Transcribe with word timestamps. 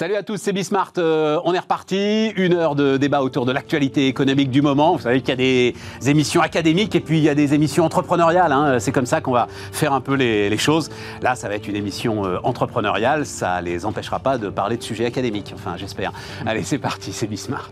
Salut 0.00 0.16
à 0.16 0.22
tous, 0.22 0.38
c'est 0.38 0.54
Bismart. 0.54 0.94
Euh, 0.96 1.38
on 1.44 1.52
est 1.52 1.58
reparti. 1.58 2.28
Une 2.34 2.54
heure 2.54 2.74
de 2.74 2.96
débat 2.96 3.20
autour 3.20 3.44
de 3.44 3.52
l'actualité 3.52 4.06
économique 4.06 4.50
du 4.50 4.62
moment. 4.62 4.96
Vous 4.96 5.02
savez 5.02 5.20
qu'il 5.20 5.28
y 5.28 5.32
a 5.32 5.36
des 5.36 5.74
émissions 6.08 6.40
académiques 6.40 6.94
et 6.94 7.00
puis 7.00 7.18
il 7.18 7.22
y 7.22 7.28
a 7.28 7.34
des 7.34 7.52
émissions 7.52 7.84
entrepreneuriales. 7.84 8.50
hein. 8.50 8.78
C'est 8.78 8.92
comme 8.92 9.04
ça 9.04 9.20
qu'on 9.20 9.32
va 9.32 9.46
faire 9.72 9.92
un 9.92 10.00
peu 10.00 10.14
les, 10.14 10.56
choses. 10.56 10.88
Là, 11.20 11.34
ça 11.34 11.50
va 11.50 11.54
être 11.54 11.68
une 11.68 11.76
émission 11.76 12.24
euh, 12.24 12.38
entrepreneuriale. 12.44 13.26
Ça 13.26 13.60
les 13.60 13.84
empêchera 13.84 14.20
pas 14.20 14.38
de 14.38 14.48
parler 14.48 14.78
de 14.78 14.82
sujets 14.82 15.04
académiques. 15.04 15.52
Enfin, 15.54 15.76
j'espère. 15.76 16.12
Allez, 16.46 16.62
c'est 16.62 16.78
parti, 16.78 17.12
c'est 17.12 17.26
Bismart. 17.26 17.68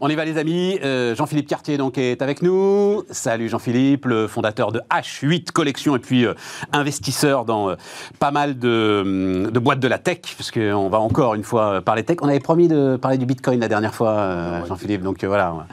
On 0.00 0.08
y 0.08 0.14
va 0.14 0.24
les 0.24 0.38
amis, 0.38 0.78
Euh, 0.82 1.14
Jean-Philippe 1.14 1.46
Cartier 1.46 1.76
donc 1.76 1.98
est 1.98 2.20
avec 2.20 2.42
nous. 2.42 3.04
Salut 3.10 3.48
Jean-Philippe, 3.48 4.06
le 4.06 4.26
fondateur 4.26 4.72
de 4.72 4.80
H8 4.90 5.52
Collection 5.52 5.94
et 5.96 5.98
puis 5.98 6.26
euh, 6.26 6.34
investisseur 6.72 7.44
dans 7.44 7.70
euh, 7.70 7.76
pas 8.18 8.30
mal 8.30 8.58
de, 8.58 9.02
hum, 9.02 9.50
de 9.50 9.58
boîtes 9.58 9.80
de 9.80 9.88
la 9.88 9.98
tech, 9.98 10.18
parce 10.36 10.50
qu'on 10.50 10.88
va 10.88 10.98
encore 10.98 11.34
une 11.34 11.44
fois 11.44 11.80
parler 11.80 12.02
tech. 12.02 12.18
On 12.22 12.28
avait 12.28 12.40
promis 12.40 12.68
de 12.68 12.96
parler 12.96 13.18
du 13.18 13.26
Bitcoin 13.26 13.60
la 13.60 13.68
dernière 13.68 13.94
fois, 13.94 14.10
euh, 14.10 14.66
Jean-Philippe, 14.66 15.02
donc 15.02 15.22
voilà. 15.24 15.66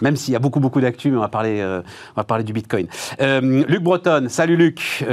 Même 0.00 0.16
s'il 0.16 0.32
y 0.32 0.36
a 0.36 0.40
beaucoup 0.40 0.60
beaucoup 0.60 0.80
d'actu, 0.80 1.10
mais 1.10 1.16
on 1.16 1.22
va 1.22 1.28
parler, 1.28 1.62
on 1.62 2.20
va 2.20 2.24
parler 2.24 2.44
du 2.44 2.52
Bitcoin. 2.52 2.86
Luc 3.20 3.82
Breton, 3.82 4.26
salut 4.28 4.56
Luc, 4.56 5.04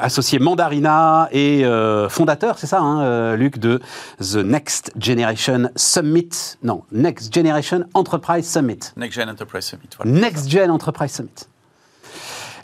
associé 0.00 0.38
Mandarina 0.38 1.28
et 1.32 1.64
fondateur, 2.08 2.58
c'est 2.58 2.66
ça, 2.66 2.80
hein, 2.80 3.36
Luc, 3.36 3.58
de 3.58 3.80
The 4.20 4.36
Next 4.36 4.92
Generation 4.98 5.70
Summit, 5.76 6.56
non, 6.62 6.82
Next 6.92 7.34
Generation 7.34 7.84
Enterprise 8.06 8.46
Summit. 8.46 8.80
Next 8.96 9.14
Gen 9.14 9.28
Enterprise 9.28 9.64
Summit. 9.64 9.88
Voilà. 9.96 10.20
Next 10.20 10.48
Gen 10.50 10.70
Enterprise 10.70 11.12
Summit. 11.12 11.46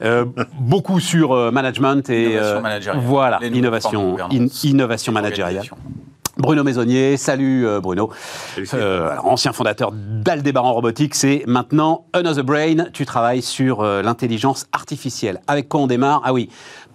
Euh, 0.03 0.25
beaucoup 0.61 1.01
sur 1.01 1.33
euh, 1.33 1.51
management 1.51 2.09
et 2.11 2.25
Innovation 2.35 2.57
euh, 2.57 2.61
managériale. 2.61 3.03
voilà 3.05 3.39
innovation, 3.43 4.17
in- 4.31 4.47
innovation 4.63 5.13
managériale. 5.13 5.63
Bruno 6.37 6.63
Maisonnier, 6.63 7.17
salut 7.17 7.67
euh, 7.67 7.81
Bruno, 7.81 8.11
Euh, 8.75 9.11
alors, 9.11 9.27
ancien 9.27 9.53
fondateur 9.53 9.91
d'Aldebaran 9.93 10.73
Robotics 10.73 11.25
et 11.25 11.43
maintenant 11.49 12.05
Another 12.13 12.45
Brain, 12.45 12.87
tu 12.93 13.05
travailles 13.07 13.43
sur 13.43 13.81
euh, 13.81 14.03
l'intelligence 14.03 14.67
artificielle. 14.73 15.41
Avec 15.49 15.69
quoi 15.69 15.81
on 15.81 15.89
démarre? 15.89 16.23
Ah 16.25 16.33
oui, 16.33 16.49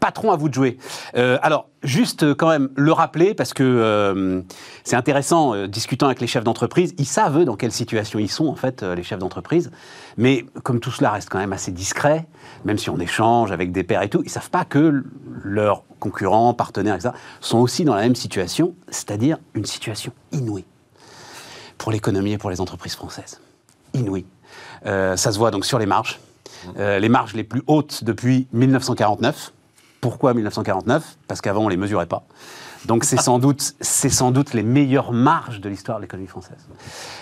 patron 0.04 0.34
à 0.34 0.36
vous 0.36 0.50
de 0.50 0.54
jouer. 0.54 0.78
Euh, 1.16 1.38
alors, 1.42 1.70
juste 1.82 2.24
euh, 2.24 2.36
quand 2.36 2.50
même 2.50 2.68
le 2.76 2.92
rappeler 2.92 3.34
parce 3.34 3.54
que 3.54 3.64
euh, 3.64 4.42
c'est 4.84 4.98
intéressant, 4.98 5.66
discutant 5.68 6.08
avec 6.08 6.20
les 6.20 6.28
chefs 6.28 6.44
d'entreprise, 6.44 6.94
ils 6.98 7.06
savent 7.06 7.40
eux, 7.40 7.46
dans 7.46 7.56
quelle 7.56 7.72
situation 7.72 8.20
ils 8.20 8.30
sont 8.30 8.48
en 8.48 8.56
fait, 8.56 8.84
les 8.84 9.04
chefs 9.04 9.20
d'entreprise, 9.20 9.72
mais 10.18 10.46
comme 10.64 10.82
tout 10.82 10.92
cela 10.92 11.12
reste 11.12 11.30
quand 11.30 11.40
même 11.40 11.54
assez 11.54 11.72
discret, 11.72 12.28
même 12.66 12.78
si 12.78 12.90
on 12.90 13.00
échange 13.00 13.54
avec 13.54 13.72
des 13.72 13.86
pairs 13.86 14.02
et 14.02 14.10
tout, 14.10 14.22
ils 14.26 14.30
savent 14.30 14.50
pas 14.50 14.66
que 14.66 15.06
leurs 15.42 15.84
concurrents, 16.02 16.54
partenaires, 16.54 16.96
etc., 16.96 17.12
sont 17.40 17.60
aussi 17.60 17.86
dans 17.86 17.96
la 17.96 18.02
même 18.02 18.16
situation, 18.16 18.76
c'est-à-dire 18.90 19.38
une 19.54 19.66
situation 19.66 20.12
inouïe 20.34 20.66
pour 21.78 21.94
l'économie 21.94 22.34
et 22.34 22.38
pour 22.38 22.50
les 22.50 22.60
entreprises 22.60 22.96
françaises. 22.96 23.40
Inouïe. 23.94 24.26
Ça 24.84 25.16
se 25.16 25.38
voit 25.38 25.52
donc 25.52 25.64
sur 25.64 25.80
les 25.80 25.86
marges. 25.86 26.20
Les 26.78 27.10
marges 27.10 27.36
les 27.36 27.46
plus 27.46 27.64
hautes 27.68 28.04
depuis 28.04 28.48
1949. 28.52 29.54
Pourquoi 30.04 30.34
1949 30.34 31.16
Parce 31.30 31.40
qu'avant, 31.40 31.62
on 31.62 31.66
ne 31.68 31.70
les 31.70 31.78
mesurait 31.78 32.08
pas. 32.08 32.26
Donc 32.88 33.06
c'est 33.06 33.16
sans 33.16 33.40
doute, 33.40 34.54
les 34.54 34.62
meilleures 34.62 35.14
marges 35.14 35.62
de 35.62 35.70
l'histoire 35.70 35.98
de 35.98 36.02
l'économie 36.02 36.28
française. 36.28 36.58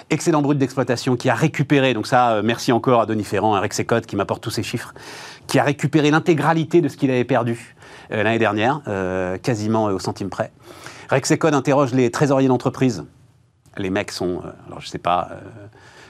Excellent 0.10 0.42
brut 0.42 0.58
d'exploitation 0.58 1.16
qui 1.16 1.30
a 1.30 1.36
récupéré, 1.36 1.94
donc 1.94 2.08
ça, 2.08 2.32
euh, 2.32 2.42
merci 2.44 2.72
encore 2.72 3.02
à 3.02 3.06
Denis 3.06 3.24
Ferrand, 3.24 3.54
à 3.54 3.60
Rexecode 3.60 4.08
qui 4.08 4.16
m'apporte 4.16 4.42
tous 4.42 4.50
ces 4.50 4.64
chiffres, 4.64 4.96
qui 5.46 5.60
a 5.60 5.64
récupéré 5.64 6.10
l'intégralité 6.10 6.82
de 6.82 6.88
ce 6.88 6.98
qu'il 6.98 7.12
avait 7.12 7.24
perdu 7.24 7.76
euh, 8.12 8.24
l'année 8.24 8.40
dernière, 8.40 8.82
euh, 8.88 9.38
quasiment 9.38 9.84
au 9.84 10.00
centime 10.00 10.32
près. 10.32 10.52
Rexecode 11.12 11.54
interroge 11.54 11.94
les 11.94 12.10
trésoriers 12.10 12.48
d'entreprise. 12.48 13.04
Les 13.78 13.92
mecs 13.92 14.12
sont, 14.12 14.42
alors 14.66 14.82
je 14.82 14.88
sais 14.88 14.98
pas 14.98 15.30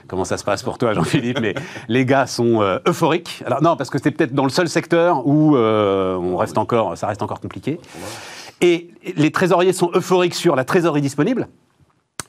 comment 0.08 0.24
ça 0.24 0.36
se 0.36 0.44
passe 0.44 0.62
pour 0.62 0.78
toi 0.78 0.92
Jean-Philippe, 0.94 1.40
mais 1.40 1.54
les 1.88 2.04
gars 2.04 2.26
sont 2.26 2.62
euh, 2.62 2.78
euphoriques. 2.86 3.42
Alors 3.46 3.62
non, 3.62 3.76
parce 3.76 3.90
que 3.90 3.98
c'est 4.02 4.10
peut-être 4.10 4.34
dans 4.34 4.44
le 4.44 4.50
seul 4.50 4.68
secteur 4.68 5.26
où 5.26 5.56
euh, 5.56 6.16
on 6.16 6.36
reste 6.36 6.58
encore, 6.58 6.96
ça 6.96 7.06
reste 7.06 7.22
encore 7.22 7.40
compliqué. 7.40 7.80
Et 8.60 8.90
les 9.16 9.30
trésoriers 9.30 9.72
sont 9.72 9.90
euphoriques 9.94 10.34
sur 10.34 10.54
la 10.54 10.64
trésorerie 10.64 11.02
disponible 11.02 11.48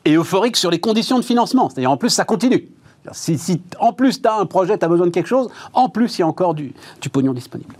et 0.05 0.15
euphoriques 0.15 0.57
sur 0.57 0.71
les 0.71 0.79
conditions 0.79 1.19
de 1.19 1.23
financement. 1.23 1.69
C'est-à-dire 1.69 1.91
en 1.91 1.97
plus 1.97 2.09
ça 2.09 2.25
continue. 2.25 2.69
Si, 3.11 3.37
si 3.37 3.61
en 3.79 3.91
plus 3.91 4.21
tu 4.21 4.27
as 4.27 4.35
un 4.35 4.45
projet, 4.45 4.77
tu 4.77 4.85
as 4.85 4.87
besoin 4.87 5.07
de 5.07 5.11
quelque 5.11 5.27
chose, 5.27 5.49
en 5.73 5.89
plus 5.89 6.17
il 6.17 6.21
y 6.21 6.23
a 6.23 6.27
encore 6.27 6.53
du, 6.53 6.73
du 7.01 7.09
pognon 7.09 7.33
disponible. 7.33 7.75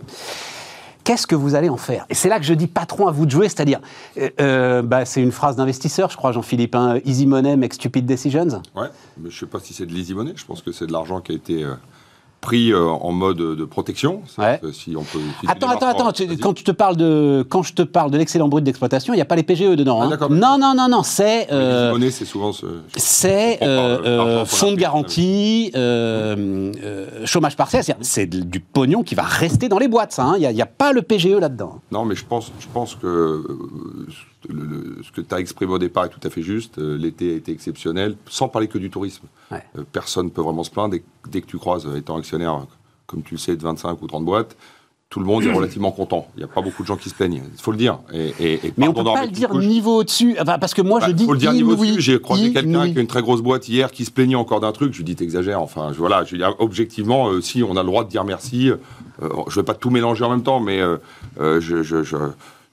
Qu'est-ce 1.04 1.26
que 1.26 1.34
vous 1.34 1.54
allez 1.54 1.68
en 1.68 1.76
faire? 1.76 2.06
Et 2.08 2.14
c'est 2.14 2.30
là 2.30 2.38
que 2.38 2.46
je 2.46 2.54
dis 2.54 2.66
patron 2.66 3.06
à 3.06 3.12
vous 3.12 3.26
de 3.26 3.30
jouer, 3.30 3.50
c'est-à-dire, 3.50 3.80
euh, 4.16 4.30
euh, 4.40 4.82
bah, 4.82 5.04
c'est 5.04 5.20
une 5.20 5.32
phrase 5.32 5.56
d'investisseur, 5.56 6.10
je 6.10 6.16
crois, 6.16 6.32
Jean-Philippe, 6.32 6.74
hein, 6.74 6.98
easy 7.04 7.26
money 7.26 7.56
makes 7.56 7.74
stupid 7.74 8.06
decisions. 8.06 8.62
Ouais, 8.74 8.88
mais 9.18 9.28
je 9.28 9.38
sais 9.38 9.46
pas 9.46 9.60
si 9.60 9.74
c'est 9.74 9.84
de 9.84 9.92
l'easy 9.92 10.14
money. 10.14 10.32
Je 10.34 10.46
pense 10.46 10.62
que 10.62 10.72
c'est 10.72 10.86
de 10.86 10.92
l'argent 10.92 11.20
qui 11.20 11.32
a 11.32 11.34
été 11.34 11.62
euh, 11.62 11.74
pris 12.44 12.72
euh, 12.72 12.84
en 12.86 13.12
mode 13.12 13.38
de 13.38 13.64
protection. 13.64 14.20
Ouais. 14.36 14.58
Que 14.60 14.70
Si 14.70 14.94
on 14.96 15.02
peut. 15.02 15.18
tu 15.40 15.48
Attends, 15.48 15.70
attends, 15.70 15.88
attends. 15.88 16.12
tu-. 16.12 16.36
Quand 16.36 16.56
je 16.56 16.62
te 16.62 16.72
parle 16.72 16.96
de, 16.96 17.44
quand 17.48 17.62
je 17.62 17.72
te 17.72 17.80
parle 17.82 18.10
de 18.10 18.18
l'excellent 18.18 18.48
brut 18.48 18.62
d'exploitation, 18.62 19.14
il 19.14 19.16
n'y 19.16 19.22
a 19.22 19.24
pas 19.24 19.34
les 19.36 19.42
PGE 19.42 19.76
dedans. 19.76 20.02
Ah, 20.02 20.14
hein. 20.20 20.28
non, 20.30 20.58
non, 20.58 20.74
non, 20.76 20.88
non. 20.88 21.02
C'est, 21.02 21.50
euh, 21.52 21.98
c'est 22.10 22.26
souvent 22.26 22.52
ce. 22.52 22.66
c'est 22.96 23.62
euh, 23.62 23.98
euh, 24.04 24.42
a 24.42 24.44
fonds 24.44 24.72
de 24.72 24.76
garantie, 24.76 25.72
euh, 25.74 26.70
euh, 26.84 27.24
chômage 27.24 27.56
partiel. 27.56 27.82
C'est 28.02 28.26
du 28.26 28.60
pognon 28.60 29.02
qui 29.02 29.14
va 29.14 29.22
rester 29.22 29.70
dans 29.70 29.78
les 29.78 29.88
boîtes. 29.88 30.12
ça, 30.12 30.24
hein. 30.24 30.34
Il 30.38 30.46
n'y 30.46 30.62
a, 30.62 30.66
pas 30.66 30.92
le 30.92 31.00
PGE 31.00 31.38
là-dedans. 31.40 31.80
Non, 31.92 32.04
mais 32.04 32.14
je 32.14 32.24
pense, 32.26 32.52
je 32.60 32.66
pense 32.72 32.94
que 32.94 33.06
euh, 33.06 34.06
le- 34.48 34.64
le- 34.64 34.96
ce 35.02 35.10
que 35.12 35.20
tu 35.20 35.34
as 35.34 35.38
exprimé 35.40 35.72
au 35.72 35.78
départ 35.78 36.04
est 36.06 36.08
tout 36.10 36.20
à 36.22 36.30
fait 36.30 36.42
juste. 36.42 36.78
Euh, 36.78 36.96
L'été 36.96 37.32
a 37.32 37.36
été 37.36 37.52
exceptionnel, 37.52 38.16
sans 38.28 38.48
parler 38.48 38.68
que 38.68 38.78
du 38.78 38.90
tourisme. 38.90 39.26
Ouais. 39.50 39.62
Euh, 39.78 39.82
personne 39.90 40.26
ne 40.26 40.30
peut 40.30 40.42
vraiment 40.42 40.64
se 40.64 40.70
plaindre. 40.70 40.90
Dès, 40.94 41.02
dès 41.30 41.40
que 41.40 41.46
tu 41.46 41.58
croises, 41.58 41.86
euh, 41.86 41.96
étant 41.96 42.16
actionnaire, 42.16 42.66
comme 43.06 43.22
tu 43.22 43.34
le 43.34 43.38
sais, 43.38 43.56
de 43.56 43.62
25 43.62 44.00
ou 44.02 44.06
30 44.06 44.24
boîtes, 44.24 44.56
tout 45.10 45.20
le 45.20 45.26
monde 45.26 45.44
est 45.44 45.52
relativement 45.56 45.92
content. 45.92 46.26
Il 46.36 46.38
n'y 46.38 46.44
a 46.44 46.48
pas 46.48 46.60
beaucoup 46.62 46.82
de 46.82 46.88
gens 46.88 46.96
qui 46.96 47.08
se 47.08 47.14
plaignent. 47.14 47.42
Il 47.54 47.60
faut 47.60 47.70
le 47.70 47.76
dire. 47.76 47.98
Et, 48.12 48.32
et- 48.40 48.66
et 48.66 48.72
Mais 48.76 48.88
on 48.88 48.92
pardon 48.92 49.12
peut 49.14 49.20
pas 49.20 49.26
le 49.26 49.30
dire 49.32 49.48
couche. 49.48 49.64
niveau 49.64 49.98
au-dessus. 50.00 50.36
Enfin, 50.40 50.58
parce 50.58 50.74
que 50.74 50.82
moi, 50.82 51.00
je 51.00 51.06
Bah, 51.06 51.12
dis 51.12 51.24
faut 51.26 51.32
le 51.34 51.38
dire 51.38 51.52
niveau 51.52 51.74
inouï, 51.74 51.88
dessus. 51.90 52.00
J'ai 52.00 52.20
croisé 52.20 52.52
quelqu'un 52.52 52.90
qui 52.90 52.98
a 52.98 53.00
une 53.00 53.06
très 53.06 53.22
grosse 53.22 53.40
boîte 53.42 53.68
hier 53.68 53.90
qui 53.92 54.04
se 54.04 54.10
plaignait 54.10 54.34
encore 54.34 54.60
d'un 54.60 54.72
truc. 54.72 54.92
Je 54.92 54.98
lui 54.98 55.04
dis 55.04 55.14
t'exagères. 55.16 55.60
Enfin, 55.60 55.92
je, 55.92 55.98
voilà. 55.98 56.24
Je 56.24 56.36
objectivement, 56.58 57.28
euh, 57.28 57.40
si 57.40 57.62
on 57.62 57.76
a 57.76 57.82
le 57.82 57.86
droit 57.86 58.04
de 58.04 58.08
dire 58.10 58.24
merci, 58.24 58.70
euh, 58.70 58.76
je 59.48 59.54
vais 59.60 59.64
pas 59.64 59.74
tout 59.74 59.90
mélanger 59.90 60.24
en 60.24 60.30
même 60.30 60.42
temps, 60.42 60.58
mais 60.58 60.80
euh, 60.80 60.98
je, 61.38 61.82
je- 61.82 62.02
je- 62.02 62.16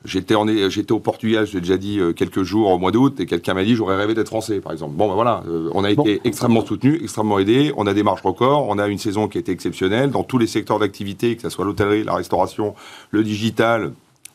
J'étais 0.04 0.34
en- 0.34 0.48
j'étais 0.70 0.92
au 0.94 1.00
Portugal, 1.00 1.46
je 1.46 1.54
l'ai 1.54 1.62
déjà 1.62 1.78
dit, 1.78 2.00
euh, 2.00 2.12
quelques 2.12 2.42
jours 2.42 2.72
au 2.72 2.80
mois 2.80 2.92
d'août, 2.92 3.20
et 3.20 3.26
quelqu'un 3.28 3.54
m'a 3.54 3.64
dit 3.64 3.76
j'aurais 3.76 3.96
rêvé 3.96 4.16
d'être 4.16 4.28
français, 4.30 4.60
par 4.60 4.72
exemple. 4.72 4.96
Bon, 4.96 5.08
ben 5.08 5.14
voilà, 5.14 5.44
euh, 5.48 5.70
on 5.74 5.84
a 5.84 5.94
Bon. 5.94 6.04
été 6.04 6.22
extrêmement 6.24 6.66
soutenu, 6.66 7.00
extrêmement 7.04 7.38
aidé, 7.38 7.72
on 7.78 7.86
a 7.86 7.94
des 7.94 8.02
marges 8.02 8.22
records, 8.24 8.68
on 8.68 8.80
a 8.80 8.88
une 8.88 8.98
saison 8.98 9.28
qui 9.28 9.38
a 9.38 9.42
été 9.42 9.52
exceptionnelle 9.52 10.10
dans 10.10 10.24
tous 10.24 10.40
les 10.40 10.48
secteurs 10.48 10.80
d'activité, 10.80 11.36
que 11.36 11.44
ce 11.44 11.50
soit 11.50 11.66
l'hôtellerie, 11.66 12.04
la 12.04 12.16
restauration, 12.16 12.74
le 13.12 13.24
digital, 13.24 13.92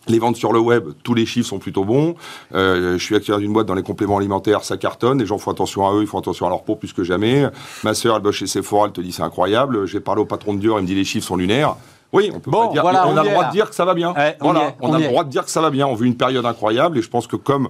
les 0.09 0.21
ventes 0.21 0.37
sur 0.37 0.53
le 0.53 0.61
web, 0.61 0.91
tous 1.03 1.15
les 1.15 1.27
chiffres 1.27 1.49
sont 1.49 1.59
plutôt 1.59 1.85
bons. 1.85 2.15
Euh, 2.55 2.97
je 2.97 3.03
suis 3.03 3.17
actionnaire 3.17 3.41
d'une 3.41 3.53
boîte 3.53 3.67
dans 3.67 3.75
les 3.75 3.83
compléments 3.83 4.19
alimentaires, 4.19 4.63
ça 4.63 4.77
cartonne. 4.77 5.19
Les 5.19 5.27
gens 5.27 5.37
font 5.39 5.51
attention 5.51 5.85
à 5.89 5.93
eux, 5.95 6.03
ils 6.03 6.07
font 6.07 6.21
attention 6.21 6.47
à 6.47 6.49
leur 6.49 6.63
peau 6.63 6.77
plus 6.77 6.93
que 6.93 7.03
jamais. 7.03 7.45
Ma 7.83 7.93
sœur, 7.93 8.15
elle 8.15 8.23
bosse 8.23 8.37
chez 8.37 8.47
Sephora, 8.47 8.87
elle 8.87 8.93
te 8.93 9.01
dit 9.01 9.11
c'est 9.11 9.23
incroyable. 9.25 9.85
J'ai 9.87 9.99
parlé 9.99 10.23
au 10.23 10.27
patron 10.27 10.55
de 10.55 10.61
Dior, 10.61 10.79
il 10.79 10.83
me 10.83 10.87
dit 10.87 10.95
les 10.95 11.03
chiffres 11.05 11.27
sont 11.27 11.35
lunaires. 11.35 11.75
Oui, 12.13 12.31
on 12.35 12.41
peut 12.41 12.51
Bon, 12.51 12.67
pas 12.69 12.73
dire. 12.73 12.83
voilà, 12.83 13.07
on, 13.09 13.13
on 13.13 13.17
a 13.17 13.23
le 13.25 13.31
droit 13.31 13.43
là. 13.43 13.49
de 13.49 13.53
dire 13.53 13.69
que 13.69 13.75
ça 13.75 13.85
va 13.85 13.95
bien. 13.95 14.13
Ouais, 14.15 14.37
on 14.41 14.51
y 14.51 14.53
voilà, 14.53 14.69
est, 14.69 14.75
on, 14.81 14.91
on 14.91 14.95
a 14.95 14.99
le 14.99 15.09
droit 15.09 15.25
de 15.25 15.29
dire 15.31 15.45
que 15.45 15.51
ça 15.51 15.61
va 15.61 15.71
bien. 15.71 15.87
On 15.87 15.95
vit 15.95 16.07
une 16.07 16.17
période 16.17 16.47
incroyable 16.47 16.99
et 16.99 17.03
je 17.03 17.11
pense 17.11 17.27
que 17.27 17.37
comme 17.37 17.69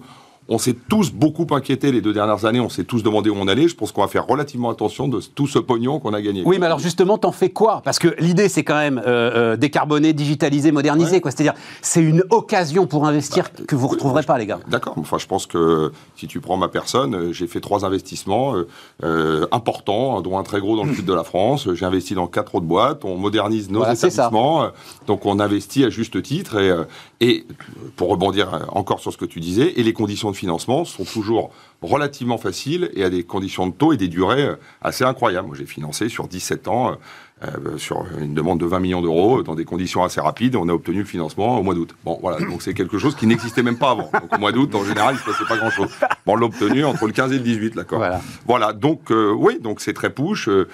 on 0.49 0.59
s'est 0.59 0.77
tous 0.89 1.11
beaucoup 1.13 1.47
inquiétés 1.55 1.93
les 1.93 2.01
deux 2.01 2.13
dernières 2.13 2.45
années, 2.45 2.61
on 2.61 2.69
s'est 2.69 2.85
tous 2.85 3.03
demandé 3.03 3.31
où 3.31 3.35
on 3.37 3.49
allait. 3.49 3.69
Je 3.69 3.75
pense 3.75 3.93
qu'on 3.93 4.03
va 4.03 4.09
faire 4.09 4.27
relativement 4.27 4.71
attention 4.71 5.09
de 5.09 5.21
tout 5.21 5.47
ce 5.47 5.59
pognon 5.59 5.99
qu'on 5.99 6.15
a 6.15 6.23
gagné. 6.23 6.43
Oui, 6.47 6.59
mais 6.59 6.67
alors 6.67 6.79
justement, 6.79 7.19
t'en 7.19 7.33
fais 7.33 7.51
quoi? 7.51 7.81
Parce 7.85 7.99
que 7.99 8.15
l'idée, 8.19 8.49
c'est 8.49 8.63
quand 8.65 8.77
même 8.77 8.99
euh, 9.07 9.53
euh, 9.55 9.57
décarboner, 9.57 10.13
digitaliser, 10.13 10.73
moderniser. 10.73 11.13
Ouais. 11.17 11.21
quoi. 11.21 11.31
C'est-à-dire, 11.31 11.55
c'est 11.83 12.03
une 12.03 12.23
occasion 12.31 12.87
pour 12.87 13.07
investir 13.07 13.51
Bah, 13.59 13.65
que 13.67 13.75
vous 13.75 13.89
retrouverez 13.89 14.23
pas, 14.23 14.39
les 14.39 14.47
gars. 14.47 14.61
D'accord. 14.69 14.95
Enfin, 14.99 15.19
je 15.19 15.27
pense 15.27 15.47
que 15.47 15.91
si 16.17 16.27
tu 16.27 16.41
prends 16.41 16.57
ma 16.57 16.69
personne, 16.69 17.15
euh, 17.15 17.33
j'ai 17.33 17.47
fait 17.47 17.61
trois 17.61 17.85
investissements 17.85 18.55
euh, 18.57 18.69
euh, 19.05 19.47
importants, 19.53 20.21
dont 20.21 20.39
un 20.39 20.43
très 20.43 20.61
gros 20.61 20.77
dans 20.77 20.85
le 20.85 20.95
sud 20.95 21.05
de 21.07 21.13
la 21.15 21.25
France. 21.25 21.69
J'ai 21.75 21.85
investi 21.85 22.15
dans 22.15 22.27
quatre 22.27 22.55
autres 22.55 22.67
boîtes. 22.67 23.05
On 23.05 23.17
modernise 23.17 23.71
nos 23.71 23.81
Voilà, 23.81 23.95
établissements. 23.95 24.63
Euh, 24.63 24.69
Donc, 25.07 25.27
on 25.27 25.41
investit 25.41 25.85
à 25.85 25.91
juste 25.91 26.23
titre. 26.23 26.59
Et, 26.59 26.71
euh, 26.71 26.85
et 27.21 27.47
pour 27.97 28.09
rebondir 28.09 28.67
encore 28.73 29.01
sur 29.01 29.13
ce 29.13 29.17
que 29.17 29.25
tu 29.25 29.41
disais, 29.41 29.73
et 29.77 29.83
les 29.83 29.93
conditions 29.93 30.31
de 30.31 30.37
financement 30.37 30.85
sont 30.85 31.05
toujours 31.05 31.51
relativement 31.83 32.39
faciles 32.39 32.91
et 32.95 33.05
à 33.05 33.11
des 33.11 33.23
conditions 33.23 33.67
de 33.67 33.73
taux 33.73 33.93
et 33.93 33.97
des 33.97 34.09
durées 34.09 34.45
euh, 34.45 34.57
assez 34.83 35.05
incroyables. 35.05 35.47
Moi, 35.47 35.57
j'ai 35.59 35.67
financé 35.67 36.09
sur 36.09 36.29
17 36.29 36.69
ans 36.69 36.91
euh, 36.91 36.95
euh, 37.45 37.77
sur 37.77 38.07
une 38.19 38.33
demande 38.33 38.59
de 38.61 38.65
20 38.65 38.81
millions 38.81 39.03
d'euros 39.03 39.43
dans 39.43 39.55
des 39.55 39.67
conditions 39.67 40.03
assez 40.03 40.23
rapides. 40.23 40.57
On 40.57 40.71
a 40.71 40.73
obtenu 40.73 41.01
le 41.01 41.05
financement 41.05 41.59
au 41.59 41.63
mois 41.63 41.75
d'août. 41.75 41.95
Bon, 42.03 42.19
voilà, 42.23 42.39
donc 42.39 42.63
c'est 42.63 42.73
quelque 42.73 42.97
chose 42.97 43.15
qui 43.15 43.27
n'existait 43.27 43.63
même 43.63 43.77
pas 43.77 43.91
avant. 43.91 44.11
Donc 44.11 44.35
au 44.35 44.39
mois 44.39 44.53
d'août, 44.53 44.75
en 44.75 44.83
général, 44.85 45.17
il 45.17 45.19
ne 45.19 45.21
se 45.21 45.39
passait 45.39 45.47
pas 45.47 45.59
grand-chose. 45.59 45.91
Bon, 46.25 46.33
on 46.33 46.37
l'a 46.37 46.47
obtenu 46.47 46.87
entre 46.87 47.07
le 47.07 47.13
15 47.13 47.33
et 47.33 47.35
le 47.35 47.41
18, 47.41 47.75
d'accord. 47.75 47.99
Voilà. 47.99 48.23
voilà. 48.47 48.73
donc 48.73 49.11
euh, 49.11 49.35
oui, 49.37 49.59
donc 49.61 49.83
c'est 49.83 49.93
très 49.93 50.09
push. 50.09 50.49
Euh, 50.49 50.67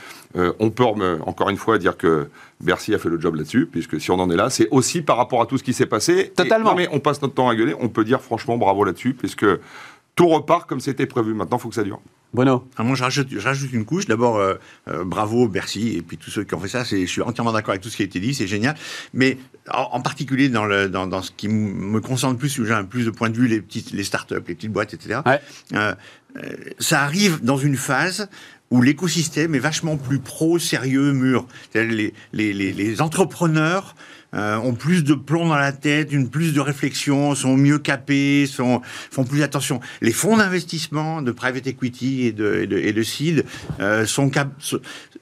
on 0.61 0.71
peut 0.71 0.85
encore 0.85 1.51
une 1.51 1.57
fois 1.57 1.79
dire 1.79 1.97
que 1.97 2.29
Bercy 2.63 2.95
a 2.95 2.99
fait 2.99 3.09
le 3.09 3.21
job 3.21 3.35
là-dessus, 3.35 3.67
puisque 3.67 4.01
si 4.01 4.11
on 4.11 4.19
en 4.19 4.31
est 4.31 4.37
là, 4.37 4.51
c'est 4.51 4.69
aussi 4.71 5.03
par 5.03 5.17
rapport 5.17 5.43
à 5.43 5.47
tout 5.47 5.59
ce 5.59 5.63
qui 5.63 5.73
s'est 5.73 5.87
passé. 5.87 6.33
Totalement. 6.35 6.71
non, 6.71 6.77
mais 6.77 6.89
on 6.93 7.01
passe 7.01 7.21
notre 7.23 7.35
temps 7.35 7.49
à 7.49 7.55
gueuler. 7.55 7.75
On 7.79 7.89
peut 7.89 8.05
dire 8.05 8.21
franchement 8.21 8.57
bravo 8.57 8.85
là-dessus, 8.85 9.15
puisque 9.15 9.47
tout 10.15 10.29
repart 10.29 10.69
comme 10.69 10.81
c'était 10.81 11.07
prévu. 11.07 11.35
Maintenant, 11.35 11.59
il 11.59 11.61
faut 11.61 11.69
que 11.69 11.75
ça 11.75 11.83
dure. 11.83 12.01
Bueno. 12.33 12.67
Ah, 12.77 12.83
moi, 12.83 12.97
je 12.97 13.03
rajoute, 13.03 13.73
une 13.73 13.85
couche. 13.85 14.07
D'abord, 14.07 14.39
euh, 14.39 14.55
euh, 14.89 15.05
bravo 15.05 15.49
Bercy 15.49 15.97
et 15.97 16.03
puis 16.03 16.17
tous 16.17 16.31
ceux 16.31 16.45
qui 16.45 16.55
ont 16.55 16.61
fait 16.61 16.69
ça. 16.69 16.83
Je 16.83 17.05
suis 17.05 17.21
entièrement 17.21 17.53
d'accord 17.53 17.71
avec 17.71 17.83
tout 17.83 17.91
ce 17.91 17.97
qui 17.97 18.03
a 18.03 18.07
été 18.07 18.21
dit, 18.21 18.33
c'est 18.33 18.47
génial. 18.47 18.75
Mais 19.13 19.37
en, 19.71 20.01
particulier 20.01 20.49
dans, 20.49 20.65
le, 20.65 20.89
dans, 20.89 21.23
ce 21.23 21.31
qui 21.31 21.49
me 21.49 22.01
concentre 22.01 22.39
plus, 22.39 22.59
où 22.59 22.65
j'ai 22.65 22.73
un 22.73 22.85
plus 22.85 23.05
de 23.05 23.11
point 23.11 23.29
de 23.29 23.37
vue, 23.37 23.49
les 23.49 23.61
petites, 23.61 23.93
les 23.93 24.05
startups, 24.05 24.35
les 24.35 24.55
petites 24.55 24.73
boîtes, 24.73 24.95
etc. 24.95 25.21
Euh, 25.75 25.95
ça 26.79 27.03
arrive 27.03 27.45
dans 27.45 27.59
une 27.59 27.77
phase 27.77 28.29
où 28.73 28.81
l'écosystème 28.81 29.55
est 29.55 29.61
vachement 29.61 29.99
plus 29.99 30.19
pro, 30.19 30.59
sérieux, 30.59 31.13
mûr. 31.13 31.47
Les, 31.75 32.15
les, 32.33 32.53
les, 32.53 32.73
les 32.73 33.03
entrepreneurs 33.03 33.95
euh, 34.35 34.57
ont 34.57 34.73
plus 34.73 35.05
de 35.05 35.13
plomb 35.13 35.47
dans 35.47 35.57
la 35.57 35.73
tête, 35.73 36.11
une 36.11 36.31
plus 36.31 36.55
de 36.55 36.61
réflexion, 36.61 37.35
sont 37.35 37.55
mieux 37.55 37.79
capés, 37.79 38.47
sont, 38.47 38.81
font 39.11 39.25
plus 39.25 39.43
attention. 39.43 39.81
Les 40.01 40.13
fonds 40.13 40.39
d'investissement 40.39 41.21
de 41.21 41.33
private 41.33 41.67
equity 41.67 42.29
et 42.29 42.33
de, 42.33 42.61
et 42.63 42.67
de, 42.67 42.79
et 42.79 42.95
de 42.95 43.03
seed 43.03 43.45
euh, 43.81 44.07
sont 44.07 44.31
cap 44.31 44.49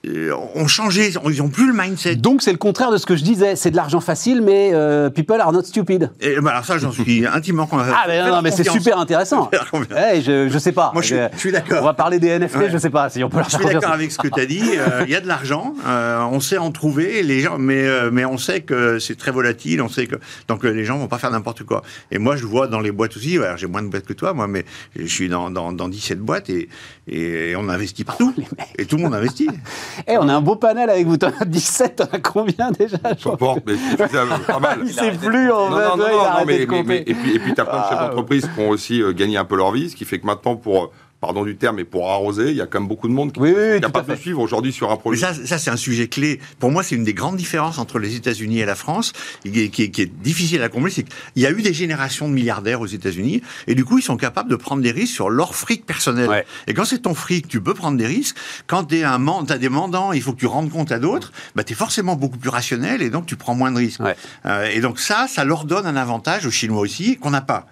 euh, 0.07 0.33
ont 0.55 0.69
changé, 0.69 1.13
ils 1.29 1.39
n'ont 1.39 1.49
plus 1.49 1.67
le 1.67 1.73
mindset. 1.73 2.15
Donc 2.15 2.41
c'est 2.41 2.53
le 2.53 2.59
contraire 2.59 2.93
de 2.93 2.99
ce 2.99 3.07
que 3.07 3.17
je 3.17 3.25
disais, 3.25 3.57
c'est 3.57 3.73
de 3.73 3.77
l'argent 3.77 4.01
facile, 4.01 4.43
mais 4.43 4.71
people 5.11 5.41
are 5.41 5.53
not 5.53 5.65
stupid. 5.65 6.13
Et, 6.21 6.41
bah 6.41 6.53
alors 6.53 6.65
ça, 6.65 6.79
j'en 6.79 6.93
suis 6.93 7.27
intimement 7.33 7.67
convaincu. 7.67 7.93
Ah 7.93 8.05
mais 8.07 8.23
non, 8.23 8.43
mais 8.43 8.53
c'est 8.53 8.71
super 8.71 8.97
intéressant. 8.97 9.51
hey, 9.97 10.23
je, 10.23 10.49
je 10.49 10.59
sais 10.59 10.71
pas. 10.73 10.93
Moi, 10.93 11.03
je, 11.03 11.17
suis 11.37 11.51
d'accord. 11.51 11.83
On 11.83 11.87
va 11.87 11.95
parler 11.95 12.21
des 12.21 12.39
NFT, 12.39 12.69
je 12.69 12.73
je 12.75 12.79
sais 12.79 12.91
pas 12.91 13.11
si 13.11 13.25
on 13.25 13.29
peut. 13.29 13.40
Je 13.45 13.57
suis 13.57 13.65
d'accord 13.65 13.93
avec 13.93 14.13
ce 14.13 14.19
que 14.19 14.29
tu 14.29 14.41
as 14.41 14.47
dit. 14.47 14.63
Il 15.05 15.11
y 15.11 15.15
a 15.15 15.21
de 15.21 15.29
l'argent, 15.29 15.75
on 15.85 16.41
sait 16.41 16.59
en 16.59 16.71
trouver, 16.71 17.23
les 17.23 17.41
gens, 17.41 17.59
mais 17.59 18.11
mais 18.11 18.25
on 18.25 18.39
sait 18.39 18.61
que 18.61 18.99
c'est 18.99 19.17
très 19.17 19.31
volatile, 19.31 19.83
on 19.83 19.89
sait 19.89 20.07
que 20.07 20.17
donc 20.49 20.65
les 20.65 20.85
gens 20.85 20.99
vont 20.99 21.09
pas 21.09 21.19
faire 21.19 21.31
n'importe 21.31 21.65
quoi. 21.65 21.83
Et 22.11 22.19
moi, 22.19 22.37
je 22.37 22.47
vois 22.47 22.67
dans 22.67 22.81
les 22.81 22.93
boîtes 22.93 23.17
aussi, 23.17 23.39
j'ai 23.57 23.67
moins 23.67 23.83
de 23.83 23.89
boîtes 23.89 24.07
que 24.07 24.13
toi, 24.13 24.33
moi, 24.33 24.47
mais 24.47 24.65
je 24.97 25.07
suis 25.07 25.29
dans, 25.29 25.51
dans, 25.51 25.73
dans 25.73 25.89
17 25.89 26.21
boîtes 26.21 26.51
et, 26.51 26.69
et 27.09 27.55
on 27.57 27.69
investit 27.69 28.05
partout. 28.05 28.35
et 28.79 28.87
tout 28.87 28.97
le 28.97 29.03
monde 29.03 29.15
investit. 29.15 29.49
Eh, 30.07 30.17
on 30.17 30.29
a 30.29 30.35
un 30.35 30.41
beau 30.41 30.57
panel 30.57 30.89
avec 30.89 31.07
vous. 31.07 31.17
T'en 31.17 31.31
as 31.39 31.45
17, 31.45 31.97
t'en 31.97 32.05
as 32.05 32.19
combien 32.19 32.71
déjà 32.71 32.97
Je 33.19 33.29
porte, 33.29 33.63
mais 33.67 33.75
pas 33.97 34.59
mal. 34.59 34.81
Il 34.87 34.93
sait 34.93 35.13
plus, 35.13 35.51
en 35.51 35.69
fait. 35.71 35.89
Non, 35.89 35.97
non, 35.97 36.09
non, 36.09 36.45
mais, 36.47 36.67
mais, 36.85 37.05
et 37.07 37.15
puis, 37.15 37.35
et 37.35 37.39
puis 37.39 37.55
t'as 37.55 37.65
plein 37.65 37.81
de 37.81 37.89
chefs 37.89 37.99
ah. 37.99 38.09
d'entreprise 38.09 38.49
qui 38.53 38.61
ont 38.61 38.71
aussi 38.71 39.03
euh, 39.03 39.13
gagné 39.13 39.37
un 39.37 39.45
peu 39.45 39.57
leur 39.57 39.73
vie, 39.73 39.91
ce 39.91 39.97
qui 39.97 40.05
fait 40.05 40.19
que 40.19 40.27
maintenant, 40.27 40.57
pour 40.57 40.93
pardon 41.21 41.45
du 41.45 41.57
terme, 41.57 41.77
mais 41.77 41.85
pour 41.85 42.11
arroser, 42.11 42.51
il 42.51 42.57
y 42.57 42.61
a 42.61 42.67
quand 42.67 42.81
même 42.81 42.89
beaucoup 42.89 43.09
de 43.09 43.13
monde 43.13 43.33
qui 43.33 43.41
n'est 43.41 43.81
capable 43.81 44.11
de 44.11 44.17
suivre 44.17 44.41
aujourd'hui 44.41 44.73
sur 44.73 44.91
un 44.91 44.97
projet. 44.97 45.21
ça, 45.21 45.35
ça 45.35 45.59
c'est 45.59 45.71
un 45.71 45.77
sujet 45.77 46.09
clé. 46.09 46.41
Pour 46.59 46.71
moi, 46.71 46.83
c'est 46.83 46.95
une 46.95 47.05
des 47.05 47.15
grandes 47.15 47.37
différences 47.37 47.79
entre 47.79 47.99
les 47.99 48.17
États-Unis 48.17 48.61
et 48.61 48.65
la 48.65 48.75
France, 48.75 49.13
qui, 49.43 49.61
est 49.61 50.23
difficile 50.23 50.63
à 50.63 50.69
combler. 50.69 50.91
C'est 50.91 51.05
qu'il 51.05 51.43
y 51.43 51.47
a 51.47 51.51
eu 51.51 51.63
des 51.63 51.75
générations 51.75 52.29
de 52.29 52.33
milliardaires 52.33 52.81
aux 52.81 52.87
États-Unis, 52.87 53.43
et 53.67 53.75
du 53.75 53.85
coup, 53.85 53.99
ils 53.99 54.03
sont 54.03 54.17
capables 54.17 54.49
de 54.49 54.57
prendre 54.57 54.83
des 54.83 54.93
risques 54.93 55.15
sur 55.15 55.29
leur 55.29 55.55
fric 55.55 55.85
personnel. 55.85 56.45
Et 56.67 56.75
quand 56.75 56.85
c'est 56.85 57.01
ton 57.01 57.15
fric, 57.15 57.49
tu 57.49 57.61
peux 57.61 57.75
prendre 57.75 57.99
des 57.99 58.07
risques. 58.07 58.37
Quand 58.67 58.85
tu 58.85 59.05
as 59.05 59.59
des 59.59 59.69
mandants, 59.69 60.13
il 60.13 60.23
faut 60.23 60.33
que 60.33 60.41
tu 60.41 60.47
rendes 60.47 60.71
compte 60.71 60.93
à 60.93 60.99
d'autres, 60.99 61.33
bah, 61.55 61.65
tu 61.65 61.75
es 61.75 61.77
forcément 61.77 62.17
beaucoup 62.17 62.39
plus 62.39 62.51
rationnel, 62.51 63.03
et 63.03 63.11
donc 63.11 63.27
tu 63.27 63.37
prends 63.37 63.55
moins 63.55 63.71
de 63.71 63.77
risques. 63.77 64.01
Euh, 64.47 64.71
et 64.73 64.81
donc 64.81 64.99
ça, 64.99 65.27
ça 65.29 65.45
leur 65.45 65.65
donne 65.65 65.87
un 65.87 65.97
avantage 65.97 66.47
aux 66.47 66.51
Chinois 66.51 66.81
aussi, 66.81 67.19
qu'on 67.19 67.31
n'a 67.31 67.43
pas. 67.43 67.67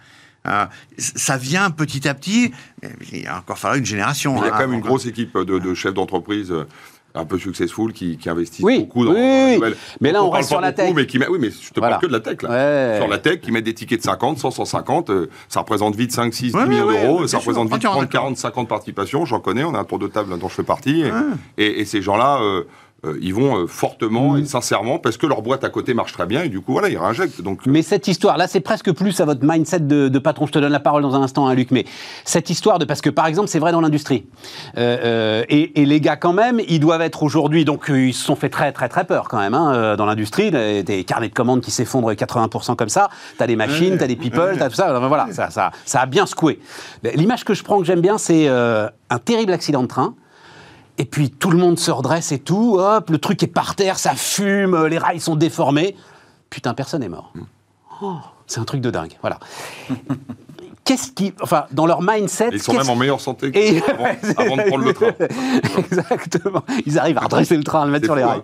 Euh, 0.49 0.67
ça 0.97 1.37
vient 1.37 1.71
petit 1.71 2.09
à 2.09 2.15
petit. 2.15 2.53
Il 3.13 3.25
va 3.25 3.39
encore 3.39 3.59
falloir 3.59 3.79
une 3.79 3.87
génération. 3.87 4.37
Il 4.37 4.41
y 4.41 4.45
a 4.45 4.47
hein, 4.47 4.51
quand 4.53 4.67
même 4.67 4.75
une 4.75 4.81
grosse 4.81 5.07
équipe 5.07 5.37
de, 5.37 5.75
chefs 5.75 5.95
d'entreprise 5.95 6.51
euh, 6.51 6.67
un 7.15 7.25
peu 7.25 7.39
successful 7.39 7.93
qui, 7.93 8.17
qui 8.17 8.29
investissent 8.29 8.65
oui, 8.65 8.81
beaucoup 8.81 9.05
dans, 9.05 9.13
oui, 9.13 9.59
oui. 9.61 9.75
Mais 10.01 10.13
là, 10.13 10.23
on, 10.23 10.31
reste 10.31 10.49
sur 10.49 10.61
la 10.61 10.73
tech. 10.73 10.93
mais 10.95 11.07
qui 11.07 11.19
oui, 11.19 11.39
mais 11.41 11.51
je 11.51 11.71
te 11.73 11.81
parle 11.81 12.01
que 12.01 12.07
de 12.07 12.13
la 12.13 12.21
tech. 12.21 12.43
Là. 12.43 12.99
Sur 12.99 13.09
la 13.09 13.19
tech, 13.19 13.41
qui 13.41 13.53
met 13.53 13.63
des 13.63 13.75
tickets 13.75 13.99
de 13.99 14.05
50, 14.05 14.39
100, 14.39 14.51
150, 14.51 15.11
ça 15.49 15.61
représente 15.61 15.97
vite 15.97 16.13
5, 16.13 16.33
6, 16.33 16.53
10 16.53 16.57
millions 16.67 16.87
d'euros. 16.87 17.27
Ça 17.27 17.39
représente 17.39 17.71
vite 17.71 17.83
30, 17.83 18.09
40, 18.09 18.37
50 18.37 18.69
participations. 18.69 19.25
J'en 19.25 19.41
connais, 19.41 19.65
on 19.65 19.75
a 19.75 19.79
un 19.79 19.85
tour 19.85 19.99
de 19.99 20.07
table 20.07 20.39
dont 20.39 20.49
je 20.49 20.55
fais 20.55 20.63
partie. 20.63 21.05
Et, 21.57 21.81
et, 21.81 21.85
ces 21.85 22.03
gens-là... 22.03 22.41
Euh, 22.43 22.65
euh, 23.07 23.17
ils 23.23 23.33
vont 23.33 23.57
euh, 23.57 23.67
fortement 23.69 24.37
et 24.37 24.45
sincèrement 24.45 24.99
parce 24.99 25.17
que 25.17 25.27
leur 25.29 25.41
boîte 25.41 25.63
à 25.63 25.69
côté 25.69 25.95
marche 25.95 26.13
très 26.13 26.27
bien 26.27 26.43
et 26.43 26.49
du 26.49 26.61
coup 26.61 26.73
voilà 26.73 26.89
ils 26.89 26.99
réinjectent. 26.99 27.41
Donc 27.43 27.61
mais 27.65 27.83
cette 27.83 28.09
histoire 28.09 28.37
là 28.37 28.49
c'est 28.49 28.59
presque 28.59 28.91
plus 28.91 29.21
à 29.21 29.25
votre 29.25 29.39
mindset 29.45 29.79
de, 29.79 30.19
patron. 30.19 30.47
Je 30.47 30.53
te 30.53 30.59
donne 30.59 30.73
la 30.73 30.81
parole 30.81 31.03
dans 31.03 31.15
un 31.15 31.23
instant, 31.23 31.47
hein, 31.47 31.55
Luc. 31.55 31.71
Mais 31.71 31.85
cette 32.25 32.51
histoire 32.51 32.81
de 32.81 32.85
parce 32.85 33.01
que 33.01 33.09
par 33.09 33.29
exemple 33.29 33.47
c'est 33.51 33.61
vrai 33.61 33.71
dans 33.71 33.81
l'industrie 33.81 34.27
euh, 34.79 35.45
et, 35.49 35.71
les 35.77 36.01
gars 36.01 36.17
quand 36.17 36.33
même 36.33 36.61
ils 36.67 36.81
doivent 36.81 37.03
être 37.03 37.23
aujourd'hui 37.23 37.65
donc 37.65 37.85
ils 37.89 38.13
se 38.13 38.25
sont 38.25 38.35
fait 38.35 38.49
très 38.49 38.73
très 38.73 38.89
très 38.89 39.05
peur 39.05 39.29
quand 39.29 39.39
même 39.39 39.55
hein, 39.55 39.95
dans 39.95 40.05
l'industrie 40.05 40.51
des 40.51 41.05
carnets 41.07 41.29
de 41.29 41.35
commandes 41.35 41.61
qui 41.61 41.71
s'effondrent 41.71 42.13
80% 42.13 42.75
comme 42.75 42.89
ça. 42.89 43.11
T'as 43.39 43.47
des 43.47 43.55
machines, 43.55 43.97
t'as 43.97 44.09
des 44.09 44.17
people, 44.17 44.57
t'as 44.59 44.69
tout 44.69 44.75
ça. 44.75 44.99
Voilà 45.07 45.29
ça, 45.31 45.51
ça 45.51 45.71
ça 45.85 46.01
a 46.01 46.07
bien 46.07 46.27
secoué. 46.27 46.59
L'image 47.15 47.45
que 47.45 47.55
je 47.55 47.63
prends 47.63 47.79
que 47.79 47.85
j'aime 47.85 48.01
bien 48.01 48.19
c'est 48.19 48.49
un 48.49 49.19
terrible 49.25 49.53
accident 49.53 49.85
de 49.85 49.89
train 49.89 50.17
et 50.99 51.05
puis 51.05 51.31
tout 51.31 51.51
le 51.51 51.59
monde 51.59 51.79
se 51.79 51.91
redresse 51.91 52.33
et 52.33 52.39
tout, 52.39 52.77
hop, 52.79 53.11
le 53.11 53.19
truc 53.19 53.43
est 53.43 53.47
par 53.47 53.77
terre, 53.77 53.99
ça 53.99 54.15
fume, 54.15 54.87
les 54.87 54.99
rails 54.99 55.21
sont 55.21 55.37
déformés. 55.37 55.97
Putain, 56.51 56.75
personne 56.75 57.01
n'est 57.01 57.09
mort. 57.09 57.33
Oh, 58.03 58.17
c'est 58.47 58.61
un 58.61 58.65
truc 58.65 58.81
de 58.81 58.91
dingue, 58.91 59.17
voilà. 59.21 59.39
Qu'est-ce 60.85 61.13
qui, 61.13 61.35
enfin, 61.43 61.67
dans 61.71 61.85
leur 61.85 62.01
mindset, 62.01 62.49
ils 62.53 62.63
sont 62.63 62.73
même 62.73 62.89
en 62.89 62.97
meilleure 62.97 63.21
santé 63.21 63.49
avant, 64.39 64.57
de 64.57 64.63
prendre 64.69 64.85
le 64.85 64.95
train. 64.95 65.13
Exactement. 65.79 66.63
Ils 66.87 66.99
arrivent 66.99 67.19
à 67.19 67.23
redresser 67.23 67.59
le 67.59 67.63
train, 67.63 67.83
à 67.83 67.85
le 67.85 67.93
mettre 67.93 68.07
sur 68.07 68.17
les 68.17 68.25
rails. 68.25 68.41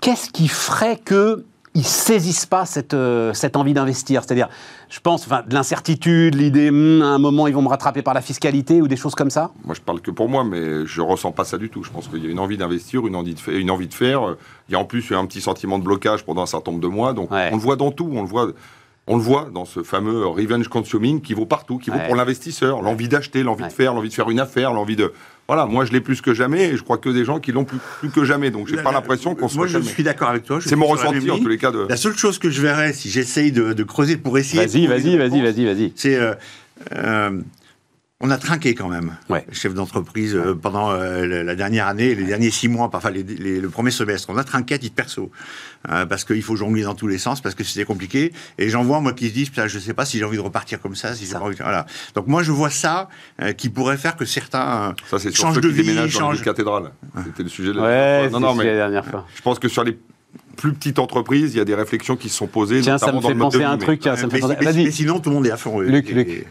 Qu'est-ce 0.00 0.30
qui 0.30 0.46
ferait 0.46 0.96
que 0.96 1.44
ils 1.74 1.84
saisissent 1.84 2.46
pas 2.46 2.64
cette, 2.64 2.94
euh, 2.94 3.34
cette 3.34 3.56
envie 3.56 3.74
d'investir? 3.74 4.22
C'est-à-dire, 4.22 4.48
je 4.94 5.00
pense, 5.00 5.26
enfin, 5.26 5.42
de 5.44 5.52
l'incertitude, 5.52 6.36
l'idée, 6.36 6.70
hmm, 6.70 7.02
à 7.02 7.06
un 7.06 7.18
moment, 7.18 7.48
ils 7.48 7.54
vont 7.54 7.62
me 7.62 7.68
rattraper 7.68 8.02
par 8.02 8.14
la 8.14 8.20
fiscalité 8.20 8.80
ou 8.80 8.86
des 8.86 8.94
choses 8.94 9.16
comme 9.16 9.28
ça 9.28 9.50
Moi, 9.64 9.74
je 9.74 9.80
parle 9.80 10.00
que 10.00 10.12
pour 10.12 10.28
moi, 10.28 10.44
mais 10.44 10.86
je 10.86 11.00
ressens 11.00 11.32
pas 11.32 11.42
ça 11.42 11.58
du 11.58 11.68
tout. 11.68 11.82
Je 11.82 11.90
pense 11.90 12.06
qu'il 12.06 12.22
y 12.24 12.28
a 12.28 12.30
une 12.30 12.38
envie 12.38 12.56
d'investir, 12.56 13.04
une 13.04 13.16
envie 13.16 13.34
de 13.34 13.40
faire. 13.40 13.56
Une 13.56 13.72
envie 13.72 13.88
de 13.88 13.94
faire. 13.94 14.36
Il 14.68 14.72
y 14.72 14.76
a 14.76 14.78
en 14.78 14.84
plus 14.84 15.10
un 15.10 15.26
petit 15.26 15.40
sentiment 15.40 15.80
de 15.80 15.84
blocage 15.84 16.24
pendant 16.24 16.42
un 16.42 16.46
certain 16.46 16.70
nombre 16.70 16.80
de 16.80 16.86
mois. 16.86 17.12
Donc, 17.12 17.32
on 17.32 17.56
le 17.56 17.60
voit 17.60 17.74
dans 17.74 17.90
tout. 17.90 18.08
On 18.14 18.22
le 18.22 18.28
voit. 18.28 18.52
On 19.06 19.16
le 19.16 19.22
voit 19.22 19.50
dans 19.52 19.66
ce 19.66 19.82
fameux 19.82 20.26
revenge 20.26 20.68
consuming 20.68 21.20
qui 21.20 21.34
vaut 21.34 21.44
partout, 21.44 21.78
qui 21.78 21.90
vaut 21.90 21.98
pour 22.06 22.16
l'investisseur, 22.16 22.80
l'envie 22.80 23.08
d'acheter, 23.08 23.42
l'envie 23.42 23.64
de 23.64 23.72
faire, 23.72 23.92
l'envie 23.92 24.08
de 24.08 24.14
faire 24.14 24.30
une 24.30 24.40
affaire, 24.40 24.72
l'envie 24.72 24.96
de, 24.96 25.12
voilà, 25.46 25.66
moi 25.66 25.84
je 25.84 25.92
l'ai 25.92 26.00
plus 26.00 26.22
que 26.22 26.32
jamais 26.32 26.70
et 26.70 26.76
je 26.76 26.82
crois 26.82 26.96
que 26.96 27.10
des 27.10 27.24
gens 27.24 27.38
qui 27.38 27.52
l'ont 27.52 27.66
plus, 27.66 27.78
que 28.10 28.24
jamais. 28.24 28.50
Donc 28.50 28.66
j'ai 28.66 28.76
pas 28.76 28.92
l'impression 28.92 29.34
qu'on 29.34 29.48
se 29.48 29.56
Moi 29.56 29.66
je 29.66 29.78
suis 29.78 30.02
d'accord 30.02 30.30
avec 30.30 30.44
toi. 30.44 30.58
C'est 30.64 30.76
mon 30.76 30.86
ressenti 30.86 31.30
en 31.30 31.38
tous 31.38 31.48
les 31.48 31.58
cas. 31.58 31.70
De... 31.70 31.86
La 31.88 31.96
seule 31.96 32.16
chose 32.16 32.38
que 32.38 32.48
je 32.48 32.62
verrais 32.62 32.92
si 32.94 33.10
j'essaye 33.10 33.52
de, 33.52 33.82
creuser 33.82 34.16
pour 34.16 34.38
essayer. 34.38 34.64
Vas-y, 34.64 34.86
vas-y, 34.86 35.18
vas-y, 35.18 35.42
vas-y, 35.42 35.64
vas-y. 35.66 35.92
C'est 35.96 36.16
euh, 36.16 36.34
euh, 36.92 37.40
on 38.20 38.30
a 38.30 38.38
trinqué 38.38 38.74
quand 38.74 38.88
même, 38.88 39.16
ouais. 39.28 39.44
chef 39.52 39.74
d'entreprise, 39.74 40.34
euh, 40.34 40.54
pendant 40.54 40.92
euh, 40.92 41.42
la 41.42 41.54
dernière 41.56 41.88
année, 41.88 42.14
les 42.14 42.24
derniers 42.24 42.50
six 42.50 42.68
mois, 42.68 42.88
enfin 42.92 43.10
le 43.10 43.68
premier 43.68 43.90
semestre. 43.90 44.30
On 44.30 44.38
a 44.38 44.44
trinqué 44.44 44.74
à 44.74 44.78
titre 44.78 44.94
perso, 44.94 45.30
euh, 45.90 46.06
parce 46.06 46.24
qu'il 46.24 46.42
faut 46.42 46.54
jongler 46.54 46.84
dans 46.84 46.94
tous 46.94 47.08
les 47.08 47.18
sens, 47.18 47.40
parce 47.40 47.54
que 47.54 47.64
c'était 47.64 47.84
compliqué. 47.84 48.32
Et 48.56 48.68
j'en 48.70 48.84
vois, 48.84 49.00
moi, 49.00 49.12
qui 49.12 49.28
se 49.28 49.34
disent, 49.34 49.50
je 49.54 49.62
ne 49.62 49.82
sais 49.82 49.94
pas 49.94 50.04
si 50.04 50.18
j'ai 50.18 50.24
envie 50.24 50.36
de 50.36 50.42
repartir 50.42 50.80
comme 50.80 50.94
ça, 50.94 51.14
si 51.14 51.26
voilà. 51.26 51.86
Donc 52.14 52.28
moi, 52.28 52.42
je 52.42 52.52
vois 52.52 52.70
ça 52.70 53.08
qui 53.56 53.68
pourrait 53.68 53.98
faire 53.98 54.16
que 54.16 54.24
certains 54.24 54.94
ça, 55.10 55.18
changent 55.32 55.60
de 55.60 55.68
vie, 55.68 56.10
changent... 56.10 56.38
de 56.38 56.44
cathédrale. 56.44 56.92
C'était 57.26 57.42
le 57.42 57.48
sujet 57.48 57.72
de 57.72 57.78
la, 57.78 58.30
non, 58.30 58.40
non, 58.40 58.54
mais 58.54 58.64
la 58.64 58.76
dernière 58.76 59.04
fois. 59.04 59.26
Je 59.34 59.42
pense 59.42 59.58
que 59.58 59.68
sur 59.68 59.82
les 59.84 59.98
plus 60.56 60.72
petites 60.72 60.98
entreprises, 60.98 61.54
il 61.54 61.58
y 61.58 61.60
a 61.60 61.64
des 61.64 61.74
réflexions 61.74 62.16
qui 62.16 62.28
se 62.28 62.36
sont 62.36 62.46
posées. 62.46 62.80
Tiens, 62.80 62.96
ça 62.96 63.12
me 63.12 63.20
fait 63.20 63.34
penser 63.34 63.62
à 63.64 63.70
un 63.70 63.78
truc. 63.78 64.08
Mais, 64.62 64.90
sinon, 64.92 65.18
tout 65.18 65.30
le 65.30 65.34
monde 65.34 65.46
est 65.46 65.50
à 65.50 65.56
fond. 65.56 65.80
Luc, 65.80 66.08
Luc. 66.10 66.46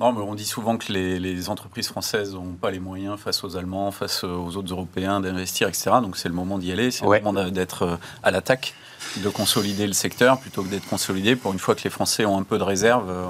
Non, 0.00 0.12
mais 0.12 0.20
on 0.20 0.34
dit 0.34 0.44
souvent 0.44 0.76
que 0.76 0.92
les, 0.92 1.48
entreprises 1.48 1.88
françaises 1.88 2.34
n'ont 2.34 2.54
pas 2.54 2.70
les 2.70 2.80
moyens 2.80 3.18
face 3.18 3.44
aux 3.44 3.56
Allemands, 3.56 3.92
face 3.92 4.24
aux 4.24 4.56
autres 4.56 4.72
Européens 4.72 5.20
d'investir, 5.20 5.68
etc. 5.68 5.92
Donc 6.02 6.16
c'est 6.16 6.28
le 6.28 6.34
moment 6.34 6.58
d'y 6.58 6.72
aller, 6.72 6.90
c'est 6.90 7.04
le 7.04 7.20
moment 7.20 7.50
d'être 7.50 7.82
euh, 7.82 7.96
à 8.22 8.30
l'attaque 8.30 8.74
de 9.16 9.28
consolider 9.28 9.86
le 9.86 9.92
secteur 9.92 10.38
plutôt 10.38 10.62
que 10.62 10.68
d'être 10.68 10.86
consolidé. 10.86 11.36
Pour 11.36 11.52
une 11.52 11.58
fois 11.58 11.74
que 11.74 11.82
les 11.84 11.90
Français 11.90 12.24
ont 12.24 12.38
un 12.38 12.42
peu 12.42 12.58
de 12.58 12.62
réserve, 12.62 13.08
euh, 13.10 13.26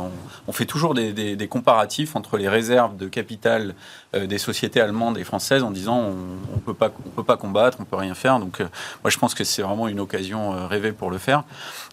on, 0.46 0.52
fait 0.52 0.64
toujours 0.64 0.94
des, 0.94 1.48
comparatifs 1.48 2.16
entre 2.16 2.38
les 2.38 2.48
réserves 2.48 2.96
de 2.96 3.06
capital 3.08 3.74
euh, 4.14 4.26
des 4.26 4.38
sociétés 4.38 4.80
allemandes 4.80 5.18
et 5.18 5.24
françaises 5.24 5.62
en 5.62 5.70
disant 5.70 5.98
on, 5.98 6.56
ne 6.56 6.60
peut 6.60 6.74
pas 6.74 6.90
on 7.06 7.10
peut 7.10 7.24
pas 7.24 7.36
combattre, 7.36 7.78
on 7.80 7.84
peut 7.84 7.96
rien 7.96 8.14
faire. 8.14 8.38
Donc 8.38 8.60
euh, 8.60 8.68
moi 9.02 9.10
je 9.10 9.18
pense 9.18 9.34
que 9.34 9.44
c'est 9.44 9.62
vraiment 9.62 9.88
une 9.88 10.00
occasion 10.00 10.66
rêvée 10.66 10.92
pour 10.92 11.10
le 11.10 11.18
faire. 11.18 11.44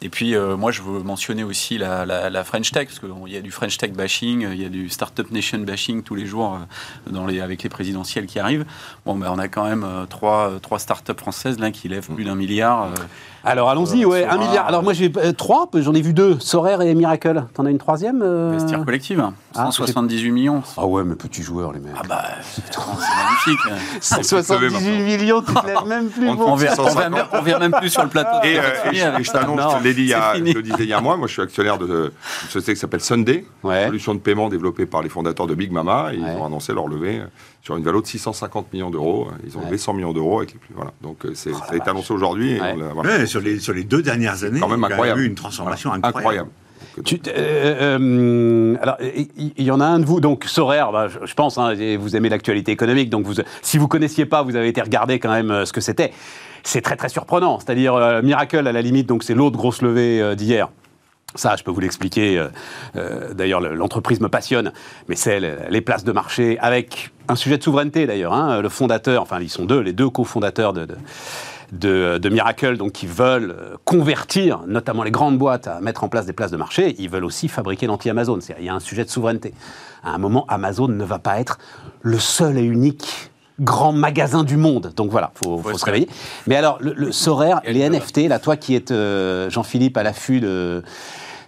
Et 0.02 0.10
puis 0.10 0.36
moi 0.58 0.72
je 0.72 0.82
veux 0.82 1.04
mentionner 1.04 1.44
aussi 1.44 1.78
la, 1.78 2.44
French 2.44 2.72
Tech 2.72 2.88
parce 2.88 3.00
qu'il 3.00 3.34
y 3.34 3.38
a 3.38 3.42
du 3.42 3.52
French 3.52 3.78
Tech 3.78 3.92
bashing, 3.92 4.48
il 4.52 4.62
y 4.62 4.66
a 4.66 4.70
du 4.70 4.90
Startup 4.90 5.30
Nation 5.32 5.60
bashing 5.60 6.04
tous 6.04 6.16
les 6.16 6.26
jours 6.26 6.58
dans 7.08 7.26
les, 7.26 7.40
avec 7.42 7.64
les 7.64 7.70
présidentielles 7.70 8.26
qui 8.26 8.40
arrivent. 8.40 8.66
Bon, 9.06 9.16
ben, 9.16 9.30
on 9.32 9.38
a 9.38 9.48
quand 9.48 9.66
même 9.66 9.86
trois, 10.10 10.54
trois 10.62 10.80
startups 10.80 11.14
françaises 11.18 11.60
là, 11.60 11.72
qui 11.72 11.88
lèvent 11.88 12.08
plus 12.08 12.24
d'un 12.24 12.36
milliard. 12.36 12.90
Alors 13.44 13.70
allons-y, 13.70 14.06
ouais, 14.06 14.26
un 14.26 14.38
milliard. 14.38 14.68
Alors 14.68 14.84
moi 14.84 14.94
j'ai 14.94 15.12
trois, 15.36 15.70
j'en 15.74 15.94
ai 15.94 16.02
vu 16.02 16.14
deux, 16.14 16.40
Soraire 16.40 16.82
et 16.82 16.94
Miracle. 16.94 17.46
T'en 17.54 17.66
as 17.66 17.72
une 17.72 17.78
troisième 17.78 18.22
Investir 18.22 18.86
collective, 18.86 19.24
178 19.56 20.18
ah, 20.20 20.32
millions. 20.32 20.64
Ah 20.78 20.86
ouais, 20.86 21.04
mais 21.04 21.16
petits 21.16 21.42
joueurs 21.42 21.74
les 21.74 21.80
mecs. 21.80 21.94
Ah 21.98 22.04
bah, 22.08 22.24
c'est 22.42 22.64
magnifique. 22.78 23.60
178 24.02 25.04
millions, 25.04 25.42
tu 25.42 25.54
te 25.54 25.66
lèves 25.66 25.86
même 25.88 26.10
plus. 26.10 26.30
On, 26.30 26.40
on, 26.40 26.56
vient, 26.56 26.72
on, 26.78 27.42
vient, 27.42 27.60
même 27.60 27.72
plus 27.72 27.90
sur 27.90 28.04
le 28.04 28.10
plateau. 28.10 28.38
Et, 28.44 28.56
je 29.24 29.32
t'annonce, 29.32 29.80
je 29.80 29.84
l'ai 29.84 29.94
dit 29.94 30.02
il 30.02 30.08
y 30.08 30.14
a, 30.14 30.36
je 30.36 30.42
le 30.42 30.62
disais 30.62 30.84
il 30.84 30.90
y 30.90 30.94
a 30.94 31.00
un 31.00 31.02
mois, 31.02 31.18
moi 31.18 31.28
je 31.28 31.34
suis 31.34 31.42
actionnaire 31.42 31.78
d'une 31.78 32.12
société 32.50 32.74
qui 32.74 32.80
s'appelle 32.80 33.02
Sunday, 33.02 33.46
ouais. 33.64 33.86
solution 33.86 34.14
de 34.14 34.20
paiement 34.20 34.50
développée 34.50 34.86
par 34.86 35.02
les 35.02 35.10
fondateurs 35.10 35.48
de 35.48 35.56
Big 35.56 35.72
Mama. 35.72 36.14
Et 36.14 36.18
Ils 36.18 36.24
ont 36.24 36.46
annoncé 36.46 36.74
leur 36.74 36.88
levée 36.88 37.22
sur 37.62 37.78
une 37.78 37.84
valeur 37.84 38.02
de 38.02 38.08
650 38.08 38.74
millions 38.74 38.90
d'euros. 38.90 39.28
Ils 39.46 39.58
ont 39.58 39.62
levé 39.62 39.78
100 39.78 39.94
millions 39.94 40.14
d'euros 40.14 40.40
avec 40.40 40.54
les 40.54 40.60
plus. 40.60 40.74
Voilà. 40.74 40.92
Donc 41.02 41.26
euh, 41.26 41.32
c'est, 41.36 41.52
oh 41.52 41.58
ça 41.68 41.74
a 41.74 41.76
été 41.76 41.90
annoncé 41.90 42.14
aujourd'hui. 42.14 42.60
Voilà. 42.94 43.26
sur, 43.26 43.40
les, 43.40 43.60
sur 43.60 43.74
les 43.74 43.84
deux 43.84 44.02
dernières 44.02 44.44
années, 44.44 44.60
quand 44.60 44.68
même 44.68 44.84
incroyable. 44.84 45.20
il 45.20 45.22
y 45.22 45.26
a 45.26 45.28
eu 45.28 45.30
une 45.30 45.36
transformation 45.36 45.92
incroyable. 45.94 46.50
Tu, 47.06 47.22
euh, 47.28 48.00
euh, 48.00 48.76
alors, 48.82 48.98
il 49.00 49.64
y, 49.64 49.72
en 49.72 49.80
a 49.80 49.86
un 49.86 50.00
de 50.00 50.06
vous, 50.06 50.20
donc 50.20 50.44
Sorare, 50.44 50.92
bah, 50.92 51.08
je, 51.08 51.34
pense, 51.36 51.58
hein, 51.58 51.74
vous 51.98 52.16
aimez 52.18 52.28
l'actualité 52.28 52.74
économique, 52.74 53.10
donc 53.10 53.26
vous, 53.26 53.36
si 53.62 53.78
vous 53.78 53.88
connaissiez 53.88 54.26
pas, 54.26 54.42
vous 54.42 54.58
avez 54.58 54.68
été 54.68 54.82
regarder 54.82 55.20
quand 55.20 55.32
même 55.32 55.66
ce 55.66 55.72
que 55.72 55.80
c'était. 55.80 56.12
C'est 56.64 56.82
très 56.82 56.98
très 56.98 57.08
surprenant, 57.08 57.60
c'est-à-dire 57.60 58.22
Miracle 58.24 58.68
à 58.68 58.72
la 58.74 58.82
limite, 58.82 59.08
donc 59.08 59.24
c'est 59.24 59.36
l'autre 59.36 59.58
grosse 59.58 59.82
levée 59.82 60.36
d'hier. 60.36 60.70
Ça, 61.36 61.56
je 61.56 61.64
peux 61.64 61.72
vous 61.72 61.80
l'expliquer. 61.80 62.38
Euh, 62.38 62.48
euh, 62.96 63.34
d'ailleurs, 63.34 63.62
l'entreprise 63.62 64.20
me 64.20 64.28
passionne, 64.28 64.72
mais 65.08 65.16
c'est 65.16 65.40
les 65.40 65.82
places 65.82 66.04
de 66.04 66.12
marché 66.12 66.58
avec 66.60 67.12
un 67.28 67.36
sujet 67.36 67.58
de 67.58 67.64
souveraineté 67.64 68.06
d'ailleurs. 68.06 68.34
Hein. 68.34 68.62
le 68.62 68.70
fondateur, 68.70 69.22
enfin, 69.22 69.40
ils 69.40 69.50
sont 69.50 69.66
deux, 69.66 69.80
les 69.80 69.94
deux 69.94 70.10
cofondateurs 70.10 70.74
de, 70.74 70.88
de, 71.72 72.18
de, 72.18 72.30
Miracle, 72.30 72.76
donc 72.76 72.92
qui 72.92 73.08
veulent 73.08 73.56
convertir 73.86 74.64
notamment 74.68 75.04
les 75.04 75.12
grandes 75.12 75.38
boîtes 75.38 75.68
à 75.68 75.80
mettre 75.80 76.04
en 76.04 76.10
place 76.10 76.26
des 76.26 76.34
places 76.34 76.52
de 76.52 76.58
marché. 76.58 76.96
Ils 77.00 77.10
veulent 77.10 77.26
aussi 77.26 77.48
fabriquer 77.48 77.88
l'anti-Amazon. 77.88 78.40
Il 78.60 78.66
y 78.66 78.70
a 78.70 78.74
un 78.74 78.80
sujet 78.82 79.06
de 79.06 79.10
souveraineté. 79.10 79.54
À 80.04 80.14
un 80.14 80.18
moment, 80.18 80.46
Amazon 80.50 80.90
ne 80.90 81.04
va 81.06 81.20
pas 81.20 81.40
être 81.40 81.60
le 82.02 82.20
seul 82.20 82.58
et 82.58 82.64
unique 82.64 83.31
grand 83.62 83.94
magasin 83.94 84.44
du 84.44 84.58
monde. 84.58 84.92
Donc 84.96 85.12
voilà, 85.12 85.32
il 85.46 85.62
faut, 85.62 85.78
se 85.78 85.86
réveiller. 85.86 86.10
Mais 86.48 86.56
alors, 86.56 86.78
le, 86.82 86.94
le 86.96 87.12
Sorare, 87.12 87.62
les 87.66 87.88
NFT, 87.88 88.28
là, 88.28 88.40
toi 88.40 88.58
qui 88.58 88.76
es 88.76 88.92
euh, 88.92 89.50
Jean-Philippe 89.50 89.98
à 89.98 90.04
l'affût 90.04 90.40
de 90.40 90.84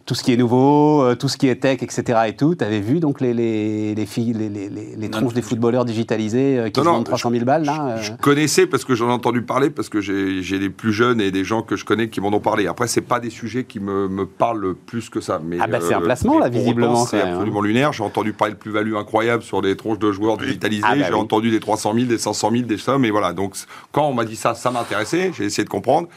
tout 0.06 0.16
ce 0.16 0.24
qui 0.24 0.34
est 0.34 0.38
nouveau, 0.38 1.02
euh, 1.02 1.16
tout 1.16 1.30
ce 1.30 1.38
qui 1.38 1.48
est 1.48 1.56
tech, 1.56 1.82
etc. 1.82 2.20
et 2.28 2.36
tout. 2.36 2.56
Tu 2.56 2.64
avais 2.64 2.82
vu 2.82 3.00
donc 3.00 3.22
les, 3.22 3.34
les, 3.34 3.96
les, 3.96 4.06
filles, 4.06 4.34
les, 4.34 4.50
les, 4.50 4.70
les 4.70 5.10
tronches 5.10 5.34
des 5.34 5.42
footballeurs 5.42 5.86
digitalisés 5.86 6.60
euh, 6.60 6.70
qui 6.70 6.82
non, 6.82 6.94
vendent 6.94 7.06
300 7.06 7.32
000 7.32 7.46
balles 7.46 7.64
là 7.64 7.98
je, 8.02 8.12
euh 8.12 8.16
connaissais 8.20 8.68
parce 8.68 8.84
que 8.84 8.96
j'en 8.96 9.10
ai 9.10 9.14
entendu 9.14 9.44
parler, 9.44 9.70
parce 9.70 9.88
que 9.88 10.02
j'ai 10.02 10.60
des 10.60 10.70
plus 10.70 10.92
jeunes 10.92 11.22
et 11.22 11.32
des 11.32 11.46
gens 11.46 11.62
que 11.62 11.76
je 11.76 11.86
connais 11.86 12.10
qui 12.10 12.20
m'en 12.20 12.30
ont 12.30 12.40
parlé. 12.42 12.68
Après, 12.68 12.88
c'est 12.88 13.02
pas 13.02 13.20
des 13.20 13.30
sujets 13.30 13.64
qui 13.64 13.80
me, 13.80 14.10
me, 14.10 14.26
parlent 14.26 14.76
plus 14.76 15.10
que 15.10 15.22
ça. 15.22 15.40
Mais, 15.44 15.58
ah 15.60 15.68
bah 15.68 15.80
c'est 15.82 15.94
un 15.94 16.02
placement 16.02 16.40
là, 16.40 16.50
visiblement. 16.50 17.06
C'est 17.06 17.22
absolument 17.22 17.62
lunaire. 17.62 17.94
J'ai 17.94 18.04
entendu 18.04 18.34
parler 18.34 18.56
de 18.56 18.60
plus-value 18.60 18.96
incroyable 18.96 19.44
sur 19.44 19.62
des 19.62 19.78
tronches 19.78 20.00
de 20.00 20.12
joueurs 20.12 20.38
digitalisés. 20.38 20.84
Ah 20.86 20.96
bah 20.96 21.06
j'ai 21.08 21.14
entendu 21.14 21.50
des 21.50 21.60
300 21.60 21.94
000, 21.94 22.06
des 22.08 22.18
500 22.18 22.52
000, 22.52 22.64
des 22.64 22.78
sommes. 22.78 23.06
Et 23.06 23.12
voilà. 23.12 23.32
Donc 23.32 23.56
quand 23.92 24.08
on 24.08 24.14
m'a 24.14 24.26
dit 24.26 24.36
ça, 24.36 24.54
ça 24.54 24.70
m'intéressait. 24.70 25.32
J'ai 25.38 25.46
essayé 25.46 25.64
de 25.64 25.70
comprendre. 25.70 26.08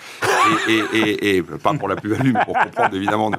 Et, 0.69 0.99
et, 0.99 1.37
et, 1.37 1.43
pas 1.43 1.75
pour 1.75 1.89
la 1.89 1.97
plus-value, 1.97 2.33
mais 2.33 2.45
pour 2.45 2.55
comprendre 2.55 2.95
évidemment. 2.95 3.31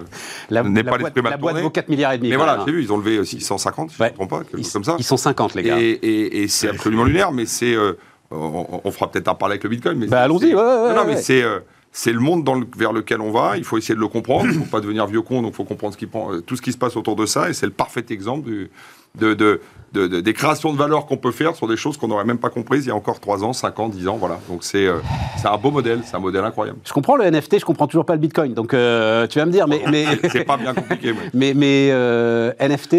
La, 0.49 0.63
n'est 0.63 0.83
pas 0.83 0.97
boîte, 0.97 1.17
la 1.17 1.37
boîte 1.37 1.57
vaut 1.57 1.69
4 1.69 1.89
milliards 1.89 2.13
et 2.13 2.17
demi. 2.17 2.29
Mais 2.29 2.35
voilà, 2.35 2.63
j'ai 2.65 2.71
vu, 2.71 2.81
ils 2.81 2.91
ont 2.91 2.97
levé 2.97 3.23
650, 3.23 3.91
je 3.97 4.03
ne 4.03 4.09
me 4.09 4.13
trompe 4.13 4.29
pas, 4.29 4.39
quelque 4.39 4.57
chose 4.57 4.73
comme 4.73 4.83
ça. 4.83 4.95
Ils 4.97 5.03
sont 5.03 5.17
50, 5.17 5.55
les 5.55 5.63
gars. 5.63 5.77
Et, 5.79 6.47
c'est 6.47 6.69
absolument 6.69 7.03
lunaire, 7.03 7.31
mais 7.31 7.45
c'est. 7.45 7.73
Euh, 7.73 7.93
on, 8.29 8.91
fera 8.91 9.09
peut-être 9.09 9.29
un 9.29 9.35
parler 9.35 9.53
avec 9.53 9.63
le 9.63 9.69
Bitcoin. 9.69 9.97
Mais 9.97 10.07
bah, 10.07 10.23
allons-y, 10.23 10.53
ouais, 10.53 10.61
ouais, 10.61 10.93
Non, 10.93 11.05
mais 11.05 11.17
c'est. 11.17 11.41
Euh, 11.41 11.59
c'est 11.97 12.13
le 12.13 12.19
monde 12.19 12.43
dans 12.43 12.53
le, 12.53 12.67
vers 12.77 12.93
lequel 12.93 13.21
on 13.21 13.31
va. 13.31 13.57
Il 13.57 13.63
faut 13.63 13.75
essayer 13.75 13.95
de 13.95 13.99
le 13.99 14.07
comprendre. 14.07 14.45
Il 14.51 14.59
ne 14.59 14.63
faut 14.63 14.69
pas 14.69 14.81
devenir 14.81 15.07
vieux 15.07 15.23
con, 15.23 15.41
donc 15.41 15.53
il 15.53 15.55
faut 15.55 15.63
comprendre 15.63 15.95
ce 15.95 15.97
qui, 15.97 16.07
tout 16.45 16.55
ce 16.55 16.61
qui 16.61 16.71
se 16.71 16.77
passe 16.77 16.95
autour 16.95 17.15
de 17.15 17.25
ça. 17.25 17.49
Et 17.49 17.53
c'est 17.53 17.65
le 17.65 17.71
parfait 17.71 18.05
exemple 18.11 18.47
du, 18.47 18.69
de, 19.15 19.33
de, 19.33 19.61
de, 19.93 20.21
des 20.21 20.33
créations 20.33 20.71
de 20.71 20.77
valeur 20.77 21.07
qu'on 21.07 21.17
peut 21.17 21.31
faire 21.31 21.55
sur 21.55 21.67
des 21.67 21.75
choses 21.75 21.97
qu'on 21.97 22.07
n'aurait 22.07 22.23
même 22.23 22.37
pas 22.37 22.51
comprises 22.51 22.85
il 22.85 22.89
y 22.89 22.91
a 22.91 22.95
encore 22.95 23.19
3 23.19 23.43
ans, 23.43 23.51
5 23.51 23.79
ans, 23.79 23.89
10 23.89 24.09
ans. 24.09 24.17
Voilà. 24.17 24.39
Donc 24.47 24.63
c'est 24.63 24.85
euh, 24.85 24.99
c'est 25.37 25.47
un 25.47 25.57
beau 25.57 25.71
modèle, 25.71 26.01
c'est 26.05 26.15
un 26.15 26.19
modèle 26.19 26.43
incroyable. 26.45 26.77
Je 26.85 26.93
comprends 26.93 27.15
le 27.15 27.27
NFT, 27.31 27.61
je 27.61 27.65
comprends 27.65 27.87
toujours 27.87 28.05
pas 28.05 28.13
le 28.13 28.19
Bitcoin. 28.19 28.53
Donc 28.53 28.75
euh, 28.75 29.25
tu 29.25 29.39
vas 29.39 29.47
me 29.47 29.51
dire, 29.51 29.67
mais. 29.67 29.81
mais... 29.89 30.05
c'est 30.31 30.45
pas 30.45 30.57
bien 30.57 30.75
compliqué. 30.75 31.15
Mais, 31.33 31.55
mais 31.55 31.89
euh, 31.89 32.51
NFT. 32.59 32.93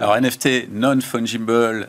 Alors 0.00 0.18
NFT, 0.18 0.72
non-fungible 0.72 1.86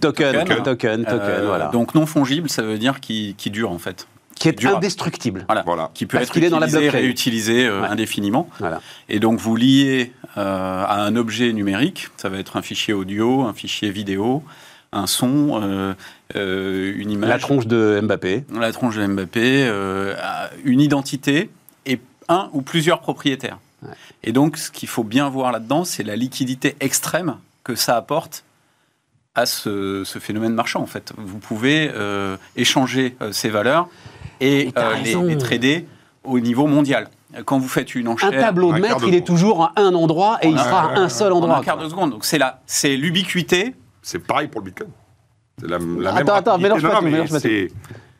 token. 0.00 0.44
Token, 0.64 1.04
token, 1.04 1.44
voilà. 1.46 1.68
Donc 1.72 1.94
non 1.94 2.06
fungible, 2.06 2.48
ça 2.48 2.62
veut 2.62 2.76
dire 2.76 2.98
qui, 2.98 3.36
qui 3.38 3.50
dure 3.52 3.70
en 3.70 3.78
fait 3.78 4.08
qui 4.34 4.48
est 4.48 4.64
indestructible. 4.64 5.46
Voilà. 5.64 5.90
Qui 5.94 6.06
peut 6.06 6.18
être 6.18 6.36
utilisé, 6.36 6.88
réutilisé 6.88 7.66
indéfiniment. 7.66 8.48
Voilà. 8.58 8.80
Et 9.08 9.20
donc 9.20 9.38
vous 9.38 9.56
liez 9.56 10.12
euh, 10.36 10.84
à 10.84 11.02
un 11.02 11.14
objet 11.14 11.52
numérique. 11.52 12.08
Ça 12.16 12.28
va 12.28 12.38
être 12.38 12.56
un 12.56 12.62
fichier 12.62 12.92
audio, 12.92 13.42
un 13.42 13.52
fichier 13.52 13.90
vidéo, 13.90 14.42
un 14.92 15.06
son, 15.06 15.60
euh, 15.62 15.94
euh, 16.34 16.92
une 16.96 17.12
image. 17.12 17.28
La 17.28 17.38
tronche 17.38 17.68
de 17.68 18.00
Mbappé. 18.02 18.44
La 18.52 18.72
tronche 18.72 18.96
de 18.96 19.06
Mbappé, 19.06 19.70
une 20.64 20.80
identité 20.80 21.50
et 21.86 22.00
un 22.28 22.50
ou 22.52 22.62
plusieurs 22.62 23.00
propriétaires. 23.00 23.58
Et 24.24 24.32
donc, 24.32 24.56
ce 24.56 24.72
qu'il 24.72 24.88
faut 24.88 25.04
bien 25.04 25.28
voir 25.28 25.52
là-dedans, 25.52 25.84
c'est 25.84 26.02
la 26.02 26.16
liquidité 26.16 26.74
extrême 26.80 27.36
que 27.62 27.76
ça 27.76 27.96
apporte 27.96 28.42
à 29.36 29.46
ce, 29.46 30.04
phénomène 30.18 30.54
marchand. 30.54 30.80
En 30.80 30.86
fait, 30.86 31.12
vous 31.16 31.38
pouvez 31.38 31.92
échanger 32.56 33.16
ces 33.30 33.50
valeurs 33.50 33.88
et 34.44 34.72
les, 35.04 35.14
les 35.14 35.38
trader 35.38 35.86
au 36.22 36.40
niveau 36.40 36.66
mondial 36.66 37.08
quand 37.44 37.58
vous 37.58 37.68
faites 37.68 37.94
une 37.94 38.08
enchère. 38.08 38.32
Un 38.32 38.40
tableau 38.40 38.72
de 38.72 38.78
maître, 38.78 39.04
il 39.06 39.14
est 39.14 39.26
toujours 39.26 39.64
à 39.64 39.72
un 39.76 39.94
endroit 39.94 40.38
et 40.42 40.48
il 40.48 40.58
sera 40.58 40.92
à 40.92 40.98
un 40.98 41.08
seul 41.08 41.32
endroit. 41.32 41.58
un 41.58 41.62
quart 41.62 41.78
de 41.78 41.88
seconde. 41.88 42.10
Donc 42.10 42.24
c'est 42.24 42.96
l'ubiquité. 42.96 43.74
C'est 44.02 44.18
pareil 44.18 44.48
pour 44.48 44.60
le 44.60 44.66
Bitcoin. 44.66 44.90
C'est 45.58 45.68
la, 45.68 45.78
la 45.78 46.10
attends, 46.10 46.24
même 46.24 46.28
attends, 46.34 46.58
mélange 46.58 46.82
pas, 46.82 46.98
tout, 46.98 47.04
mélange 47.04 47.30
pas 47.30 47.38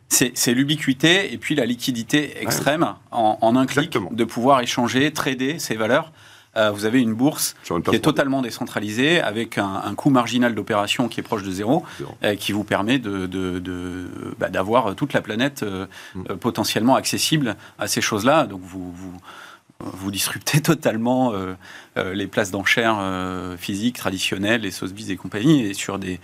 c'est 0.08 0.54
l'ubiquité 0.54 1.32
et 1.32 1.38
puis 1.38 1.54
la 1.54 1.66
liquidité 1.66 2.40
extrême 2.40 2.86
en, 3.10 3.38
en, 3.40 3.56
un 3.56 3.66
clic 3.66 3.98
de 4.12 4.24
pouvoir 4.24 4.60
échanger, 4.60 5.12
trader 5.12 5.58
ces 5.58 5.74
valeurs. 5.74 6.12
Euh, 6.56 6.70
vous 6.70 6.84
avez 6.84 7.00
une 7.00 7.14
bourse 7.14 7.54
qui 7.64 7.96
est 7.96 8.00
totalement 8.00 8.42
décentralisée, 8.42 9.20
avec 9.20 9.58
un, 9.58 9.94
coût 9.96 10.10
marginal 10.10 10.54
d'opération 10.54 11.08
qui 11.08 11.20
est 11.20 11.22
proche 11.22 11.42
de 11.42 11.50
zéro, 11.50 11.84
euh, 12.22 12.36
qui 12.36 12.52
vous 12.52 12.64
permet 12.64 12.98
d'avoir 12.98 13.28
de, 13.28 13.58
de, 13.58 14.34
bah, 14.38 14.94
toute 14.96 15.12
la 15.12 15.20
planète 15.20 15.62
euh, 15.62 15.86
mm. 16.14 16.36
potentiellement 16.36 16.96
accessible 16.96 17.56
à 17.78 17.86
ces 17.86 18.00
choses-là. 18.00 18.46
Donc 18.46 18.60
vous, 18.62 18.92
vous, 18.92 19.12
vous 19.80 20.10
disruptez 20.10 20.60
totalement 20.62 21.32
les 21.96 22.26
places 22.26 22.50
d'enchères 22.50 23.00
physiques 23.58 23.96
traditionnelles, 23.96 24.62
les 24.62 24.70
Sotheby's 24.70 25.10
et 25.10 25.16
compagnie, 25.16 25.66
et 25.66 25.74
sur 25.74 25.98
des 25.98 26.20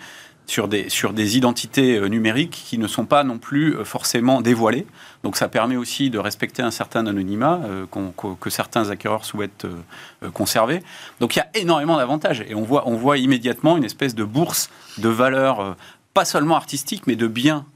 sur 0.51 0.67
des, 0.67 0.89
sur 0.89 1.13
des 1.13 1.37
identités 1.37 1.97
euh, 1.97 2.09
numériques 2.09 2.65
qui 2.67 2.77
ne 2.77 2.89
sont 2.89 3.07
pas 3.07 3.23
non 3.23 3.39
plus 3.39 3.77
euh, 3.77 3.85
forcément 3.85 4.41
dévoilées. 4.41 4.85
Donc 5.23 5.37
ça 5.37 5.49
permet 5.49 5.77
aussi 5.77 6.11
de 6.11 6.19
respecter 6.19 6.61
un 6.61 6.73
certain 6.73 7.07
anonymat 7.07 7.61
euh, 7.65 7.87
que 8.41 8.51
certains 8.51 8.91
acquéreurs 8.91 9.25
souhaitent 9.25 9.67
conserver. 10.35 10.83
Donc 11.21 11.37
il 11.37 11.39
y 11.39 11.43
a 11.43 11.49
énormément 11.55 11.99
d'avantages 11.99 12.45
et 12.49 12.57
on 12.57 12.63
voit, 12.63 12.89
on 12.89 12.97
voit 12.97 13.19
immédiatement 13.19 13.77
une 13.77 13.85
espèce 13.85 14.17
de 14.17 14.25
bourse 14.25 14.71
de 14.99 15.09
valeurs, 15.09 15.77
pas 16.15 16.25
seulement 16.25 16.57
artistiques, 16.57 17.07
mais 17.07 17.17
de 17.17 17.27
biens 17.27 17.67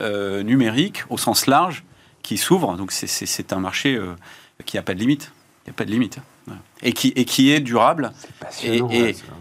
numériques 0.00 1.04
au 1.10 1.18
sens 1.18 1.46
large 1.46 1.84
qui 2.22 2.38
s'ouvre. 2.38 2.76
Donc 2.76 2.92
c'est 2.92 3.52
un 3.52 3.60
marché 3.60 4.00
qui 4.64 4.76
n'a 4.76 4.82
pas 4.82 4.94
de 4.94 5.00
limite. 5.00 5.32
Il 5.64 5.70
n'y 5.70 5.74
a 5.74 5.76
pas 5.76 5.84
de 5.84 5.90
limite 5.90 6.18
et 6.82 6.92
qui, 6.92 7.12
et 7.16 7.24
qui 7.24 7.50
est 7.50 7.60
durable. 7.60 8.12
et, 8.62 8.82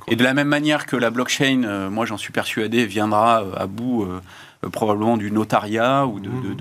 et, 0.08 0.16
de 0.16 0.24
la 0.24 0.34
même 0.34 0.48
manière 0.48 0.86
que 0.86 0.96
la 0.96 1.10
blockchain, 1.10 1.64
euh, 1.64 1.90
moi 1.90 2.06
j'en 2.06 2.18
suis 2.18 2.32
persuadé, 2.32 2.86
viendra 2.86 3.42
euh, 3.42 3.52
à 3.58 3.68
bout 3.68 4.04
euh, 4.04 4.22
probablement 4.72 5.18
du 5.18 5.32
notariat 5.32 6.06
ou 6.06 6.20
de, 6.20 6.30
mmh. 6.30 6.56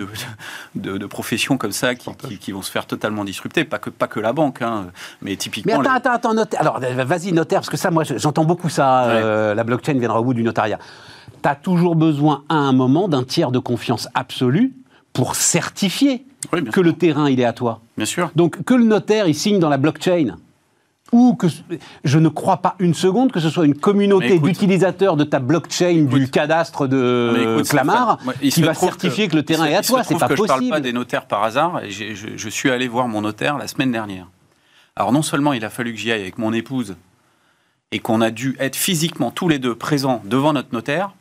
de, 0.74 0.98
de, 0.98 1.06
professions 1.06 1.56
comme 1.56 1.72
ça 1.72 1.94
qui, 1.94 2.10
qui, 2.38 2.52
vont 2.52 2.60
se 2.60 2.70
faire 2.70 2.86
totalement 2.86 3.24
disrupter. 3.24 3.64
Pas 3.64 3.78
que, 3.78 3.88
pas 3.88 4.08
que 4.08 4.20
la 4.20 4.32
banque, 4.32 4.62
hein, 4.62 4.88
mais 5.22 5.36
typiquement. 5.36 5.78
Mais 5.80 5.88
attends, 5.88 6.12
attends, 6.12 6.36
attends, 6.36 6.58
Alors 6.58 6.80
vas-y, 6.80 7.32
notaire, 7.32 7.60
parce 7.60 7.70
que 7.70 7.76
ça, 7.76 7.90
moi 7.90 8.04
j'entends 8.04 8.44
beaucoup 8.44 8.68
ça. 8.68 9.54
la 9.54 9.64
blockchain 9.64 9.94
viendra 9.94 10.20
au 10.20 10.24
bout 10.24 10.34
du 10.34 10.42
notariat. 10.42 10.78
Tu 11.42 11.48
as 11.48 11.54
toujours 11.54 11.94
besoin 11.94 12.44
à 12.48 12.56
un 12.56 12.72
moment 12.72 13.08
d'un 13.08 13.22
tiers 13.22 13.52
de 13.52 13.58
confiance 13.58 14.08
absolue 14.14 14.74
pour 15.12 15.36
certifier 15.36 16.26
que 16.72 16.80
le 16.80 16.92
terrain 16.92 17.28
il 17.28 17.40
est 17.40 17.44
à 17.44 17.52
toi. 17.52 17.80
Bien 17.96 18.06
sûr. 18.06 18.30
Donc 18.34 18.62
que 18.64 18.74
le 18.74 18.84
notaire 18.84 19.26
il 19.28 19.34
signe 19.34 19.58
dans 19.58 19.68
la 19.68 19.78
blockchain 19.78 20.36
ou 21.12 21.34
que 21.34 21.46
je 22.02 22.18
ne 22.18 22.28
crois 22.28 22.56
pas 22.56 22.74
une 22.78 22.94
seconde 22.94 23.30
que 23.30 23.40
ce 23.40 23.50
soit 23.50 23.66
une 23.66 23.76
communauté 23.76 24.38
d'utilisateurs 24.38 25.16
de 25.16 25.24
ta 25.24 25.38
blockchain 25.38 26.06
du 26.10 26.28
cadastre 26.28 26.88
de 26.88 27.62
Clamart 27.68 28.18
qui 28.40 28.62
va 28.62 28.74
certifier 28.74 29.28
que, 29.28 29.36
le 29.36 29.44
terrain 29.44 29.66
est 29.66 29.76
à 29.76 29.82
toi. 29.82 30.02
C'est 30.02 30.18
pas 30.18 30.28
que 30.28 30.34
possible. 30.34 30.48
Je 30.48 30.64
ne 30.64 30.70
parle 30.70 30.70
pas 30.70 30.80
des 30.80 30.92
notaires 30.92 31.26
par 31.26 31.44
hasard. 31.44 31.84
Et 31.84 31.90
je, 31.90 32.36
je, 32.36 32.48
suis 32.48 32.70
allé 32.70 32.88
voir 32.88 33.06
mon 33.06 33.20
notaire 33.20 33.58
la 33.58 33.68
semaine 33.68 33.92
dernière. 33.92 34.26
Alors 34.96 35.12
non 35.12 35.22
seulement 35.22 35.52
il 35.52 35.64
a 35.64 35.70
fallu 35.70 35.92
que 35.92 35.98
j'y 35.98 36.10
aille 36.10 36.22
avec 36.22 36.38
mon 36.38 36.52
épouse 36.52 36.96
et 37.92 38.00
qu'on 38.00 38.20
a 38.20 38.30
dû 38.30 38.56
être 38.58 38.76
physiquement 38.76 39.30
tous 39.30 39.48
les 39.48 39.60
deux 39.60 39.76
présents 39.76 40.20
devant 40.24 40.52
notre 40.52 40.72
notaire. 40.72 41.12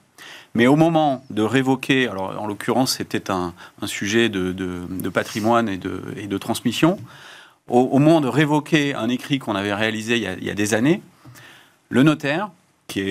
Mais 0.55 0.67
au 0.67 0.75
moment 0.75 1.23
de 1.29 1.41
révoquer, 1.41 2.07
alors 2.07 2.39
en 2.39 2.45
l'occurrence 2.45 2.97
c'était 2.97 3.31
un, 3.31 3.53
sujet 3.85 4.29
de, 4.29 5.09
patrimoine 5.09 5.67
et 5.67 5.77
de, 5.77 6.37
transmission, 6.37 6.99
au, 7.67 7.97
moment 7.99 8.21
de 8.21 8.27
révoquer 8.27 8.93
un 8.93 9.09
écrit 9.09 9.39
qu'on 9.39 9.55
avait 9.55 9.73
réalisé 9.73 10.17
il 10.17 10.43
y, 10.43 10.49
a, 10.49 10.53
des 10.53 10.73
années, 10.73 11.01
le 11.89 12.03
notaire, 12.03 12.51
qui 12.87 13.01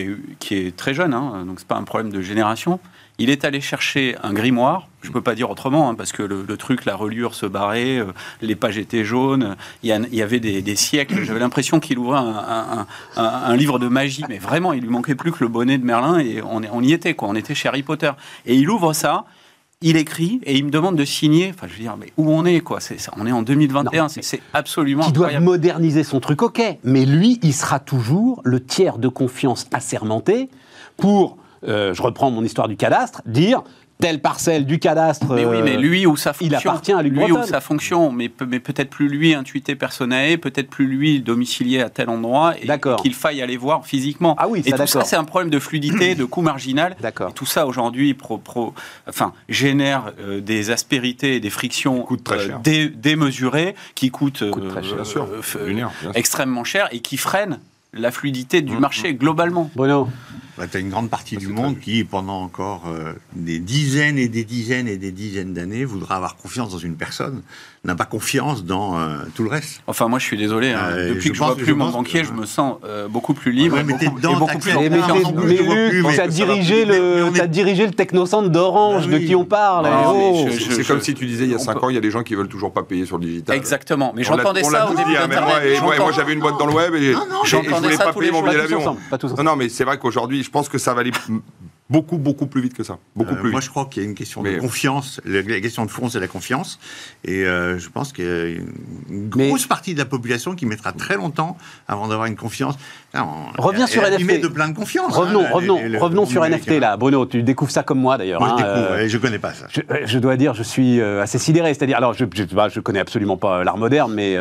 est, 0.50 0.76
très 0.76 0.94
jeune, 0.94 1.14
hein, 1.14 1.44
donc 1.46 1.58
c'est 1.58 1.68
pas 1.68 1.76
un 1.76 1.84
problème 1.84 2.12
de 2.12 2.20
génération, 2.20 2.78
il 3.22 3.30
est 3.30 3.44
allé 3.44 3.60
chercher 3.60 4.16
un 4.22 4.32
grimoire, 4.32 4.88
je 5.02 5.08
ne 5.08 5.12
peux 5.12 5.20
pas 5.20 5.34
dire 5.34 5.48
autrement, 5.48 5.88
hein, 5.88 5.94
parce 5.94 6.12
que 6.12 6.22
le, 6.22 6.56
truc, 6.56 6.84
la 6.84 6.96
reliure 6.96 7.34
se 7.34 7.46
barrait, 7.46 7.98
euh, 7.98 8.06
les 8.40 8.56
pages 8.56 8.78
étaient 8.78 9.04
jaunes, 9.04 9.56
il 9.82 9.88
y, 9.88 10.22
avait 10.22 10.40
des, 10.40 10.76
siècles. 10.76 11.22
J'avais 11.22 11.40
l'impression 11.40 11.78
qu'il 11.78 11.98
ouvrait 11.98 12.20
un, 13.16 13.56
livre 13.56 13.78
de 13.78 13.88
magie, 13.88 14.24
mais 14.28 14.38
vraiment, 14.38 14.72
il 14.72 14.82
lui 14.82 14.88
manquait 14.88 15.14
plus 15.14 15.30
que 15.30 15.38
le 15.40 15.48
bonnet 15.48 15.78
de 15.78 15.84
Merlin, 15.84 16.18
et 16.18 16.42
on, 16.42 16.62
on 16.72 16.82
y 16.82 16.92
était, 16.92 17.14
quoi. 17.14 17.28
On 17.28 17.34
était 17.34 17.54
chez 17.54 17.68
Harry 17.68 17.82
Potter. 17.82 18.10
Et 18.44 18.56
il 18.56 18.68
ouvre 18.68 18.92
ça, 18.92 19.24
il 19.82 19.96
écrit 19.96 20.40
et 20.44 20.56
il 20.56 20.64
me 20.64 20.70
demande 20.70 20.96
de 20.96 21.04
signer. 21.04 21.52
Enfin, 21.54 21.66
je 21.68 21.74
veux 21.74 21.80
dire, 21.80 21.96
mais 21.96 22.12
où 22.16 22.30
on 22.30 22.44
est, 22.44 22.60
quoi? 22.60 22.80
C'est, 22.80 22.96
On 23.16 23.26
est 23.26 23.32
en 23.32 23.42
2021, 23.42 24.08
c'est, 24.08 24.40
absolument. 24.52 25.04
Qui 25.04 25.12
doit 25.12 25.38
moderniser 25.40 26.04
son 26.04 26.20
truc, 26.20 26.42
ok. 26.42 26.62
Mais 26.84 27.04
lui, 27.04 27.38
il 27.42 27.52
sera 27.52 27.80
toujours 27.80 28.40
le 28.44 28.64
tiers 28.64 28.98
de 28.98 29.08
confiance 29.08 29.66
assermenté 29.72 30.48
pour 30.96 31.36
euh, 31.66 31.94
je 31.94 32.02
reprends 32.02 32.30
mon 32.30 32.44
histoire 32.44 32.68
du 32.68 32.76
cadastre, 32.76 33.22
dire 33.26 33.62
telle 34.02 34.20
parcelle 34.20 34.66
du 34.66 34.78
cadastre. 34.78 35.32
Mais 35.32 35.44
oui, 35.44 35.62
mais 35.62 35.76
lui 35.76 36.06
ou 36.06 36.16
sa 36.16 36.32
fonction. 36.32 36.58
Il 36.58 36.68
appartient 36.68 36.92
à 36.92 37.02
lui 37.02 37.32
ou 37.32 37.42
sa 37.44 37.60
fonction, 37.60 38.10
mais, 38.10 38.30
mais 38.46 38.58
peut-être 38.58 38.90
plus 38.90 39.08
lui 39.08 39.32
intuité 39.32 39.76
personnel, 39.76 40.38
peut-être 40.38 40.68
plus 40.68 40.86
lui 40.86 41.20
domicilié 41.20 41.80
à 41.80 41.88
tel 41.88 42.10
endroit, 42.10 42.54
et, 42.60 42.68
qu'il 43.00 43.14
faille 43.14 43.40
aller 43.40 43.56
voir 43.56 43.86
physiquement. 43.86 44.34
Ah 44.38 44.48
oui, 44.48 44.62
et 44.66 44.72
tout 44.72 44.86
ça, 44.86 45.04
c'est 45.04 45.16
un 45.16 45.24
problème 45.24 45.50
de 45.50 45.58
fluidité, 45.58 46.14
de 46.16 46.24
coût 46.24 46.42
marginal. 46.42 46.96
D'accord. 47.00 47.32
Tout 47.32 47.46
ça 47.46 47.66
aujourd'hui 47.66 48.14
pro, 48.14 48.38
pro, 48.38 48.74
enfin, 49.08 49.32
génère 49.48 50.12
euh, 50.20 50.40
des 50.40 50.70
aspérités 50.70 51.36
et 51.36 51.40
des 51.40 51.50
frictions 51.50 52.04
euh, 52.10 52.88
démesurées 52.94 53.76
qui 53.94 54.10
coûtent, 54.10 54.44
extrêmement 56.14 56.64
cher 56.64 56.88
et 56.90 56.98
qui 56.98 57.16
freinent 57.16 57.60
la 57.92 58.10
fluidité 58.10 58.62
du 58.62 58.76
mmh, 58.76 58.80
marché 58.80 59.12
mmh. 59.12 59.16
globalement. 59.16 59.70
Bruno 59.74 60.08
bah, 60.58 60.68
tu 60.68 60.76
as 60.76 60.80
une 60.80 60.90
grande 60.90 61.08
partie 61.08 61.38
du 61.38 61.48
monde 61.48 61.78
qui, 61.78 62.04
pendant 62.04 62.42
encore 62.42 62.86
euh, 62.86 63.14
des 63.34 63.58
dizaines 63.58 64.18
et 64.18 64.28
des 64.28 64.44
dizaines 64.44 64.86
et 64.86 64.98
des 64.98 65.10
dizaines 65.10 65.54
d'années, 65.54 65.86
voudra 65.86 66.16
avoir 66.16 66.36
confiance 66.36 66.70
dans 66.70 66.78
une 66.78 66.96
personne, 66.96 67.42
n'a 67.84 67.96
pas 67.96 68.04
confiance 68.04 68.64
dans 68.64 68.96
euh, 68.96 69.16
tout 69.34 69.42
le 69.42 69.50
reste. 69.50 69.82
Enfin, 69.88 70.06
moi, 70.06 70.20
je 70.20 70.24
suis 70.24 70.36
désolé. 70.36 70.70
Hein. 70.70 70.90
Euh, 70.90 71.08
Depuis 71.14 71.30
que 71.30 71.34
je 71.34 71.42
vois 71.42 71.56
plus 71.56 71.74
mon 71.74 71.90
banquier, 71.90 72.22
je 72.22 72.32
me 72.32 72.46
sens 72.46 72.76
beaucoup 73.10 73.34
plus 73.34 73.50
libre. 73.50 73.76
Ouais, 73.76 73.82
mais 73.82 73.94
beaucoup, 73.94 74.16
dedans, 74.16 74.36
beaucoup 74.38 74.58
plus 74.58 74.72
mais, 74.72 76.14
tu 76.14 76.20
as 76.20 76.28
dirigé 76.28 76.84
le, 76.84 77.28
as 77.40 77.46
dirigé 77.46 77.86
le 77.86 77.92
technocentre 77.92 78.50
d'Orange, 78.50 79.08
bah 79.08 79.18
de 79.18 79.18
qui 79.18 79.34
on 79.34 79.44
parle. 79.44 79.88
Oh. 80.06 80.46
C'est 80.50 80.86
comme 80.86 81.00
si 81.00 81.14
tu 81.14 81.26
disais 81.26 81.44
il 81.44 81.50
y 81.50 81.54
a 81.54 81.58
5 81.58 81.82
ans, 81.82 81.88
il 81.88 81.94
y 81.94 81.98
a 81.98 82.00
des 82.00 82.10
gens 82.10 82.22
qui 82.22 82.34
veulent 82.34 82.48
toujours 82.48 82.72
pas 82.72 82.82
payer 82.82 83.06
sur 83.06 83.18
le 83.18 83.24
digital. 83.24 83.56
Exactement. 83.56 84.12
Mais 84.14 84.22
j'entendais 84.22 84.62
ça 84.62 84.88
au 84.90 84.94
début 84.94 85.16
Moi, 85.82 86.12
j'avais 86.12 86.34
une 86.34 86.40
boîte 86.40 86.58
dans 86.58 86.66
le 86.66 86.74
web 86.74 86.94
et 86.94 87.14
je 87.44 87.56
voulais 87.56 87.96
pas 87.96 88.12
payer 88.12 88.30
mon 88.30 88.42
billet 88.42 88.58
d'avion. 88.58 88.96
Non, 89.36 89.44
non, 89.44 89.56
mais 89.56 89.68
c'est 89.68 89.84
vrai 89.84 89.98
qu'aujourd'hui 89.98 90.42
je 90.42 90.50
pense 90.50 90.68
que 90.68 90.78
ça 90.78 90.94
va 90.94 91.00
aller 91.00 91.12
beaucoup, 91.92 92.16
beaucoup 92.18 92.46
plus 92.46 92.62
vite 92.62 92.74
que 92.74 92.82
ça. 92.82 92.98
Beaucoup 93.14 93.34
euh, 93.34 93.40
plus 93.40 93.50
moi, 93.50 93.60
je 93.60 93.68
crois 93.68 93.84
qu'il 93.84 94.02
y 94.02 94.06
a 94.06 94.08
une 94.08 94.14
question 94.14 94.42
de 94.42 94.58
confiance. 94.58 95.20
La, 95.24 95.42
question 95.60 95.84
de 95.84 95.90
fond, 95.90 96.08
c'est 96.08 96.20
la 96.20 96.26
confiance. 96.26 96.80
Et 97.24 97.44
euh, 97.44 97.78
je 97.78 97.88
pense 97.90 98.12
qu'il 98.12 98.24
y 98.24 98.28
a 98.28 98.46
une 99.10 99.28
grosse 99.28 99.66
partie 99.66 99.92
de 99.92 99.98
la 99.98 100.06
population 100.06 100.54
qui 100.54 100.66
mettra 100.66 100.92
très 100.92 101.16
longtemps 101.16 101.56
avant 101.86 102.08
d'avoir 102.08 102.26
une 102.26 102.36
confiance. 102.36 102.76
Reviens 103.58 103.86
sur 103.86 104.02
NFT. 104.02 104.40
de 104.40 104.48
plein 104.48 104.68
de 104.68 104.76
confiance. 104.76 105.14
Revenons, 105.14 105.44
hein, 105.44 105.50
revenons, 105.52 105.78
revenons 106.00 106.26
sur 106.26 106.42
NFT 106.44 106.80
là. 106.80 106.96
Bruno, 106.96 107.26
tu 107.26 107.42
découvres 107.42 107.70
ça 107.70 107.82
comme 107.82 108.00
moi 108.00 108.16
d'ailleurs. 108.16 108.40
Moi, 108.40 108.48
je 108.48 108.54
hein, 108.54 108.56
découvre, 108.56 108.92
euh, 108.92 109.08
je 109.08 109.18
connais 109.18 109.38
pas 109.38 109.52
ça. 109.52 109.66
Je, 110.04 110.18
dois 110.18 110.36
dire, 110.36 110.54
je 110.54 110.62
suis 110.62 111.00
assez 111.00 111.38
sidéré. 111.38 111.74
C'est-à-dire, 111.74 111.98
alors, 111.98 112.14
je, 112.14 112.24
je, 112.34 112.44
bah, 112.44 112.68
je, 112.68 112.80
connais 112.80 113.00
absolument 113.00 113.36
pas 113.36 113.64
l'art 113.64 113.76
moderne, 113.76 114.14
mais 114.14 114.36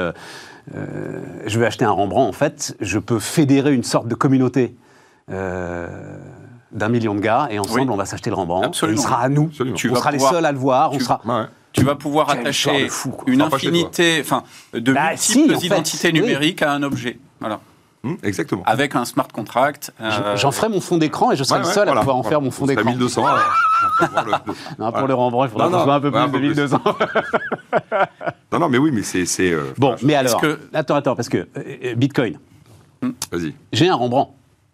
je 0.73 1.59
vais 1.59 1.65
acheter 1.65 1.85
un 1.85 1.91
Rembrandt. 1.91 2.29
En 2.29 2.33
fait, 2.33 2.75
je 2.79 2.97
peux 2.97 3.19
fédérer 3.19 3.73
une 3.73 3.83
sorte 3.83 4.07
de 4.07 4.15
communauté 4.15 4.75
euh, 5.31 5.87
d'un 6.71 6.89
million 6.89 7.15
de 7.15 7.19
gars 7.19 7.47
et 7.51 7.59
ensemble 7.59 7.91
on 7.91 7.97
va 7.97 8.05
s'acheter 8.05 8.29
le 8.29 8.35
Rembrandt. 8.35 8.77
il 8.89 8.99
sera 8.99 9.21
à 9.21 9.29
nous. 9.29 9.49
Tu 9.75 9.89
on 9.89 9.95
sera 9.95 10.11
les 10.11 10.19
seuls 10.19 10.45
à 10.45 10.51
le 10.51 10.57
voir. 10.57 10.91
Tu, 10.91 10.97
on 10.97 10.99
sera. 10.99 11.21
Tu 11.73 11.83
vas 11.83 11.95
pouvoir 11.95 12.29
attacher 12.29 12.89
une 13.27 13.41
infinité, 13.41 14.19
enfin, 14.21 14.43
de 14.73 14.93
bah, 14.93 15.11
multiples 15.11 15.65
identités 15.65 16.11
numériques 16.11 16.61
à 16.61 16.73
un 16.73 16.83
objet. 16.83 17.17
Voilà. 17.39 17.59
Hmm, 18.03 18.15
exactement. 18.23 18.63
Avec 18.65 18.95
un 18.95 19.05
smart 19.05 19.27
contract. 19.27 19.93
Euh, 20.01 20.35
j'en 20.35 20.51
ferai 20.51 20.69
mon 20.69 20.81
fond 20.81 20.97
d'écran 20.97 21.31
et 21.31 21.35
je 21.35 21.43
serai 21.43 21.59
le 21.59 21.65
seul 21.65 21.87
à 21.87 21.95
pouvoir 21.95 22.17
en 22.17 22.23
faire 22.23 22.41
mon 22.41 22.49
fond 22.49 22.65
d'écran. 22.65 22.89
1200. 22.89 23.23
non, 24.79 24.91
pour 24.91 25.07
le 25.07 25.13
Rembrandt, 25.13 25.49
il 25.49 25.51
faudra 25.51 25.69
non, 25.69 25.85
non, 25.85 25.91
un 25.93 25.99
peu 25.99 26.11
plus 26.11 26.27
de 26.27 26.37
1200. 26.39 26.81
non, 28.51 28.59
non, 28.59 28.69
mais 28.69 28.79
oui, 28.79 28.91
mais 28.91 29.03
c'est. 29.03 29.51
Euh, 29.51 29.73
bon, 29.77 29.95
mais 30.01 30.15
alors. 30.15 30.41
Attends, 30.73 30.95
attends, 30.95 31.15
parce 31.15 31.29
que 31.29 31.47
Bitcoin. 31.95 32.39
Vas-y. 33.31 33.53
J'ai 33.71 33.87
un 33.87 33.95
Rembrandt. 33.95 34.31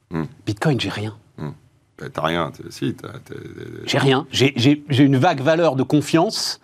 Hmm. 0.09 0.23
Bitcoin, 0.45 0.79
j'ai 0.79 0.89
rien. 0.89 1.13
T'as 1.97 2.21
rien, 2.21 2.51
si. 2.69 2.95
J'ai 3.85 3.97
rien. 3.97 4.27
J'ai 4.31 4.83
une 4.99 5.17
vague 5.17 5.41
valeur 5.41 5.75
de 5.75 5.83
confiance 5.83 6.59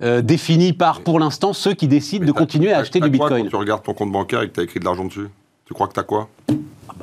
euh, 0.00 0.22
définie 0.22 0.72
par, 0.72 1.00
pour 1.00 1.18
l'instant, 1.18 1.52
ceux 1.52 1.74
qui 1.74 1.88
décident 1.88 2.24
de 2.24 2.32
continuer 2.32 2.72
à 2.72 2.78
acheter 2.78 3.00
du 3.00 3.10
Bitcoin. 3.10 3.44
Quand 3.44 3.50
tu 3.50 3.56
regardes 3.56 3.82
ton 3.82 3.94
compte 3.94 4.12
bancaire 4.12 4.42
et 4.42 4.48
que 4.48 4.54
tu 4.54 4.60
as 4.60 4.62
écrit 4.62 4.80
de 4.80 4.84
l'argent 4.84 5.04
dessus, 5.04 5.28
tu 5.66 5.74
crois 5.74 5.88
que 5.88 5.94
tu 5.94 6.00
as 6.00 6.04
quoi? 6.04 6.28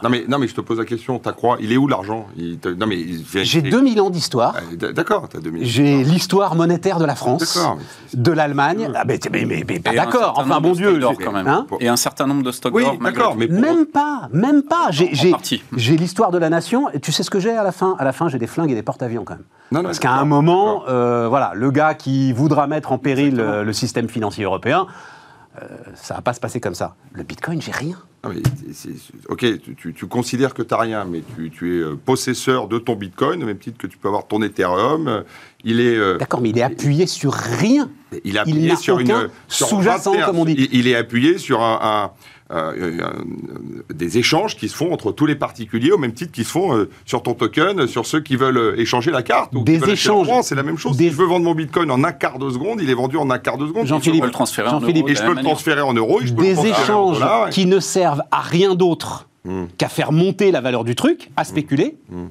Non 0.04 0.10
mais, 0.10 0.26
non 0.28 0.40
mais 0.40 0.48
je 0.48 0.56
te 0.56 0.62
pose 0.62 0.78
la 0.80 0.86
question, 0.86 1.20
t'as 1.20 1.34
quoi 1.34 1.58
Il 1.60 1.72
est 1.72 1.78
où 1.78 1.88
l'argent? 1.88 2.28
J'ai 2.38 3.62
2000 3.62 4.02
ans 4.02 4.10
d'histoire. 4.10 4.56
Ah, 4.58 4.92
d'accord, 4.94 5.30
t'as 5.30 5.40
2000 5.40 5.66
J'ai 5.66 6.04
l'histoire 6.04 6.56
monétaire 6.56 7.00
de 7.00 7.06
la 7.06 7.16
France, 7.16 7.60
de 8.14 8.32
l'Allemagne. 8.32 8.90
Ah, 8.94 9.04
mais, 9.06 9.20
mais, 9.32 9.64
mais, 9.68 9.80
d'accord, 9.80 10.36
enfin 10.38 10.60
bon 10.60 10.74
Dieu. 10.74 11.00
Quand 11.24 11.32
même. 11.32 11.48
Hein 11.48 11.66
et 11.80 11.88
un 11.88 11.96
certain 11.96 12.28
nombre 12.28 12.44
de 12.44 12.52
stocks 12.52 12.74
oui, 12.74 12.86
d'accord, 13.02 13.36
mais 13.36 13.48
Même 13.48 13.86
pas, 13.86 14.30
même 14.32 14.64
pas. 14.64 14.90
J'ai 14.92 15.98
l'histoire 15.98 16.32
de 16.32 16.38
la 16.38 16.50
nation, 16.50 16.90
et 16.92 17.00
tu 17.00 17.12
sais 17.12 17.24
ce 17.24 17.30
que 17.30 17.40
j'ai 17.40 17.52
à 17.52 17.64
la 17.64 17.72
fin? 17.72 17.96
À 18.00 18.04
la 18.04 18.12
fin, 18.12 18.30
j'ai 18.30 18.40
des 18.40 18.48
flingues 18.48 18.72
et 18.72 18.76
des 18.76 18.84
porte-avions 18.84 19.24
quand 19.24 19.36
même. 19.36 19.44
Non, 19.72 19.84
Parce 19.84 20.00
qu'à 20.00 20.12
un 20.12 20.26
moment, 20.26 20.84
euh, 20.88 21.28
voilà, 21.28 21.52
le 21.56 21.72
gars 21.72 21.96
qui 21.96 22.32
voudra 22.34 22.68
mettre 22.68 22.92
en 22.92 22.98
péril 22.98 23.40
euh, 23.40 23.64
le 23.64 23.74
système 23.74 24.08
financier 24.10 24.44
européen, 24.44 24.88
euh, 25.62 25.68
ça 25.96 26.16
va 26.16 26.22
pas 26.22 26.34
se 26.34 26.40
passer 26.40 26.60
comme 26.60 26.76
ça. 26.76 26.96
Le 27.14 27.24
Bitcoin, 27.24 27.62
j'ai 27.62 27.72
rien. 27.72 27.98
ok, 29.30 29.46
tu, 29.78 30.08
considères 30.08 30.54
que 30.54 30.62
tu 30.62 30.74
n'as 30.74 30.80
rien, 30.80 31.06
mais 31.06 31.22
tu, 31.36 31.78
es 31.78 31.82
euh, 31.82 31.96
possesseur 31.96 32.68
de 32.68 32.78
ton 32.78 32.96
Bitcoin, 32.96 33.42
au 33.44 33.46
même 33.46 33.58
titre 33.58 33.78
que 33.78 33.88
tu 33.88 33.98
peux 33.98 34.08
avoir 34.08 34.28
ton 34.28 34.42
Ethereum. 34.42 35.24
Il 35.64 35.80
est. 35.80 35.96
Euh, 35.96 36.18
D'accord, 36.18 36.42
mais 36.42 36.50
il 36.50 36.58
est 36.58 36.64
appuyé 36.64 37.08
sur 37.08 37.34
rien. 37.34 37.90
Il 38.24 38.36
est 38.36 38.40
appuyé 38.40 38.76
sur 38.76 39.00
une 39.00 39.30
sous-jacent, 39.48 40.16
comme 40.26 40.40
on 40.40 40.46
dit. 40.46 40.70
Il, 40.72 40.88
est 40.88 40.96
appuyé 40.96 41.38
sur 41.38 41.62
un 41.62 42.12
des 43.94 44.18
échanges 44.18 44.56
qui 44.56 44.70
se 44.70 44.76
font 44.76 44.94
entre 44.94 45.12
tous 45.12 45.26
les 45.26 45.36
particuliers 45.36 45.92
au 45.92 45.98
même 45.98 46.14
titre 46.14 46.32
qu'ils 46.32 46.46
se 46.46 46.52
font 46.52 46.76
euh, 46.76 46.90
sur 47.06 47.24
ton 47.24 47.34
token, 47.34 47.88
sur 47.88 48.06
ceux 48.06 48.20
qui 48.20 48.36
veulent 48.36 48.76
échanger 48.78 49.12
la 49.12 49.24
carte. 49.24 49.54
Ou 49.56 49.64
des 49.64 49.90
échanges. 49.90 50.28
C'est 50.44 50.56
la 50.56 50.64
même 50.64 50.78
chose. 50.78 50.98
Si 50.98 51.10
je 51.10 51.16
veux 51.16 51.26
vendre 51.26 51.46
mon 51.46 51.56
bitcoin 51.56 51.90
en 51.90 52.04
un 52.04 52.12
quart 52.12 52.38
de 52.38 52.50
seconde, 52.50 52.82
il 52.82 52.90
est 52.90 52.96
vendu 52.96 53.18
en 53.18 53.30
un 53.30 53.40
quart 53.40 53.58
de 53.58 53.68
seconde. 53.68 53.88
Jean-Philippe, 53.88 54.26
le 54.26 54.32
transférer 54.32 54.70
en 54.70 54.80
euros. 54.80 54.90
Et 55.08 55.16
je 55.16 55.24
peux 55.24 55.34
le 55.34 55.44
transférer 55.44 55.82
en 55.82 55.94
euros. 55.94 56.22
des 56.22 56.68
échanges 56.68 57.24
qui 57.50 57.66
ne 57.66 57.80
servent 57.80 58.24
à 58.32 58.42
rien 58.42 58.76
d'autre 58.76 59.28
hmm. 59.46 59.66
qu'à 59.78 59.90
faire 59.90 60.12
monter 60.12 60.52
la 60.52 60.62
valeur 60.62 60.84
du 60.84 60.96
truc, 60.96 61.32
à 61.36 61.44
spéculer. 61.44 61.98
Hmm 62.10 62.26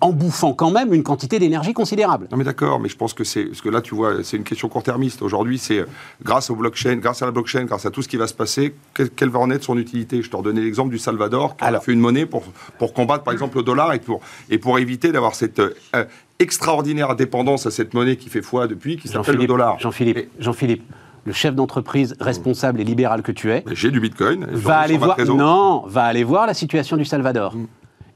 en 0.00 0.12
bouffant 0.12 0.52
quand 0.52 0.70
même 0.70 0.94
une 0.94 1.02
quantité 1.02 1.38
d'énergie 1.38 1.72
considérable. 1.72 2.28
Non 2.30 2.36
mais 2.36 2.44
d'accord, 2.44 2.80
mais 2.80 2.88
je 2.88 2.96
pense 2.96 3.14
que 3.14 3.24
c'est 3.24 3.44
parce 3.44 3.60
que 3.60 3.68
là 3.68 3.80
tu 3.80 3.94
vois, 3.94 4.22
c'est 4.22 4.36
une 4.36 4.44
question 4.44 4.68
court-termiste. 4.68 5.22
Aujourd'hui, 5.22 5.58
c'est 5.58 5.84
grâce 6.22 6.50
au 6.50 6.56
blockchain, 6.56 6.96
grâce 6.96 7.22
à 7.22 7.26
la 7.26 7.32
blockchain, 7.32 7.64
grâce 7.64 7.86
à 7.86 7.90
tout 7.90 8.02
ce 8.02 8.08
qui 8.08 8.16
va 8.16 8.26
se 8.26 8.34
passer, 8.34 8.74
quelle, 8.94 9.28
va 9.28 9.38
en 9.38 9.50
être 9.50 9.64
son 9.64 9.76
utilité? 9.76 10.22
Je 10.22 10.30
te 10.30 10.36
redonnais 10.36 10.60
l'exemple 10.60 10.90
du 10.90 10.98
Salvador 10.98 11.56
qui 11.56 11.64
a 11.64 11.80
fait 11.80 11.92
une 11.92 12.00
monnaie 12.00 12.26
pour 12.26 12.44
pour 12.78 12.92
combattre 12.92 13.24
par 13.24 13.32
exemple 13.32 13.56
le 13.56 13.62
dollar 13.62 13.92
et 13.92 13.98
pour 13.98 14.20
et 14.50 14.58
pour 14.58 14.78
éviter 14.78 15.12
d'avoir 15.12 15.34
cette 15.34 15.58
euh, 15.58 16.04
extraordinaire 16.38 17.16
dépendance 17.16 17.66
à 17.66 17.70
cette 17.70 17.94
monnaie 17.94 18.16
qui 18.16 18.28
fait 18.28 18.42
foi 18.42 18.66
depuis, 18.66 18.96
qui 18.96 19.08
s'appelle 19.08 19.36
le 19.36 19.46
dollar. 19.46 19.78
Jean-Philippe, 19.80 20.30
Jean-Philippe, 20.38 20.84
le 21.24 21.32
chef 21.32 21.54
d'entreprise 21.54 22.14
responsable 22.20 22.80
et 22.80 22.84
libéral 22.84 23.22
que 23.22 23.32
tu 23.32 23.50
es, 23.50 23.64
j'ai 23.72 23.90
du 23.90 24.00
Bitcoin, 24.00 24.46
va 24.50 24.78
aller 24.78 24.96
voir, 24.96 25.18
non, 25.26 25.84
va 25.86 26.04
aller 26.04 26.24
voir 26.24 26.46
la 26.46 26.54
situation 26.54 26.96
du 26.96 27.04
Salvador. 27.04 27.54
Mm. 27.54 27.66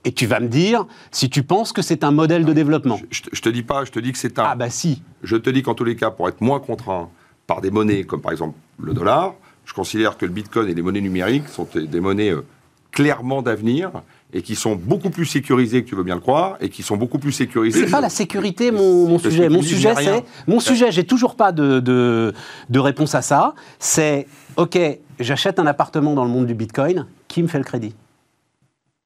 Et 0.04 0.12
tu 0.12 0.26
vas 0.26 0.40
me 0.40 0.48
dire 0.48 0.86
si 1.10 1.30
tu 1.30 1.42
penses 1.42 1.72
que 1.72 1.82
c'est 1.82 2.02
un 2.04 2.10
modèle 2.10 2.44
de 2.44 2.52
développement. 2.52 2.98
Je, 3.10 3.22
je, 3.32 3.40
te 3.40 3.48
dis 3.48 3.62
pas, 3.62 3.84
je 3.84 3.92
te 3.92 4.00
dis 4.00 4.12
que 4.12 4.18
c'est 4.18 4.38
un. 4.38 4.44
Ah 4.44 4.54
bah 4.56 4.70
si. 4.70 5.02
Je 5.22 5.36
te 5.36 5.48
dis 5.50 5.62
qu'en 5.62 5.74
tous 5.74 5.84
les 5.84 5.96
cas, 5.96 6.10
pour 6.10 6.28
être 6.28 6.40
moins 6.40 6.60
contraint 6.60 7.08
par 7.46 7.60
des 7.60 7.70
monnaies 7.70 8.04
comme 8.04 8.20
par 8.20 8.32
exemple 8.32 8.58
le 8.80 8.94
dollar, 8.94 9.34
je 9.64 9.74
considère 9.74 10.16
que 10.16 10.26
le 10.26 10.32
Bitcoin 10.32 10.68
et 10.68 10.74
les 10.74 10.82
monnaies 10.82 11.00
numériques 11.00 11.48
sont 11.48 11.68
des 11.74 12.00
monnaies 12.00 12.30
euh, 12.30 12.44
clairement 12.90 13.42
d'avenir 13.42 13.90
et 14.32 14.42
qui 14.42 14.54
sont 14.54 14.76
beaucoup 14.76 15.10
plus 15.10 15.26
sécurisées 15.26 15.84
que 15.84 15.88
tu 15.88 15.94
veux 15.94 16.04
bien 16.04 16.14
le 16.14 16.20
croire 16.20 16.56
et 16.60 16.68
qui 16.68 16.82
sont 16.82 16.96
beaucoup 16.96 17.18
plus 17.18 17.32
sécurisées. 17.32 17.84
C'est 17.84 17.90
pas 17.90 18.00
la 18.00 18.08
sécurité 18.08 18.70
mon, 18.70 19.06
mon 19.06 19.18
sujet. 19.18 19.48
Mon 19.48 19.62
sujet, 19.62 19.94
c'est 19.96 20.24
mon 20.46 20.58
sujet. 20.58 20.90
J'ai 20.90 21.04
toujours 21.04 21.36
pas 21.36 21.52
de, 21.52 21.80
de, 21.80 22.32
de 22.70 22.78
réponse 22.78 23.14
à 23.14 23.22
ça. 23.22 23.54
C'est 23.78 24.26
ok, 24.56 24.78
j'achète 25.20 25.58
un 25.58 25.66
appartement 25.66 26.14
dans 26.14 26.24
le 26.24 26.30
monde 26.30 26.46
du 26.46 26.54
Bitcoin. 26.54 27.06
Qui 27.28 27.42
me 27.42 27.48
fait 27.48 27.58
le 27.58 27.64
crédit? 27.64 27.94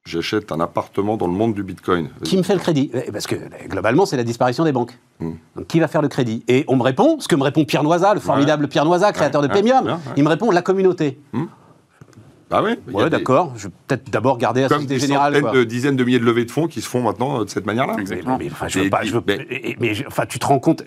J'achète 0.07 0.53
un 0.53 0.61
appartement 0.61 1.17
dans 1.17 1.27
le 1.27 1.33
monde 1.33 1.53
du 1.53 1.65
Bitcoin. 1.65 2.09
Qui 2.23 2.37
me 2.37 2.45
fait 2.45 2.55
le 2.55 2.61
crédit? 2.61 2.91
Eh, 2.95 3.11
Parce 3.11 3.27
que 3.27 3.35
globalement, 3.69 4.07
c'est 4.07 4.17
la 4.17 4.23
disparition 4.25 4.65
des 4.65 4.71
banques. 4.73 4.97
Donc, 5.21 5.67
qui 5.67 5.81
va 5.81 5.89
faire 5.89 6.01
le 6.01 6.09
crédit? 6.09 6.45
Et 6.47 6.65
on 6.69 6.77
me 6.77 6.83
répond, 6.83 7.19
ce 7.19 7.27
que 7.27 7.35
me 7.35 7.43
répond 7.43 7.65
Pierre 7.65 7.83
Noisa, 7.83 8.15
le 8.15 8.21
formidable 8.21 8.69
Pierre 8.69 8.85
Noisa, 8.85 9.13
créateur 9.13 9.43
de 9.43 9.49
ouais, 9.49 9.53
Paymium, 9.55 9.85
ouais, 9.85 9.93
ouais. 9.93 9.99
il 10.17 10.23
me 10.23 10.29
répond 10.29 10.51
la 10.53 10.63
communauté. 10.63 11.19
Bah 12.49 12.63
oui. 12.65 12.77
des- 13.05 13.11
d'accord. 13.11 13.53
Je 13.57 13.67
vais 13.67 13.75
peut-être 13.89 14.09
d'abord 14.11 14.39
garder 14.39 14.61
la 14.63 14.69
Comme 14.69 14.79
Société 14.83 14.95
des 14.95 15.01
Générale. 15.01 15.35
centaines 15.35 15.51
quoi. 15.51 15.59
de 15.59 15.65
dizaines 15.65 15.97
de 15.97 16.05
milliers 16.05 16.21
de 16.21 16.25
levées 16.25 16.45
de 16.45 16.51
fonds 16.53 16.69
qui 16.69 16.81
se 16.81 16.89
font 16.89 17.03
maintenant 17.03 17.41
euh, 17.41 17.45
de 17.45 17.51
cette 17.51 17.67
manière-là. 17.67 17.97
Exactement. 17.99 18.37
Mais, 18.39 18.49
enfin, 18.53 18.69
je 18.69 18.79
veux 18.79 18.85
Mais- 18.85 18.91
pas, 18.91 19.03
je 19.03 19.13
veux- 19.13 19.23
mais- 19.27 19.45
et- 19.51 19.71
et- 19.71 19.77
mais 19.81 19.95
je- 19.95 20.05
enfin, 20.07 20.27
tu 20.29 20.39
te 20.39 20.47
rends 20.47 20.61
compte, 20.61 20.85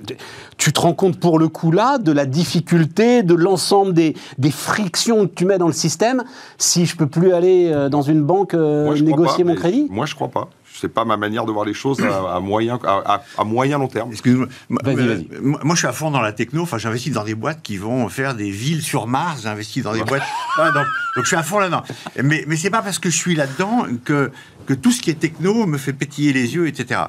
tu 0.57 0.71
te 0.71 0.79
rends 0.79 0.93
compte 0.93 1.19
pour 1.19 1.37
le 1.37 1.49
coup 1.49 1.71
là 1.71 1.97
de 1.97 2.13
la 2.13 2.25
difficulté, 2.25 3.23
de 3.23 3.33
l'ensemble 3.33 3.93
des, 3.93 4.15
des 4.37 4.51
frictions 4.51 5.27
que 5.27 5.33
tu 5.33 5.45
mets 5.45 5.57
dans 5.57 5.67
le 5.67 5.73
système. 5.73 6.23
Si 6.57 6.85
je 6.85 6.95
peux 6.95 7.07
plus 7.07 7.33
aller 7.33 7.69
euh, 7.73 7.89
dans 7.89 8.03
une 8.03 8.21
banque 8.23 8.53
euh, 8.53 8.85
Moi, 8.85 8.95
négocier 8.99 9.43
pas, 9.43 9.49
mon 9.49 9.55
crédit, 9.55 9.87
Moi, 9.89 10.05
je 10.05 10.15
crois 10.15 10.29
pas. 10.29 10.49
C'est 10.79 10.87
pas 10.93 11.05
ma 11.05 11.17
manière 11.17 11.45
de 11.45 11.51
voir 11.51 11.65
les 11.65 11.73
choses 11.73 11.99
à, 12.01 12.35
à 12.35 12.39
moyen, 12.39 12.79
à, 12.83 13.13
à- 13.15 13.23
à 13.37 13.43
moyen 13.43 13.77
long 13.77 13.87
terme. 13.87 14.11
Excuse-moi. 14.11 14.47
Moi, 14.69 14.81
euh, 14.87 14.93
vas-y. 14.95 15.27
Moi, 15.41 15.75
je 15.75 15.79
suis 15.79 15.87
à 15.87 15.91
fond 15.93 16.11
dans 16.11 16.21
la 16.21 16.31
techno. 16.33 16.61
Enfin, 16.63 16.77
j'investis 16.77 17.11
dans 17.13 17.23
des 17.23 17.35
boîtes 17.35 17.61
qui 17.61 17.77
vont 17.77 18.07
faire 18.09 18.35
des 18.35 18.49
villes 18.51 18.81
sur 18.81 19.07
Mars. 19.07 19.41
J'investis 19.43 19.83
dans 19.83 19.93
des 19.93 20.03
boîtes. 20.03 20.23
Donc, 20.57 20.73
donc, 20.73 20.85
je 21.23 21.27
suis 21.27 21.35
à 21.35 21.43
fond 21.43 21.59
là-dedans. 21.59 21.83
Mais, 22.23 22.43
mais 22.47 22.55
c'est 22.55 22.69
pas 22.69 22.81
parce 22.81 22.99
que 22.99 23.09
je 23.09 23.15
suis 23.15 23.35
là-dedans 23.35 23.85
que, 24.05 24.31
que 24.65 24.73
tout 24.73 24.91
ce 24.91 25.01
qui 25.01 25.09
est 25.09 25.19
techno 25.19 25.65
me 25.65 25.77
fait 25.77 25.93
pétiller 25.93 26.31
les 26.33 26.53
yeux, 26.55 26.67
etc. 26.67 27.01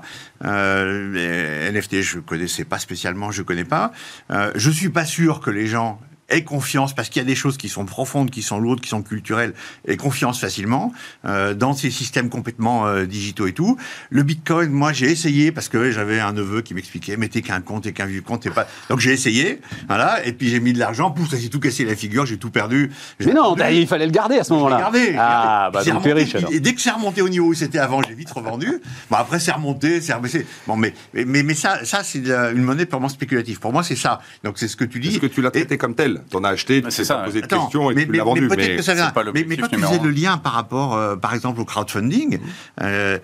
Euh, 0.44 1.12
les 1.12 1.72
NFT, 1.72 2.00
je 2.02 2.18
connaissais 2.18 2.64
pas 2.64 2.78
spécialement. 2.78 3.30
Je 3.30 3.42
connais 3.42 3.64
pas. 3.64 3.92
Euh, 4.30 4.50
je 4.54 4.70
suis 4.70 4.88
pas 4.88 5.04
sûr 5.04 5.40
que 5.40 5.50
les 5.50 5.66
gens 5.66 6.00
aient 6.30 6.44
confiance 6.44 6.94
parce 6.94 7.08
qu'il 7.08 7.20
y 7.20 7.24
a 7.24 7.28
des 7.28 7.34
choses 7.34 7.56
qui 7.56 7.68
sont 7.68 7.84
profondes, 7.84 8.30
qui 8.30 8.42
sont 8.42 8.58
lourdes, 8.58 8.80
qui 8.80 8.88
sont 8.88 9.02
culturelles, 9.02 9.52
et 9.86 9.96
confiance 9.96 10.40
facilement 10.40 10.92
euh, 11.24 11.54
dans 11.54 11.72
ces 11.74 11.90
systèmes 11.90 12.28
complètement 12.28 12.86
euh, 12.86 13.04
digitaux 13.06 13.46
et 13.46 13.52
tout. 13.52 13.76
Le 14.10 14.22
Bitcoin, 14.22 14.70
moi, 14.70 14.92
j'ai 14.92 15.10
essayé 15.10 15.52
parce 15.52 15.68
que 15.68 15.90
j'avais 15.90 16.20
un 16.20 16.32
neveu 16.32 16.62
qui 16.62 16.74
m'expliquait, 16.74 17.16
mais 17.16 17.28
t'es 17.28 17.42
qu'un 17.42 17.60
compte, 17.60 17.84
t'es 17.84 17.92
qu'un 17.92 18.06
vieux 18.06 18.22
compte, 18.22 18.42
t'es 18.42 18.50
pas. 18.50 18.66
Donc 18.88 19.00
j'ai 19.00 19.12
essayé, 19.12 19.60
voilà, 19.88 20.24
et 20.26 20.32
puis 20.32 20.48
j'ai 20.48 20.60
mis 20.60 20.72
de 20.72 20.78
l'argent, 20.78 21.10
pouf, 21.10 21.30
ça 21.30 21.36
s'est 21.38 21.48
tout 21.48 21.60
cassé 21.60 21.84
la 21.84 21.96
figure, 21.96 22.26
j'ai 22.26 22.36
tout 22.38 22.50
perdu. 22.50 22.90
Mais 23.20 23.32
non, 23.32 23.54
perdu. 23.54 23.76
il 23.76 23.86
fallait 23.86 24.06
le 24.06 24.12
garder 24.12 24.36
à 24.38 24.44
ce 24.44 24.52
moment-là. 24.54 24.78
gardé, 24.78 25.04
j'ai 25.10 25.16
Ah, 25.18 25.70
bah 25.72 25.80
C'est 25.84 25.90
donc 25.90 26.04
riche 26.04 26.34
alors. 26.34 26.52
Et 26.52 26.60
dès 26.60 26.74
que 26.74 26.80
c'est 26.80 26.90
remonté 26.90 27.22
au 27.22 27.28
niveau 27.28 27.46
où 27.48 27.54
c'était 27.54 27.78
avant, 27.78 28.02
j'ai 28.02 28.14
vite 28.14 28.30
revendu. 28.30 28.80
Bon, 29.10 29.16
après, 29.16 29.38
c'est 29.40 29.52
remonté, 29.52 30.00
c'est 30.00 30.12
rebaissé. 30.14 30.46
Bon, 30.66 30.76
mais, 30.76 30.94
mais, 31.14 31.24
mais, 31.24 31.42
mais 31.42 31.54
ça, 31.54 31.84
ça 31.84 32.02
c'est 32.04 32.18
une 32.18 32.62
monnaie 32.62 32.86
purement 32.86 33.08
spéculative. 33.08 33.58
Pour 33.60 33.72
moi, 33.72 33.82
c'est 33.82 33.96
ça. 33.96 34.20
Donc, 34.44 34.58
c'est 34.58 34.68
ce 34.68 34.76
que 34.76 34.84
tu 34.84 35.00
dis. 35.00 35.08
Est-ce 35.08 35.18
que 35.18 35.26
tu 35.26 35.42
l'as 35.42 35.48
Et- 35.48 35.52
traité 35.52 35.78
comme 35.78 35.94
tel? 35.94 36.19
T'en 36.30 36.44
as 36.44 36.50
acheté, 36.50 36.76
tu 36.78 36.84
t'es 36.84 36.90
c'est 36.90 37.04
ça, 37.04 37.16
pas 37.16 37.24
posé 37.24 37.40
de 37.40 37.44
Attends, 37.46 37.62
questions 37.62 37.90
et 37.90 37.94
mais, 37.94 38.04
tu 38.04 38.10
mais- 38.10 38.18
l'as 38.18 38.24
vendu. 38.24 38.48
mais 38.48 38.76
que 38.76 38.82
ça 38.82 38.94
vient. 38.94 39.10
pas 39.10 39.24
Mais, 39.32 39.56
quand 39.56 39.68
tu 39.68 39.78
faisais 39.78 39.98
le 39.98 40.10
lien 40.10 40.36
par 40.38 40.52
rapport, 40.52 40.94
euh, 40.94 41.16
par 41.16 41.34
exemple, 41.34 41.60
au 41.60 41.64
crowdfunding, 41.64 42.38
euh, 42.82 43.18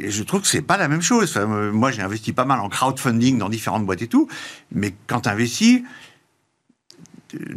je 0.00 0.22
trouve 0.22 0.40
que 0.42 0.46
c'est 0.48 0.62
pas 0.62 0.76
la 0.76 0.88
même 0.88 1.02
chose. 1.02 1.30
Enfin, 1.30 1.50
euh, 1.50 1.72
moi, 1.72 1.90
j'ai 1.90 2.02
investi 2.02 2.32
pas 2.32 2.44
mal 2.44 2.60
en 2.60 2.68
crowdfunding 2.68 3.38
dans 3.38 3.48
différentes 3.48 3.84
boîtes 3.86 4.02
et 4.02 4.08
tout, 4.08 4.28
mais 4.72 4.94
quand 5.06 5.20
tu 5.22 5.28
investis, 5.28 5.82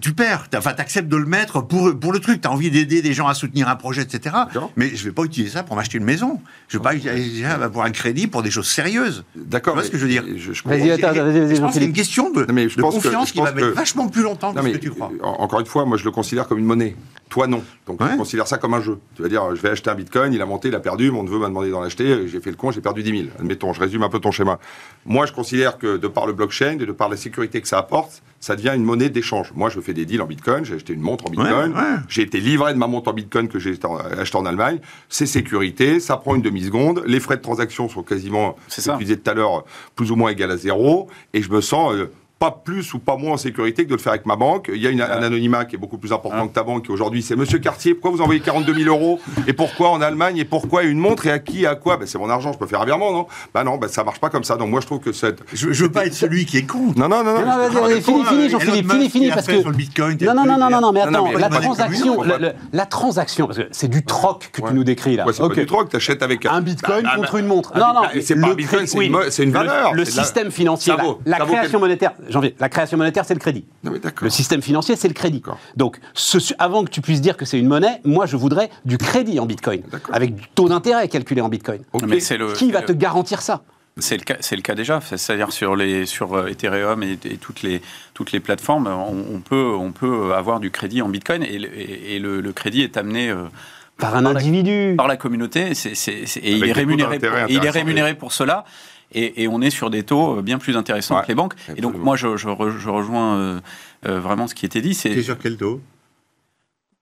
tu 0.02 0.14
perds. 0.14 0.48
Enfin, 0.56 0.74
t'acceptes 0.74 1.08
de 1.10 1.18
le 1.18 1.26
mettre 1.26 1.62
pour, 1.62 1.98
pour 2.00 2.12
le 2.14 2.20
truc. 2.20 2.42
T'as 2.42 2.50
envie 2.50 2.70
d'aider 2.72 3.02
des 3.02 3.14
gens 3.14 3.28
à 3.28 3.34
soutenir 3.34 3.68
un 3.70 3.76
projet, 3.76 4.02
etc. 4.02 4.36
Mais 4.76 4.96
je 4.96 5.04
vais 5.06 5.12
pas 5.12 5.24
utiliser 5.24 5.52
ça 5.54 5.64
pour 5.64 5.76
m'acheter 5.76 5.98
une 5.98 6.04
maison. 6.04 6.40
Je 6.68 6.78
vais 6.78 6.84
pas 6.84 6.96
utiliser 6.96 7.44
ça 7.44 7.70
pour 7.70 7.84
un 7.84 7.92
crédit 7.92 8.28
pour 8.28 8.44
des 8.44 8.52
choses 8.52 8.68
sérieuses. 8.68 9.24
D'accord. 9.36 9.74
Tu 9.74 9.80
vois 9.80 9.86
ce 9.86 9.92
que 9.92 9.98
je 9.98 10.04
veux 10.04 10.10
dire 10.12 10.24
mais 10.28 10.38
je- 10.38 10.54
je 10.54 10.64
Vas-y, 10.64 10.90
comprends. 10.90 10.94
attends, 11.10 11.16
Et- 11.16 11.20
vas-y, 11.22 11.40
vas-y, 11.40 11.56
je 11.56 11.62
pense 11.62 11.74
que 11.74 11.80
c'est 11.80 11.86
une 11.86 11.94
question 11.94 12.32
de, 12.32 12.46
Non, 12.46 12.54
mais 12.54 12.70
je 12.70 12.78
de 12.78 12.82
pense 12.82 12.98
que- 12.98 13.02
confiance 13.04 13.32
qui 13.32 13.40
va 13.42 13.52
mettre 13.52 13.70
que- 13.70 13.74
vachement 13.76 14.08
plus 14.10 14.24
longtemps 14.24 14.54
que 14.54 14.60
Non, 14.60 14.64
ce 14.66 14.70
que 14.70 14.78
tu 14.78 14.92
crois. 14.92 15.12
encore 15.22 15.60
une 15.60 15.66
fois, 15.66 15.86
moi 15.86 15.98
je 15.98 16.04
le 16.06 16.12
considère 16.12 16.48
comme 16.48 16.60
une 16.60 16.66
monnaie. 16.66 16.96
Toi 17.30 17.48
non. 17.48 17.64
Donc 17.88 18.00
Ouais. 18.00 18.10
je 18.12 18.18
considère 18.18 18.48
ça 18.48 18.58
comme 18.60 18.76
un 18.76 18.82
jeu. 18.82 19.00
Tu 19.16 19.24
vas 19.24 19.28
dire, 19.30 19.56
je 19.56 19.62
vais 19.62 19.70
acheter 19.72 19.90
un 19.90 19.96
bitcoin, 19.96 20.34
il 20.34 20.42
a 20.42 20.46
monté, 20.46 20.68
il 20.68 20.76
a 20.76 20.80
perdu, 20.80 21.10
mon 21.10 21.24
neveu 21.24 21.40
m'a 21.40 21.48
demandé 21.48 21.72
d'en 21.72 21.82
acheter, 21.82 22.28
j'ai 22.28 22.40
fait 22.40 22.52
le 22.52 22.56
con, 22.56 22.70
j'ai 22.72 22.82
perdu 22.82 23.02
10 23.02 23.10
000. 23.10 23.24
Admettons, 23.40 23.74
je 23.74 23.80
résume 23.80 24.04
un 24.04 24.10
peu 24.10 24.20
ton 24.20 24.30
schéma. 24.32 24.60
Moi 25.06 25.26
je 25.26 25.32
considère 25.34 25.78
que 25.80 25.98
de 25.98 26.08
par 26.08 26.28
le 26.28 26.34
blockchain 26.34 26.78
et 26.80 26.86
de 26.86 26.92
par 26.92 27.10
la 27.10 27.18
sécurité 27.18 27.60
que 27.62 27.68
ça 27.68 27.80
apporte, 27.80 28.22
ça 28.40 28.56
devient 28.56 28.74
une 28.76 28.84
monnaie 28.84 29.10
d'échange. 29.10 29.52
Moi 29.64 29.70
je 29.70 29.80
fais 29.80 29.94
des 29.94 30.04
deals 30.06 30.22
en 30.22 30.26
bitcoin, 30.26 30.66
j'ai 30.66 30.76
acheté 30.76 30.92
une 30.92 31.00
montre 31.00 31.26
en 31.26 31.30
bitcoin, 31.30 31.72
Ouais, 31.72 31.80
ouais. 31.80 31.96
j'ai 32.10 32.22
été 32.24 32.42
livré 32.42 32.74
de 32.74 32.78
ma 32.78 32.88
montre 32.88 33.10
en 33.10 33.14
bitcoin 33.14 33.48
que 33.48 33.60
j'ai 33.60 33.80
acheté 34.20 34.38
en 34.38 34.46
Allemagne. 34.46 34.80
C'est 35.08 35.26
sécurité, 35.26 36.02
ça 36.02 36.18
prend 36.18 36.36
une 36.36 36.42
demi-seconde, 36.42 37.02
les 37.08 37.22
frais 37.22 37.38
de 37.38 37.42
transaction 37.42 37.88
sont 37.88 38.04
quasiment, 38.04 38.58
C'est 38.68 38.82
ce 38.82 38.88
que 38.88 38.92
ça. 38.92 38.98
tu 38.98 39.06
disais 39.06 39.16
tout 39.16 39.32
à 39.32 39.34
l'heure, 39.34 39.64
plus 39.96 40.12
ou 40.12 40.18
moins 40.18 40.32
égal 40.32 40.52
à 40.52 40.58
zéro, 40.58 41.08
et 41.34 41.42
je 41.42 41.50
me 41.50 41.62
sens. 41.62 41.94
euh, 41.94 42.12
pas 42.40 42.52
plus 42.52 42.94
ou 42.94 43.00
pas 43.00 43.16
moins 43.16 43.34
en 43.34 43.38
sécurité 43.38 43.84
que 43.86 43.90
de 43.90 43.94
le 43.96 44.00
faire 44.02 44.12
avec 44.12 44.26
ma 44.26 44.36
banque. 44.36 44.70
Il 44.74 44.82
y 44.82 44.88
a 44.88 44.90
une- 44.90 45.02
un 45.02 45.06
anonymat 45.24 45.64
qui 45.66 45.76
est 45.76 45.80
beaucoup 45.80 45.98
plus 45.98 46.12
important 46.12 46.48
que 46.48 46.54
ta 46.54 46.64
banque. 46.64 46.90
Aujourd'hui, 46.90 47.22
c'est 47.22 47.36
Monsieur 47.38 47.60
Cartier. 47.60 47.94
Pourquoi 47.94 48.12
vous 48.12 48.22
envoyez 48.22 48.42
42 48.42 48.74
000 48.74 48.90
euros 48.90 49.20
Et 49.48 49.54
pourquoi 49.54 49.92
en 49.92 50.02
Allemagne 50.02 50.38
Et 50.38 50.44
pourquoi 50.46 50.84
une 50.84 50.98
montre 51.00 51.26
Et 51.26 51.32
à 51.32 51.40
qui 51.40 51.64
et 51.64 51.68
à 51.68 51.76
quoi? 51.76 51.96
Ben, 51.98 52.06
C'est 52.06 52.18
mon 52.18 52.30
argent. 52.30 52.52
Je 52.52 52.58
peux 52.58 52.68
faire 52.68 52.82
un 52.82 52.86
virement, 52.86 53.12
non? 53.14 53.28
Bah 53.54 53.64
non, 53.64 53.78
ben, 53.78 53.88
ça 53.88 54.04
marche 54.04 54.20
pas 54.20 54.30
comme 54.30 54.44
ça. 54.44 54.58
Donc 54.58 54.70
moi, 54.70 54.82
je 54.82 54.86
trouve 54.88 55.00
que 55.00 55.14
cette. 55.14 55.40
Je, 55.54 55.72
je 55.72 55.84
veux 55.86 55.92
pas 55.92 56.06
être 56.06 56.14
celui 56.14 56.46
qui 56.46 56.58
est 56.58 56.66
con. 56.66 56.94
Non, 56.98 57.08
non, 57.08 57.24
non, 57.24 57.34
non. 57.46 58.02
Fini, 58.02 58.50
Jean-Philippe, 58.50 58.92
fini, 58.92 59.10
fini, 59.10 59.30
parce 59.30 59.48
que... 59.48 59.62
sur 59.62 59.70
le 59.70 59.76
Bitcoin, 59.78 60.18
Non, 60.22 60.34
non, 60.34 60.46
non, 60.46 60.58
non, 60.58 60.70
non, 60.70 60.82
non, 60.82 60.92
mais 60.92 61.06
Non, 61.06 61.12
non, 61.12 61.26
attends, 61.28 61.38
la 61.40 61.50
transaction, 61.50 62.24
la 62.74 62.86
transaction, 62.86 63.46
parce 63.48 63.60
que 63.60 63.68
c'est 63.72 63.88
du 63.88 64.04
troc 64.04 64.50
que 64.52 64.62
tu 64.62 64.74
nous 64.74 64.84
décris 64.84 65.16
là. 65.16 65.26
C'est 65.32 65.48
du 65.54 65.66
troc, 65.66 65.90
t'achètes 65.90 66.22
avec 66.24 66.46
Un 66.46 66.62
bitcoin 66.62 67.04
Bah, 67.04 67.12
bah, 67.12 67.16
contre 67.18 67.36
une 67.36 67.48
montre. 67.48 67.72
Non, 67.78 67.94
non, 67.94 68.02
c'est 68.22 68.36
pas 68.36 68.48
le 68.48 68.54
un 68.54 68.56
bitcoin, 68.56 68.86
c'est 69.30 69.44
une 69.44 69.52
valeur, 69.52 69.94
Le, 69.94 70.04
système 70.06 70.52
financier, 70.52 70.94
la- 71.26 71.38
création 71.44 71.80
monétaire, 71.80 72.14
janvier, 72.30 72.56
la 72.60 72.70
création 72.70 72.98
monétaire, 72.98 73.26
c'est 73.26 73.34
le 73.34 73.40
crédit. 73.40 73.66
Non, 73.84 73.92
mais 73.92 74.00
d'accord. 74.00 74.24
Le 74.26 74.30
système 74.30 74.62
financier, 74.62 74.96
c'est 74.96 75.08
le 75.08 75.14
crédit. 75.14 75.42
Donc, 75.76 76.00
ce- 76.14 76.54
avant 76.60 76.84
que 76.84 76.90
tu 76.90 77.02
puisses 77.02 77.22
dire 77.22 77.38
que 77.38 77.46
c'est 77.46 77.60
une 77.60 77.68
monnaie, 77.68 78.02
moi, 78.04 78.26
je 78.26 78.36
voudrais 78.38 78.70
du 78.86 78.98
crédit 78.98 79.40
en 79.40 79.46
bitcoin, 79.46 79.82
avec 80.12 80.36
du 80.36 80.44
taux 80.56 80.70
d'intérêt 80.70 81.08
calculé 81.08 81.42
en 81.42 81.50
bitcoin. 81.50 81.82
Mais 82.08 82.20
c'est 82.20 82.38
le, 82.38 82.54
Qui 82.54 82.72
va 82.72 82.82
te 82.82 82.92
garantir 82.94 83.42
ça? 83.42 83.64
C'est 83.98 84.18
le 84.18 84.24
cas, 84.24 84.38
c'est 84.40 84.56
le 84.56 84.64
cas 84.64 84.74
déjà. 84.74 85.00
C'est-à-dire 85.02 85.52
sur 85.52 85.76
les 85.76 86.08
sur 86.08 86.34
euh, 86.36 86.48
Ethereum 86.48 87.04
et, 87.04 87.12
et 87.26 87.38
toutes 87.38 87.62
les 87.62 87.80
toutes 88.16 88.32
les 88.32 88.40
plateformes, 88.40 88.88
on, 88.88 89.36
on 89.36 89.40
peut 89.40 89.76
on 89.78 89.92
peut 89.92 90.34
avoir 90.34 90.60
du 90.60 90.72
crédit 90.72 91.04
en 91.04 91.10
Bitcoin 91.10 91.44
et, 91.44 91.60
le- 91.60 91.78
et- 91.80 92.16
et 92.16 92.20
le, 92.20 92.42
le 92.42 92.54
crédit 92.54 92.82
est 92.82 92.98
amené 92.98 93.30
euh, 93.30 93.44
Par 94.00 94.16
un 94.16 94.24
Par 94.24 94.34
la- 94.34 94.40
individu. 94.40 94.96
par 94.98 95.08
la 95.08 95.16
communauté. 95.16 95.76
c'est- 95.76 95.94
c'est- 95.94 96.26
c'est- 96.26 96.40
et 96.40 96.54
il 96.54 96.56
est 96.66 96.74
Pour, 96.74 97.50
il 97.50 97.70
rémunéré 97.70 98.16
pour 98.16 98.32
cela. 98.34 98.66
Et, 99.12 99.44
et 99.44 99.48
on 99.48 99.62
est 99.62 99.70
sur 99.70 99.90
des 99.90 100.04
taux 100.04 100.40
euh, 100.40 100.42
bien 100.42 100.58
plus 100.58 100.76
intéressants 100.78 101.16
Ouais, 101.18 101.24
que 101.24 101.28
les 101.28 101.36
banques. 101.36 101.54
Et 101.76 101.82
donc 101.82 101.96
moi, 101.98 102.16
je, 102.16 102.36
je 102.38 102.48
re- 102.48 102.78
je 102.78 102.90
rejoins 102.90 103.36
euh, 103.38 103.60
euh, 104.08 104.20
vraiment 104.20 104.48
ce 104.48 104.56
qui 104.56 104.66
était 104.66 104.82
dit. 104.82 104.94
C'est 104.96 105.22
sur 105.22 105.38
quel 105.38 105.58
taux? 105.58 105.82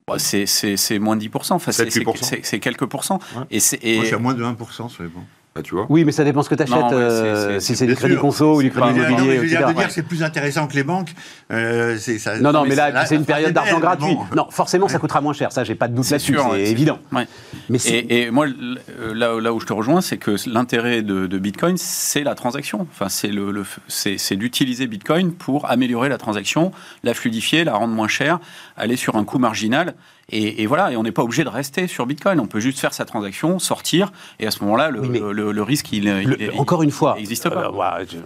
Bah, 0.07 0.19
c'est- 0.19 0.99
moins 0.99 1.15
de 1.15 1.21
10%. 1.21 1.53
Enfin, 1.53 1.71
c'est- 1.71 1.85
7-8%. 1.89 2.15
c'est 2.17 2.25
c'est- 2.25 2.41
c'est 2.43 2.59
quelques 2.59 2.85
pourcents. 2.85 3.19
Ouais. 3.35 3.43
Et 3.51 3.59
c'est 3.61 3.77
Moi, 3.81 3.93
je 3.95 4.01
et- 4.01 4.05
suis 4.07 4.15
à 4.15 4.19
moins 4.19 4.33
de 4.33 4.43
1% 4.43 4.89
sur 4.89 5.03
les 5.03 5.09
banques. 5.09 5.23
Bah, 5.53 5.61
tu 5.61 5.75
vois. 5.75 5.85
Oui, 5.89 6.05
mais 6.05 6.13
ça 6.13 6.23
dépend 6.23 6.43
ce 6.43 6.49
que 6.49 6.55
tu 6.55 6.63
achètes. 6.63 6.77
Non, 6.77 6.87
ouais, 6.91 7.09
c'est- 7.09 7.35
c'est- 7.35 7.59
si 7.59 7.75
c'est 7.75 7.85
du 7.85 7.93
crédit 7.95 8.13
sûr. 8.13 8.21
conso 8.21 8.55
ou 8.55 8.61
du 8.63 8.71
crédit 8.71 8.79
pas- 8.87 8.93
Non, 8.93 8.93
mais 9.01 9.07
immobilier, 9.09 9.35
je 9.35 9.41
veux 9.41 9.47
dire, 9.47 9.57
etc. 9.59 9.67
de 9.67 9.73
dire 9.73 9.77
Ouais. 9.79 9.85
que 9.87 9.91
c'est 9.91 10.03
plus 10.03 10.23
intéressant 10.23 10.65
que 10.65 10.75
les 10.75 10.83
banques, 10.83 11.09
euh, 11.51 11.97
c'est 11.99 12.19
ça. 12.19 12.39
Non, 12.39 12.53
non, 12.53 12.63
mais 12.63 12.69
mais 12.69 12.75
là, 12.75 13.05
c'est 13.05 13.15
une 13.15 13.25
période 13.25 13.51
d'argent 13.51 13.73
belle, 13.73 13.81
gratuit. 13.81 14.15
bon. 14.15 14.25
Non, 14.33 14.47
forcément, 14.49 14.87
ça 14.87 14.97
coûtera 14.97 15.19
moins 15.19 15.33
cher. 15.33 15.51
Ça, 15.51 15.65
j'ai 15.65 15.75
pas 15.75 15.89
de 15.89 15.95
doute 15.95 16.05
C'est 16.05 16.13
là-dessus, 16.15 16.37
ouais, 16.37 16.43
c'est 16.51 16.65
c'est- 16.67 16.71
évident. 16.71 16.99
ouais. 17.11 17.27
Mais 17.69 17.79
c'est- 17.79 17.89
Et, 17.97 18.21
et 18.21 18.31
moi, 18.31 18.45
euh, 18.47 19.13
là, 19.13 19.41
là 19.41 19.53
où 19.53 19.59
je 19.59 19.65
te 19.65 19.73
rejoins, 19.73 19.99
c'est 19.99 20.15
que 20.17 20.35
l'intérêt 20.49 21.01
de, 21.01 21.27
de 21.27 21.37
Bitcoin, 21.37 21.75
c'est 21.75 22.23
la 22.23 22.33
transaction. 22.35 22.87
Enfin, 22.89 23.09
c'est 23.09 23.27
le, 23.27 23.51
le- 23.51 23.65
c'est 23.89 24.17
c'est 24.17 24.37
d'utiliser 24.37 24.87
Bitcoin 24.87 25.33
pour 25.33 25.69
améliorer 25.69 26.07
la 26.07 26.17
transaction, 26.17 26.71
la 27.03 27.13
fluidifier, 27.13 27.65
la 27.65 27.73
rendre 27.73 27.93
moins 27.93 28.07
chère, 28.07 28.39
aller 28.77 28.95
sur 28.95 29.17
un 29.17 29.25
coût 29.25 29.37
marginal. 29.37 29.95
Et, 30.31 30.63
et 30.63 30.65
voilà, 30.67 30.91
et 30.91 30.97
on 30.97 31.03
n'est 31.03 31.11
pas 31.11 31.23
obligé 31.23 31.43
de 31.43 31.49
rester 31.49 31.87
sur 31.87 32.05
Bitcoin. 32.05 32.39
On 32.39 32.47
peut 32.47 32.59
juste 32.59 32.79
faire 32.79 32.93
sa 32.93 33.05
transaction, 33.05 33.59
sortir, 33.59 34.11
et 34.39 34.47
à 34.47 34.51
ce 34.51 34.61
moment-là, 34.63 34.89
le, 34.89 35.01
Oui, 35.01 35.09
mais 35.09 35.19
le- 35.19 35.51
le 35.51 35.63
risque, 35.63 35.91
il, 35.91 36.05
il- 36.05 36.27
Le- 36.29 36.41
il- 36.41 36.59
encore 36.59 36.83
une 36.83 36.91
fois, 36.91 37.15
n'existe 37.15 37.49
pas. 37.49 37.69
euh, 37.69 38.05
je- 38.09 38.17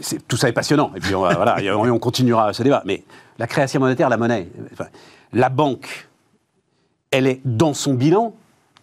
c'est- 0.00 0.26
tout 0.28 0.36
ça 0.36 0.48
est 0.48 0.52
passionnant. 0.52 0.92
Et 0.94 1.00
puis 1.00 1.14
on, 1.14 1.20
voilà, 1.20 1.56
on, 1.76 1.98
continuera 1.98 2.52
ce 2.52 2.62
débat. 2.62 2.82
Mais 2.86 3.02
la 3.38 3.46
création 3.46 3.80
monétaire, 3.80 4.08
la 4.08 4.16
monnaie, 4.16 4.48
enfin, 4.72 4.86
la 5.32 5.48
banque, 5.48 6.08
elle 7.10 7.26
est 7.26 7.40
dans 7.44 7.74
son 7.74 7.94
bilan 7.94 8.34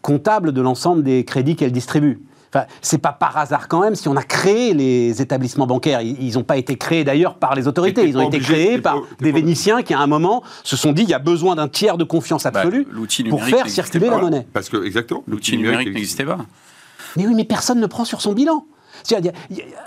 comptable 0.01 0.51
de 0.51 0.61
l'ensemble 0.61 1.03
des 1.03 1.23
crédits 1.25 1.55
qu'elle 1.55 1.71
distribue. 1.71 2.19
Enfin, 2.55 2.67
c'est 2.81 2.99
pas 2.99 3.11
par 3.11 3.37
hasard 3.37 3.67
quand 3.67 3.81
même 3.81 3.95
si 3.95 4.07
on 4.07 4.15
a 4.15 4.23
créé 4.23 4.73
les 4.73 5.21
établissements 5.21 5.67
bancaires. 5.67 5.99
Ils 6.01 6.35
n'ont 6.35 6.43
pas 6.43 6.55
été 6.55 6.77
créés 6.77 7.03
d'ailleurs 7.03 7.35
par 7.35 7.53
les 7.53 7.67
autorités. 7.67 8.07
Ils 8.07 8.17
ont 8.17 8.21
été 8.29 8.37
obligé, 8.37 8.53
créés 8.53 8.77
par 8.81 9.01
pas- 9.01 9.07
des 9.19 9.31
Vénitiens 9.33 9.81
qui, 9.83 9.93
à 9.93 9.99
un 9.99 10.07
moment, 10.07 10.41
se 10.63 10.77
sont 10.77 10.93
dit 10.93 11.03
il 11.03 11.09
y 11.09 11.13
a 11.13 11.19
besoin 11.19 11.55
d'un 11.55 11.67
tiers 11.67 11.97
de 11.97 12.05
confiance 12.05 12.43
Bah, 12.43 12.51
absolue 12.55 12.87
pour 13.29 13.43
faire 13.43 13.67
circuler 13.69 14.07
pas. 14.07 14.15
la 14.15 14.21
monnaie. 14.21 14.47
Parce 14.53 14.69
que, 14.69 14.85
exactement. 14.85 15.23
l'outil 15.27 15.57
numérique 15.57 15.93
n'existait 15.93 16.23
pas. 16.23 16.37
Mais 17.17 17.27
oui, 17.27 17.33
mais 17.35 17.43
personne 17.43 17.79
ne 17.81 17.87
prend 17.87 18.05
sur 18.05 18.21
son 18.21 18.31
bilan. 18.33 18.65
C'est-à-dire, 19.03 19.31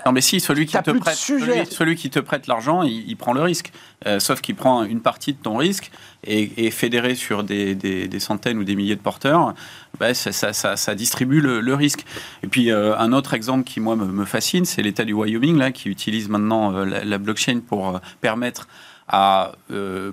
Non, 0.05 0.11
mais 0.11 0.21
si, 0.21 0.39
celui 0.39 0.65
qui, 0.65 0.73
te 0.83 0.91
prête, 0.99 1.15
celui, 1.15 1.65
celui 1.71 1.95
qui 1.95 2.09
te 2.09 2.19
prête 2.19 2.47
l'argent, 2.47 2.83
il, 2.83 3.09
il 3.09 3.15
prend 3.15 3.33
le 3.33 3.41
risque. 3.41 3.71
Euh, 4.07 4.19
sauf 4.19 4.39
qu'il 4.41 4.55
prend 4.55 4.83
une 4.83 5.01
partie 5.01 5.33
de 5.33 5.37
ton 5.41 5.57
risque 5.57 5.91
et, 6.23 6.65
et 6.65 6.71
fédéré 6.71 7.15
sur 7.15 7.43
des, 7.43 7.75
des- 7.75 8.07
des 8.07 8.19
centaines 8.19 8.57
ou 8.57 8.63
des 8.63 8.75
milliers 8.75 8.95
de 8.95 9.01
porteurs, 9.01 9.53
bah, 9.99 10.13
ça, 10.13 10.31
ça- 10.31 10.53
ça- 10.53 10.77
ça 10.77 10.95
distribue 10.95 11.41
le, 11.41 11.59
le 11.59 11.75
risque. 11.75 12.05
Et 12.43 12.47
puis, 12.47 12.71
euh, 12.71 12.97
un 12.97 13.11
autre 13.11 13.33
exemple 13.33 13.63
qui, 13.65 13.79
moi, 13.79 13.95
me, 13.95 14.05
me 14.05 14.25
fascine, 14.25 14.63
c'est 14.65 14.81
l'État 14.81 15.03
du 15.03 15.13
Wyoming, 15.13 15.57
là, 15.57 15.71
qui 15.71 15.89
utilise 15.89 16.29
maintenant 16.29 16.73
euh, 16.73 16.85
la, 16.85 17.03
la 17.03 17.17
blockchain 17.17 17.59
pour 17.67 17.99
permettre 18.21 18.67
à 19.11 19.53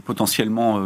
potentiellement 0.06 0.80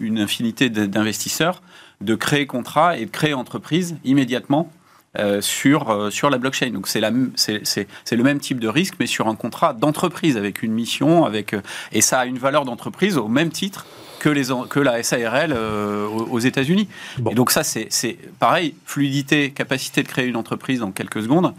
une 0.00 0.18
infinité 0.18 0.70
d'investisseurs 0.70 1.62
de 2.00 2.14
créer 2.14 2.46
contrat 2.46 2.96
et 2.96 3.04
de 3.06 3.10
créer 3.10 3.34
entreprise 3.34 3.96
immédiatement 4.04 4.72
euh, 5.18 5.40
sur, 5.40 5.90
euh, 5.90 6.10
sur 6.10 6.30
la 6.30 6.38
blockchain. 6.38 6.70
Donc 6.70 6.86
c'est 6.86 7.00
le 7.00 8.22
même 8.22 8.38
type 8.38 8.60
de 8.60 8.68
risque, 8.68 8.94
mais 9.00 9.06
sur 9.06 9.26
un 9.26 9.34
contrat 9.34 9.72
d'entreprise, 9.72 10.36
avec 10.36 10.62
une 10.62 10.72
mission, 10.72 11.24
avec, 11.24 11.54
euh, 11.54 11.60
et 11.90 12.02
ça 12.02 12.20
a 12.20 12.26
une 12.26 12.38
valeur 12.38 12.64
d'entreprise 12.64 13.18
au 13.18 13.26
même 13.26 13.50
titre 13.50 13.84
que, 14.20 14.28
les, 14.28 14.44
que 14.70 14.78
la 14.78 15.02
SARL 15.02 15.52
aux, 15.52 16.38
États-Unis. 16.38 16.88
donc 17.18 17.50
ça, 17.50 17.64
c'est 17.64 18.18
pareil, 18.38 18.74
fluidité, 18.84 19.50
capacité 19.50 20.04
de 20.04 20.08
créer 20.08 20.26
une 20.26 20.36
entreprise 20.36 20.82
en 20.82 20.92
quelques 20.92 21.22
secondes. 21.22 21.52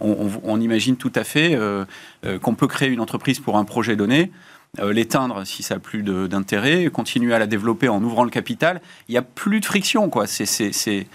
On, 0.00 0.60
imagine 0.60 0.96
tout 0.96 1.12
à 1.14 1.24
fait 1.24 1.58
qu'on 2.40 2.54
peut 2.54 2.68
créer 2.68 2.88
une 2.88 3.00
entreprise 3.00 3.40
pour 3.40 3.56
un 3.58 3.64
projet 3.64 3.96
donné. 3.96 4.30
l'éteindre 4.80 5.44
si 5.44 5.64
ça 5.64 5.74
n'a 5.74 5.80
plus 5.80 6.04
d'intérêt, 6.04 6.86
continuer 6.86 7.34
à 7.34 7.40
la 7.40 7.48
développer 7.48 7.88
en 7.88 8.02
ouvrant 8.02 8.22
le 8.22 8.30
capital. 8.30 8.80
Il 9.08 9.12
n'y 9.12 9.18
a 9.18 9.22
plus 9.22 9.58
de 9.58 9.66
friction, 9.66 10.08
quoi. 10.08 10.28
C'est 10.28 11.06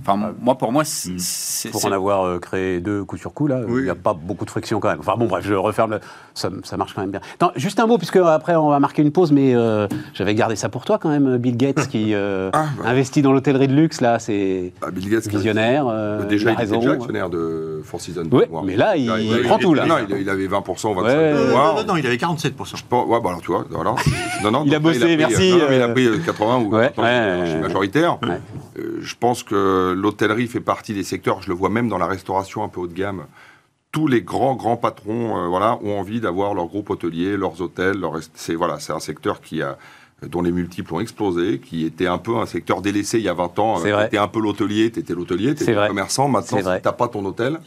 Enfin, 0.00 0.20
ah. 0.24 0.32
moi, 0.40 0.56
pour 0.56 0.72
moi, 0.72 0.84
c'est. 0.84 1.70
Pour 1.70 1.84
en 1.84 1.92
avoir 1.92 2.24
euh, 2.24 2.38
créé 2.38 2.80
deux 2.80 3.04
coup 3.04 3.16
sur 3.16 3.32
coup, 3.32 3.46
là, 3.46 3.60
il 3.68 3.82
n'y 3.82 3.90
a 3.90 3.94
pas 3.94 4.14
beaucoup 4.14 4.44
de 4.44 4.50
friction 4.50 4.80
quand 4.80 4.88
même. 4.88 5.00
Enfin, 5.00 5.14
bon, 5.16 5.26
bref, 5.26 5.44
je 5.46 5.54
referme. 5.54 5.98
Ça, 6.34 6.50
ça, 6.62 6.76
marche 6.76 6.94
quand 6.94 7.00
même 7.00 7.10
bien. 7.10 7.20
juste 7.56 7.80
un 7.80 7.86
mot, 7.86 7.98
puisque 7.98 8.16
après, 8.16 8.54
on 8.54 8.68
va 8.68 8.78
marquer 8.78 9.02
une 9.02 9.10
pause, 9.10 9.32
mais 9.32 9.54
euh, 9.54 9.88
j'avais 10.14 10.34
gardé 10.34 10.56
ça 10.56 10.68
pour 10.68 10.84
toi 10.84 10.98
quand 10.98 11.08
même, 11.08 11.36
Bill 11.38 11.56
Gates, 11.56 11.88
qui 11.88 12.14
euh, 12.14 12.50
ah, 12.52 12.66
investit 12.84 13.22
dans 13.22 13.32
l'hôtellerie 13.32 13.66
de 13.66 13.74
luxe, 13.74 14.00
là, 14.00 14.18
c'est 14.18 14.72
bah, 14.80 14.88
visionnaire. 14.92 15.86
déjà, 16.28 16.52
il 16.52 16.54
était 16.54 16.76
déjà 16.76 16.92
actionnaire 16.92 17.28
de 17.28 17.80
Four 17.84 18.00
Seasons. 18.00 18.28
Oui, 18.30 18.44
mais 18.64 18.76
là, 18.76 18.96
il, 18.96 19.42
prend 19.44 19.58
tout, 19.58 19.74
là. 19.74 19.86
Non, 19.86 19.96
il, 20.08 20.28
avait 20.28 20.46
20%, 20.46 20.94
25%. 20.94 21.76
non, 21.76 21.84
non, 21.86 21.96
il 21.96 22.06
avait 22.06 22.16
47%. 22.16 22.52
ouais, 22.52 23.20
bah 23.20 23.28
alors, 23.30 23.40
tu 23.40 23.50
vois, 23.50 23.64
voilà. 23.70 23.94
Non, 24.44 24.52
non, 24.52 24.62
il 24.64 24.74
a 24.74 24.78
bossé, 24.78 25.16
merci. 25.16 25.50
il 25.50 25.82
a 25.82 25.88
pris 25.88 26.08
80 26.24 26.56
ou 26.58 26.70
majoritaire. 27.60 28.18
Je 29.00 29.14
pense 29.18 29.42
que 29.42 29.92
l'hôtellerie 29.96 30.46
fait 30.46 30.60
partie 30.60 30.94
des 30.94 31.04
secteurs, 31.04 31.42
je 31.42 31.48
le 31.48 31.54
vois 31.54 31.70
même 31.70 31.88
dans 31.88 31.98
la 31.98 32.06
restauration 32.06 32.62
un 32.62 32.68
peu 32.68 32.80
haut 32.80 32.86
de 32.86 32.94
gamme. 32.94 33.26
Tous 33.90 34.06
les 34.06 34.22
grands, 34.22 34.54
grands 34.54 34.76
patrons 34.76 35.38
euh, 35.38 35.48
voilà, 35.48 35.78
ont 35.82 35.98
envie 35.98 36.20
d'avoir 36.20 36.54
leur 36.54 36.66
groupe 36.66 36.90
hôtelier, 36.90 37.36
leurs 37.36 37.60
hôtels. 37.60 37.96
c'est 38.34 38.54
voilà, 38.54 38.78
un 38.88 39.00
secteur 39.00 39.40
qui 39.40 39.62
a, 39.62 39.78
dont 40.26 40.42
les 40.42 40.52
multiples 40.52 40.92
ont 40.94 41.00
explosé, 41.00 41.58
qui 41.58 41.84
était 41.84 42.06
un 42.06 42.18
peu 42.18 42.36
un 42.36 42.46
secteur 42.46 42.82
délaissé 42.82 43.18
il 43.18 43.24
y 43.24 43.28
a 43.28 43.34
20 43.34 43.58
ans. 43.58 43.80
Tu 43.80 43.88
étais 43.88 44.18
un 44.18 44.28
peu 44.28 44.40
l'hôtelier, 44.40 44.90
tu 44.90 45.00
étais 45.00 45.14
l'hôtelier, 45.14 45.54
tu 45.54 45.62
étais 45.62 45.74
le 45.74 45.88
commerçant. 45.88 46.28
Maintenant, 46.28 46.58
si 46.58 46.64
tu 46.64 46.68
n'as 46.68 46.92
pas 46.92 47.08
ton 47.08 47.24
hôtel, 47.24 47.54
euh, 47.54 47.58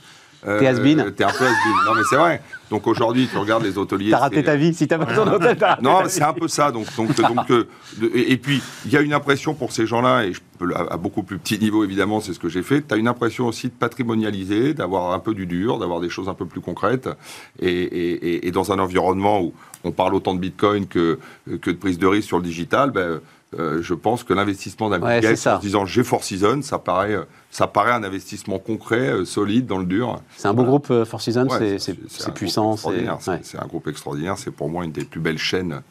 t'es 0.44 0.68
has 0.68 0.76
T'es 0.76 1.24
un 1.24 1.32
peu 1.32 1.46
has 1.46 1.86
Non, 1.86 1.96
mais 1.96 2.02
c'est 2.10 2.16
vrai. 2.16 2.42
Donc 2.70 2.88
aujourd'hui, 2.88 3.28
tu 3.30 3.38
regardes 3.38 3.64
les 3.64 3.78
hôteliers. 3.78 4.12
T'as 4.12 4.20
raté 4.20 4.44
ta 4.44 4.56
vie 4.56 4.74
si 4.74 4.88
t'as 4.88 4.98
pas 4.98 5.14
ton 5.14 5.32
hôtel. 5.32 5.58
Non, 5.82 6.04
c'est 6.08 6.24
un 6.24 6.34
peu 6.34 6.48
ça. 6.48 6.72
Donc, 6.72 6.88
donc, 6.96 7.16
donc 7.16 7.52
euh, 7.52 7.68
et, 8.14 8.38
puis, 8.38 8.62
il 8.86 8.92
y 8.92 8.98
a 8.98 9.02
une 9.02 9.14
impression 9.14 9.54
pour 9.54 9.72
ces 9.72 9.86
gens-là, 9.86 10.24
et 10.24 10.34
je 10.34 10.40
peux, 10.58 10.74
à, 10.74 10.96
beaucoup 10.98 11.24
plus 11.24 11.38
petit 11.38 11.60
niveau, 11.60 11.84
évidemment, 11.84 12.22
c'est 12.22 12.34
ce 12.34 12.40
que 12.40 12.50
j'ai 12.50 12.64
fait. 12.64 12.82
Tu 12.88 12.94
as 12.94 12.98
une 12.98 13.10
impression 13.10 13.48
aussi 13.48 13.68
de 13.68 13.74
patrimonialiser, 13.74 14.74
d'avoir 14.74 15.12
un 15.12 15.20
peu 15.20 15.34
du 15.34 15.46
dur, 15.46 15.80
d'avoir 15.80 16.00
des 16.00 16.10
choses 16.10 16.30
un 16.30 16.34
peu 16.34 16.46
plus 16.46 16.62
concrètes. 16.62 17.10
Et, 17.60 18.48
et, 18.48 18.52
dans 18.52 18.72
un 18.72 18.80
environnement 18.80 19.42
où 19.42 19.54
on 19.84 19.92
parle 19.92 20.16
autant 20.16 20.34
de 20.34 20.40
bitcoin 20.40 20.88
que, 20.88 21.20
que 21.62 21.72
de 21.72 21.78
prise 21.78 21.98
de 21.98 22.08
risque 22.08 22.28
sur 22.28 22.38
le 22.38 22.44
digital, 22.44 22.92
ben, 22.92 23.20
euh, 23.60 23.82
je 23.82 23.94
pense 23.94 24.24
que 24.24 24.34
l'investissement 24.34 24.90
d'un 24.90 25.02
ouais, 25.02 25.18
en 25.28 25.36
se 25.36 25.60
disant 25.60 25.86
j'ai 25.86 26.04
Four 26.04 26.24
Seasons, 26.24 26.62
ça 26.62 26.80
paraît, 26.80 27.18
ça 27.50 27.68
paraît 27.68 27.92
un 27.92 28.04
investissement 28.04 28.60
concret, 28.60 29.10
euh, 29.10 29.26
solide, 29.26 29.66
dans 29.66 29.78
le 29.78 29.86
dur. 29.86 30.22
C'est 30.38 30.48
un 30.48 30.54
beau 30.54 30.64
groupe, 30.64 30.90
euh, 30.90 31.04
Four 31.04 31.22
Seasons, 31.22 31.48
c'est 31.78 32.34
puissant. 32.34 32.78
C'est 32.78 33.60
un 33.60 33.68
groupe 33.68 33.88
extraordinaire, 33.88 34.38
c'est 34.38 34.52
pour 34.52 34.70
moi 34.70 34.86
une 34.86 34.94
des 34.94 35.04
plus 35.04 35.20
belles 35.20 35.38
chaînes 35.38 35.82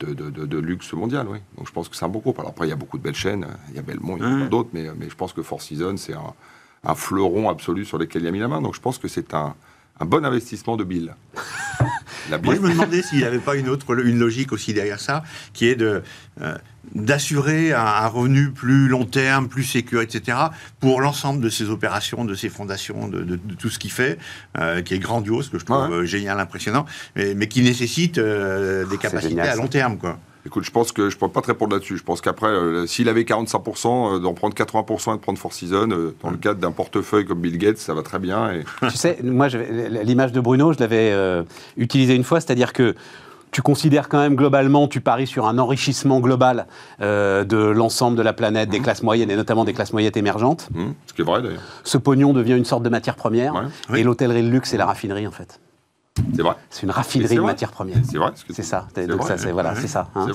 de, 0.00 0.14
de, 0.14 0.58
luxe 0.58 0.92
mondial. 0.94 1.28
Oui. 1.28 1.38
Donc 1.56 1.68
je 1.68 1.72
pense 1.72 1.88
que 1.88 1.94
c'est 1.94 2.04
un 2.04 2.08
beau 2.08 2.20
groupe. 2.20 2.38
Alors 2.38 2.52
après, 2.52 2.66
il 2.66 2.70
y 2.70 2.72
a 2.72 2.76
beaucoup 2.76 2.98
de 2.98 3.02
belles 3.02 3.14
chaînes, 3.14 3.46
il 3.68 3.76
y 3.76 3.78
a 3.78 3.82
Belmont, 3.82 4.16
il 4.16 4.22
y 4.22 4.26
a 4.26 4.28
mmh. 4.28 4.48
d'autres, 4.48 4.70
mais, 4.72 4.88
mais 4.96 5.08
je 5.08 5.14
pense 5.14 5.32
que 5.32 5.42
Four 5.42 5.60
Seasons, 5.60 5.98
c'est 5.98 6.14
un, 6.14 6.34
un 6.82 6.94
fleuron 6.94 7.50
absolu 7.50 7.84
sur 7.84 7.98
lequel 7.98 8.22
il 8.22 8.28
a 8.28 8.32
mis 8.32 8.40
la 8.40 8.48
main. 8.48 8.62
Donc 8.62 8.74
je 8.74 8.80
pense 8.80 8.98
que 8.98 9.06
c'est 9.06 9.34
un, 9.34 9.54
un 10.00 10.04
bon 10.06 10.24
investissement 10.24 10.76
de 10.76 10.84
Bill. 10.84 11.14
Moi, 12.42 12.54
je 12.54 12.60
me 12.60 12.70
demandais 12.70 13.02
s'il 13.02 13.18
n'y 13.18 13.24
avait 13.24 13.38
pas 13.38 13.56
une 13.56 13.68
autre 13.68 13.98
une 14.04 14.18
logique 14.18 14.52
aussi 14.52 14.72
derrière 14.72 15.00
ça, 15.00 15.22
qui 15.52 15.66
est 15.66 15.74
de 15.74 16.02
euh, 16.40 16.56
d'assurer 16.94 17.72
un, 17.72 18.06
revenu 18.08 18.50
plus 18.50 18.88
long 18.88 19.04
terme, 19.04 19.48
plus 19.48 19.64
sécur, 19.64 20.02
etc., 20.02 20.38
pour 20.80 21.00
l'ensemble 21.00 21.40
de 21.40 21.48
ces 21.48 21.70
opérations, 21.70 22.24
de 22.24 22.34
ces 22.34 22.48
fondations, 22.48 23.08
de, 23.08 23.38
tout 23.58 23.70
ce 23.70 23.78
qu'il 23.78 23.92
fait, 23.92 24.18
euh, 24.58 24.82
qui 24.82 24.94
est 24.94 24.98
grandiose, 24.98 25.48
que 25.48 25.58
je 25.58 25.64
trouve 25.64 25.90
euh, 25.90 26.04
génial, 26.04 26.40
impressionnant, 26.40 26.84
mais, 27.16 27.48
qui 27.48 27.62
nécessite 27.62 28.18
des 28.18 28.98
capacités 29.00 29.40
à 29.40 29.56
long 29.56 29.68
terme, 29.68 29.98
quoi. 29.98 30.18
Écoute, 30.44 30.64
je 30.64 30.72
pense 30.72 30.90
que 30.90 31.08
je 31.08 31.14
ne 31.14 31.20
peux 31.20 31.28
pas 31.28 31.40
te 31.40 31.46
répondre 31.46 31.72
là-dessus. 31.74 31.96
Je 31.96 32.02
pense 32.02 32.20
qu'après, 32.20 32.48
euh, 32.48 32.86
s'il 32.86 33.08
avait 33.08 33.22
45%, 33.22 34.16
euh, 34.16 34.18
d'en 34.18 34.34
prendre 34.34 34.54
80% 34.54 35.12
et 35.12 35.16
de 35.16 35.20
prendre 35.20 35.38
Four 35.38 35.52
Seasons, 35.52 35.90
euh, 35.92 36.16
dans 36.20 36.30
le 36.30 36.36
cadre 36.36 36.58
d'un 36.58 36.72
portefeuille 36.72 37.24
comme 37.24 37.40
Bill 37.40 37.58
Gates, 37.58 37.78
ça 37.78 37.94
va 37.94 38.02
très 38.02 38.18
bien. 38.18 38.50
Et... 38.52 38.64
tu 38.90 38.96
sais, 38.96 39.18
moi, 39.22 39.46
l'image 39.48 40.32
de 40.32 40.40
Bruno, 40.40 40.72
je 40.72 40.80
l'avais 40.80 41.14
utilisée 41.76 42.14
une 42.14 42.24
fois, 42.24 42.40
c'est-à-dire 42.40 42.72
que 42.72 42.94
tu 43.52 43.62
considères 43.62 44.08
quand 44.08 44.18
même 44.18 44.34
globalement, 44.34 44.88
tu 44.88 45.00
paries 45.00 45.26
sur 45.26 45.46
un 45.46 45.58
enrichissement 45.58 46.20
global 46.20 46.66
de 47.00 47.56
l'ensemble 47.56 48.16
de 48.16 48.22
la 48.22 48.32
planète, 48.32 48.68
des 48.68 48.80
mmh. 48.80 48.82
classes 48.82 49.02
moyennes 49.02 49.30
et 49.30 49.36
notamment 49.36 49.64
des 49.64 49.72
classes 49.72 49.92
moyennes 49.92 50.16
émergentes. 50.16 50.68
Mmh, 50.72 50.90
ce 51.06 51.12
qui 51.12 51.22
est 51.22 51.24
vrai 51.24 51.42
d'ailleurs. 51.42 51.60
Ce 51.84 51.98
pognon 51.98 52.32
devient 52.32 52.56
une 52.56 52.64
sorte 52.64 52.82
de 52.82 52.88
matière 52.88 53.14
première 53.14 53.68
et 53.94 54.02
l'hôtellerie 54.02 54.42
de 54.42 54.48
luxe 54.48 54.74
et 54.74 54.76
la 54.76 54.86
raffinerie 54.86 55.26
en 55.26 55.32
fait. 55.32 55.60
C'est 56.34 56.42
vrai. 56.42 56.54
C'est 56.70 56.82
une 56.82 56.90
raffinerie 56.90 57.36
de 57.36 57.40
matières 57.40 57.70
premières. 57.70 57.98
C'est 58.04 58.18
vrai. 58.18 58.32
C'est 58.50 58.62
ça. 58.62 58.88
Donc 59.08 59.24
ça, 59.24 59.38
c'est 59.38 59.52
voilà, 59.52 59.74
c'est 59.74 59.88
ça. 59.88 60.08
Hein, 60.14 60.26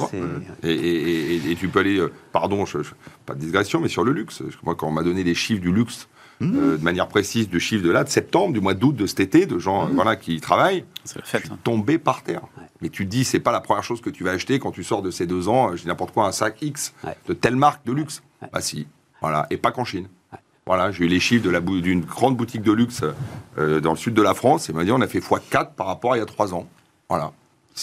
et, 0.64 1.56
tu 1.60 1.68
peux 1.68 1.80
aller, 1.80 1.98
euh, 1.98 2.12
pardon, 2.32 2.66
je, 2.66 2.80
pas 3.26 3.34
de 3.34 3.40
digression, 3.40 3.80
mais 3.80 3.88
sur 3.88 4.04
le 4.04 4.12
luxe. 4.12 4.42
Moi, 4.64 4.76
quand 4.76 4.88
on 4.88 4.92
m'a 4.92 5.04
donné 5.04 5.24
les 5.24 5.36
chiffres 5.36 5.62
du 5.62 5.72
luxe 5.72 6.08
mmh. 6.40 6.58
euh, 6.58 6.78
de 6.78 6.84
manière 6.84 7.08
précise, 7.08 7.50
de 7.50 7.60
chiffres 7.60 7.84
de 7.84 7.92
là, 7.92 8.04
de 8.04 8.10
septembre, 8.10 8.54
du 8.54 8.60
mois 8.60 8.74
d'août, 8.74 8.96
de 8.96 9.06
cet 9.06 9.20
été, 9.20 9.46
de 9.46 9.60
gens 9.60 9.88
mmh. 9.88 9.94
voilà 9.94 10.16
qui 10.16 10.40
travaillent, 10.40 10.86
suis 11.04 11.20
hein. 11.22 11.58
tombé 11.64 11.98
par 11.98 12.24
terre. 12.24 12.42
Mais 12.82 12.90
tu 12.90 13.06
te 13.06 13.10
dis, 13.10 13.24
c'est 13.24 13.40
pas 13.40 13.52
la 13.52 13.62
première 13.62 13.84
chose 13.84 14.02
que 14.02 14.10
tu 14.10 14.24
vas 14.24 14.32
acheter 14.32 14.60
quand 14.60 14.72
tu 14.72 14.84
sors 14.84 15.02
de 15.02 15.10
ces 15.10 15.26
deux 15.26 15.50
ans. 15.50 15.76
Je 15.76 15.82
dis 15.82 15.88
n'importe 15.88 16.14
quoi, 16.14 16.28
un 16.28 16.32
sac 16.32 16.62
X 16.62 16.94
de 17.28 17.34
telle 17.34 17.56
marque 17.56 17.86
de 17.86 17.92
luxe. 17.92 18.22
Bah 18.54 18.62
si, 18.62 18.88
voilà, 19.22 19.48
et 19.50 19.58
pas 19.58 19.72
qu'en 19.72 19.84
Chine. 19.84 20.08
Voilà, 20.68 20.92
j'ai 20.92 21.06
eu 21.06 21.08
les 21.08 21.22
chiffres 21.22 21.50
d'une 21.80 22.02
grande 22.02 22.36
boutique 22.36 22.62
de 22.62 22.74
luxe 22.74 23.02
euh, 23.58 23.80
dans 23.80 23.92
le 23.92 23.98
sud 23.98 24.14
de 24.14 24.22
la 24.22 24.34
France 24.34 24.70
et 24.70 24.74
m'a 24.74 24.84
dit 24.84 24.92
on 24.92 25.00
a 25.00 25.08
fait 25.08 25.20
x4 25.20 25.74
par 25.76 25.88
rapport 25.88 26.12
à 26.12 26.18
il 26.18 26.20
y 26.20 26.24
a 26.24 26.26
trois 26.26 26.54
ans. 26.54 26.68
Voilà. 27.10 27.32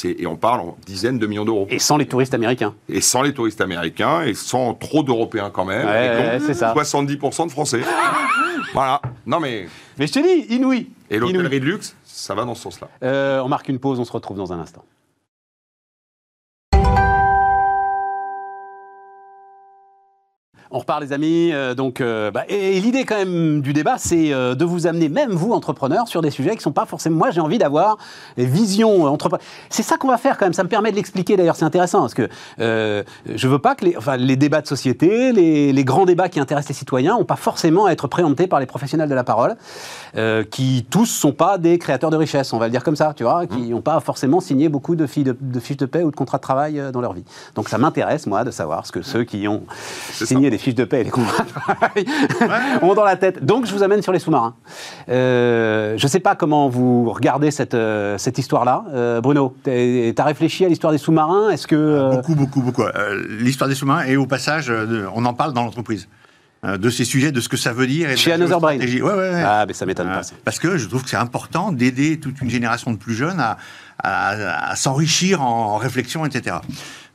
Et 0.02 0.26
on 0.26 0.36
parle 0.36 0.60
en 0.60 0.76
dizaines 0.84 1.18
de 1.18 1.26
millions 1.26 1.44
d'euros. 1.44 1.66
Et 1.70 1.78
sans 1.78 1.96
les 1.96 2.06
touristes 2.06 2.34
américains. 2.34 2.74
Et 2.88 3.00
sans 3.00 3.22
les 3.22 3.32
touristes 3.32 3.60
américains, 3.60 4.22
et 4.22 4.34
sans 4.34 4.74
trop 4.74 5.02
d'Européens 5.02 5.50
quand 5.50 5.64
même. 5.64 5.86
Ouais, 5.86 6.38
c'est 6.44 6.54
ça. 6.54 6.74
70% 6.74 7.46
de 7.46 7.50
Français. 7.52 7.80
voilà. 8.74 9.00
Non 9.26 9.40
mais. 9.40 9.66
Mais 9.98 10.06
je 10.06 10.12
te 10.12 10.18
dis, 10.18 10.54
inouï. 10.54 10.88
Et 11.10 11.18
l'hôtellerie 11.18 11.60
de 11.60 11.66
luxe, 11.66 11.94
ça 12.04 12.34
va 12.34 12.44
dans 12.44 12.54
ce 12.54 12.62
sens-là. 12.62 12.88
Euh, 13.02 13.40
on 13.40 13.48
marque 13.48 13.68
une 13.68 13.78
pause, 13.78 14.00
on 14.00 14.04
se 14.04 14.12
retrouve 14.12 14.36
dans 14.36 14.52
un 14.52 14.58
instant. 14.58 14.84
On 20.76 20.80
repart 20.80 21.00
les 21.00 21.12
amis. 21.12 21.52
Euh, 21.52 21.76
donc, 21.76 22.00
euh, 22.00 22.32
bah, 22.32 22.42
et, 22.48 22.80
l'idée 22.80 23.04
quand 23.04 23.16
même 23.16 23.60
du 23.60 23.72
débat, 23.72 23.94
c'est 23.96 24.32
euh, 24.32 24.56
de 24.56 24.64
vous 24.64 24.88
amener, 24.88 25.08
même 25.08 25.30
vous 25.30 25.52
entrepreneurs, 25.52 26.08
sur 26.08 26.20
des 26.20 26.32
sujets 26.32 26.50
qui 26.50 26.56
ne 26.56 26.62
sont 26.62 26.72
pas 26.72 26.84
forcément. 26.84 27.16
Moi, 27.16 27.30
j'ai 27.30 27.40
envie 27.40 27.58
d'avoir 27.58 27.96
des 28.36 28.44
visions 28.44 29.04
entrepreneurs. 29.04 29.46
C'est 29.70 29.84
ça 29.84 29.98
qu'on 29.98 30.08
va 30.08 30.18
faire 30.18 30.36
quand 30.36 30.46
même. 30.46 30.52
Ça 30.52 30.64
me 30.64 30.68
permet 30.68 30.90
de 30.90 30.96
l'expliquer. 30.96 31.36
D'ailleurs, 31.36 31.54
c'est 31.54 31.64
intéressant 31.64 32.00
parce 32.00 32.14
que 32.14 32.28
je 32.58 33.48
veux 33.48 33.60
pas 33.60 33.76
que 33.76 33.84
les, 33.84 33.96
enfin, 33.96 34.16
les 34.16 34.34
débats 34.34 34.62
de 34.62 34.66
société, 34.66 35.32
les, 35.32 35.84
grands 35.84 36.06
débats 36.06 36.28
qui 36.28 36.40
intéressent 36.40 36.70
les 36.70 36.74
citoyens, 36.74 37.18
n'ont 37.18 37.24
pas 37.24 37.36
forcément 37.36 37.86
à 37.86 37.92
être 37.92 38.08
préemptés 38.08 38.48
par 38.48 38.58
les 38.58 38.66
professionnels 38.66 39.08
de 39.08 39.14
la 39.14 39.22
parole, 39.22 39.54
qui 40.50 40.84
tous 40.90 41.06
sont 41.06 41.32
pas 41.32 41.56
des 41.56 41.78
créateurs 41.78 42.10
de 42.10 42.16
richesse. 42.16 42.52
On 42.52 42.58
va 42.58 42.66
le 42.66 42.72
dire 42.72 42.82
comme 42.82 42.96
ça, 42.96 43.12
tu 43.14 43.22
vois, 43.22 43.46
qui 43.46 43.68
n'ont 43.68 43.78
mmh. 43.78 43.82
pas 43.82 44.00
forcément 44.00 44.40
signé 44.40 44.68
beaucoup 44.68 44.96
de, 44.96 45.06
fiches 45.06 45.24
de, 45.24 45.36
de, 45.40 45.60
fiches 45.60 45.76
de 45.76 45.86
paix 45.86 46.02
ou 46.02 46.10
de 46.10 46.16
contrats 46.16 46.38
de 46.38 46.42
travail 46.42 46.82
dans 46.92 47.00
leur 47.00 47.12
vie. 47.12 47.24
Donc, 47.54 47.68
ça 47.68 47.78
m'intéresse 47.78 48.26
moi 48.26 48.42
de 48.42 48.50
savoir 48.50 48.86
ce 48.86 48.90
que 48.90 49.02
ceux 49.02 49.22
qui 49.22 49.46
ont 49.46 49.62
signé 50.10 50.50
des 50.50 50.58
fiches 50.64 50.74
de 50.74 50.84
paix 50.84 51.00
et 51.00 51.04
les 51.04 51.10
contrats 51.10 51.44
ont 52.82 52.94
dans 52.94 53.04
la 53.04 53.16
tête. 53.16 53.44
Donc, 53.44 53.66
je 53.66 53.72
vous 53.72 53.82
amène 53.82 54.02
sur 54.02 54.12
les 54.12 54.18
sous-marins. 54.18 54.56
Euh, 55.08 55.96
je 55.96 56.04
ne 56.04 56.08
sais 56.08 56.20
pas 56.20 56.34
comment 56.34 56.68
vous 56.68 57.10
regardez 57.10 57.50
cette, 57.50 57.74
euh, 57.74 58.18
cette 58.18 58.38
histoire-là. 58.38 58.84
Euh, 58.92 59.20
Bruno, 59.20 59.56
tu 59.64 59.70
as 60.16 60.24
réfléchi 60.24 60.64
à 60.64 60.68
l'histoire 60.68 60.92
des 60.92 60.98
sous-marins? 60.98 61.50
Est-ce 61.50 61.66
que... 61.66 62.10
Beaucoup, 62.10 62.34
beaucoup, 62.34 62.62
beaucoup. 62.62 62.84
l'histoire 63.38 63.68
des 63.68 63.76
sous-marins, 63.76 64.04
et 64.06 64.16
au 64.16 64.26
passage, 64.26 64.72
on 65.14 65.24
en 65.24 65.34
parle 65.34 65.52
dans 65.52 65.62
l'entreprise 65.62 66.08
de 66.64 66.88
ces 66.88 67.04
sujets, 67.04 67.30
de 67.30 67.40
ce 67.40 67.50
que 67.50 67.58
ça 67.58 67.74
veut 67.74 67.86
dire. 67.86 68.08
Et 68.08 68.16
Chez 68.16 68.32
Another 68.32 68.58
Brain 68.58 68.78
ouais, 68.78 69.02
ouais, 69.02 69.12
ouais. 69.12 69.42
Ah, 69.44 69.66
mais 69.66 69.74
ça 69.74 69.84
m'étonne 69.84 70.08
pas. 70.08 70.22
Parce 70.46 70.58
que 70.58 70.78
je 70.78 70.88
trouve 70.88 71.02
que 71.02 71.10
c'est 71.10 71.16
important 71.16 71.72
d'aider 71.72 72.18
toute 72.18 72.40
une 72.40 72.48
génération 72.48 72.90
de 72.90 72.96
plus 72.96 73.14
jeunes 73.14 73.38
à, 73.38 73.58
à, 74.02 74.76
s'enrichir 74.76 75.42
en, 75.42 75.76
réflexion, 75.76 76.24
etc. 76.24 76.56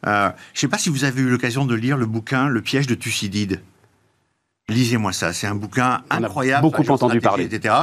Euh, 0.07 0.29
je 0.53 0.57
ne 0.57 0.61
sais 0.61 0.67
pas 0.67 0.77
si 0.77 0.89
vous 0.89 1.03
avez 1.03 1.21
eu 1.21 1.29
l'occasion 1.29 1.65
de 1.65 1.75
lire 1.75 1.97
le 1.97 2.05
bouquin 2.05 2.47
Le 2.47 2.61
piège 2.61 2.87
de 2.87 2.95
Thucydide. 2.95 3.61
Lisez-moi 4.69 5.13
ça, 5.13 5.33
c'est 5.33 5.47
un 5.47 5.55
bouquin 5.55 6.03
incroyable. 6.11 6.61
beaucoup 6.61 6.87
entendu 6.89 7.19
parler. 7.21 7.45
Etc. 7.45 7.73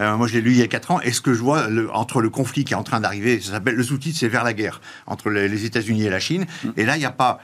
Euh, 0.00 0.16
moi, 0.16 0.26
je 0.26 0.34
l'ai 0.34 0.40
lu 0.40 0.50
il 0.50 0.58
y 0.58 0.62
a 0.62 0.66
4 0.66 0.90
ans. 0.90 1.00
Et 1.00 1.12
ce 1.12 1.20
que 1.20 1.34
je 1.34 1.40
vois 1.40 1.68
entre 1.92 2.20
le 2.20 2.30
conflit 2.30 2.64
qui 2.64 2.72
est 2.72 2.76
en 2.76 2.82
train 2.82 3.00
d'arriver, 3.00 3.40
ça 3.40 3.52
s'appelle 3.52 3.76
le 3.76 3.82
sous-titre, 3.82 4.18
c'est 4.18 4.28
vers 4.28 4.42
la 4.42 4.52
guerre 4.52 4.80
entre 5.06 5.30
les, 5.30 5.64
États-Unis 5.64 6.04
et 6.04 6.10
la 6.10 6.18
Chine. 6.20 6.46
Mm. 6.64 6.68
Et 6.76 6.84
là, 6.84 6.96
il 6.96 7.00
n'y 7.00 7.06
a 7.06 7.12
pas 7.12 7.38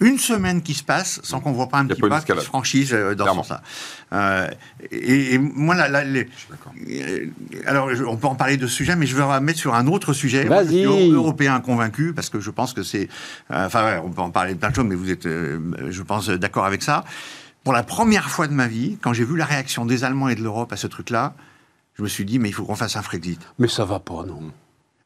une 0.00 0.18
semaine 0.18 0.62
qui 0.62 0.74
se 0.74 0.82
passe 0.82 1.20
sans 1.22 1.40
qu'on 1.40 1.52
voit 1.52 1.68
pas 1.68 1.78
un 1.78 1.86
petit 1.86 2.00
pas 2.00 2.20
qui 2.20 2.32
se 2.32 2.38
franchise 2.40 2.92
euh, 2.92 3.14
dans 3.14 3.26
ce 3.26 3.34
sens-là. 3.34 3.62
Euh, 4.12 4.48
et, 4.90 5.38
moi, 5.38 5.74
là, 5.74 5.88
là 5.88 6.04
les, 6.04 6.28
euh, 6.88 7.26
alors 7.66 7.90
on 8.08 8.16
peut 8.16 8.26
en 8.26 8.34
parler 8.34 8.56
de 8.56 8.66
ce 8.66 8.74
sujet, 8.74 8.96
mais 8.96 9.06
je 9.06 9.14
vais 9.14 9.22
remettre 9.22 9.58
sur 9.58 9.74
un 9.74 9.86
autre 9.86 10.12
sujet. 10.12 10.46
Moi, 10.46 10.64
je 10.64 10.68
suis 10.70 11.10
européen 11.10 11.60
convaincu 11.60 12.12
parce 12.14 12.30
que 12.30 12.40
je 12.40 12.50
pense 12.50 12.72
que 12.72 12.82
c'est, 12.82 13.08
enfin, 13.50 13.84
ouais, 13.84 14.00
on 14.04 14.10
peut 14.10 14.22
en 14.22 14.30
parler 14.30 14.54
de 14.54 14.58
plein 14.58 14.70
de 14.70 14.74
choses, 14.74 14.86
mais 14.86 14.94
vous 14.94 15.10
êtes, 15.10 15.28
je 15.28 16.02
pense, 16.02 16.28
d'accord 16.30 16.64
avec 16.64 16.82
ça. 16.82 17.04
Pour 17.62 17.74
la 17.74 17.82
première 17.82 18.30
fois 18.30 18.46
de 18.46 18.54
ma 18.54 18.68
vie, 18.68 18.96
quand 19.02 19.12
j'ai 19.12 19.24
vu 19.24 19.36
la 19.36 19.44
réaction 19.44 19.84
des 19.84 20.04
Allemands 20.04 20.30
et 20.30 20.34
de 20.34 20.42
l'Europe 20.42 20.72
à 20.72 20.76
ce 20.76 20.86
truc-là, 20.86 21.34
je 21.94 22.02
me 22.02 22.08
suis 22.08 22.24
dit, 22.24 22.38
mais 22.38 22.48
il 22.48 22.52
faut 22.52 22.64
qu'on 22.64 22.76
fasse 22.76 22.96
un 22.96 23.02
Frexit. 23.02 23.40
Mais 23.58 23.68
ça 23.68 23.84
va 23.84 24.00
pas, 24.00 24.24
non. 24.24 24.50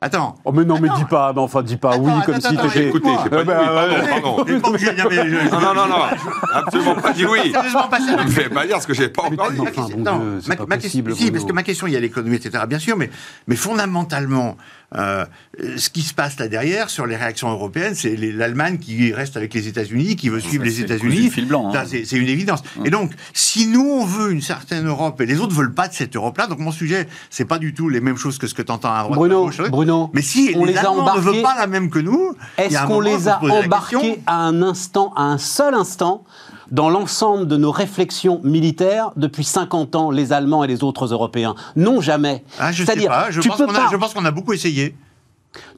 Attends. 0.05 0.37
Oh, 0.45 0.53
mais 0.53 0.67
non, 0.67 0.79
mais 0.79 0.90
dis 0.97 1.05
pas, 1.07 1.33
mais 1.33 1.40
enfin, 1.40 1.62
dis 1.62 1.79
pas 1.79 1.97
oui 1.97 2.12
comme 2.27 2.38
si 2.38 2.55
t'étais. 2.55 2.88
Écoutez, 2.88 3.09
j'ai 3.25 3.31
pas 3.31 3.43
dit 3.43 3.51
oui, 3.51 4.11
pardon, 4.11 4.45
Non, 5.51 5.61
non, 5.61 5.75
non, 5.75 5.87
non, 5.88 5.97
absolument 6.53 6.95
pas 6.97 7.12
dit 7.14 7.25
oui. 7.25 7.51
Ne 7.51 8.25
me 8.25 8.29
fais 8.29 8.51
pas 8.51 8.67
dire 8.67 8.83
ce 8.83 8.87
que 8.87 8.93
j'ai 8.93 9.09
pas 9.09 9.23
encore 9.23 9.51
dit. 9.51 9.97
Non, 9.97 10.38
ma 10.69 10.77
question, 10.77 11.03
si, 11.14 11.31
parce 11.33 11.47
que 11.47 11.53
ma 11.53 11.62
question, 11.62 11.87
il 11.87 11.95
y 11.95 11.97
a 11.97 12.01
l'économie, 12.01 12.37
etc., 12.37 12.64
bien 12.69 12.79
sûr, 12.79 12.99
mais, 12.99 13.09
mais 13.47 13.57
fondamentalement, 13.57 14.59
euh, 14.96 15.24
ce 15.76 15.90
qui 15.90 16.02
se 16.02 16.14
passe 16.14 16.38
là 16.38 16.48
derrière 16.48 16.90
sur 16.90 17.07
les 17.07 17.16
réactions 17.16 17.50
européennes, 17.50 17.94
c'est 17.94 18.16
l'Allemagne 18.16 18.78
qui 18.78 19.12
reste 19.12 19.37
avec 19.37 19.54
les 19.54 19.68
États-Unis, 19.68 20.16
qui 20.16 20.28
veut 20.28 20.40
suivre 20.40 20.64
les 20.64 20.80
États-Unis. 20.80 21.30
Hein. 21.52 21.85
C'est 21.87 22.16
une 22.16 22.28
évidence. 22.28 22.62
Et 22.85 22.90
donc, 22.90 23.12
si 23.33 23.66
nous 23.66 23.85
on 23.85 24.04
veut 24.04 24.33
une 24.33 24.42
certaine 24.42 24.87
Europe 24.87 25.20
et 25.20 25.26
les 25.26 25.40
autres 25.40 25.54
veulent 25.54 25.74
pas 25.74 25.88
de 25.88 25.94
cette 25.94 26.16
Europe-là, 26.16 26.46
donc 26.46 26.59
mon 26.59 26.72
sujet, 26.72 27.09
c'est 27.30 27.44
pas 27.44 27.59
du 27.59 27.74
tout 27.74 27.88
les 27.88 28.00
mêmes 28.00 28.16
choses 28.16 28.38
que 28.38 28.46
ce 28.46 28.54
que 28.54 28.62
tu 28.62 28.72
entends 28.72 28.92
à 28.92 29.02
droite. 29.02 29.18
Bruno, 29.18 29.50
Bruno, 29.70 30.11
mais 30.12 30.22
si 30.22 30.52
on 30.54 30.64
les, 30.64 30.76
Allemands 30.76 31.07
a 31.07 31.16
ne 31.16 31.20
veulent 31.20 31.42
pas 31.42 31.57
la 31.57 31.66
même 31.66 31.90
que 31.90 31.98
nous, 31.98 32.35
est-ce 32.57 32.87
qu'on 32.87 33.00
les 33.00 33.28
a 33.28 33.42
embarqués 33.42 34.20
à 34.26 34.37
un 34.37 34.62
instant, 34.62 35.12
à 35.16 35.22
un 35.22 35.38
seul 35.38 35.74
instant? 35.74 36.24
Dans 36.74 36.90
l'ensemble 36.90 37.46
de 37.46 37.56
nos 37.56 37.70
réflexions 37.70 38.40
militaires 38.42 39.12
depuis 39.14 39.44
50 39.44 39.94
ans, 39.94 40.10
les 40.10 40.32
Allemands 40.32 40.64
et 40.64 40.66
les 40.66 40.82
autres 40.82 41.12
Européens 41.12 41.54
Non, 41.76 42.00
jamais. 42.00 42.42
Ah, 42.58 42.72
je 42.72 42.84
sais 42.84 43.06
pas. 43.06 43.30
Je 43.30 43.40
pense 43.96 44.12
qu'on 44.12 44.24
a, 44.24 44.30
beaucoup 44.32 44.52
essayé. 44.52 44.96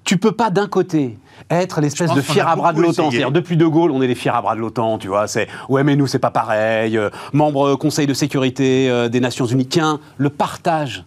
Tu 0.04 0.16
peux 0.16 0.32
pas 0.32 0.48
d'un 0.48 0.68
côté 0.68 1.18
être 1.50 1.82
l'espèce 1.82 2.14
de 2.14 2.22
fier 2.22 2.48
à 2.48 2.56
bras 2.56 2.72
de 2.72 2.80
l'OTAN. 2.80 3.11
C'est-à-dire, 3.11 3.30
depuis 3.30 3.59
De 3.59 3.66
Gaulle, 3.66 3.90
on 3.90 4.00
est 4.00 4.06
les 4.06 4.14
fiers 4.14 4.30
à 4.30 4.40
bras 4.40 4.54
de 4.54 4.61
l'OTAN, 4.61 4.96
tu 4.96 5.09
vois. 5.09 5.28
C'est, 5.28 5.48
ouais, 5.68 5.85
mais 5.85 5.96
nous, 5.96 6.06
c'est 6.06 6.18
pas 6.18 6.30
pareil. 6.30 6.96
Euh, 6.96 7.11
membre 7.35 7.76
Conseil 7.76 8.06
de 8.06 8.14
sécurité 8.14 8.88
euh, 8.88 9.11
des 9.11 9.20
Nations 9.20 9.44
Unies. 9.44 9.66
Tiens, 9.66 10.00
le 10.16 10.30
partage 10.30 11.04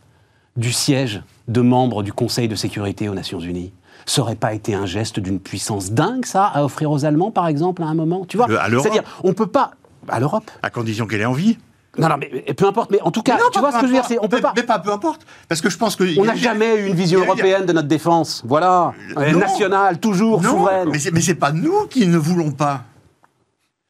du 0.56 0.71
siège 0.71 1.23
de 1.47 1.62
membres 1.62 2.04
du 2.04 2.13
Conseil 2.13 2.47
de 2.47 2.56
sécurité 2.56 3.10
aux 3.10 3.15
Nations 3.15 3.39
Unies 3.39 3.73
ça 4.10 4.21
aurait 4.21 4.36
pas 4.36 4.54
été 4.54 4.73
un 4.73 4.86
geste 4.86 5.19
d'une 5.19 5.39
puissance 5.39 5.91
dingue, 5.91 6.25
ça, 6.25 6.45
à 6.45 6.63
offrir 6.63 6.89
aux 6.89 7.06
Allemands, 7.06 7.32
par 7.32 7.47
exemple, 7.47 7.84
à 7.84 7.86
un 7.86 7.93
moment 7.93 8.25
Tu 8.25 8.38
vois? 8.38 8.47
C'est-à-dire, 8.47 9.04
on 9.23 9.34
peut 9.34 9.47
pas. 9.47 9.71
À 10.10 10.19
l'Europe. 10.19 10.50
À 10.62 10.69
condition 10.69 11.08
qu'elle 11.08 11.22
ait 11.22 11.26
envie. 11.26 11.58
Non, 11.98 12.08
non, 12.08 12.15
mais 12.17 12.54
peu 12.54 12.65
importe. 12.67 12.91
Mais 12.91 13.02
en 13.02 13.12
tout 13.12 13.24
cas, 13.24 13.38
tu 13.52 13.60
vois 13.60 13.72
ce 13.72 13.78
que 13.78 13.82
je 13.82 13.88
veux 13.88 13.93
dire 13.93 14.06
c'est, 14.08 14.19
on 14.22 14.28
peut 14.28 14.41
pas. 14.41 14.54
Mais 14.56 14.63
pas 14.63 14.80
peu 14.80 14.91
importe, 14.91 15.26
parce 15.48 15.60
que 15.60 15.69
je 15.69 15.78
pense 15.78 15.95
que 15.95 16.19
on 16.19 16.26
n'a 16.26 16.36
jamais 16.36 16.78
eu 16.78 16.86
une 16.86 16.93
vision 16.93 17.19
européenne 17.19 17.65
de 17.65 17.74
notre 17.74 17.88
défense. 17.88 18.43
Voilà, 18.45 18.93
euh, 19.17 19.34
nationale, 19.34 20.00
toujours 20.00 20.43
souveraine. 20.43 20.89
Mais 20.91 21.00
c'est, 21.00 21.12
mais 21.12 21.22
c'est 21.22 21.36
pas 21.36 21.52
nous 21.52 21.88
qui 21.88 22.08
ne 22.08 22.17
voulons 22.17 22.52
pas. 22.52 22.84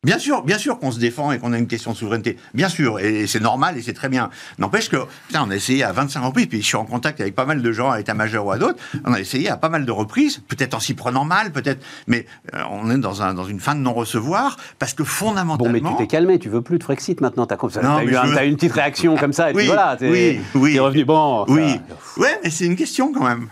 Bien 0.05 0.17
sûr, 0.17 0.43
bien 0.43 0.57
sûr 0.57 0.79
qu'on 0.79 0.91
se 0.91 0.99
défend 0.99 1.33
et 1.33 1.39
qu'on 1.39 1.51
a 1.51 1.57
une 1.57 1.67
question 1.67 1.91
de 1.91 1.97
souveraineté. 1.97 2.37
Bien 2.53 2.69
sûr, 2.69 3.01
et 3.01 3.27
c'est 3.27 3.41
normal 3.41 3.77
et 3.77 3.81
c'est 3.81 3.91
très 3.91 4.07
bien. 4.07 4.29
N'empêche 4.57 4.87
que, 4.87 4.95
putain, 5.27 5.43
on 5.45 5.51
a 5.51 5.55
essayé 5.57 5.83
à 5.83 5.91
25 5.91 6.21
reprises, 6.21 6.45
puis 6.45 6.61
je 6.61 6.67
suis 6.67 6.77
en 6.77 6.85
contact 6.85 7.19
avec 7.19 7.35
pas 7.35 7.43
mal 7.43 7.61
de 7.61 7.71
gens 7.73 7.91
à 7.91 7.99
état-major 7.99 8.45
ou 8.45 8.51
à 8.51 8.57
d'autres, 8.57 8.79
on 9.03 9.11
a 9.11 9.19
essayé 9.19 9.49
à 9.49 9.57
pas 9.57 9.67
mal 9.67 9.85
de 9.85 9.91
reprises, 9.91 10.41
peut-être 10.47 10.73
en 10.73 10.79
s'y 10.79 10.93
prenant 10.93 11.25
mal, 11.25 11.51
peut-être, 11.51 11.85
mais 12.07 12.25
euh, 12.53 12.61
on 12.71 12.89
est 12.89 12.97
dans, 12.97 13.23
un, 13.23 13.33
dans 13.33 13.43
une 13.43 13.59
fin 13.59 13.75
de 13.75 13.81
non-recevoir, 13.81 14.55
parce 14.79 14.93
que 14.93 15.03
fondamentalement... 15.03 15.77
Bon, 15.79 15.89
mais 15.89 15.97
tu 15.97 16.07
t'es 16.07 16.07
calmé, 16.07 16.39
tu 16.39 16.47
veux 16.47 16.61
plus 16.61 16.77
de 16.77 16.83
Frexit 16.83 17.19
maintenant, 17.19 17.45
t'as 17.45 17.57
as, 17.57 18.03
eu 18.05 18.15
as 18.15 18.45
une 18.45 18.55
petite 18.55 18.71
réaction 18.71 19.15
comme 19.19 19.33
ça, 19.33 19.51
et 19.51 19.53
puis 19.53 19.65
voilà, 19.65 19.97
t'es 19.99 20.09
oui, 20.09 20.39
oui, 20.55 20.79
revenu, 20.79 21.03
bon... 21.03 21.43
Oui, 21.49 21.77
ouais, 22.15 22.39
mais 22.41 22.49
c'est 22.49 22.65
une 22.65 22.77
question 22.77 23.11
quand 23.11 23.25
même. 23.25 23.49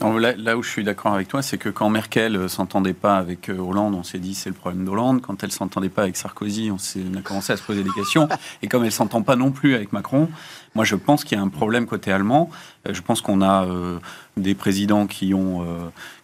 Là, 0.00 0.56
où 0.56 0.62
je 0.62 0.70
suis 0.70 0.84
d'accord 0.84 1.14
avec 1.14 1.26
toi, 1.26 1.42
c'est 1.42 1.58
que 1.58 1.68
quand 1.68 1.90
Merkel 1.90 2.36
euh, 2.36 2.46
s'entendait 2.46 2.92
pas 2.92 3.16
avec 3.16 3.48
euh, 3.48 3.58
Hollande, 3.58 3.96
on 3.96 4.04
s'est 4.04 4.20
dit 4.20 4.32
c'est 4.32 4.48
le 4.48 4.54
problème 4.54 4.84
d'Hollande. 4.84 5.20
Quand 5.22 5.42
elle 5.42 5.50
s'entendait 5.50 5.88
pas 5.88 6.02
avec 6.02 6.16
Sarkozy, 6.16 6.70
on, 6.70 6.76
a 7.18 7.20
commencé 7.20 7.52
à 7.52 7.56
se 7.56 7.64
poser 7.64 7.82
des 7.82 7.90
questions. 7.90 8.28
Et 8.62 8.68
comme 8.68 8.84
elle 8.84 8.92
s'entend 8.92 9.22
pas 9.22 9.34
non 9.34 9.50
plus 9.50 9.74
avec 9.74 9.92
Macron, 9.92 10.28
moi 10.74 10.84
je 10.84 10.96
pense 10.96 11.24
qu'il 11.24 11.36
y 11.36 11.40
a 11.40 11.44
un 11.44 11.48
problème 11.48 11.86
côté 11.86 12.12
allemand. 12.12 12.50
Euh, 12.86 12.94
je 12.94 13.02
pense 13.02 13.20
qu'on 13.20 13.42
a 13.42 13.66
des 14.36 14.54
présidents 14.54 15.06
qui 15.06 15.34
ont, 15.34 15.66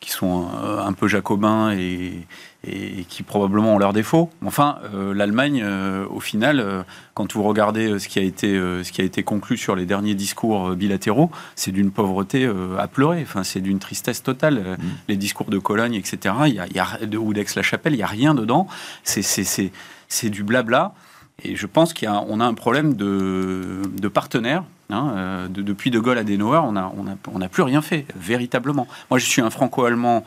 qui 0.01 0.11
sont 0.11 0.49
un 0.79 0.93
peu 0.93 1.09
jacobins 1.09 1.73
et, 1.73 2.27
et 2.67 3.05
qui 3.09 3.23
probablement 3.23 3.75
ont 3.75 3.79
leurs 3.79 3.93
défauts. 3.93 4.31
Enfin, 4.45 4.79
euh, 4.95 5.15
l'Allemagne, 5.15 5.63
euh, 5.65 6.07
au 6.09 6.21
final, 6.21 6.61
euh, 6.61 6.83
quand 7.13 7.35
vous 7.35 7.43
regardez 7.43 7.99
ce 7.99 8.09
qui, 8.09 8.19
a 8.19 8.23
été, 8.23 8.55
ce 8.55 8.91
qui 8.91 9.01
a 9.01 9.05
été 9.05 9.23
conclu 9.23 9.57
sur 9.57 9.77
les 9.77 9.87
derniers 9.87 10.15
discours 10.15 10.75
bilatéraux, 10.75 11.31
c'est 11.55 11.73
d'une 11.73 11.91
pauvreté 11.91 12.49
à 12.79 12.89
pleurer. 12.89 13.21
Enfin, 13.23 13.45
c'est 13.45 13.61
d'une 13.61 13.79
tristesse 13.79 14.23
totale. 14.23 14.77
Mm. 14.79 14.85
Les 15.09 15.17
discours 15.17 15.47
de 15.47 15.59
Cologne, 15.59 15.95
etc., 15.95 16.35
y 16.47 16.59
a, 16.59 16.67
y 16.67 16.79
a, 16.79 17.19
ou 17.19 17.33
d'Aix-la-Chapelle, 17.33 17.93
il 17.93 17.99
n'y 17.99 18.03
a 18.03 18.09
rien 18.09 18.35
dedans. 18.35 18.67
C'est 19.05 20.31
du 20.31 20.43
blabla. 20.43 20.95
Et 21.43 21.57
je 21.57 21.67
pense 21.67 21.93
qu'on 21.93 22.41
a, 22.41 22.45
a, 22.45 22.49
un 22.49 22.55
problème 22.55 22.95
de, 22.95 23.83
de 24.01 24.09
partenaires. 24.09 24.65
Hein, 24.91 25.49
depuis 25.51 25.91
De 25.91 25.99
Gaulle 25.99 26.19
à 26.19 26.25
Denauer, 26.25 26.63
on 26.63 26.73
n'a 26.73 26.93
on 26.97 27.07
a, 27.07 27.17
on 27.33 27.41
a 27.41 27.49
plus 27.49 27.63
rien 27.63 27.81
fait, 27.83 28.07
véritablement. 28.17 28.87
Moi, 29.11 29.19
je 29.19 29.27
suis 29.27 29.41
un 29.41 29.51
franco-allemand 29.51 30.25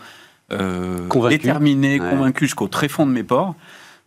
euh, 0.52 1.08
déterminé, 1.30 2.00
convaincu 2.00 2.46
jusqu'au 2.46 2.67
très 2.67 2.88
fond 2.88 3.06
de 3.06 3.12
mes 3.12 3.24
pores. 3.24 3.56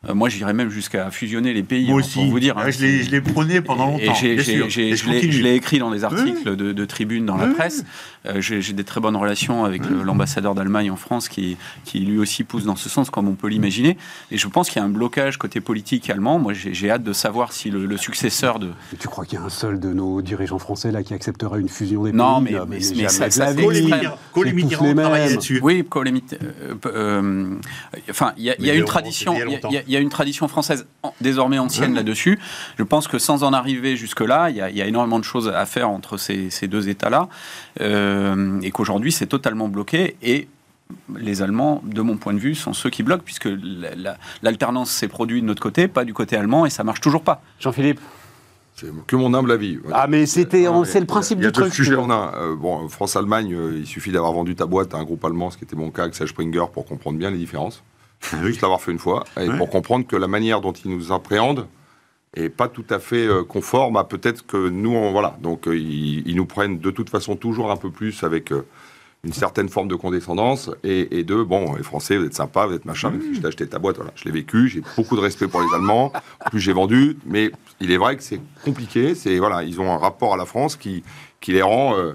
Euh, 0.08 0.14
moi, 0.14 0.30
j'irais 0.30 0.54
même 0.54 0.70
jusqu'à 0.70 1.10
fusionner 1.10 1.52
les 1.52 1.62
pays. 1.62 1.86
Moi 1.86 1.98
aussi. 1.98 2.14
Pour 2.14 2.24
vous 2.24 2.40
dire, 2.40 2.56
hein, 2.56 2.70
je 2.70 3.10
l'ai 3.10 3.20
prôné 3.20 3.60
pendant 3.60 3.86
longtemps. 3.86 4.14
je 4.14 5.42
l'ai 5.42 5.54
écrit 5.54 5.78
dans 5.78 5.90
des 5.90 6.04
articles 6.04 6.56
de, 6.56 6.72
de 6.72 6.84
tribune 6.86 7.26
dans 7.26 7.36
la 7.36 7.48
presse. 7.48 7.84
Euh, 8.26 8.40
j'ai 8.40 8.72
des 8.72 8.84
très 8.84 9.00
bonnes 9.00 9.16
relations 9.16 9.64
avec 9.64 9.82
l'ambassadeur 9.88 10.54
d'Allemagne 10.54 10.90
en 10.90 10.96
France 10.96 11.28
qui, 11.28 11.56
qui 11.84 12.00
lui 12.00 12.18
aussi 12.18 12.44
pousse 12.44 12.64
dans 12.64 12.76
ce 12.76 12.88
sens, 12.88 13.10
comme 13.10 13.28
on 13.28 13.34
peut 13.34 13.48
l'imaginer. 13.48 13.98
Et 14.30 14.38
je 14.38 14.48
pense 14.48 14.70
qu'il 14.70 14.80
y 14.80 14.82
a 14.82 14.86
un 14.86 14.90
blocage 14.90 15.36
côté 15.36 15.60
politique 15.60 16.08
allemand. 16.08 16.38
Moi, 16.38 16.54
j'ai 16.54 16.90
hâte 16.90 17.02
de 17.02 17.12
savoir 17.12 17.52
si 17.52 17.70
le, 17.70 17.96
successeur 17.98 18.58
de. 18.58 18.70
tu 18.98 19.08
crois 19.08 19.26
qu'il 19.26 19.38
y 19.38 19.42
a 19.42 19.44
un 19.44 19.50
seul 19.50 19.80
de 19.80 19.92
nos 19.92 20.22
dirigeants 20.22 20.58
français 20.58 20.92
là 20.92 21.02
qui 21.02 21.12
accepterait 21.12 21.60
une 21.60 21.68
fusion 21.68 22.04
des 22.04 22.12
non, 22.12 22.42
pays 22.42 22.54
Non, 22.54 22.64
mais, 22.66 22.78
mais, 22.78 22.86
mais 22.96 23.08
ça, 23.08 23.30
ça 23.30 23.52
là-dessus. 23.52 25.60
Oui, 25.62 25.84
euh, 26.86 27.54
enfin, 28.08 28.32
il 28.38 28.44
y 28.44 28.70
a, 28.70 28.74
une 28.74 28.84
tradition 28.84 29.34
y 29.90 29.96
a 29.96 30.00
une 30.00 30.08
tradition 30.08 30.48
française 30.48 30.86
désormais 31.20 31.58
ancienne 31.58 31.94
là-dessus. 31.94 32.38
Je 32.78 32.82
pense 32.82 33.08
que 33.08 33.18
sans 33.18 33.42
en 33.42 33.52
arriver 33.52 33.96
jusque-là, 33.96 34.50
il 34.50 34.56
y, 34.56 34.82
a 34.82 34.86
énormément 34.86 35.18
de 35.18 35.24
choses 35.24 35.48
à 35.48 35.66
faire 35.66 35.88
entre 35.88 36.16
ces, 36.16 36.50
deux 36.68 36.88
États-là, 36.88 37.28
euh, 37.80 38.60
et 38.62 38.70
qu'aujourd'hui 38.70 39.12
c'est 39.12 39.26
totalement 39.26 39.68
bloqué. 39.68 40.16
Et 40.22 40.48
les 41.16 41.42
Allemands, 41.42 41.82
de 41.84 42.02
mon 42.02 42.16
point 42.16 42.34
de 42.34 42.38
vue, 42.38 42.54
sont 42.54 42.72
ceux 42.72 42.90
qui 42.90 43.02
bloquent, 43.02 43.22
puisque 43.24 43.48
l'alternance 44.42 44.90
s'est 44.90 45.08
produite 45.08 45.42
de 45.42 45.46
notre 45.46 45.62
côté, 45.62 45.88
pas 45.88 46.04
du 46.04 46.14
côté 46.14 46.36
allemand, 46.36 46.66
et 46.66 46.70
ça 46.70 46.84
marche 46.84 47.00
toujours 47.00 47.22
pas. 47.22 47.42
Jean-Philippe 47.58 48.00
c'est 48.80 49.06
que 49.06 49.16
mon 49.16 49.34
humble 49.34 49.52
avis. 49.52 49.78
Ah, 49.92 50.06
mais 50.06 50.24
c'était, 50.24 50.66
c'est 50.84 51.00
le 51.00 51.06
principe 51.06 51.38
du 51.38 51.52
truc. 51.52 51.66
Il 51.66 51.66
y 51.66 51.66
a 51.66 51.68
deux 51.68 51.74
sujets 51.74 51.96
euh, 51.96 52.56
bon, 52.56 52.88
France-Allemagne, 52.88 53.52
euh, 53.52 53.78
il 53.78 53.86
suffit 53.86 54.10
d'avoir 54.10 54.32
vendu 54.32 54.54
ta 54.54 54.64
boîte 54.64 54.94
à 54.94 54.96
un 54.96 55.04
groupe 55.04 55.22
allemand, 55.24 55.50
ce 55.50 55.58
qui 55.58 55.64
était 55.64 55.76
mon 55.76 55.90
cas 55.90 56.04
avec 56.04 56.14
Sage 56.14 56.30
Springer, 56.30 56.64
pour 56.72 56.86
comprendre 56.86 57.18
bien 57.18 57.30
les 57.30 57.36
différences. 57.36 57.82
Juste 58.42 58.60
l'avoir 58.60 58.80
fait 58.80 58.92
une 58.92 58.98
fois, 58.98 59.24
et 59.40 59.48
pour 59.56 59.70
comprendre 59.70 60.06
que 60.06 60.16
la 60.16 60.28
manière 60.28 60.60
dont 60.60 60.72
ils 60.72 60.90
nous 60.90 61.10
appréhendent 61.12 61.66
est 62.34 62.48
pas 62.48 62.68
tout 62.68 62.84
à 62.90 62.98
fait 62.98 63.26
euh, 63.26 63.42
conforme 63.42 63.96
à 63.96 64.04
peut-être 64.04 64.46
que 64.46 64.68
nous, 64.68 64.94
on, 64.94 65.10
voilà. 65.10 65.36
Donc 65.42 65.66
euh, 65.66 65.76
ils, 65.76 66.36
nous 66.36 66.46
prennent 66.46 66.78
de 66.78 66.90
toute 66.90 67.10
façon 67.10 67.34
toujours 67.34 67.72
un 67.72 67.76
peu 67.76 67.90
plus 67.90 68.22
avec 68.22 68.52
euh, 68.52 68.64
une 69.24 69.32
certaine 69.32 69.68
forme 69.68 69.88
de 69.88 69.96
condescendance 69.96 70.70
et, 70.84 71.18
et, 71.18 71.24
de 71.24 71.42
bon, 71.42 71.74
les 71.74 71.82
Français, 71.82 72.16
vous 72.16 72.24
êtes 72.24 72.34
sympas, 72.34 72.66
vous 72.66 72.74
êtes 72.74 72.84
machin. 72.84 73.10
Mmh. 73.10 73.34
Je 73.34 73.40
t'ai 73.40 73.46
acheté 73.46 73.66
ta 73.66 73.78
boîte, 73.80 73.96
voilà, 73.96 74.12
je 74.14 74.24
l'ai 74.26 74.30
vécu, 74.30 74.68
j'ai 74.68 74.82
beaucoup 74.96 75.16
de 75.16 75.20
respect 75.20 75.48
pour 75.48 75.60
les 75.60 75.74
Allemands. 75.74 76.12
En 76.44 76.50
plus, 76.50 76.60
j'ai 76.60 76.72
vendu, 76.72 77.16
mais 77.26 77.50
il 77.80 77.90
est 77.90 77.96
vrai 77.96 78.16
que 78.16 78.22
c'est 78.22 78.40
compliqué. 78.64 79.14
C'est 79.16 79.38
voilà, 79.38 79.64
ils 79.64 79.80
ont 79.80 79.92
un 79.92 79.98
rapport 79.98 80.34
à 80.34 80.36
la 80.36 80.46
France 80.46 80.76
qui 80.76 81.02
qui 81.40 81.52
les 81.52 81.62
rend 81.62 81.96
euh, 81.96 82.12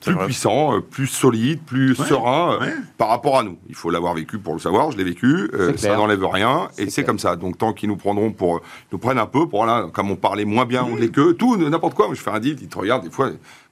plus 0.00 0.16
puissant, 0.16 0.76
euh, 0.76 0.80
plus 0.80 1.06
solide, 1.06 1.60
plus 1.64 1.94
serein 1.94 2.58
euh, 2.60 2.70
par 2.96 3.08
rapport 3.08 3.38
à 3.38 3.42
nous. 3.42 3.58
Il 3.68 3.74
faut 3.74 3.90
l'avoir 3.90 4.14
vécu 4.14 4.38
pour 4.38 4.54
le 4.54 4.58
savoir. 4.58 4.90
Je 4.90 4.96
l'ai 4.96 5.04
vécu. 5.04 5.50
ça 5.76 5.96
n'enlève 5.96 6.24
rien 6.24 6.68
et 6.78 6.90
c'est 6.90 7.04
comme 7.04 7.18
ça. 7.18 7.36
Donc 7.36 7.58
tant 7.58 7.72
qu'ils 7.72 7.88
nous 7.88 7.96
prendront 7.96 8.32
pour, 8.32 8.60
nous 8.92 8.98
prennent 8.98 9.18
un 9.18 9.26
peu 9.26 9.46
pour 9.48 9.66
là, 9.66 9.88
comme 9.92 10.10
on 10.10 10.16
parlait 10.16 10.44
moins 10.44 10.64
bien 10.64 10.82
anglais 10.82 11.08
qu'eux, 11.08 11.34
tout 11.34 11.56
n'importe 11.56 11.94
quoi. 11.94 12.08
Je 12.12 12.20
fais 12.20 12.30
un 12.30 12.40
deal, 12.40 12.56
ils 12.60 12.68
te 12.68 12.78
regardent 12.78 13.04
des 13.04 13.10
fois. 13.10 13.30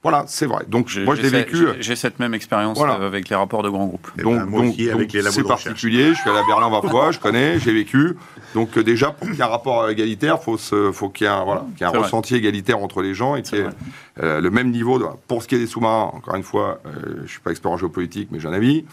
Voilà, 0.09 0.25
c'est 0.27 0.45
vrai. 0.45 0.63
Donc 0.67 0.89
moi 1.05 1.15
je 1.15 1.21
l'ai 1.21 1.29
vécu. 1.29 1.67
J'ai 1.79 1.95
cette 1.95 2.19
même 2.19 2.33
expérience 2.33 2.79
avec 2.79 3.29
les 3.29 3.35
rapports 3.35 3.63
de 3.63 3.69
grands 3.69 3.87
groupes. 3.87 4.11
Donc, 4.17 4.49
ben, 4.49 5.31
c'est 5.31 5.43
particulier. 5.43 6.09
Je 6.13 6.19
suis 6.19 6.29
allé 6.29 6.39
à 6.39 6.43
Berlin 6.47 6.69
20 6.69 6.89
fois, 6.89 7.11
je 7.11 7.19
connais, 7.19 7.59
j'ai 7.59 7.73
vécu. 7.73 8.15
Donc 8.55 8.77
déjà 8.79 9.11
pour 9.11 9.27
qu'il 9.27 9.37
y 9.37 9.39
ait 9.39 9.43
un 9.43 9.47
rapport 9.47 9.89
égalitaire, 9.89 10.41
faut 10.41 10.57
faut 10.57 11.09
qu'il 11.09 11.25
y 11.25 11.29
ait 11.29 11.33
un, 11.33 11.43
voilà, 11.43 11.65
qu 11.77 11.83
un 11.83 11.89
ressenti 11.89 12.35
égalitaire 12.35 12.79
entre 12.79 13.01
les 13.01 13.13
gens 13.13 13.35
et 13.35 13.41
qu'il 13.41 13.59
y 13.59 13.61
ait 13.61 14.41
le 14.41 14.49
même 14.49 14.71
niveau. 14.71 14.99
pour 15.27 15.43
ce 15.43 15.47
qui 15.47 15.55
est 15.55 15.59
des 15.59 15.67
sous 15.67 15.81
encore 15.87 16.35
une 16.35 16.43
fois, 16.43 16.79
euh, 16.85 16.91
je 17.17 17.21
ne 17.21 17.27
suis 17.27 17.39
pas 17.39 17.51
expert 17.51 17.71
en 17.71 17.77
géopolitique, 17.77 18.29
mais 18.31 18.39
j'ai 18.39 18.47
un 18.47 18.53
avis. 18.53 18.85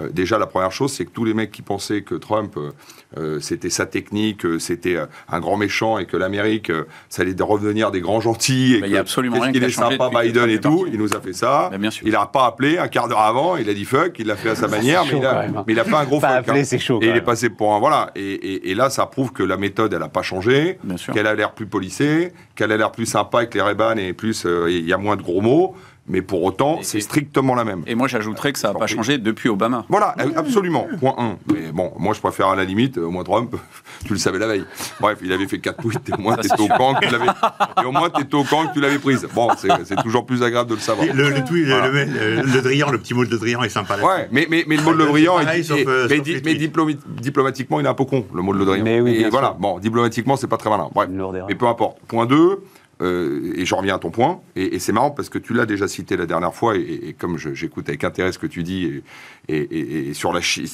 Euh, 0.00 0.08
déjà, 0.10 0.38
la 0.38 0.46
première 0.46 0.72
chose, 0.72 0.92
c'est 0.92 1.04
que 1.04 1.10
tous 1.10 1.24
les 1.24 1.34
mecs 1.34 1.50
qui 1.50 1.62
pensaient 1.62 2.02
que 2.02 2.14
Trump, 2.14 2.54
euh, 2.56 2.70
euh, 3.16 3.40
c'était 3.40 3.70
sa 3.70 3.86
technique, 3.86 4.46
c'était 4.58 4.98
un 5.28 5.40
grand 5.40 5.56
méchant 5.56 5.98
et 5.98 6.06
que 6.06 6.16
l'Amérique, 6.16 6.72
ça 7.08 7.22
allait 7.22 7.34
revenir 7.40 7.90
des 7.90 8.00
grands 8.00 8.20
gentils 8.20 8.74
et 8.74 8.82
il 8.84 8.90
y 8.90 8.96
a 8.96 9.00
absolument 9.00 9.40
rien 9.40 9.52
qu'il 9.52 9.64
est 9.64 9.70
sympa, 9.70 10.10
Biden 10.10 10.50
et 10.50 10.60
tout, 10.60 10.86
il 10.90 10.98
nous 10.98 11.14
a 11.14 11.20
fait 11.20 11.32
ça. 11.32 11.70
bien 11.78 11.90
sûr. 11.90 12.06
Il 12.06 12.12
n'a 12.12 12.26
pas 12.26 12.46
appelé 12.46 12.78
un 12.78 12.88
quart 12.88 13.08
d'heure 13.08 13.20
avant, 13.20 13.56
il 13.56 13.68
a 13.68 13.74
dit 13.74 13.84
fuck, 13.84 14.18
il 14.18 14.26
l'a 14.26 14.36
fait 14.36 14.50
à 14.50 14.54
sa 14.54 14.68
manière, 14.68 15.04
mais, 15.04 15.18
il 15.18 15.24
a, 15.24 15.40
hein. 15.40 15.64
mais 15.66 15.72
il 15.72 15.80
a 15.80 15.84
fait 15.84 15.94
un 15.94 16.04
gros 16.04 16.20
fuck. 16.20 16.30
Appelé, 16.30 16.64
c'est 16.64 16.78
chaud. 16.78 17.00
Et 17.02 17.08
il 17.08 17.16
est 17.16 17.22
passé 17.22 17.50
pour 17.50 17.74
un 17.74 17.78
voilà. 17.78 18.10
Et, 18.14 18.20
et, 18.20 18.70
et, 18.70 18.74
là, 18.74 18.90
ça 18.90 19.06
prouve 19.06 19.32
que 19.32 19.42
la 19.42 19.56
méthode, 19.56 19.92
elle 19.92 20.00
n'a 20.00 20.08
pas 20.08 20.22
changé, 20.22 20.78
qu'elle 21.12 21.26
a 21.26 21.34
l'air 21.34 21.52
plus 21.52 21.66
polissée, 21.66 22.32
qu'elle 22.54 22.72
a 22.72 22.76
l'air 22.76 22.92
plus 22.92 23.06
sympa 23.06 23.38
avec 23.38 23.54
les 23.54 23.62
Reban 23.62 23.96
et 23.96 24.12
plus, 24.12 24.46
il 24.68 24.86
y 24.86 24.92
a 24.92 24.98
moins 24.98 25.16
de 25.16 25.22
gros 25.22 25.40
mots. 25.40 25.74
Mais 26.08 26.22
pour 26.22 26.42
autant, 26.42 26.78
c'est 26.82 27.00
strictement 27.00 27.54
la 27.54 27.64
même. 27.64 27.82
Et 27.86 27.94
moi, 27.94 28.08
j'ajouterais 28.08 28.52
que 28.52 28.58
ça 28.58 28.72
n'a 28.72 28.78
pas 28.78 28.86
changé 28.86 29.18
depuis 29.18 29.48
Obama. 29.48 29.84
Voilà, 29.88 30.14
absolument. 30.36 30.86
Point 31.00 31.14
1. 31.18 31.38
Mais 31.52 31.72
bon, 31.72 31.92
moi, 31.98 32.14
je 32.14 32.20
préfère 32.20 32.48
à 32.48 32.56
la 32.56 32.64
limite, 32.64 32.98
au 32.98 33.10
moins 33.10 33.24
Trump, 33.24 33.54
tu 34.04 34.12
le 34.12 34.18
savais 34.18 34.38
la 34.38 34.46
veille. 34.46 34.64
Bref, 35.00 35.18
il 35.22 35.32
avait 35.32 35.46
fait 35.46 35.58
4 35.58 35.82
tweets, 35.82 36.08
et 36.08 36.12
au 36.14 36.18
moins, 36.18 36.36
t'étais 36.36 36.60
au 36.60 36.68
camp 36.68 36.94
que 36.94 37.06
tu 37.06 37.12
l'avais. 37.12 37.26
Et 37.82 37.84
au 37.84 37.92
moins, 37.92 38.10
t'étais 38.10 38.34
au 38.34 38.44
camp 38.44 38.66
que 38.68 38.74
tu 38.74 38.80
l'avais 38.80 38.98
prise. 38.98 39.26
Bon, 39.34 39.48
c'est 39.56 39.96
toujours 40.02 40.24
plus 40.24 40.42
agréable 40.42 40.70
de 40.70 40.74
le 40.74 40.80
savoir. 40.80 41.06
Le, 41.14 41.30
le 41.30 41.44
tweet, 41.44 41.66
voilà. 41.66 41.88
le, 41.88 42.04
le, 42.04 42.42
le, 42.42 42.62
Drian, 42.62 42.90
le 42.90 42.98
petit 42.98 43.14
mot 43.14 43.24
de 43.24 43.36
Drian 43.36 43.62
est 43.62 43.68
sympa. 43.68 43.96
Là 43.96 44.04
ouais, 44.06 44.28
mais, 44.32 44.46
mais, 44.48 44.64
mais 44.66 44.76
le 44.76 44.82
mot 44.82 44.92
de 44.92 44.98
Le 44.98 45.06
Drian, 45.06 45.40
est, 45.40 45.58
est, 45.58 45.86
euh, 45.86 46.06
mais, 46.08 46.40
mais 46.44 46.54
diplomatiquement, 47.20 47.80
il 47.80 47.86
est 47.86 47.88
un 47.88 47.94
peu 47.94 48.04
con, 48.04 48.24
le 48.34 48.42
mot 48.42 48.52
de 48.52 48.58
Le 48.58 48.64
Drian. 48.64 48.84
Mais 48.84 49.00
oui, 49.00 49.16
et 49.16 49.28
voilà, 49.28 49.56
bon, 49.58 49.78
diplomatiquement, 49.78 50.36
c'est 50.36 50.46
pas 50.46 50.56
très 50.56 50.70
malin. 50.70 50.88
Bref, 50.94 51.08
mais 51.48 51.54
peu 51.54 51.66
importe. 51.66 51.98
Point 52.08 52.26
2. 52.26 52.60
Euh, 53.00 53.52
et 53.54 53.64
je 53.64 53.74
reviens 53.74 53.94
à 53.94 53.98
ton 53.98 54.10
point, 54.10 54.40
et, 54.56 54.78
c'est 54.78 54.92
marrant 54.92 55.10
parce 55.10 55.28
que 55.28 55.38
tu 55.38 55.54
l'as 55.54 55.66
déjà 55.66 55.86
cité 55.86 56.16
la 56.16 56.26
dernière 56.26 56.54
fois, 56.54 56.76
et, 56.76 57.14
comme 57.16 57.38
j'écoute 57.38 57.88
avec 57.88 58.02
intérêt 58.02 58.32
ce 58.32 58.38
que 58.38 58.46
tu 58.46 58.62
dis, 58.62 59.02
et, 59.48 60.14
sur 60.14 60.32
la 60.32 60.40
Chine, 60.40 60.66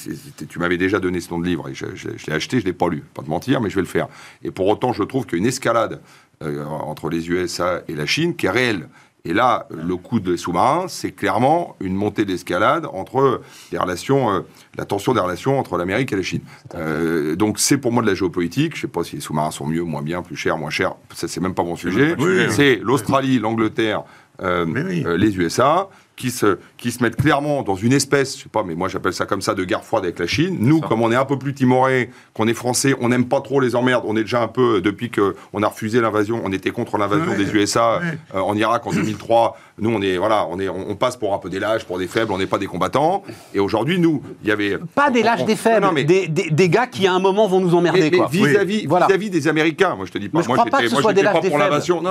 tu 0.48 0.58
m'avais 0.58 0.78
déjà 0.78 1.00
donné 1.00 1.20
ce 1.20 1.30
nom 1.30 1.38
de 1.38 1.46
livre, 1.46 1.68
et 1.68 1.74
je, 1.74 1.86
l'ai 2.26 2.32
acheté, 2.32 2.60
je 2.60 2.64
l'ai 2.64 2.72
pas 2.72 2.88
lu, 2.88 3.02
pas 3.12 3.22
te 3.22 3.28
mentir, 3.28 3.60
mais 3.60 3.68
je 3.68 3.74
vais 3.74 3.82
le 3.82 3.86
faire. 3.86 4.08
Et 4.42 4.50
pour 4.50 4.66
autant, 4.68 4.92
je 4.92 5.02
trouve 5.02 5.26
qu'il 5.26 5.38
y 5.38 5.40
a 5.40 5.42
une 5.42 5.48
escalade 5.48 6.00
euh, 6.42 6.64
entre 6.64 7.10
les 7.10 7.28
USA 7.28 7.82
et 7.88 7.94
la 7.94 8.06
Chine 8.06 8.34
qui 8.34 8.46
est 8.46 8.50
réelle. 8.50 8.88
Et 9.26 9.32
là, 9.32 9.66
le 9.70 9.96
coup 9.96 10.20
des 10.20 10.36
sous-marins, 10.36 10.84
c'est 10.88 11.12
clairement 11.12 11.76
une 11.80 11.94
montée 11.94 12.26
d'escalade 12.26 12.86
entre 12.92 13.40
les 13.72 13.78
relations, 13.78 14.30
euh, 14.30 14.40
la 14.76 14.84
tension 14.84 15.14
des 15.14 15.20
relations 15.20 15.58
entre 15.58 15.78
l'Amérique 15.78 16.12
et 16.12 16.16
la 16.16 16.22
Chine. 16.22 16.42
Euh, 16.74 17.34
donc 17.34 17.58
c'est 17.58 17.78
pour 17.78 17.90
moi 17.90 18.02
de 18.02 18.06
la 18.06 18.14
géopolitique. 18.14 18.76
Je 18.76 18.82
sais 18.82 18.86
pas 18.86 19.02
si 19.02 19.16
les 19.16 19.22
sous-marins 19.22 19.50
sont 19.50 19.66
mieux, 19.66 19.82
moins 19.82 20.02
bien, 20.02 20.20
plus 20.20 20.36
chers, 20.36 20.58
moins 20.58 20.68
chers. 20.68 20.94
Ça 21.14 21.26
c'est 21.26 21.40
même 21.40 21.54
pas 21.54 21.62
mon 21.62 21.74
sujet. 21.74 22.14
Oui. 22.18 22.48
C'est 22.50 22.76
l'Australie, 22.82 23.38
l'Angleterre, 23.38 24.02
euh, 24.42 24.66
oui. 24.66 25.06
les 25.16 25.38
USA 25.38 25.88
qui 26.16 26.30
se, 26.30 26.58
qui 26.76 26.92
se 26.92 27.02
mettent 27.02 27.16
clairement 27.16 27.62
dans 27.62 27.74
une 27.74 27.92
espèce, 27.92 28.36
je 28.38 28.42
sais 28.44 28.48
pas, 28.48 28.62
mais 28.62 28.74
moi 28.74 28.88
j'appelle 28.88 29.12
ça 29.12 29.26
comme 29.26 29.42
ça, 29.42 29.54
de 29.54 29.64
guerre 29.64 29.84
froide 29.84 30.04
avec 30.04 30.18
la 30.18 30.26
Chine. 30.26 30.56
Nous, 30.60 30.80
comme 30.80 31.02
on 31.02 31.10
est 31.10 31.16
un 31.16 31.24
peu 31.24 31.38
plus 31.38 31.54
timorés, 31.54 32.10
qu'on 32.34 32.46
est 32.46 32.54
français, 32.54 32.94
on 33.00 33.08
n'aime 33.08 33.26
pas 33.26 33.40
trop 33.40 33.60
les 33.60 33.74
emmerdes. 33.74 34.04
On 34.06 34.16
est 34.16 34.22
déjà 34.22 34.40
un 34.42 34.48
peu, 34.48 34.80
depuis 34.80 35.10
qu'on 35.10 35.62
a 35.62 35.66
refusé 35.66 36.00
l'invasion, 36.00 36.40
on 36.44 36.52
était 36.52 36.70
contre 36.70 36.98
l'invasion 36.98 37.32
Ouais, 37.32 37.36
des 37.36 37.52
USA 37.54 37.98
ouais. 37.98 38.18
euh, 38.34 38.40
en 38.40 38.56
Irak 38.56 38.86
en 38.86 38.92
2003. 38.92 39.56
Nous, 39.78 39.90
on 39.90 40.00
est, 40.02 40.16
voilà, 40.18 40.46
on 40.50 40.60
est, 40.60 40.68
on, 40.68 40.90
on 40.90 40.94
passe 40.94 41.16
pour 41.16 41.34
un 41.34 41.38
peu 41.38 41.50
des 41.50 41.58
lâches, 41.58 41.84
pour 41.84 41.98
des 41.98 42.06
faibles, 42.06 42.30
on 42.30 42.38
n'est 42.38 42.46
pas 42.46 42.58
des 42.58 42.66
combattants. 42.66 43.24
Et 43.54 43.58
aujourd'hui, 43.58 43.98
nous, 43.98 44.22
il 44.42 44.48
y 44.48 44.52
avait. 44.52 44.78
Pas 44.94 45.10
des 45.10 45.22
lâches, 45.22 45.40
on- 45.42 45.46
des 45.46 45.56
faibles, 45.56 45.84
non, 45.84 45.92
mais- 45.92 46.04
des, 46.04 46.28
des, 46.28 46.48
des 46.50 46.68
gars 46.68 46.86
qui 46.86 47.06
à 47.08 47.12
un 47.12 47.18
moment 47.18 47.48
vont 47.48 47.60
nous 47.60 47.74
emmerder. 47.74 48.08
mais, 48.10 48.20
vis-à-vis 48.30 48.86
Voilà. 48.86 49.06
vis-à-vis 49.08 49.30
des 49.30 49.48
Américains, 49.48 49.94
moi 49.96 50.06
je 50.06 50.12
te 50.12 50.18
dis 50.18 50.28
pas, 50.28 50.38
Mais 50.38 50.44
je 50.44 50.48
moi 50.48 50.56
crois 50.58 50.70
pas 50.70 50.76
j'étais 50.78 50.84
que 50.84 50.88
ce 50.90 50.94
moi, 50.94 51.02
soit 51.02 51.12
des 51.12 51.22
lâches, 51.22 51.40
des 51.40 51.48
pour 51.50 51.58
faibles. 51.58 51.70
l'invasion. 51.70 52.02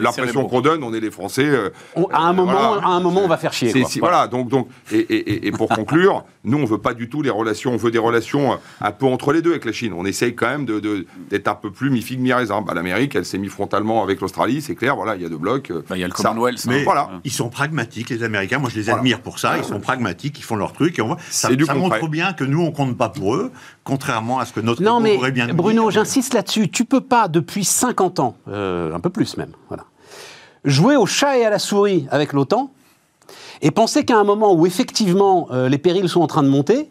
L'impression 0.00 0.44
qu'on 0.46 0.60
donne, 0.60 0.82
on 0.82 0.92
est 0.94 1.00
les 1.00 1.10
Français. 1.10 1.44
euh, 1.46 1.70
On- 1.96 2.04
à 2.06 2.18
un 2.20 2.30
euh, 2.30 2.32
moment, 2.34 2.52
voilà. 2.74 2.82
à 2.86 2.90
un 2.90 3.00
moment, 3.00 3.22
on 3.24 3.28
va 3.28 3.36
faire 3.36 3.52
chier. 3.52 3.70
C'est- 3.70 3.80
quoi. 3.80 3.88
si- 3.90 3.98
voilà, 4.00 4.26
donc, 4.28 4.48
donc 4.48 4.68
et, 4.92 4.98
et- 4.98 5.30
et- 5.32 5.46
et 5.48 5.50
pour 5.52 5.68
conclure, 5.68 6.24
nous, 6.44 6.58
on 6.58 6.64
veut 6.64 6.78
pas 6.78 6.94
du 6.94 7.08
tout 7.08 7.22
les 7.22 7.30
relations, 7.30 7.72
on 7.72 7.76
veut 7.76 7.90
des 7.90 7.98
relations 7.98 8.52
euh, 8.52 8.56
un 8.80 8.92
peu 8.92 9.06
entre 9.06 9.32
les 9.32 9.42
deux 9.42 9.50
avec 9.50 9.64
la 9.64 9.72
Chine. 9.72 9.92
On 9.96 10.04
essaye 10.04 10.34
quand 10.34 10.48
même 10.48 10.64
de- 10.66 11.06
d'être 11.30 11.48
un 11.48 11.54
peu 11.54 11.70
plus 11.70 11.90
mi-figue, 11.90 12.20
mi-raisin. 12.20 12.62
Bah, 12.62 12.74
L'Amérique, 12.74 13.14
elle 13.16 13.24
s'est 13.24 13.38
mis 13.38 13.48
frontalement 13.48 14.02
avec 14.04 14.20
l'Australie, 14.20 14.62
c'est 14.62 14.74
clair, 14.76 14.94
voilà, 14.94 15.16
il 15.16 15.22
y 15.22 15.26
a 15.26 15.28
deux 15.28 15.36
blocs. 15.36 15.70
euh, 15.70 15.82
Bah, 15.88 15.96
il 15.96 16.00
y 16.00 16.04
a 16.04 16.06
le 16.06 16.12
Commonwealth. 16.12 16.64
Mais 16.66 16.84
ils 17.24 17.32
sont 17.32 17.48
pragmatiques, 17.48 18.10
les 18.10 18.22
Américains. 18.22 18.58
Moi, 18.58 18.70
je 18.70 18.76
les 18.76 18.82
Voilà. 18.82 18.98
admire 18.98 19.20
pour 19.20 19.38
ça. 19.38 19.58
Ils 19.58 19.64
sont 19.64 19.80
pragmatiques, 19.80 20.38
ils 20.38 20.42
font 20.44 20.56
leur 20.56 20.72
truc. 20.72 20.98
Et 20.98 21.02
on 21.02 21.08
voit, 21.08 21.18
ça, 21.30 21.48
C'est 21.48 21.56
du 21.56 21.64
ça 21.64 21.74
concret. 21.74 21.98
montre 22.00 22.10
bien 22.10 22.32
que 22.32 22.44
nous, 22.44 22.62
on 22.62 22.70
compte 22.70 22.96
pas 22.96 23.08
pour 23.08 23.34
eux, 23.34 23.50
contrairement 23.84 24.38
à 24.38 24.44
ce 24.46 24.52
que 24.52 24.60
notre 24.60 24.82
Non, 24.82 25.00
mais 25.00 25.14
pourrait 25.16 25.32
bien 25.32 25.48
Bruno, 25.48 25.82
dire. 25.90 25.90
j'insiste 26.00 26.34
là-dessus. 26.34 26.68
Tu 26.68 26.84
peux 26.84 27.00
pas, 27.00 27.28
depuis 27.28 27.64
50 27.64 28.20
ans, 28.20 28.36
euh, 28.48 28.94
un 28.94 29.00
peu 29.00 29.10
plus 29.10 29.36
même, 29.36 29.52
voilà, 29.68 29.84
jouer 30.64 30.96
au 30.96 31.06
chat 31.06 31.38
et 31.38 31.44
à 31.44 31.50
la 31.50 31.58
souris 31.58 32.06
avec 32.10 32.32
l'OTAN 32.32 32.70
et 33.62 33.70
penser 33.70 34.04
qu'à 34.04 34.16
un 34.16 34.24
moment 34.24 34.52
où 34.54 34.66
effectivement 34.66 35.48
euh, 35.50 35.68
les 35.68 35.78
périls 35.78 36.08
sont 36.08 36.20
en 36.20 36.26
train 36.26 36.42
de 36.42 36.48
monter, 36.48 36.88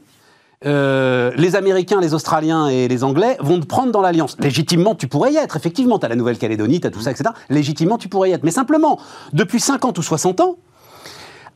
euh, 0.66 1.32
les 1.36 1.56
Américains, 1.56 2.02
les 2.02 2.14
Australiens 2.14 2.68
et 2.68 2.88
les 2.88 3.04
Anglais 3.04 3.38
vont 3.40 3.60
te 3.60 3.66
prendre 3.66 3.92
dans 3.92 4.02
l'alliance. 4.02 4.36
Légitimement, 4.40 4.96
tu 4.96 5.08
pourrais 5.08 5.34
y 5.34 5.38
être. 5.38 5.56
Effectivement, 5.56 6.00
tu 6.00 6.08
la 6.08 6.16
Nouvelle-Calédonie, 6.16 6.80
tu 6.80 6.90
tout 6.90 7.02
ça, 7.02 7.12
etc. 7.12 7.30
Légitimement, 7.50 7.98
tu 7.98 8.10
pourrais 8.10 8.32
y 8.32 8.34
être. 8.34 8.44
Mais 8.44 8.52
simplement, 8.52 9.00
depuis 9.34 9.60
50 9.60 9.98
ou 9.98 10.02
60 10.02 10.40
ans, 10.42 10.58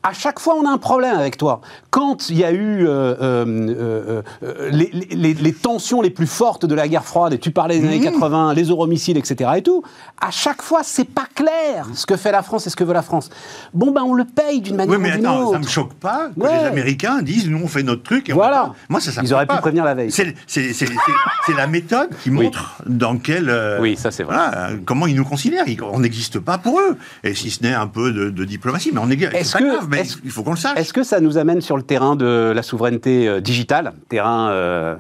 à 0.04 0.14
chaque 0.14 0.40
fois, 0.40 0.56
on 0.56 0.66
a 0.68 0.72
un 0.72 0.78
problème 0.78 1.16
avec 1.16 1.38
toi. 1.38 1.62
Quand 1.92 2.30
il 2.30 2.38
y 2.38 2.44
a 2.44 2.52
eu 2.52 2.88
euh, 2.88 3.16
euh, 3.22 4.22
euh, 4.44 4.70
les, 4.72 4.90
les- 5.12 5.34
les 5.34 5.54
tensions 5.54 6.02
les 6.02 6.10
plus 6.10 6.26
fortes 6.28 6.66
de 6.66 6.74
la 6.74 6.88
guerre 6.88 7.06
froide, 7.06 7.34
et 7.34 7.38
tu 7.40 7.52
parlais 7.52 7.80
des 7.80 7.88
années 7.88 8.00
80, 8.02 8.54
les 8.56 8.64
euromissiles, 8.66 9.18
etc. 9.18 9.52
et 9.58 9.62
tout, 9.62 9.84
à 10.20 10.32
chaque 10.32 10.62
fois, 10.62 10.82
c'est 10.84 11.06
pas 11.06 11.28
clair 11.36 11.86
ce 11.94 12.06
que 12.06 12.18
fait 12.18 12.32
la 12.32 12.42
France 12.42 12.66
et 12.68 12.70
ce 12.70 12.76
que 12.76 12.84
veut 12.84 12.94
la 12.94 13.02
France. 13.04 13.30
Bon, 13.74 13.92
ben, 13.92 14.02
on 14.04 14.14
le 14.14 14.26
paye 14.26 14.62
d'une 14.62 14.76
manière 14.76 14.96
Oui, 14.98 15.02
mais 15.02 15.12
ou 15.14 15.18
d'une 15.18 15.26
attends, 15.26 15.42
autre. 15.44 15.52
ça 15.54 15.60
me 15.60 15.68
choque 15.68 15.94
pas 15.94 16.30
que 16.36 16.40
Ouais. 16.44 16.52
les 16.62 16.66
Américains 16.68 17.22
disent 17.22 17.48
nous 17.48 17.60
on 17.64 17.68
fait 17.68 17.84
notre 17.84 18.04
truc. 18.04 18.30
Et 18.30 18.34
Voilà. 18.34 18.74
Moi 18.90 19.00
ça, 19.02 19.12
ça 19.12 19.22
me 19.22 19.28
Ils 19.28 19.34
auraient 19.34 19.46
pu 19.46 19.56
prévenir 19.58 19.84
la 19.86 19.94
veille. 19.94 20.12
C'est 20.12 21.54
la 21.56 21.68
méthode 21.68 22.10
qui 22.24 22.32
montre 22.32 22.82
dans 22.88 23.18
quelle. 23.18 23.50
euh, 23.50 23.80
Oui, 23.82 23.96
ça, 23.98 24.12
c'est 24.12 24.24
vrai. 24.24 24.36
voilà, 24.36 24.70
comment 24.86 25.08
ils 25.08 25.16
nous 25.16 25.26
considèrent. 25.26 25.66
On 25.94 26.00
n'existe 26.00 26.40
pas 26.40 26.58
pour 26.58 26.80
eux. 26.80 26.98
Et 27.24 27.34
si 27.36 27.52
ce 27.52 27.64
n'est 27.64 27.74
un 27.74 27.88
peu 27.88 28.12
de, 28.12 28.30
de 28.30 28.46
diplomatie, 28.46 28.92
mais 28.94 29.00
on 29.04 29.10
est. 29.10 29.22
Est-ce 29.22 29.56
que- 29.58 29.64
grave, 29.64 29.88
mais 29.92 30.02
est-ce- 30.02 30.18
il 30.24 30.32
faut 30.32 30.44
qu'on 30.44 30.52
le 30.52 30.58
sache. 30.58 30.78
Est-ce 30.78 30.94
que 30.94 31.04
ça 31.04 31.20
nous 31.20 31.38
amène 31.38 31.62
sur 31.62 31.78
le 31.78 31.84
terrain 31.84 32.16
de 32.16 32.52
la 32.56 32.64
souveraineté 32.64 33.28
euh, 33.28 33.42
digitale, 33.42 33.94
terrain 34.10 34.50
euh, 34.50 34.96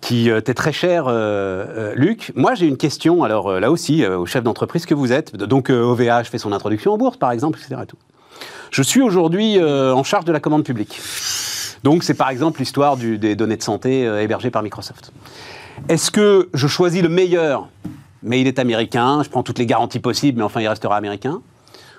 qui 0.00 0.30
euh, 0.30 0.40
t'est 0.40 0.54
très 0.54 0.72
cher, 0.72 1.04
euh, 1.08 1.92
Luc? 1.96 2.32
Moi, 2.34 2.54
j'ai 2.54 2.66
une 2.66 2.76
question, 2.76 3.24
alors 3.24 3.58
là 3.60 3.70
aussi, 3.70 4.04
au 4.06 4.26
chef 4.26 4.44
d'entreprise 4.44 4.84
que 4.86 4.94
vous 4.94 5.12
êtes. 5.12 5.34
Donc, 5.36 5.70
OVH 5.70 6.24
fait 6.24 6.38
son 6.38 6.52
introduction 6.52 6.92
en 6.92 6.98
bourse, 6.98 7.16
par 7.16 7.30
exemple, 7.32 7.58
etc. 7.58 7.80
et 7.82 7.86
tout. 7.86 7.96
Je 8.70 8.82
suis 8.82 9.00
aujourd'hui 9.00 9.58
en 9.62 10.02
charge 10.02 10.24
de 10.24 10.32
la 10.32 10.40
commande 10.40 10.64
publique. 10.64 11.00
Donc, 11.84 12.02
c'est 12.02 12.14
par 12.14 12.30
exemple 12.30 12.58
l'histoire 12.60 12.96
des 12.96 13.36
données 13.36 13.56
de 13.56 13.62
santé 13.62 14.02
hébergées 14.20 14.50
par 14.50 14.62
Microsoft. 14.62 15.12
Est-ce 15.88 16.10
que 16.10 16.48
je 16.54 16.66
choisis 16.66 17.02
le 17.02 17.08
meilleur, 17.08 17.68
mais 18.22 18.40
il 18.40 18.46
est 18.46 18.58
américain, 18.58 19.22
je 19.22 19.28
prends 19.28 19.42
toutes 19.42 19.58
les 19.58 19.66
garanties 19.66 20.00
possibles, 20.00 20.38
mais 20.38 20.44
enfin, 20.44 20.60
il 20.60 20.68
restera 20.68 20.96
américain 20.96 21.40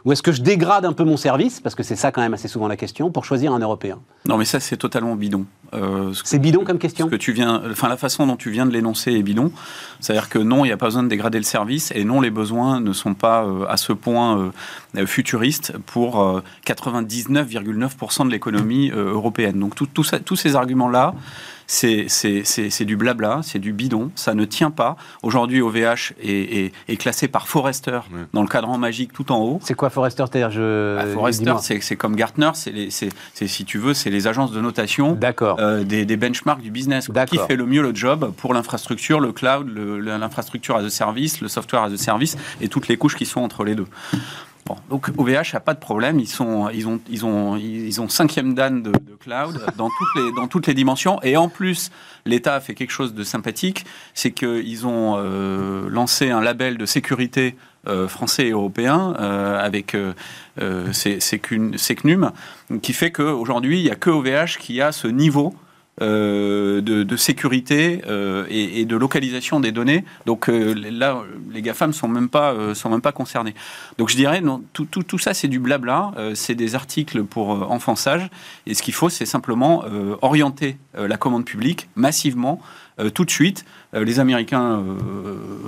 ou 0.05 0.11
est-ce 0.11 0.21
que 0.21 0.31
je 0.31 0.41
dégrade 0.41 0.85
un 0.85 0.93
peu 0.93 1.03
mon 1.03 1.17
service, 1.17 1.59
parce 1.59 1.73
que 1.75 1.81
c'est 1.83 1.95
ça 1.95 2.11
quand 2.11 2.21
même 2.21 2.33
assez 2.35 2.47
souvent 2.47 2.67
la 2.67 2.77
question, 2.77 3.09
pour 3.11 3.25
choisir 3.25 3.51
un 3.53 3.59
Européen? 3.59 3.99
Non, 4.27 4.37
mais 4.37 4.45
ça, 4.45 4.59
c'est 4.59 4.77
totalement 4.77 5.15
bidon. 5.15 5.45
Euh, 5.73 6.13
ce 6.13 6.21
C'est 6.25 6.37
bidon 6.39 6.63
comme 6.63 6.77
question? 6.77 7.07
ce 7.07 7.11
que 7.11 7.15
tu 7.15 7.31
viens, 7.33 7.61
enfin 7.71 7.89
la 7.89 7.97
façon 7.97 8.27
dont 8.27 8.35
tu 8.37 8.51
viens 8.51 8.65
de 8.67 8.71
l'énoncer 8.71 9.11
est 9.13 9.23
bidon. 9.23 9.51
C'est-à-dire 9.99 10.29
que 10.29 10.37
non, 10.39 10.63
il 10.63 10.67
n'y 10.67 10.73
a 10.73 10.77
pas 10.77 10.85
besoin 10.85 11.03
de 11.03 11.07
dégrader 11.09 11.39
le 11.39 11.43
service 11.43 11.91
et 11.95 12.03
non, 12.05 12.21
les 12.21 12.29
besoins 12.29 12.79
ne 12.79 12.93
sont 12.93 13.15
pas 13.15 13.43
euh, 13.45 13.65
à 13.67 13.77
ce 13.77 13.93
point 13.93 14.51
euh, 14.95 15.05
futuristes 15.07 15.73
pour 15.87 16.21
euh, 16.21 16.41
99,9% 16.67 18.25
de 18.27 18.31
l'économie 18.31 18.89
européenne. 18.91 19.59
Donc 19.59 19.75
tout- 19.75 19.87
tout 19.87 20.03
ça- 20.03 20.19
tous 20.19 20.35
ces 20.35 20.55
arguments-là, 20.55 21.13
c'est 21.67 22.05
c'est- 22.07 22.43
c'est- 22.43 22.69
c'est 22.69 22.85
du 22.85 22.95
blabla, 22.95 23.41
c'est 23.43 23.59
du 23.59 23.73
bidon, 23.73 24.11
ça 24.15 24.33
ne 24.33 24.45
tient 24.45 24.71
pas. 24.71 24.95
Aujourd'hui, 25.23 25.61
OVH 25.61 26.13
est, 26.21 26.29
est- 26.29 26.71
est 26.87 26.97
classé 26.97 27.27
par 27.27 27.47
Forrester 27.47 27.99
dans 28.33 28.41
le 28.41 28.47
cadran 28.47 28.77
magique 28.77 29.13
tout 29.13 29.31
en 29.31 29.39
haut. 29.39 29.59
C'est 29.63 29.73
quoi 29.73 29.89
Forrester 29.89 30.23
C'est-à-dire, 30.31 30.51
je... 30.51 30.95
Bah, 30.97 31.05
Forrester, 31.13 31.53
c'est 31.61 31.81
c'est 31.81 31.95
comme 31.95 32.15
Gartner, 32.15 32.51
c'est 32.53 32.71
les- 32.71 32.89
c'est- 32.91 33.09
c'est, 33.33 33.47
si 33.47 33.65
tu 33.65 33.77
veux, 33.77 33.93
c'est 33.93 34.09
les 34.09 34.27
agences 34.27 34.51
de 34.51 34.61
notation 34.61 35.13
D'accord. 35.13 35.57
euh, 35.59 35.83
des, 35.83 36.05
des 36.05 36.17
benchmarks 36.17 36.61
du 36.61 36.71
business. 36.71 37.09
Qui 37.29 37.37
fait 37.47 37.55
le 37.55 37.65
mieux 37.65 37.81
le 37.81 37.93
job 37.95 38.31
pour 38.37 38.53
l'infrastructure, 38.53 39.19
le 39.19 39.31
cloud, 39.31 39.67
l'infrastructure 40.03 40.75
as 40.77 40.83
a 40.83 40.89
service, 40.89 41.41
le 41.41 41.47
software 41.47 41.83
as 41.83 41.91
a 41.91 41.97
service 41.97 42.37
et 42.61 42.67
toutes 42.67 42.87
les 42.87 42.97
couches 42.97 43.15
qui 43.15 43.25
sont 43.25 43.41
entre 43.41 43.63
les 43.63 43.75
deux. 43.75 43.87
Bon, 44.65 44.75
donc 44.89 45.11
OVH 45.15 45.53
n'a 45.53 45.59
pas 45.59 45.75
de 45.75 45.79
problème, 45.79 46.19
ils, 46.19 46.27
sont, 46.27 46.69
ils, 46.69 46.87
ont, 46.87 46.99
ils, 47.07 47.23
ont, 47.23 47.55
ils 47.55 48.01
ont 48.01 48.09
cinquième 48.09 48.55
dan 48.55 48.81
de, 48.81 48.91
cloud 49.19 49.61
dans 49.77 49.89
toutes, 49.89 50.23
les, 50.23 50.31
dans 50.35 50.47
toutes 50.47 50.65
les 50.65 50.73
dimensions. 50.73 51.21
Et 51.21 51.37
en 51.37 51.49
plus, 51.49 51.91
l'État 52.25 52.55
a 52.55 52.59
fait 52.59 52.73
quelque 52.73 52.89
chose 52.91 53.13
de 53.13 53.23
sympathique, 53.23 53.85
c'est 54.15 54.31
qu'ils 54.31 54.87
ont 54.87 55.17
euh, 55.17 55.87
lancé 55.89 56.31
un 56.31 56.41
label 56.41 56.77
de 56.79 56.85
sécurité 56.87 57.55
euh, 57.87 58.07
français 58.07 58.47
et 58.47 58.51
européen 58.51 59.15
euh, 59.19 59.63
avec 59.63 59.93
euh, 59.93 60.13
euh, 60.59 60.91
Sécun- 60.91 61.77
Sécnum, 61.77 62.31
qui 62.81 62.93
fait 62.93 63.11
qu'aujourd'hui, 63.11 63.79
il 63.81 63.83
n'y 63.83 63.91
a 63.91 63.95
que 63.95 64.09
OVH 64.09 64.57
qui 64.59 64.81
a 64.81 64.91
ce 64.91 65.07
niveau 65.07 65.53
euh, 66.01 66.81
de, 66.81 67.15
sécurité 67.15 68.01
euh, 68.07 68.45
et, 68.49 68.83
de 68.83 68.97
localisation 68.97 69.61
des 69.61 69.71
données. 69.71 70.03
Donc 70.25 70.49
euh, 70.49 70.73
là, 70.73 71.23
les 71.49 71.61
GAFAM 71.61 71.91
ne 71.91 71.93
sont, 71.93 72.09
même 72.09 72.27
pas, 72.27 72.75
sont 72.75 72.89
même 72.89 72.99
pas 72.99 73.13
concernés. 73.13 73.55
Donc 73.97 74.09
je 74.09 74.17
dirais, 74.17 74.41
non, 74.41 74.61
tout, 74.73 74.83
tout, 74.83 75.03
tout 75.03 75.17
ça, 75.17 75.33
c'est 75.33 75.47
du 75.47 75.57
blabla, 75.57 76.11
c'est 76.33 76.55
des 76.55 76.75
articles 76.75 77.23
pour 77.23 77.71
enfant-sage. 77.71 78.29
Et 78.65 78.73
ce 78.73 78.83
qu'il 78.83 78.93
faut, 78.93 79.07
c'est 79.07 79.25
simplement 79.25 79.85
orienter 80.21 80.77
la 80.93 81.15
commande 81.15 81.45
publique 81.45 81.87
massivement, 81.95 82.59
tout 83.13 83.25
de 83.25 83.31
suite. 83.31 83.65
les 83.93 84.19
Américains 84.19 84.83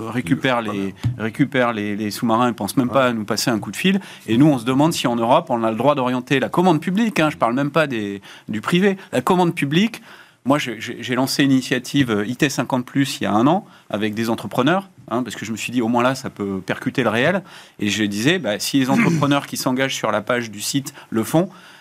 récupèrent, 0.07 0.61
les, 0.61 0.95
récupèrent 1.17 1.73
les, 1.73 2.11
sous-marins 2.11 2.47
et 2.47 2.51
ne 2.51 2.55
pensent 2.55 2.77
même 2.77 2.89
pas 2.89 3.07
à 3.07 3.13
nous 3.13 3.25
passer 3.25 3.51
un 3.51 3.59
coup 3.59 3.71
de 3.71 3.75
fil. 3.75 3.99
Et 4.27 4.37
nous, 4.37 4.47
on 4.47 4.57
se 4.57 4.65
demande 4.65 4.93
si 4.93 5.07
en 5.07 5.15
Europe, 5.15 5.47
on 5.49 5.63
a 5.63 5.71
le 5.71 5.77
droit 5.77 5.95
d'orienter 5.95 6.39
la 6.39 6.49
commande 6.49 6.79
publique, 6.79 7.19
hein, 7.19 7.29
je 7.29 7.35
ne 7.35 7.39
parle 7.39 7.53
même 7.53 7.71
pas 7.71 7.87
des, 7.87 8.21
du 8.47 8.61
privé, 8.61 8.97
la 9.11 9.21
commande 9.21 9.53
publique 9.55 10.01
moi, 10.47 10.59
j'ai 10.59 11.15
lancé 11.15 11.43
une 11.43 11.51
initiative 11.51 12.09
euh, 12.09 12.25
IT 12.25 12.49
50 12.49 12.89
il 12.95 13.23
y 13.23 13.25
a 13.25 13.33
un 13.33 13.47
an 13.47 13.67
avec 13.89 14.13
des 14.13 14.29
entrepreneurs, 14.29 14.89
hein, 15.09 15.21
parce 15.21 15.35
que 15.35 15.45
je 15.45 15.51
me 15.51 15.57
suis 15.57 15.73
dit 15.73 15.81
au 15.81 15.89
moins 15.89 16.03
là, 16.03 16.15
ça 16.15 16.29
peut 16.29 16.61
percuter 16.65 17.03
le 17.03 17.09
réel. 17.09 17.43
Et 17.79 17.89
je 17.89 18.05
disais, 18.05 18.39
bah, 18.39 18.57
si 18.57 18.79
les 18.79 18.89
entrepreneurs 18.89 19.45
qui 19.45 19.57
s'engagent 19.57 19.95
sur 19.95 20.09
la 20.09 20.21
page 20.21 20.49
du 20.49 20.61
site 20.61 20.93
le 21.09 21.25
font, 21.25 21.49
euh, 21.49 21.76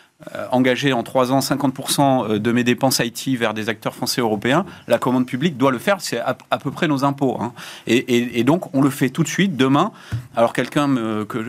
engager 0.50 0.94
en 0.94 1.02
trois 1.02 1.30
ans 1.30 1.40
50% 1.40 2.00
euh, 2.00 2.38
de 2.38 2.52
mes 2.52 2.64
dépenses 2.64 3.00
IT 3.00 3.38
vers 3.38 3.52
des 3.52 3.68
acteurs 3.68 3.94
français 3.94 4.22
européens, 4.22 4.64
la 4.88 4.98
commande 4.98 5.26
publique 5.26 5.58
doit 5.58 5.70
le 5.70 5.78
faire, 5.78 6.00
c'est 6.00 6.18
à, 6.18 6.34
peu 6.34 6.70
près 6.70 6.88
nos 6.88 7.04
impôts. 7.04 7.36
Hein. 7.40 7.52
Et, 7.86 8.42
donc 8.44 8.74
on 8.74 8.80
le 8.80 8.90
fait 8.90 9.10
tout 9.10 9.22
de 9.22 9.28
suite, 9.28 9.56
demain. 9.56 9.92
Alors 10.34 10.52
quelqu'un, 10.52 10.88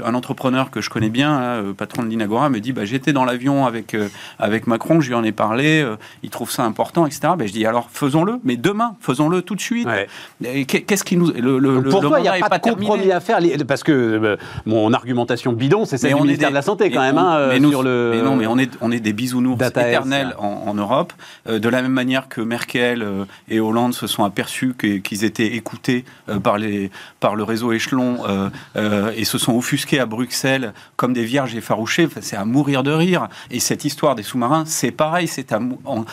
un 0.03 0.13
entrepreneur 0.13 0.69
que 0.69 0.81
je 0.81 0.89
connais 0.89 1.09
bien, 1.09 1.39
euh, 1.39 1.73
patron 1.73 2.03
de 2.03 2.09
l'Inagora, 2.09 2.49
me 2.49 2.59
dit 2.59 2.73
bah, 2.73 2.83
j'étais 2.83 3.13
dans 3.13 3.23
l'avion 3.23 3.65
avec, 3.65 3.95
avec 4.37 4.67
Macron, 4.67 4.99
je 4.99 5.07
lui 5.07 5.15
en 5.15 5.23
ai 5.23 5.31
parlé, 5.31 5.85
il 6.23 6.29
trouve 6.29 6.51
ça 6.51 6.63
important, 6.63 7.05
etc. 7.05 7.33
Bah, 7.37 7.45
je 7.45 7.53
dis 7.53 7.65
alors 7.65 7.89
faisons-le, 7.91 8.39
mais 8.43 8.57
demain, 8.57 8.95
faisons-le 8.99 9.41
tout 9.43 9.55
de 9.55 9.61
suite. 9.61 9.87
Qu'est-ce 10.41 11.03
qui 11.03 11.15
nous... 11.15 11.31
Le, 11.31 11.59
le, 11.59 11.83
Pour 11.83 12.01
toi, 12.01 12.19
il 12.19 12.23
n'y 12.23 12.27
a 12.27 12.49
pas, 12.49 12.57
de 12.57 12.63
compromis 12.63 13.11
à 13.11 13.21
faire, 13.21 13.39
parce 13.65 13.83
que 13.83 14.37
mon 14.65 14.91
argumentation 14.93 15.53
bidon, 15.53 15.85
c'est 15.85 15.97
celle 15.97 16.15
du 16.15 16.21
ministère 16.21 16.49
de 16.49 16.55
la 16.55 16.61
Santé 16.61 16.91
quand 16.91 17.01
même. 17.01 17.17
Hein, 17.17 17.49
mais, 17.49 17.69
sur 17.69 17.83
le... 17.83 18.11
mais 18.15 18.21
non, 18.21 18.35
mais 18.35 18.47
on 18.47 18.56
est, 18.57 18.77
on 18.81 18.91
est 18.91 18.99
des 18.99 19.13
bisounours 19.13 19.61
éternels 19.61 20.35
en, 20.37 20.73
Europe. 20.73 21.13
Euh, 21.47 21.59
de 21.59 21.69
la 21.69 21.81
même 21.81 21.91
manière 21.91 22.27
que 22.27 22.41
Merkel 22.41 23.01
euh, 23.01 23.25
et 23.49 23.59
Hollande 23.59 23.93
se 23.93 24.07
sont 24.07 24.23
aperçus 24.23 24.75
qu'ils 24.75 25.23
étaient 25.23 25.55
écoutés 25.55 26.05
euh, 26.29 26.39
par, 26.39 26.57
les, 26.57 26.91
par 27.19 27.35
le 27.35 27.43
réseau 27.43 27.71
échelon 27.71 28.17
et 29.15 29.25
se 29.25 29.37
sont 29.37 29.55
offusqués 29.55 29.99
à 29.99 30.05
Bruxelles 30.05 30.73
comme 30.95 31.13
des 31.13 31.23
vierges 31.23 31.55
effarouchées, 31.55 32.07
c'est 32.21 32.35
à 32.35 32.45
mourir 32.45 32.83
de 32.83 32.91
rire. 32.91 33.27
Et 33.51 33.59
cette 33.59 33.85
histoire 33.85 34.15
des 34.15 34.23
sous-marins, 34.23 34.63
c'est 34.65 34.91
pareil, 34.91 35.27
c'est 35.27 35.51
à, 35.51 35.59
on, 35.85 36.05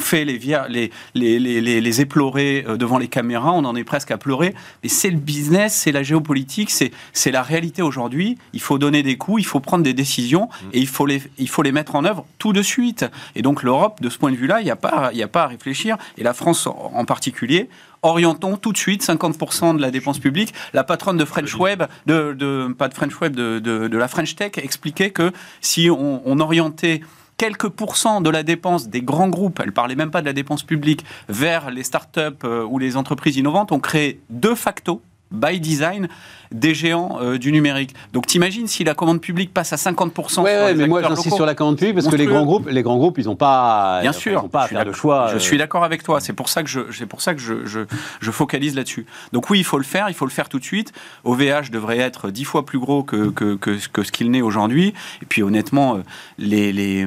fait 0.00 0.24
les, 0.24 0.38
les, 0.68 0.90
les, 1.14 2.00
euh, 2.00 2.76
devant 2.76 2.98
les 2.98 3.08
caméras, 3.08 3.52
on 3.52 3.64
en 3.64 3.76
est 3.76 3.84
presque 3.84 4.10
à 4.10 4.18
pleurer. 4.18 4.54
Mais 4.82 4.88
c'est 4.88 5.10
le 5.10 5.18
business, 5.18 5.74
c'est 5.74 5.92
la 5.92 6.02
géopolitique, 6.02 6.70
c'est 6.70 7.30
la 7.30 7.42
réalité 7.42 7.82
aujourd'hui. 7.82 8.38
Il 8.52 8.60
faut 8.60 8.78
donner 8.78 9.02
des 9.02 9.16
coups, 9.16 9.42
il 9.42 9.46
faut 9.46 9.60
prendre 9.60 9.84
des 9.84 9.94
décisions 9.94 10.48
mm. 10.48 10.68
et 10.72 10.78
il 10.80 10.88
faut, 10.88 11.06
les, 11.06 11.22
il 11.38 11.48
faut 11.48 11.62
les 11.62 11.72
mettre 11.72 11.94
en 11.94 12.04
œuvre 12.04 12.26
tout 12.38 12.52
de 12.52 12.62
suite. 12.62 13.04
Et 13.34 13.42
donc 13.42 13.62
l'Europe, 13.62 14.00
de 14.00 14.08
ce 14.08 14.18
point 14.18 14.30
de 14.30 14.36
vue-là, 14.36 14.60
il 14.60 14.64
n'y 14.64 14.70
a, 14.70 14.76
pas, 14.76 15.10
a 15.14 15.28
pas 15.28 15.44
à 15.44 15.46
réfléchir. 15.46 15.96
Et 16.18 16.22
la 16.22 16.34
France 16.34 16.66
en 16.66 17.04
particulier, 17.04 17.68
orientons 18.02 18.56
tout 18.56 18.72
de 18.72 18.78
suite 18.78 19.04
50% 19.04 19.76
de 19.76 19.80
la 19.80 19.90
dépense 19.90 20.18
publique. 20.18 20.52
La 20.74 20.84
patronne 20.84 21.16
de 21.16 21.24
French 21.24 21.54
Web, 21.54 21.84
de, 22.06 22.74
pas 22.76 22.88
de 22.88 22.94
French 22.94 23.18
Web, 23.20 23.34
de, 23.34 23.58
de, 23.58 23.96
la 23.96 24.08
French 24.08 24.34
Tech, 24.34 24.52
expliquait 24.56 25.10
que 25.10 25.32
si 25.60 25.88
on, 25.90 26.22
on 26.24 26.40
orientait 26.40 27.00
quelques 27.42 27.70
pourcents 27.70 28.20
de 28.20 28.30
la 28.30 28.44
dépense 28.44 28.88
des 28.88 29.02
grands 29.02 29.28
groupes, 29.28 29.58
elle 29.60 29.72
parlait 29.72 29.96
même 29.96 30.12
pas 30.12 30.20
de 30.20 30.26
la 30.26 30.32
dépense 30.32 30.62
publique, 30.62 31.04
vers 31.28 31.72
les 31.72 31.82
startups 31.82 32.44
euh, 32.44 32.62
ou 32.64 32.78
les 32.78 32.96
entreprises 32.96 33.36
innovantes, 33.36 33.72
on 33.72 33.80
crée 33.80 34.20
de 34.30 34.54
facto, 34.54 35.02
by 35.32 35.58
design, 35.58 36.06
des 36.52 36.74
géants 36.74 37.18
euh, 37.20 37.38
du 37.38 37.52
numérique. 37.52 37.94
Donc 38.12 38.26
t'imagines 38.26 38.66
si 38.66 38.84
la 38.84 38.94
commande 38.94 39.20
publique 39.20 39.52
passe 39.52 39.72
à 39.72 39.76
50% 39.76 40.42
ouais, 40.42 40.74
mais 40.74 40.86
moi 40.86 41.02
j'insiste 41.02 41.36
sur 41.36 41.46
la 41.46 41.54
commande 41.54 41.76
publique 41.76 41.94
parce 41.94 42.08
que 42.08 42.16
les 42.16 42.26
grands 42.26 42.44
groupes, 42.44 42.68
les 42.68 42.82
grands 42.82 42.96
groupes, 42.96 43.18
ils 43.18 43.26
n'ont 43.26 43.36
pas, 43.36 44.00
bien 44.02 44.12
sûr, 44.12 44.48
pas 44.48 44.64
à 44.64 44.68
faire 44.68 44.84
de 44.84 44.92
choix. 44.92 45.28
Je 45.30 45.36
euh. 45.36 45.38
suis 45.38 45.58
d'accord 45.58 45.84
avec 45.84 46.02
toi. 46.02 46.20
C'est 46.20 46.32
pour 46.32 46.48
ça 46.48 46.62
que 46.62 46.68
je, 46.68 46.80
c'est 46.92 47.06
pour 47.06 47.20
ça 47.20 47.34
que 47.34 47.40
je, 47.40 47.66
je, 47.66 47.80
je 48.20 48.30
focalise 48.30 48.74
là-dessus. 48.74 49.06
Donc 49.32 49.50
oui, 49.50 49.58
il 49.58 49.64
faut 49.64 49.78
le 49.78 49.84
faire, 49.84 50.08
il 50.08 50.14
faut 50.14 50.26
le 50.26 50.30
faire 50.30 50.48
tout 50.48 50.58
de 50.58 50.64
suite. 50.64 50.92
OVH 51.24 51.70
devrait 51.70 51.98
être 51.98 52.30
dix 52.30 52.44
fois 52.44 52.64
plus 52.64 52.78
gros 52.78 53.02
que, 53.02 53.30
que, 53.30 53.54
que, 53.54 53.78
que 53.88 54.02
ce 54.02 54.12
qu'il 54.12 54.30
n'est 54.30 54.42
aujourd'hui. 54.42 54.94
Et 55.22 55.26
puis 55.26 55.42
honnêtement, 55.42 55.96
euh, 55.96 56.02
les, 56.38 56.72
les, 56.72 57.06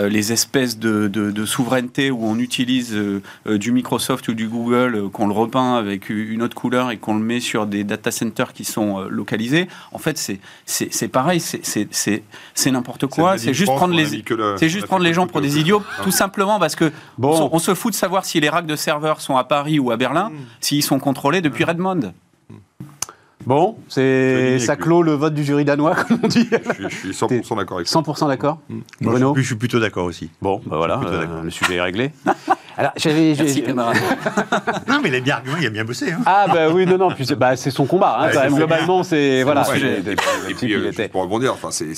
les 0.00 0.32
espèces 0.32 0.78
de, 0.78 1.08
de, 1.08 1.30
de, 1.30 1.44
souveraineté 1.44 2.10
où 2.10 2.24
on 2.24 2.38
utilise 2.38 2.96
du 3.46 3.72
Microsoft 3.72 4.28
ou 4.28 4.34
du 4.34 4.48
Google, 4.48 5.08
qu'on 5.10 5.26
le 5.26 5.32
repeint 5.32 5.74
avec 5.74 6.10
une 6.10 6.42
autre 6.42 6.54
couleur 6.54 6.90
et 6.90 6.98
qu'on 6.98 7.14
le 7.14 7.24
met 7.24 7.40
sur 7.40 7.66
des 7.66 7.84
data 7.84 8.10
centers 8.10 8.49
qui 8.52 8.64
sont 8.64 9.00
euh, 9.00 9.08
localisés. 9.08 9.68
En 9.92 9.98
fait, 9.98 10.18
c'est 10.66 11.08
pareil, 11.08 11.40
c'est 11.40 12.70
n'importe 12.70 13.06
quoi. 13.06 13.38
C'est 13.38 13.54
juste 13.54 13.72
prendre 13.72 13.94
les, 13.94 14.22
c'est 14.56 14.68
juste 14.68 14.86
prendre 14.86 15.04
les 15.04 15.14
gens 15.14 15.26
pour 15.26 15.40
des 15.40 15.58
idiots, 15.58 15.82
tout 16.02 16.10
simplement 16.10 16.58
parce 16.58 16.76
que 16.76 16.92
bon. 17.18 17.48
on, 17.52 17.58
se 17.58 17.74
fout 17.74 17.92
de 17.92 17.96
savoir 17.98 18.24
si 18.24 18.40
les 18.40 18.48
racks 18.48 18.66
de 18.66 18.76
serveurs 18.76 19.20
sont 19.20 19.36
à 19.36 19.44
Paris 19.44 19.78
ou 19.78 19.90
à 19.90 19.96
Berlin, 19.96 20.30
hmm. 20.30 20.38
s'ils 20.60 20.82
sont 20.82 20.98
contrôlés 20.98 21.40
depuis 21.40 21.64
Redmond. 21.64 22.12
Bon, 23.46 23.76
c'est 23.88 24.58
ça 24.58 24.76
clôt 24.76 25.02
le 25.02 25.12
vote 25.12 25.34
du 25.34 25.44
jury 25.44 25.64
danois, 25.64 25.94
comme 25.94 26.20
on 26.22 26.28
dit. 26.28 26.48
Je, 26.78 26.88
suis 26.88 27.10
100% 27.10 27.56
d'accord 27.56 27.78
avec 27.78 27.88
100% 27.88 28.28
d'accord 28.28 28.58
hmm. 28.68 28.80
Bruno 29.00 29.34
je, 29.36 29.42
suis 29.42 29.54
plutôt 29.54 29.80
d'accord 29.80 30.04
aussi. 30.04 30.30
Bon, 30.42 30.60
bah 30.66 30.76
voilà, 30.76 31.00
euh, 31.04 31.42
le 31.42 31.50
sujet 31.50 31.76
est 31.76 31.80
réglé. 31.80 32.12
Alors, 32.76 32.92
j'avais. 32.96 33.34
non, 34.88 35.00
mais 35.02 35.08
il 35.08 35.14
a 35.14 35.20
bien 35.20 35.34
argumenté, 35.36 35.62
il 35.62 35.66
a 35.66 35.70
bien 35.70 35.84
bossé. 35.84 36.12
Hein. 36.12 36.20
Ah, 36.24 36.46
bah 36.52 36.70
oui, 36.70 36.86
non, 36.86 36.96
non, 36.96 37.10
puis 37.10 37.26
c'est 37.26 37.36
bah, 37.36 37.56
son 37.56 37.84
combat. 37.84 38.16
Hein, 38.20 38.30
quand 38.32 38.42
même. 38.42 38.54
Globalement, 38.54 39.02
c'est. 39.02 39.42
Voilà. 39.42 39.66
Et 40.48 40.54
puis, 40.54 40.74
euh, 40.74 40.90
pour 41.12 41.22
rebondir, 41.22 41.52
enfin, 41.52 41.70
c'est 41.70 41.94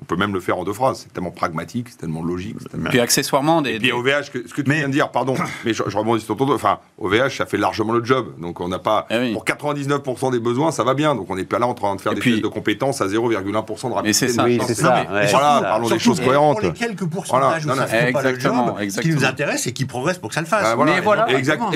on 0.00 0.04
peut 0.04 0.16
même 0.16 0.32
le 0.32 0.40
faire 0.40 0.58
en 0.58 0.64
deux 0.64 0.72
phrases. 0.72 1.00
C'est 1.02 1.12
tellement 1.12 1.32
pragmatique, 1.32 1.88
c'est 1.90 1.98
tellement 1.98 2.22
logique. 2.22 2.56
Et 2.74 2.88
puis 2.88 3.00
accessoirement, 3.00 3.62
des. 3.62 3.72
Et 3.72 3.78
puis 3.78 3.92
OVH, 3.92 4.24
ce 4.24 4.54
que 4.54 4.62
tu 4.62 4.70
viens 4.70 4.86
de 4.86 4.92
dire, 4.92 5.10
pardon, 5.10 5.34
mais 5.64 5.74
je, 5.74 5.82
rebondis 5.82 6.24
sur 6.24 6.36
ton 6.36 6.46
tour. 6.46 6.54
Enfin, 6.54 6.78
OVH, 6.98 7.36
ça 7.36 7.46
fait 7.46 7.56
largement 7.56 7.92
le 7.92 8.04
job. 8.04 8.34
Donc 8.38 8.60
on 8.60 8.68
n'a 8.68 8.78
pas. 8.78 9.06
Eh 9.10 9.32
pour 9.32 9.44
99% 9.44 10.32
des 10.32 10.38
besoins, 10.38 10.70
ça 10.70 10.84
va 10.84 10.94
bien. 10.94 11.14
Donc 11.14 11.28
on 11.30 11.36
n'est 11.36 11.44
pas 11.44 11.58
là 11.58 11.66
en 11.66 11.74
train 11.74 11.96
de 11.96 12.00
faire 12.00 12.14
des 12.14 12.20
puis... 12.20 12.40
de 12.40 12.46
compétences 12.46 13.00
à 13.00 13.06
0,1% 13.06 13.88
de 13.88 13.94
rapidité. 13.94 13.98
Mais 14.02 14.12
c'est 14.12 14.28
ça. 14.28 14.44
Oui, 14.44 14.60
c'est 14.66 14.74
ça. 14.74 15.04
Voilà, 15.08 15.60
parlons 15.62 15.88
des 15.88 15.98
choses 15.98 16.20
cohérentes. 16.20 16.60
Pour 16.60 16.68
les 16.68 16.72
quelques 16.72 17.06
pourcentages 17.06 17.66
où 17.66 17.74
ça 17.74 17.86
fait 17.86 18.12
pas 18.12 18.22
le 18.22 18.38
job, 18.38 18.54
ce 18.88 19.00
qui 19.00 19.10
nous 19.10 19.24
intéresse, 19.24 19.62
c'est 19.62 19.72
qu'ils 19.72 19.86
progressent 19.86 20.18
pour 20.18 20.28
que 20.28 20.34
ça 20.34 20.40
le 20.40 20.46
fasse. 20.46 20.76
Bah, 20.76 20.84
mais 20.84 21.00
voilà. 21.00 21.28
Exactement. 21.30 21.72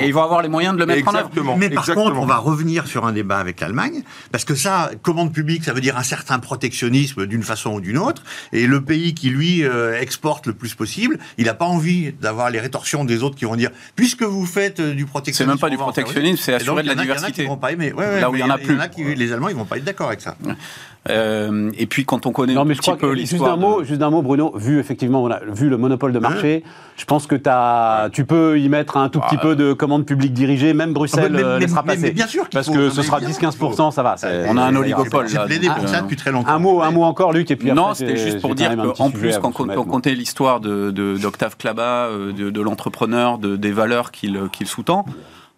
Et 0.00 0.06
ils 0.06 0.14
vont 0.14 0.22
avoir 0.22 0.42
les 0.42 0.48
moyens 0.48 0.74
de 0.74 0.80
le 0.80 0.86
mettre 0.86 1.08
en 1.08 1.14
œuvre. 1.14 1.30
Mais 1.58 1.70
par 1.70 1.86
contre, 1.86 2.16
on 2.16 2.26
va 2.26 2.38
revenir 2.38 2.86
sur 2.86 3.06
un 3.06 3.12
débat 3.12 3.38
avec 3.38 3.60
l'Allemagne, 3.60 4.02
parce 4.32 4.44
que 4.44 4.54
ça, 4.54 4.90
commande 5.02 5.32
publique, 5.32 5.64
ça 5.64 5.72
veut 5.72 5.80
dire 5.80 5.96
un 5.96 6.02
certain 6.02 6.38
protectionnisme 6.38 7.26
d'une 7.26 7.42
façon 7.42 7.65
ou 7.74 7.80
d'une 7.80 7.98
autre. 7.98 8.22
Et 8.52 8.66
le 8.66 8.82
pays 8.82 9.14
qui, 9.14 9.30
lui, 9.30 9.64
euh, 9.64 10.00
exporte 10.00 10.46
le 10.46 10.54
plus 10.54 10.74
possible, 10.74 11.18
il 11.38 11.46
n'a 11.46 11.54
pas 11.54 11.64
envie 11.64 12.12
d'avoir 12.12 12.50
les 12.50 12.60
rétorsions 12.60 13.04
des 13.04 13.22
autres 13.22 13.36
qui 13.36 13.44
vont 13.44 13.56
dire 13.56 13.70
puisque 13.94 14.22
vous 14.22 14.46
faites 14.46 14.80
euh, 14.80 14.94
du 14.94 15.06
protectionnisme. 15.06 15.52
C'est 15.52 15.54
même 15.54 15.60
pas 15.60 15.70
du 15.70 15.76
protectionnisme, 15.76 16.42
c'est 16.42 16.54
assurer 16.54 16.82
de 16.82 16.88
la 16.88 16.94
diversité. 16.94 17.42
Il 17.42 17.44
y 17.44 17.48
en 17.48 17.52
a 17.52 17.54
qui 17.54 17.54
vont 17.54 17.60
pas 17.60 17.72
aimer. 17.72 17.92
Là 17.96 18.30
où 18.30 18.34
il 18.34 18.40
y 18.40 18.44
en 18.44 18.50
a 18.50 18.58
plus. 18.58 19.14
les 19.14 19.32
Allemands, 19.32 19.48
ils 19.48 19.56
vont 19.56 19.64
pas 19.64 19.78
être 19.78 19.84
d'accord 19.84 20.08
avec 20.08 20.20
ça. 20.20 20.36
Euh, 21.10 21.70
et 21.78 21.86
puis 21.86 22.04
quand 22.04 22.26
on 22.26 22.32
connaît 22.32 22.54
non, 22.54 22.64
mais 22.64 22.74
je 22.74 22.80
crois 22.80 22.96
que, 22.96 23.14
juste 23.14 23.38
d'un 23.38 23.56
mot, 23.56 23.84
juste 23.84 24.00
d'un 24.00 24.10
mot, 24.10 24.22
Bruno, 24.22 24.52
vu 24.56 24.78
effectivement, 24.78 25.22
on 25.22 25.30
a 25.30 25.40
vu 25.46 25.68
le 25.68 25.76
monopole 25.76 26.12
de 26.12 26.18
marché, 26.18 26.64
je 26.96 27.04
pense 27.04 27.26
que 27.26 27.36
as, 27.46 28.08
tu 28.12 28.24
peux 28.24 28.58
y 28.58 28.68
mettre 28.68 28.96
un 28.96 29.08
tout 29.08 29.20
petit 29.20 29.36
peu 29.36 29.56
de 29.56 29.72
commande 29.72 30.06
publique 30.06 30.32
dirigée, 30.32 30.74
même 30.74 30.92
Bruxelles 30.92 31.32
ah, 31.38 31.54
mais, 31.54 31.60
laissera 31.60 31.82
passer. 31.82 32.12
bien 32.12 32.26
sûr, 32.26 32.48
parce 32.50 32.68
que 32.68 32.90
ce 32.90 33.02
sera 33.02 33.20
10-15%, 33.20 33.92
ça 33.92 34.02
va. 34.02 34.16
On 34.48 34.56
a 34.56 34.62
un 34.62 34.76
oligopole. 34.76 35.28
J'ai 35.28 35.38
plaidé 35.38 35.68
pour 35.68 35.88
ça 35.88 36.02
depuis 36.02 36.16
très 36.16 36.32
longtemps. 36.32 36.50
Un 36.50 36.58
mot, 36.58 36.82
un 36.82 36.90
mot 36.90 37.04
encore, 37.04 37.32
Luc, 37.32 37.50
et 37.50 37.56
puis 37.56 37.72
non, 37.72 37.94
c'était 37.94 38.16
juste 38.16 38.40
pour 38.40 38.54
dire 38.54 38.76
qu'en 38.96 39.10
plus, 39.10 39.38
quand 39.38 39.52
on 39.60 39.84
comptait 39.84 40.14
l'histoire 40.14 40.60
d'Octave 40.60 41.56
Klaba, 41.56 42.06
euh, 42.06 42.32
de 42.32 42.60
l'entrepreneur, 42.60 43.38
des 43.38 43.72
valeurs 43.72 44.10
qu'il 44.10 44.66
sous-tend. 44.66 45.04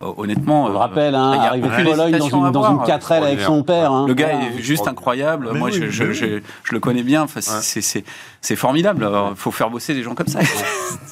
Euh, 0.00 0.12
honnêtement. 0.16 0.66
On 0.66 0.68
le 0.68 0.76
rappelle, 0.76 1.14
hein, 1.16 1.32
il 1.34 1.46
arrive 1.46 1.64
de 1.64 1.90
Pologne 1.90 2.18
dans 2.18 2.28
une, 2.28 2.52
dans 2.52 2.70
une 2.70 2.78
4L 2.78 3.22
avec 3.22 3.40
son 3.40 3.64
père. 3.64 3.90
Hein. 3.90 4.06
Le 4.06 4.14
gars 4.14 4.30
est 4.30 4.62
juste 4.62 4.86
incroyable. 4.86 5.52
Moi, 5.54 5.70
je, 5.70 5.90
je, 5.90 6.12
je, 6.12 6.40
je, 6.62 6.72
le 6.72 6.80
connais 6.80 7.02
bien. 7.02 7.22
Enfin, 7.22 7.40
c'est 7.40 8.56
formidable. 8.56 9.08
Il 9.30 9.36
faut 9.36 9.50
faire 9.50 9.70
bosser 9.70 9.94
des 9.94 10.02
gens 10.02 10.14
comme 10.14 10.28
ça. 10.28 10.38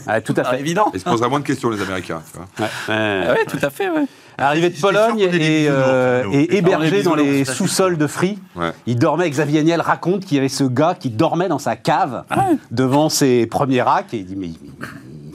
ah, 0.07 0.21
tout 0.23 0.35
à 0.37 0.45
fait. 0.45 0.61
évident. 0.61 0.91
Ils 0.95 1.01
se 1.01 1.05
poseraient 1.05 1.29
moins 1.29 1.41
de 1.41 1.45
questions, 1.45 1.71
les 1.71 1.83
Américains. 1.83 2.23
Oui, 2.59 2.67
ah 2.89 3.33
ouais, 3.33 3.45
tout 3.47 3.59
à 3.61 3.71
fait. 3.71 3.89
Ouais. 3.89 4.07
Arrivé 4.39 4.69
de 4.69 4.79
Pologne 4.79 5.19
et, 5.21 5.67
euh, 5.69 6.25
et, 6.31 6.59
hébergé 6.59 7.03
dans 7.03 7.15
les 7.15 7.45
sous-sols 7.45 7.97
de 7.97 8.07
Free. 8.07 8.39
Il 8.87 8.99
dormait, 8.99 9.29
Xavier 9.31 9.65
Niel 9.65 9.81
raconte 9.81 10.25
qu'il 10.25 10.37
y 10.37 10.39
avait 10.39 10.49
ce 10.49 10.65
gars 10.65 10.95
qui 10.99 11.11
dormait 11.11 11.49
dans 11.49 11.59
sa 11.59 11.75
cave 11.75 12.25
ah 12.31 12.51
devant 12.71 13.09
ses 13.09 13.47
premiers 13.47 13.83
racks 13.83 14.13
et 14.13 14.19
il 14.19 14.27
dit 14.27 14.37
mais 14.37 14.51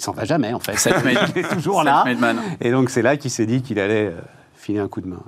il 0.01 0.03
s'en 0.03 0.13
va 0.13 0.25
jamais 0.25 0.51
en 0.51 0.59
fait. 0.59 0.73
il 1.35 1.39
est 1.39 1.49
toujours 1.49 1.83
là. 1.83 2.05
Et 2.59 2.71
donc 2.71 2.89
c'est 2.89 3.03
là 3.03 3.17
qu'il 3.17 3.29
s'est 3.29 3.45
dit 3.45 3.61
qu'il 3.61 3.79
allait 3.79 4.07
euh, 4.07 4.21
filer 4.55 4.79
un 4.79 4.87
coup 4.87 4.99
de 5.01 5.07
main. 5.07 5.19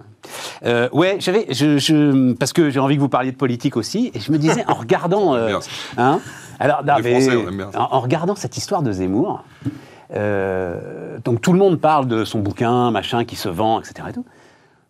Euh, 0.66 0.90
ouais, 0.94 1.18
j'avais, 1.20 1.46
je, 1.52 2.34
parce 2.34 2.54
que 2.54 2.72
j'ai 2.72 2.80
envie 2.80 2.96
que 2.96 3.02
vous 3.02 3.10
parliez 3.10 3.32
de 3.32 3.38
politique 3.38 3.78
aussi, 3.78 4.12
et 4.16 4.20
je 4.20 4.32
me 4.32 4.38
disais 4.40 4.64
en 4.68 4.74
regardant, 4.74 5.36
euh, 5.36 5.60
hein, 5.98 6.20
Alors, 6.60 6.84
non, 6.84 6.94
mais 7.04 7.22
Français, 7.22 7.38
en, 7.76 7.82
en 7.82 8.00
regardant 8.00 8.36
cette 8.36 8.58
histoire 8.58 8.82
de 8.82 8.92
Zemmour, 8.92 9.44
euh, 10.16 11.18
donc 11.24 11.42
tout 11.42 11.54
le 11.54 11.60
monde 11.60 11.80
parle 11.80 12.08
de 12.08 12.26
son 12.26 12.40
bouquin, 12.40 12.90
machin, 12.90 13.26
qui 13.26 13.36
se 13.36 13.50
vend, 13.50 13.80
etc. 13.80 14.08
Et 14.10 14.14
tout. 14.14 14.26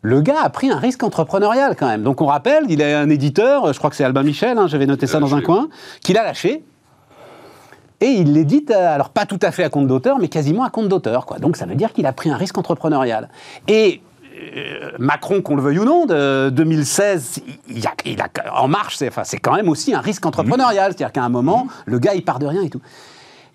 Le 0.01 0.21
gars 0.21 0.41
a 0.43 0.49
pris 0.49 0.69
un 0.69 0.79
risque 0.79 1.03
entrepreneurial 1.03 1.75
quand 1.77 1.87
même. 1.87 2.03
Donc 2.03 2.21
on 2.21 2.25
rappelle, 2.25 2.65
il 2.67 2.83
a 2.83 2.99
un 2.99 3.09
éditeur, 3.09 3.71
je 3.71 3.77
crois 3.77 3.89
que 3.89 3.95
c'est 3.95 4.03
Albin 4.03 4.23
Michel, 4.23 4.57
hein, 4.57 4.67
j'avais 4.67 4.85
noté 4.85 5.07
ça 5.07 5.19
dans 5.19 5.33
un 5.33 5.41
coin, 5.41 5.69
qu'il 6.01 6.17
a 6.17 6.23
lâché. 6.23 6.63
Et 8.03 8.09
il 8.09 8.33
l'édite, 8.33 8.69
euh, 8.69 8.93
alors 8.93 9.11
pas 9.11 9.25
tout 9.25 9.39
à 9.41 9.51
fait 9.51 9.63
à 9.63 9.69
compte 9.69 9.87
d'auteur, 9.87 10.19
mais 10.19 10.27
quasiment 10.27 10.65
à 10.65 10.69
compte 10.69 10.89
d'auteur. 10.89 11.25
Donc 11.39 11.55
ça 11.55 11.65
veut 11.65 11.75
dire 11.75 11.93
qu'il 11.93 12.05
a 12.05 12.11
pris 12.11 12.29
un 12.29 12.35
risque 12.35 12.57
entrepreneurial. 12.57 13.29
Et 13.69 14.01
euh, 14.57 14.91
Macron, 14.99 15.41
qu'on 15.41 15.55
le 15.55 15.61
veuille 15.61 15.79
ou 15.79 15.85
non, 15.85 16.05
de 16.05 16.49
2016, 16.49 17.39
il 17.69 17.87
en 18.53 18.67
marche, 18.67 18.97
c'est 18.97 19.09
c'est 19.23 19.37
quand 19.37 19.55
même 19.55 19.69
aussi 19.69 19.93
un 19.93 20.01
risque 20.01 20.25
entrepreneurial. 20.25 20.91
C'est-à-dire 20.91 21.13
qu'à 21.13 21.23
un 21.23 21.29
moment, 21.29 21.67
le 21.85 21.97
gars, 21.97 22.13
il 22.13 22.25
part 22.25 22.39
de 22.39 22.45
rien 22.45 22.63
et 22.63 22.69
tout. 22.69 22.81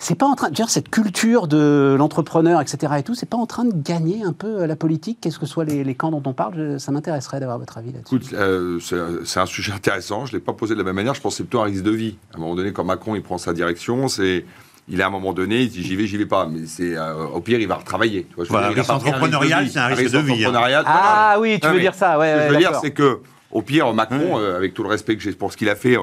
C'est 0.01 0.15
pas 0.15 0.27
en 0.27 0.35
train 0.37 0.49
de 0.49 0.55
dire 0.55 0.71
cette 0.71 0.91
culture 0.91 1.49
de 1.49 1.97
l'entrepreneur, 1.99 2.61
etc. 2.61 2.93
et 2.99 3.03
tout, 3.03 3.15
c'est 3.17 3.29
pas 3.29 3.37
en 3.37 3.47
train 3.47 3.65
de 3.65 3.73
gagner 3.75 4.23
un 4.25 4.33
peu 4.33 4.63
euh, 4.63 4.67
la 4.69 4.77
politique, 4.77 5.19
qu'est-ce 5.21 5.39
que 5.41 5.47
soient 5.47 5.65
les, 5.65 5.83
les 5.83 5.95
camps 5.97 6.11
dont 6.13 6.23
on 6.25 6.33
parle? 6.33 6.55
Je- 6.57 6.79
Ça 6.79 6.93
m'intéresserait 6.93 7.41
d'avoir 7.41 7.59
votre 7.59 7.79
avis 7.79 7.93
là-dessus. 7.93 8.15
Écoute, 8.15 8.29
euh, 8.35 8.79
c'est 8.81 8.97
c'est 9.25 9.41
un 9.41 9.47
sujet 9.47 9.73
intéressant. 9.73 10.25
Je 10.27 10.33
ne 10.35 10.39
l'ai 10.39 10.45
pas 10.45 10.53
posé 10.53 10.75
de 10.75 10.79
la 10.79 10.85
même 10.85 10.95
manière. 10.95 11.15
Je 11.15 11.21
pense 11.21 11.33
que 11.35 11.39
c'est 11.39 11.43
plutôt 11.45 11.61
un 11.61 11.65
risque 11.65 11.83
de 11.83 11.91
vie. 11.91 12.17
À 12.33 12.37
un 12.37 12.41
moment 12.41 12.55
donné, 12.55 12.73
quand 12.73 12.85
Macron 12.85 13.17
il 13.17 13.23
prend 13.23 13.39
sa 13.39 13.53
direction, 13.53 14.07
c'est 14.09 14.45
il 14.91 15.01
est 15.01 15.03
à 15.03 15.09
un 15.09 15.11
moment 15.11 15.33
donné, 15.35 15.63
il 15.63 15.69
dit 15.69 15.83
j'y 15.83 15.97
vais, 15.97 16.07
j'y 16.07 16.17
vais 16.17 16.27
pas. 16.27 16.47
Mais 16.47 16.67
c'est 16.67 16.97
euh, 16.97 17.27
au 17.27 17.41
pire, 17.41 17.59
il 17.59 17.67
va 17.67 17.75
retravailler. 17.75 18.25
Tu 18.31 18.35
vois, 18.37 18.45
je 18.45 18.51
Voilà, 18.51 18.69
dire, 18.69 18.79
a 18.79 18.81
risque 18.95 19.07
entrepreneurial, 19.09 19.69
c'est 19.69 19.79
un 19.81 19.87
risque 19.87 20.13
de 20.13 20.19
vie, 20.21 20.45
hein. 20.45 20.53
Ah 20.55 21.35
voilà. 21.35 21.41
oui, 21.41 21.59
tu 21.61 21.67
Non, 21.67 21.73
veux 21.73 21.77
mais 21.79 21.83
dire 21.83 21.95
ça, 21.95 22.19
ouais, 22.19 22.29
Ce 22.31 22.35
que 22.35 22.39
ouais, 22.39 22.47
je 22.49 22.53
veux 22.53 22.59
dire, 22.59 22.79
c'est 22.81 22.91
que 22.93 23.21
au 23.51 23.63
pire, 23.63 23.95
Macron, 23.95 24.39
euh, 24.39 24.57
avec 24.57 24.75
tout 24.75 24.83
le 24.83 24.91
respect 24.91 25.17
que 25.17 25.23
j'ai 25.23 25.33
pour 25.33 25.51
ce 25.53 25.57
qu'il 25.57 25.69
a 25.71 25.75
fait, 25.77 25.97
euh, 25.97 26.03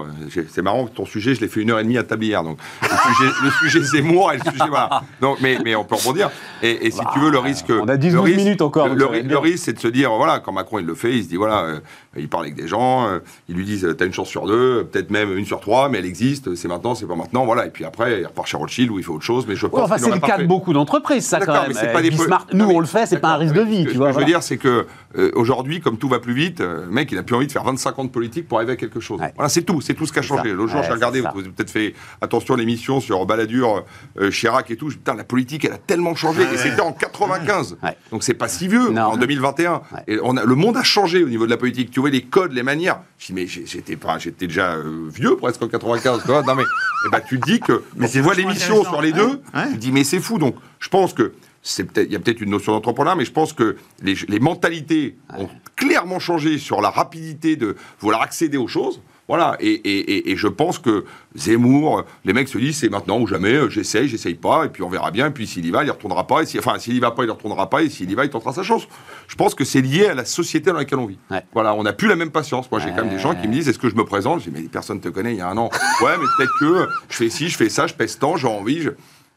c'est 0.50 0.62
marrant, 0.64 0.88
ton 0.88 1.06
sujet, 1.06 1.36
je 1.36 1.42
l'ai 1.42 1.48
fait 1.48 1.62
une 1.62 1.70
heure 1.70 1.80
et 1.80 1.84
demie 1.84 1.98
à 1.98 2.04
table 2.04 2.24
hier. 2.24 2.42
Donc, 2.44 2.58
le 2.82 2.88
sujet, 2.88 3.32
le 3.44 3.52
sujet 3.52 3.82
Zemmour 3.84 4.32
et 4.34 4.38
le 4.38 4.44
sujet. 4.52 4.68
Voilà. 4.68 5.04
Donc, 5.22 5.38
mais, 5.42 5.60
mais 5.64 5.76
on 5.76 5.84
peut 5.84 5.96
rebondir. 5.96 6.32
Et, 6.64 6.88
et 6.88 6.92
si 6.92 7.00
tu 7.14 7.20
veux, 7.20 7.30
le 7.30 7.38
risque. 7.38 7.68
on 7.70 7.88
a 7.88 7.98
10-12 7.98 8.12
le 8.14 8.20
risque- 8.22 8.38
minutes 8.38 8.62
encore, 8.62 8.88
Le, 8.88 8.96
le 8.96 9.22
le 9.22 9.38
risque, 9.38 9.66
c'est 9.66 9.74
de 9.74 9.80
se 9.80 9.88
dire, 9.88 10.12
voilà, 10.12 10.40
quand 10.40 10.52
Macron 10.54 10.80
il 10.80 10.86
le 10.86 10.96
fait, 10.96 11.12
il 11.14 11.24
se 11.24 11.30
dit, 11.30 11.36
voilà, 11.36 11.62
euh, 11.66 11.80
il 12.18 12.28
parle 12.30 12.44
avec 12.46 12.56
des 12.56 12.68
gens, 12.68 13.08
euh, 13.08 13.20
ils 13.50 13.56
lui 13.56 13.66
disent, 13.66 13.88
t'as 13.98 14.06
une 14.06 14.14
chance 14.14 14.30
sur 14.30 14.46
deux, 14.48 14.86
peut-être 14.92 15.10
même 15.12 15.38
une 15.38 15.46
sur 15.46 15.60
trois, 15.60 15.90
mais 15.90 16.00
elle 16.00 16.06
existe, 16.06 16.56
c'est 16.56 16.68
maintenant, 16.68 16.96
c'est 16.96 17.06
pas 17.06 17.16
maintenant, 17.16 17.46
voilà. 17.46 17.66
Et 17.66 17.70
puis 17.70 17.86
après, 17.86 18.22
il 18.22 18.26
repart 18.26 18.48
chez 18.48 18.58
Rothschild 18.58 18.90
où 18.92 18.98
il 19.00 19.04
fait 19.04 19.12
autre 19.12 19.24
chose, 19.24 19.46
mais 19.48 19.56
je 19.56 19.68
pense 19.68 19.78
Ouais, 19.80 19.86
enfin, 19.86 19.96
qu'il 19.96 20.06
c'est 20.06 20.12
le 20.14 20.20
cas 20.20 20.38
de 20.38 20.46
beaucoup 20.46 20.74
d'entreprises, 20.74 21.26
ça, 21.26 21.40
quand 21.40 21.54
même. 21.54 21.72
mais 21.76 21.94
pas 21.94 22.02
des 22.02 22.10
Bismarck, 22.10 22.54
nous, 22.54 22.68
mais- 22.68 22.76
on 22.76 22.80
le 22.80 22.86
fait, 22.86 23.06
c'est 23.06 23.20
pas 23.20 23.30
un 23.34 23.38
risque 23.38 23.54
de 23.56 23.62
vie, 23.62 23.84
ce 23.84 23.88
tu 23.88 23.94
que 23.94 23.98
vois. 23.98 24.12
je 24.12 24.18
veux 24.20 24.26
dire, 24.26 24.44
c'est 24.44 24.58
que 24.58 24.86
euh, 25.18 25.32
aujourd'hui, 25.36 25.80
comme 25.82 25.98
tout 25.98 26.10
va 26.10 26.20
plus 26.20 26.34
vite, 26.34 26.62
euh, 26.62 26.86
mec, 26.90 27.12
il 27.12 27.18
a 27.18 27.24
plus 27.24 27.36
envie 27.36 27.48
de 27.48 27.52
faire 27.52 27.64
25 27.64 28.00
ans 28.00 28.04
de 28.04 28.10
politique 28.10 28.48
pour 28.48 28.58
arriver 28.58 28.74
à 28.74 28.76
quelque 28.76 29.00
chose. 29.00 29.20
Ouais. 29.22 29.32
Voilà, 29.36 29.50
c'est 29.50 29.62
tout, 29.64 29.80
c'est 29.82 29.94
tout 29.94 30.06
ce 30.06 30.12
qui 30.14 30.20
a 30.20 30.22
changé. 30.22 30.52
L'autre 30.54 30.72
jour, 30.74 30.84
j'ai 30.84 30.92
regardé, 30.92 31.22
vous 31.22 31.28
avez 31.40 31.50
peut-être 31.50 31.70
fait 31.72 31.94
attention 32.22 32.54
à 32.56 32.58
l'émission 32.58 33.00
sur 33.00 33.26
Balladur, 33.26 33.84
euh, 34.20 34.30
Chirac 34.32 34.70
et 34.72 34.76
tout. 34.78 34.90
Je- 34.90 34.96
Putain, 34.96 35.16
la 35.16 35.24
politique, 35.24 35.64
elle 35.66 35.74
a 35.74 35.78
tellement 35.78 36.16
changé. 36.16 36.42
Et 36.54 36.58
c'était 36.58 36.82
en 36.82 36.92
95. 36.92 37.78
Ouais. 37.84 37.96
Donc 38.12 38.24
c'est 38.24 38.34
pas 38.34 38.48
si 38.48 38.68
vieux, 38.68 38.98
en 38.98 39.18
2021. 39.18 39.74
Ouais. 39.94 40.00
Et 40.08 40.20
on 40.24 40.36
a, 40.38 40.44
le 40.44 40.56
monde 40.56 40.78
a 40.78 40.84
changé 40.84 41.24
au 41.24 41.30
niveau 41.30 41.46
de 41.46 41.52
la 41.52 41.58
politique. 41.58 41.92
Tu 41.92 42.00
les 42.12 42.24
codes, 42.24 42.54
les 42.54 42.64
manières. 42.64 43.00
Je 43.18 43.28
dis, 43.28 43.34
mais 43.34 43.48
j'étais 43.48 43.96
pas, 43.96 44.18
j'étais 44.18 44.48
déjà 44.48 44.74
euh, 44.76 45.08
vieux 45.10 45.36
presque 45.38 45.62
en 45.62 45.68
95. 45.68 46.22
Tu 46.22 46.28
vois 46.28 46.44
non, 46.44 46.56
mais 46.56 46.64
eh 47.08 47.10
ben, 47.12 47.22
tu 47.28 47.40
te 47.40 47.46
dis 47.46 47.60
que 47.60 47.84
Mais 47.96 48.08
c'est 48.08 48.20
tu 48.20 48.22
vois 48.22 48.34
l'émission 48.34 48.84
sur 48.84 49.02
les 49.02 49.12
deux, 49.14 49.42
Ouais. 49.54 49.68
tu 49.70 49.74
te 49.74 49.78
dis, 49.78 49.92
mais 49.92 50.04
c'est 50.04 50.20
fou. 50.20 50.38
Donc, 50.38 50.56
je 50.80 50.90
pense 50.90 51.14
que 51.14 51.34
c'est 51.62 51.84
peut-être, 51.84 52.08
il 52.08 52.14
y 52.14 52.16
a 52.16 52.20
peut-être 52.20 52.42
une 52.42 52.52
notion 52.52 52.74
d'entrepreneuriat, 52.74 53.16
mais 53.18 53.26
je 53.26 53.32
pense 53.32 53.54
que 53.54 53.76
les, 54.02 54.16
les 54.28 54.40
mentalités 54.40 55.16
ont 55.38 55.50
clairement 55.76 56.20
changé 56.20 56.58
sur 56.60 56.80
la 56.82 56.90
rapidité 56.92 57.56
de 57.56 57.76
vouloir 58.00 58.22
accéder 58.22 58.58
aux 58.58 58.68
choses. 58.68 59.02
Voilà, 59.28 59.58
et, 59.60 59.72
et- 59.72 60.32
et- 60.32 60.36
je 60.38 60.48
pense 60.48 60.78
que 60.78 61.04
Zemmour, 61.36 62.04
les 62.26 62.34
mecs 62.34 62.48
se 62.48 62.58
disent 62.60 62.78
c'est 62.78 62.90
maintenant 62.90 63.20
ou 63.20 63.26
jamais, 63.28 63.54
euh, 63.54 63.70
j'essaye, 63.70 64.08
j'essaye 64.08 64.36
pas, 64.36 64.66
et 64.66 64.70
puis 64.70 64.84
on 64.84 64.90
verra 64.90 65.10
bien, 65.12 65.28
et 65.28 65.32
puis 65.32 65.48
s'il 65.48 65.66
y 65.66 65.72
va, 65.72 65.84
il 65.84 65.88
y 65.88 65.90
retournera 65.90 66.28
pas, 66.28 66.42
et 66.44 66.46
si, 66.46 66.60
enfin 66.60 66.78
s'il 66.78 66.96
y 66.96 67.00
va 67.00 67.10
pas, 67.12 67.24
il 67.24 67.28
y 67.28 67.32
retournera 67.32 67.70
pas, 67.70 67.82
et 67.82 67.90
s'il 67.90 68.10
y 68.12 68.16
va, 68.16 68.24
il 68.24 68.30
tentera 68.30 68.54
sa 68.54 68.62
chance. 68.64 68.88
Je 69.28 69.36
pense 69.36 69.56
que 69.56 69.64
c'est 69.66 69.82
lié 69.82 70.08
à 70.08 70.14
la 70.14 70.26
société 70.26 70.70
dans 70.70 70.78
laquelle 70.78 71.00
on 71.00 71.08
vit. 71.08 71.18
Ouais. 71.32 71.42
Voilà, 71.54 71.74
on 71.74 71.84
n'a 71.84 71.94
plus 71.94 72.08
la 72.08 72.16
même 72.16 72.30
patience. 72.32 72.70
Moi, 72.72 72.80
j'ai 72.80 72.90
quand 72.90 72.98
même 73.04 73.10
des 73.10 73.20
gens 73.20 73.34
qui 73.34 73.48
me 73.48 73.54
disent 73.54 73.68
est-ce 73.68 73.80
que 73.80 73.90
je 73.90 73.96
me 73.96 74.06
présente? 74.06 74.42
Je 74.44 74.50
dis 74.52 74.62
mais 74.62 74.68
personne 74.70 75.00
te 75.02 75.10
connaît 75.10 75.34
il 75.34 75.38
y 75.38 75.42
a 75.42 75.50
un 75.50 75.58
an. 75.58 75.70
Ouais, 76.02 76.12
mais 76.20 76.26
peut-être 76.38 76.54
que 76.60 76.88
je 77.10 77.16
fais 77.16 77.30
ci, 77.30 77.50
je 77.50 77.58
fais 77.58 77.70
ça, 77.70 77.88
je 77.88 77.94
pèse 77.96 78.20
tant, 78.20 78.38
j'ai 78.38 78.48
envie. 78.48 78.82
je- 78.82 78.92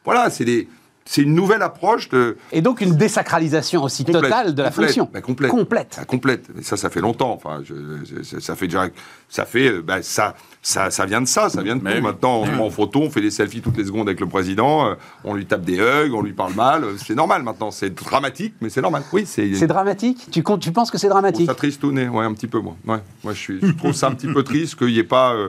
Voilà, 0.04 0.28
c'est 0.30 0.44
des. 0.44 0.68
C'est 1.10 1.22
une 1.22 1.34
nouvelle 1.34 1.62
approche 1.62 2.10
de. 2.10 2.36
Et 2.52 2.60
donc 2.60 2.82
une 2.82 2.94
désacralisation 2.94 3.82
aussi 3.82 4.04
Complète, 4.04 4.24
totale 4.24 4.54
de 4.54 4.62
la 4.62 4.68
complète, 4.68 4.86
fonction. 4.88 5.08
bah, 5.10 5.22
complète. 5.22 5.50
Complète. 5.50 5.96
Ah, 5.98 6.04
complète. 6.04 6.44
Mais 6.54 6.62
ça, 6.62 6.76
ça 6.76 6.90
fait 6.90 7.00
longtemps. 7.00 7.32
Enfin, 7.32 7.62
je- 7.64 7.74
je- 8.22 8.38
ça 8.40 8.54
fait 8.54 8.66
déjà, 8.66 8.88
ça 9.30 9.46
fait, 9.46 9.68
euh, 9.72 9.80
bah, 9.82 10.02
ça, 10.02 10.34
ça, 10.60 10.90
ça 10.90 11.06
vient 11.06 11.22
de 11.22 11.26
ça, 11.26 11.48
ça 11.48 11.62
vient 11.62 11.76
de 11.76 11.82
Mais 11.82 11.92
tout. 11.92 11.96
oui. 11.96 12.02
Maintenant, 12.02 12.40
on 12.40 12.44
se 12.44 12.50
prend 12.50 12.66
en 12.66 12.70
photo, 12.70 13.00
on 13.00 13.08
fait 13.08 13.22
des 13.22 13.30
selfies 13.30 13.62
toutes 13.62 13.78
les 13.78 13.86
secondes 13.86 14.06
avec 14.06 14.20
le 14.20 14.26
président, 14.26 14.86
euh, 14.86 14.94
on 15.24 15.32
lui 15.32 15.46
tape 15.46 15.62
des 15.62 15.78
hugs, 15.78 16.12
on 16.12 16.20
lui 16.20 16.34
parle 16.34 16.52
mal. 16.52 16.84
euh, 16.84 16.92
C'est 16.98 17.14
normal 17.14 17.42
maintenant. 17.42 17.70
C'est 17.70 17.88
dramatique, 17.94 18.54
mais 18.60 18.68
c'est 18.68 18.82
normal. 18.82 19.02
Oui, 19.14 19.24
c'est. 19.26 19.54
C'est 19.54 19.66
dramatique? 19.66 20.28
Tu, 20.30 20.42
comptes- 20.42 20.60
tu 20.60 20.72
penses 20.72 20.90
que 20.90 20.98
c'est 20.98 21.08
dramatique? 21.08 21.46
ça 21.46 21.54
tristouné, 21.54 22.06
ouais, 22.08 22.26
un 22.26 22.34
petit 22.34 22.48
peu 22.48 22.60
moi. 22.60 22.76
Ouais, 22.86 22.98
moi 23.24 23.32
je, 23.32 23.38
suis, 23.38 23.60
je 23.62 23.72
trouve 23.72 23.94
ça 23.94 24.08
un 24.08 24.12
petit 24.14 24.30
peu 24.30 24.42
triste 24.42 24.74
qu'il 24.76 24.88
n'y 24.88 24.98
ait 24.98 25.04
pas. 25.04 25.32
euh, 25.32 25.48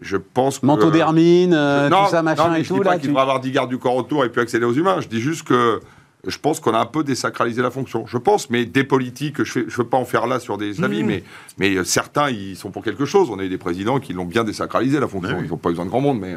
je 0.00 0.16
pense 0.16 0.58
que. 0.58 0.66
Manteau 0.66 0.90
d'hermine, 0.90 1.52
euh, 1.54 1.88
non, 1.88 2.04
tout 2.04 2.10
ça, 2.10 2.22
machin 2.22 2.44
non, 2.46 2.50
mais 2.52 2.60
et 2.60 2.64
je 2.64 2.68
tout. 2.68 2.74
dis 2.74 2.80
pas 2.80 2.92
qu'il 2.94 3.02
tu- 3.02 3.06
devrait 3.08 3.22
avoir 3.22 3.40
10 3.40 3.50
gardes 3.50 3.70
du 3.70 3.78
corps 3.78 3.96
autour 3.96 4.24
et 4.24 4.28
puis 4.28 4.40
accéder 4.40 4.64
aux 4.64 4.72
humains. 4.72 5.00
Je 5.00 5.08
dis 5.08 5.20
juste 5.20 5.42
que 5.46 5.80
je 6.26 6.36
pense 6.38 6.60
qu'on 6.60 6.74
a 6.74 6.78
un 6.78 6.86
peu 6.86 7.02
désacralisé 7.04 7.62
la 7.62 7.70
fonction. 7.70 8.04
Je 8.06 8.18
pense, 8.18 8.50
mais 8.50 8.64
des 8.66 8.84
politiques, 8.84 9.42
je 9.42 9.60
ne 9.60 9.64
je 9.68 9.76
veux 9.78 9.86
pas 9.86 9.96
en 9.96 10.04
faire 10.04 10.26
là 10.26 10.38
sur 10.40 10.58
des 10.58 10.72
Mmh. 10.80 10.84
avis, 10.84 11.02
mais, 11.04 11.24
mais 11.58 11.76
euh, 11.76 11.84
certains, 11.84 12.28
ils 12.30 12.56
sont 12.56 12.70
pour 12.70 12.84
quelque 12.84 13.04
chose. 13.06 13.28
On 13.30 13.38
a 13.38 13.44
eu 13.44 13.48
des 13.48 13.58
présidents 13.58 13.98
qui 14.00 14.12
l'ont 14.12 14.26
bien 14.26 14.44
désacralisé 14.44 15.00
la 15.00 15.08
fonction. 15.08 15.30
Ouais, 15.32 15.40
oui. 15.40 15.46
Ils 15.46 15.50
n'ont 15.50 15.56
pas 15.56 15.70
besoin 15.70 15.84
de 15.86 15.90
grand 15.90 16.00
monde, 16.00 16.18
mais. 16.20 16.36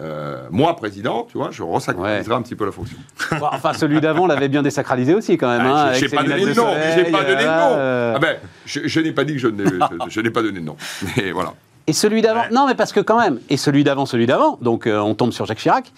euh, 0.00 0.42
moi, 0.50 0.76
président, 0.76 1.26
tu 1.30 1.36
vois, 1.38 1.50
je 1.50 1.62
resacraliserai 1.62 2.34
un 2.36 2.42
petit 2.42 2.54
peu 2.54 2.64
la 2.64 2.72
fonction. 2.72 2.96
Bon, 3.40 3.48
enfin, 3.52 3.72
celui 3.74 4.00
d'avant 4.00 4.26
l'avait 4.28 4.48
bien 4.48 4.62
désacralisé 4.62 5.12
aussi, 5.12 5.36
quand 5.36 5.48
même. 5.48 5.66
hein, 5.66 5.74
Ah, 5.76 5.82
avec 5.88 6.00
j'ai 6.00 6.08
ses 6.08 6.16
pas 6.16 6.22
donné 6.22 6.40
de 6.40 6.46
nom, 6.54 6.54
soleil, 6.54 6.92
j'ai 6.94 7.10
pas 7.10 7.22
donné 7.24 7.42
de 7.42 7.48
nom. 7.48 7.70
euh. 7.76 8.12
Ah 8.16 8.18
ben, 8.20 8.36
je, 8.64 8.80
je 8.86 9.00
n'ai 9.00 9.12
pas 9.12 9.24
dit 9.24 9.32
que 9.34 9.40
je 9.40 9.48
n'ai, 9.48 9.64
je, 9.64 9.70
je 10.08 10.20
n'ai 10.20 10.30
pas 10.30 10.42
donné 10.42 10.60
de 10.60 10.64
nom. 10.64 10.76
Mais 11.16 11.32
voilà. 11.32 11.52
Et 11.88 11.92
celui 11.92 12.22
d'avant, 12.22 12.40
Ouais. 12.42 12.50
non, 12.52 12.66
mais 12.68 12.74
parce 12.74 12.92
que 12.92 13.00
quand 13.00 13.18
même, 13.18 13.40
et 13.48 13.56
celui 13.56 13.82
d'avant, 13.82 14.06
celui 14.06 14.26
d'avant, 14.26 14.58
donc 14.62 14.86
euh, 14.86 14.98
on 15.00 15.14
tombe 15.14 15.32
sur 15.32 15.46
Jacques 15.46 15.58
Chirac. 15.58 15.90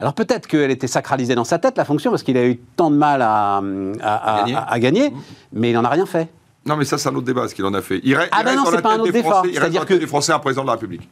Alors 0.00 0.14
peut-être 0.14 0.46
qu'elle 0.46 0.70
était 0.70 0.86
sacralisée 0.86 1.34
dans 1.34 1.44
sa 1.44 1.58
tête, 1.58 1.76
la 1.76 1.84
fonction, 1.84 2.10
parce 2.10 2.22
qu'il 2.22 2.36
a 2.36 2.44
eu 2.46 2.56
tant 2.76 2.90
de 2.90 2.96
mal 2.96 3.20
à, 3.20 3.60
à- 4.02 4.36
à- 4.36 4.38
Gagner. 4.40 4.54
à- 4.56 4.72
à 4.72 4.78
gagner, 4.78 5.12
mais 5.52 5.70
il 5.70 5.74
n'en 5.74 5.84
a 5.84 5.88
rien 5.90 6.06
fait. 6.06 6.28
Non, 6.66 6.76
mais 6.76 6.84
ça, 6.84 6.98
c'est 6.98 7.08
un 7.08 7.14
autre 7.14 7.26
débat, 7.26 7.46
ce 7.48 7.54
qu'il 7.54 7.64
en 7.64 7.74
a 7.74 7.82
fait. 7.82 8.00
Il, 8.04 8.14
Ah 8.14 8.24
il 8.24 8.44
ben 8.44 8.50
reste 8.50 8.56
non, 8.56 8.64
c'est 8.70 8.82
pas 8.82 8.94
un 8.94 9.00
autre 9.00 9.12
débat. 9.12 9.28
Il 9.28 9.32
reste 9.32 9.54
C'est-à-dire 9.54 9.60
dans 9.60 9.80
la 9.80 9.86
tête 9.86 9.96
que- 9.98 10.00
des 10.00 10.06
Français 10.06 10.32
un 10.32 10.38
président 10.38 10.62
de 10.62 10.66
la 10.68 10.72
République. 10.74 11.08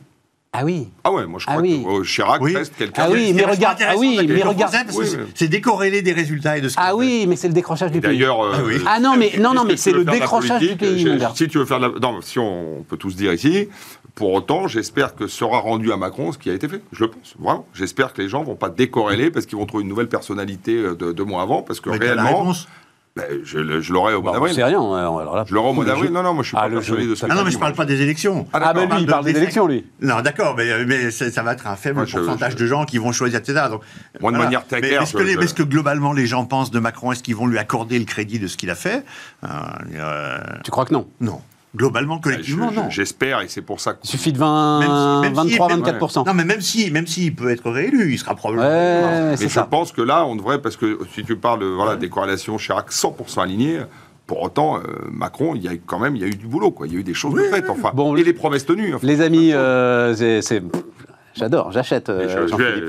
Ah 0.59 0.65
oui. 0.65 0.89
Ah 1.05 1.13
ouais, 1.13 1.27
moi 1.27 1.39
je 1.39 1.45
Ah 1.49 1.53
crois 1.53 1.63
oui. 1.63 1.83
que 1.85 2.01
euh, 2.01 2.03
Chirac 2.05 2.41
Oui. 2.41 2.57
reste 2.57 2.75
quelqu'un. 2.77 3.03
Ah 3.05 3.11
oui, 3.11 3.19
Ce 3.19 3.25
qui 3.25 3.31
est 3.31 3.35
mais 3.35 3.53
regarde- 3.53 3.79
ah 3.87 3.95
oui, 3.99 4.19
mais 4.27 4.43
regarde- 4.43 4.75
Oui, 4.95 5.07
c'est- 5.35 5.49
décorrélé 5.49 6.01
des 6.01 6.13
résultats 6.13 6.57
et 6.57 6.61
de 6.63 6.69
ce 6.71 6.77
Ah 6.79 6.95
oui, 6.97 7.27
mais 7.29 7.37
c'est 7.37 7.49
le 7.49 7.53
décrochage 7.55 7.91
du 7.91 8.01
pays. 8.01 8.17
D'ailleurs, 8.17 8.43
euh, 8.43 8.53
Ah 8.55 8.61
oui. 8.65 8.75
Ah 8.87 9.01
non, 9.01 9.17
mais, 9.19 9.33
non, 9.39 9.53
non, 9.53 9.65
mais 9.65 9.77
c'est 9.77 9.93
le 9.93 10.05
décrochage 10.05 10.61
du 10.63 10.77
pays. 10.77 11.07
Si 11.35 11.49
tu 11.49 11.59
veux 11.59 11.67
faire 11.67 11.81
de 11.81 11.87
la... 11.87 11.99
Non, 12.01 12.21
si 12.23 12.39
on, 12.39 12.79
on 12.79 12.83
peut 12.85 12.97
tous 12.97 13.17
dire 13.17 13.33
ici, 13.35 13.69
pour 14.17 14.33
autant, 14.33 14.67
j'espère 14.67 15.15
que 15.15 15.27
sera 15.29 15.59
rendu 15.59 15.93
à 15.93 15.97
Macron 15.97 16.33
ce 16.33 16.39
qui 16.39 16.51
a 16.51 16.55
été 16.55 16.67
fait. 16.69 16.81
Je 16.91 17.05
le 17.05 17.11
pense, 17.11 17.35
vraiment. 17.39 17.67
J'espère 17.75 18.13
que 18.15 18.21
les 18.23 18.29
gens 18.29 18.43
vont 18.43 18.57
pas 18.57 18.71
décorréler 18.71 19.31
parce 19.31 19.47
qu'ils 19.47 19.59
vont 19.59 19.67
trouver 19.67 19.83
une 19.85 19.89
nouvelle 19.91 20.09
personnalité 20.09 20.75
euh, 20.75 20.95
de 20.95 21.13
deux 21.13 21.25
mois 21.25 21.43
avant, 21.43 21.63
parce 21.63 21.81
que 21.81 21.91
Mais 21.91 21.99
réellement, 21.99 22.39
réponse. 22.39 22.67
ben, 23.15 23.25
je, 23.45 23.59
l'aurai 23.93 24.15
au 24.15 24.23
mois 24.23 24.33
Bah, 24.33 24.39
d'avril. 24.39 24.55
sait 24.55 24.65
rien. 24.65 24.81
hein, 24.81 24.97
alors 25.19 25.37
là, 25.37 25.45
Je 25.47 25.53
l'aurai 25.55 25.69
au 25.69 25.73
mois 25.75 25.85
d'avril. 25.85 26.11
Non, 26.13 26.23
non, 26.23 26.33
moi 26.33 26.43
je 26.43 26.49
suis 26.49 26.57
Ah, 26.57 26.63
pas 26.63 26.69
le 26.69 26.77
persuadé 26.77 27.07
de 27.07 27.15
ce 27.15 27.27
Ah 27.29 27.35
non, 27.35 27.45
mais 27.45 27.51
je 27.51 27.59
parle 27.59 27.73
dit, 27.73 27.77
pas 27.77 27.85
des 27.85 28.01
élections. 28.01 28.47
Ah, 28.55 28.59
Ah, 28.63 28.73
ben 28.73 28.81
d'accord. 28.81 28.97
lui, 28.97 29.05
il 29.05 29.07
parle 29.07 29.25
des 29.27 29.33
des 29.35 29.39
élections, 29.39 29.67
lui. 29.67 29.85
Non, 30.01 30.23
d'accord, 30.23 30.55
mais, 30.57 30.85
mais 30.87 31.11
ça, 31.11 31.31
ça 31.31 31.43
va 31.43 31.53
être 31.53 31.67
un 31.67 31.77
faible 31.77 31.97
Moi, 31.97 32.05
je- 32.07 32.17
pourcentage 32.17 32.53
je- 32.53 32.57
de 32.57 32.67
gens 32.67 32.87
qui 32.87 32.97
vont 32.97 33.13
choisir, 33.13 33.39
etc. 33.39 33.65
Donc, 33.71 33.83
Moi, 34.23 34.33
de 34.33 34.39
manière 34.39 34.67
très 34.67 34.81
mais 34.81 34.89
claire, 34.89 35.03
est-ce 35.03 35.13
que, 35.13 35.19
je- 35.19 35.25
les- 35.25 35.33
je- 35.35 35.41
est-ce 35.41 35.53
que 35.55 35.63
globalement 35.63 36.15
les 36.15 36.27
gens 36.27 36.47
pensent 36.47 36.71
de 36.71 36.79
Macron 36.81 37.13
Est-ce 37.13 37.23
qu'ils 37.23 37.37
vont 37.37 37.47
lui 37.47 37.59
accorder 37.59 37.99
le 37.99 38.07
crédit 38.07 38.39
de 38.39 38.47
ce 38.47 38.57
qu'il 38.57 38.71
a 38.71 38.75
fait 38.75 39.05
Euh, 39.45 39.49
euh, 39.95 40.39
Tu 40.65 40.71
crois 40.71 40.87
que 40.87 40.95
non? 40.95 41.07
Non. 41.21 41.41
Globalement, 41.77 42.17
Je- 42.17 42.23
collectivement, 42.23 42.71
je- 42.71 42.77
non. 42.77 42.91
J'espère, 42.91 43.43
et 43.43 43.49
c'est 43.49 43.61
pour 43.63 43.81
ça 43.81 43.93
que. 43.93 43.99
Il 44.05 44.09
suffit 44.11 44.33
de 44.33 44.39
20, 44.39 44.81
Même 44.81 44.89
si- 44.89 45.21
même 45.37 45.49
si- 45.49 45.51
23, 45.59 45.69
même- 45.69 45.81
24%. 45.81 46.25
Non, 46.27 46.35
mais 46.35 46.45
même 46.45 46.61
si, 46.61 46.91
même 46.91 47.07
s'il 47.07 47.35
peut 47.35 47.51
être 47.51 47.71
réélu, 47.71 48.13
il 48.13 48.19
sera 48.19 48.35
probablement. 48.35 48.67
Ouais, 48.69 49.23
Mais 49.31 49.37
c'est 49.37 49.49
je 49.49 49.53
ça. 49.55 49.65
pense 49.65 49.93
que 49.93 50.03
là, 50.03 50.25
on 50.27 50.37
devrait, 50.37 50.61
parce 50.61 50.77
que 50.77 50.99
si 51.15 51.23
tu 51.25 51.37
parles 51.37 51.61
de, 51.61 51.67
voilà, 51.67 51.97
des 51.97 52.09
corrélations 52.09 52.57
Chirac 52.57 52.91
100% 52.91 53.43
alignées, 53.43 53.81
pour 54.27 54.43
autant, 54.43 54.79
euh, 54.79 54.81
Macron, 55.13 55.55
il 55.55 55.63
y 55.63 55.69
a 55.69 55.75
eu- 55.75 55.83
quand 55.85 55.99
même 56.01 56.17
il 56.17 56.23
y 56.23 56.25
a 56.25 56.29
eu 56.29 56.35
du 56.35 56.47
boulot, 56.49 56.71
quoi. 56.73 56.87
il 56.87 56.93
y 56.95 56.97
a 56.97 56.99
eu 56.99 57.05
des 57.05 57.15
choses 57.15 57.35
de 57.35 57.43
faites, 57.43 57.69
enfin, 57.71 57.93
Bon, 57.95 58.17
et 58.17 58.25
les 58.25 58.33
promesses 58.33 58.67
tenues. 58.67 58.95
enfin. 58.95 59.07
Les 59.07 59.21
amis, 59.21 59.53
euh, 59.53 60.15
c'est- 60.17 60.43
c'est- 60.43 60.63
j'adore, 61.37 61.73
j'achète. 61.73 62.09
Euh, 62.09 62.47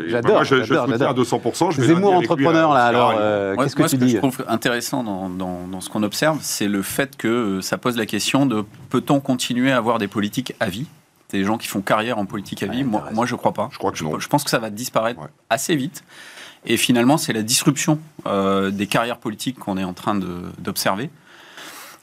J'adore, 0.08 0.32
moi, 0.36 0.43
je, 0.43 0.56
je 0.58 0.64
soutiens 0.64 0.84
à 0.84 0.88
j'adore. 0.88 1.14
200%. 1.14 1.72
Je 1.72 1.82
vais 1.82 1.88
Zemmour 1.88 2.14
entrepreneur, 2.14 2.74
là, 2.74 2.86
alors, 2.86 3.14
euh, 3.18 3.56
Moi, 3.56 3.64
qu'est-ce 3.66 3.76
que 3.76 3.82
moi, 3.82 3.89
tu 3.89 3.95
ce 3.95 4.00
que 4.00 4.06
dis 4.06 4.12
je 4.14 4.18
trouve 4.18 4.43
intéressant 4.48 5.04
dans, 5.04 5.30
dans- 5.30 5.68
dans 5.68 5.82
ce 5.82 5.89
qu'on 5.89 6.04
observe, 6.04 6.39
c'est 6.41 6.68
le 6.68 6.82
fait 6.82 7.16
que 7.18 7.28
euh, 7.28 7.62
ça 7.62 7.78
pose 7.78 7.98
la 7.98 8.06
question 8.06 8.45
de 8.45 8.64
peut-on 8.89 9.20
continuer 9.20 9.72
à 9.72 9.78
avoir 9.78 9.98
des 10.00 10.08
politiques 10.08 10.54
à 10.60 10.70
vie? 10.70 10.88
Des 11.32 11.43
gens 11.43 11.58
qui 11.58 11.68
font 11.68 11.82
carrière 11.82 12.18
en 12.20 12.26
politique 12.26 12.64
à 12.64 12.68
vie? 12.68 12.84
Ouais, 12.84 13.00
moi, 13.14 13.26
je 13.26 13.36
crois 13.36 13.52
pas. 13.54 13.68
Je 13.72 13.78
crois 13.78 13.91
que 13.91 14.02
non. 14.04 14.18
Je 14.20 14.28
pense 14.30 14.43
que 14.45 14.50
ça 14.50 14.60
va 14.60 14.70
disparaître 14.70 15.20
Ouais. 15.20 15.28
assez 15.50 15.76
vite. 15.76 16.04
Et 16.66 16.78
finalement, 16.78 17.18
c'est 17.18 17.34
la 17.34 17.43
disruption 17.43 18.00
euh, 18.26 18.72
des 18.72 18.88
carrières 18.88 19.18
politiques 19.18 19.60
qu'on 19.60 19.78
est 19.78 19.84
en 19.84 19.93
train 19.93 20.16
d'observer. 20.58 21.10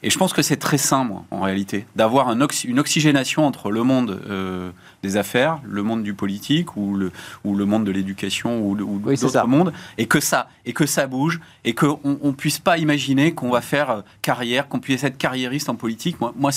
Et 0.03 0.09
je 0.11 0.17
pense 0.19 0.33
que 0.33 0.41
c'est 0.43 0.57
très 0.57 0.77
sain, 0.77 1.03
moi, 1.03 1.23
en 1.31 1.41
réalité, 1.41 1.85
d'avoir 1.95 2.29
un 2.29 2.39
oxy- 2.41 2.67
une 2.67 2.79
oxygénation 2.79 3.45
entre 3.47 3.71
le 3.71 3.81
monde 3.81 4.21
euh, 4.29 4.69
des 5.05 5.17
affaires, 5.17 5.59
le 5.63 5.83
monde 5.83 6.03
du 6.03 6.13
politique 6.13 6.75
ou 6.75 6.95
le, 6.95 7.11
ou 7.43 7.55
le 7.55 7.65
monde 7.65 7.85
de 7.85 7.91
l'éducation 7.91 8.61
ou, 8.61 8.71
ou 8.71 8.99
d'autres 8.99 9.47
mondes, 9.47 9.71
et 9.97 10.07
que 10.07 10.19
ça 10.19 10.49
et 10.65 10.73
que 10.73 10.85
ça 10.85 11.07
bouge 11.07 11.39
et 11.63 11.73
qu'on 11.73 11.99
ne 12.03 12.31
puisse 12.31 12.59
pas 12.59 12.77
imaginer 12.77 13.33
qu'on 13.33 13.49
va 13.49 13.61
faire 13.61 13.89
euh, 13.89 14.01
carrière, 14.21 14.67
qu'on 14.67 14.79
puisse 14.79 15.03
être 15.03 15.17
carriériste 15.17 15.69
en 15.69 15.75
politique. 15.75 16.19
Moi, 16.19 16.33
moi, 16.35 16.51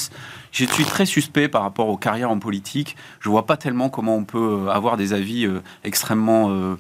je 0.53 0.65
suis 0.65 0.85
très 0.85 1.07
suspect 1.07 1.49
par 1.49 1.63
rapport 1.63 1.89
aux 1.89 1.97
carrières 1.97 2.31
en 2.31 2.39
politique. 2.39 2.97
Je 3.21 3.29
vois 3.29 3.47
pas 3.47 3.57
tellement 3.57 3.91
comment 3.91 4.17
on 4.17 4.25
peut 4.25 4.67
euh, 4.67 4.71
avoir 4.71 4.97
des 4.97 5.13
avis 5.13 5.47
euh, 5.47 5.61
extrêmement 5.85 6.77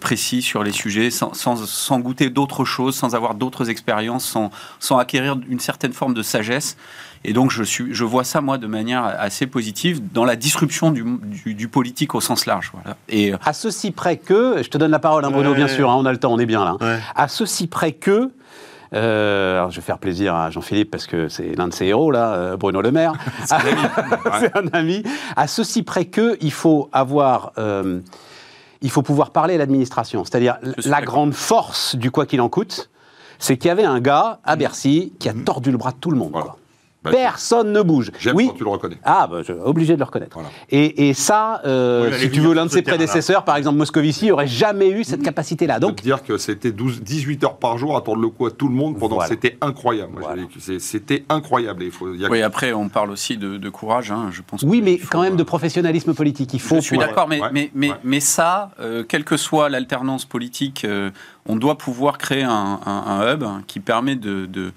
précis 0.00 0.42
sur 0.42 0.62
les 0.62 0.70
sujets, 0.70 1.10
sans, 1.10 1.34
sans, 1.34 1.98
goûter 1.98 2.30
d'autres 2.30 2.64
choses, 2.64 2.94
sans 2.94 3.16
avoir 3.16 3.34
d'autres 3.34 3.68
expériences, 3.68 4.24
sans, 4.24 4.50
sans 4.78 4.98
acquérir 4.98 5.36
une 5.48 5.58
certaine 5.58 5.92
forme 5.92 6.14
de 6.14 6.22
sagesse. 6.22 6.76
Et 7.24 7.32
donc, 7.32 7.50
je, 7.50 7.62
suis, 7.62 7.94
je 7.94 8.04
vois 8.04 8.24
ça, 8.24 8.40
moi, 8.40 8.58
de 8.58 8.66
manière 8.66 9.04
assez 9.04 9.46
positive 9.46 10.00
dans 10.12 10.24
la 10.24 10.34
disruption 10.36 10.90
du, 10.90 11.04
du, 11.46 11.68
politique 11.68 12.14
au 12.14 12.20
sens 12.20 12.46
large. 12.46 12.72
Voilà. 12.74 12.96
Et, 13.08 13.32
à 13.44 13.52
ceci 13.52 13.92
près 13.92 14.16
que, 14.16 14.62
je 14.62 14.68
te 14.68 14.76
donne 14.76 14.90
la 14.90 14.98
parole, 14.98 15.24
hein, 15.24 15.30
Bruno, 15.30 15.54
bien 15.54 15.68
sûr, 15.68 15.90
hein, 15.90 15.96
on 15.96 16.04
a 16.04 16.12
le 16.12 16.18
temps, 16.18 16.32
on 16.32 16.38
est 16.38 16.46
bien 16.46 16.64
là. 16.64 16.76
À 17.14 17.28
ceci 17.28 17.68
près 17.68 17.92
que, 17.92 18.30
euh, 18.94 19.58
alors 19.58 19.70
je 19.70 19.76
vais 19.76 19.82
faire 19.82 19.98
plaisir 19.98 20.34
à 20.34 20.50
Jean-Philippe 20.50 20.90
parce 20.90 21.06
que 21.06 21.28
c'est 21.28 21.56
l'un 21.56 21.68
de 21.68 21.72
ses 21.72 21.86
héros, 21.86 22.10
là, 22.10 22.34
euh, 22.34 22.56
Bruno 22.56 22.82
Le 22.82 22.90
Maire. 22.90 23.14
c'est 23.46 24.56
un, 24.56 24.66
ami. 24.72 25.02
À 25.36 25.46
ceci 25.46 25.82
près 25.82 26.06
que, 26.06 26.36
il 26.40 26.52
faut 26.52 26.88
avoir. 26.92 27.52
Euh, 27.58 28.00
il 28.84 28.90
faut 28.90 29.02
pouvoir 29.02 29.30
parler 29.30 29.54
à 29.54 29.58
l'administration. 29.58 30.24
C'est-à-dire, 30.24 30.58
la 30.84 31.00
grande 31.02 31.34
force 31.34 31.94
du 31.94 32.10
quoi 32.10 32.26
qu'il 32.26 32.40
en 32.40 32.48
coûte, 32.48 32.90
c'est 33.38 33.56
qu'il 33.56 33.68
y 33.68 33.70
avait 33.70 33.84
un 33.84 34.00
gars 34.00 34.40
à 34.42 34.56
Bercy 34.56 35.12
qui 35.20 35.28
a 35.28 35.34
mm. 35.34 35.44
tordu 35.44 35.70
le 35.70 35.78
bras 35.78 35.92
de 35.92 35.98
tout 35.98 36.10
le 36.10 36.18
monde. 36.18 36.34
Bah, 37.04 37.10
Personne 37.10 37.72
ne 37.72 37.82
bouge. 37.82 38.12
J'aime 38.20 38.36
oui. 38.36 38.46
quand 38.46 38.54
tu 38.54 38.64
le 38.64 38.70
reconnais. 38.70 38.98
Ah, 39.02 39.26
bah, 39.28 39.42
je, 39.42 39.52
obligé 39.52 39.94
de 39.94 39.98
le 39.98 40.04
reconnaître. 40.04 40.38
Et, 40.70 41.08
et, 41.08 41.14
ça, 41.14 41.60
euh, 41.64 42.12
si 42.16 42.30
tu 42.30 42.40
veux, 42.40 42.54
l'un 42.54 42.66
de 42.66 42.70
ses 42.70 42.82
prédécesseurs, 42.82 43.44
par 43.44 43.56
exemple 43.56 43.78
Moscovici, 43.78 44.28
n'aurait 44.28 44.46
jamais 44.46 44.88
eu 44.88 45.02
cette 45.02 45.22
capacité-là. 45.22 45.80
Donc, 45.80 46.00
dire 46.00 46.22
que 46.22 46.38
c'était 46.38 46.70
18 46.70 47.44
heures 47.44 47.56
par 47.56 47.76
jour 47.76 47.96
à 47.96 48.02
tordre 48.02 48.22
le 48.22 48.28
cou 48.28 48.46
à 48.46 48.50
tout 48.52 48.68
le 48.68 48.74
monde 48.74 48.98
pendant. 48.98 49.20
C'était 49.22 49.56
incroyable. 49.60 50.22
C'était 50.78 51.24
incroyable. 51.28 51.82
Il 51.82 51.90
faut, 51.90 52.08
Oui, 52.08 52.42
après, 52.42 52.72
on 52.72 52.88
parle 52.88 53.10
aussi 53.10 53.36
de, 53.36 53.68
courage. 53.68 54.12
Hein, 54.12 54.28
je 54.30 54.42
pense. 54.42 54.62
Oui, 54.62 54.80
mais 54.82 54.98
quand 54.98 55.22
même 55.22 55.36
de 55.36 55.42
professionnalisme 55.42 56.14
politique. 56.14 56.54
Il 56.54 56.60
faut. 56.60 56.76
Je 56.76 56.80
suis 56.80 56.98
d'accord, 56.98 57.28
mais, 57.28 57.40
mais, 57.52 57.70
mais, 57.74 57.92
mais, 58.04 58.20
ça, 58.20 58.70
euh, 58.80 59.02
quelle 59.02 59.24
que 59.24 59.36
soit 59.36 59.68
l'alternance 59.68 60.24
politique, 60.24 60.84
euh, 60.84 61.10
on 61.46 61.56
doit 61.56 61.78
pouvoir 61.78 62.18
créer 62.18 62.44
un, 62.44 62.80
un, 62.84 63.32
hub 63.32 63.44
qui 63.66 63.80
permet 63.80 64.14
de, 64.16 64.46
de 64.46 64.72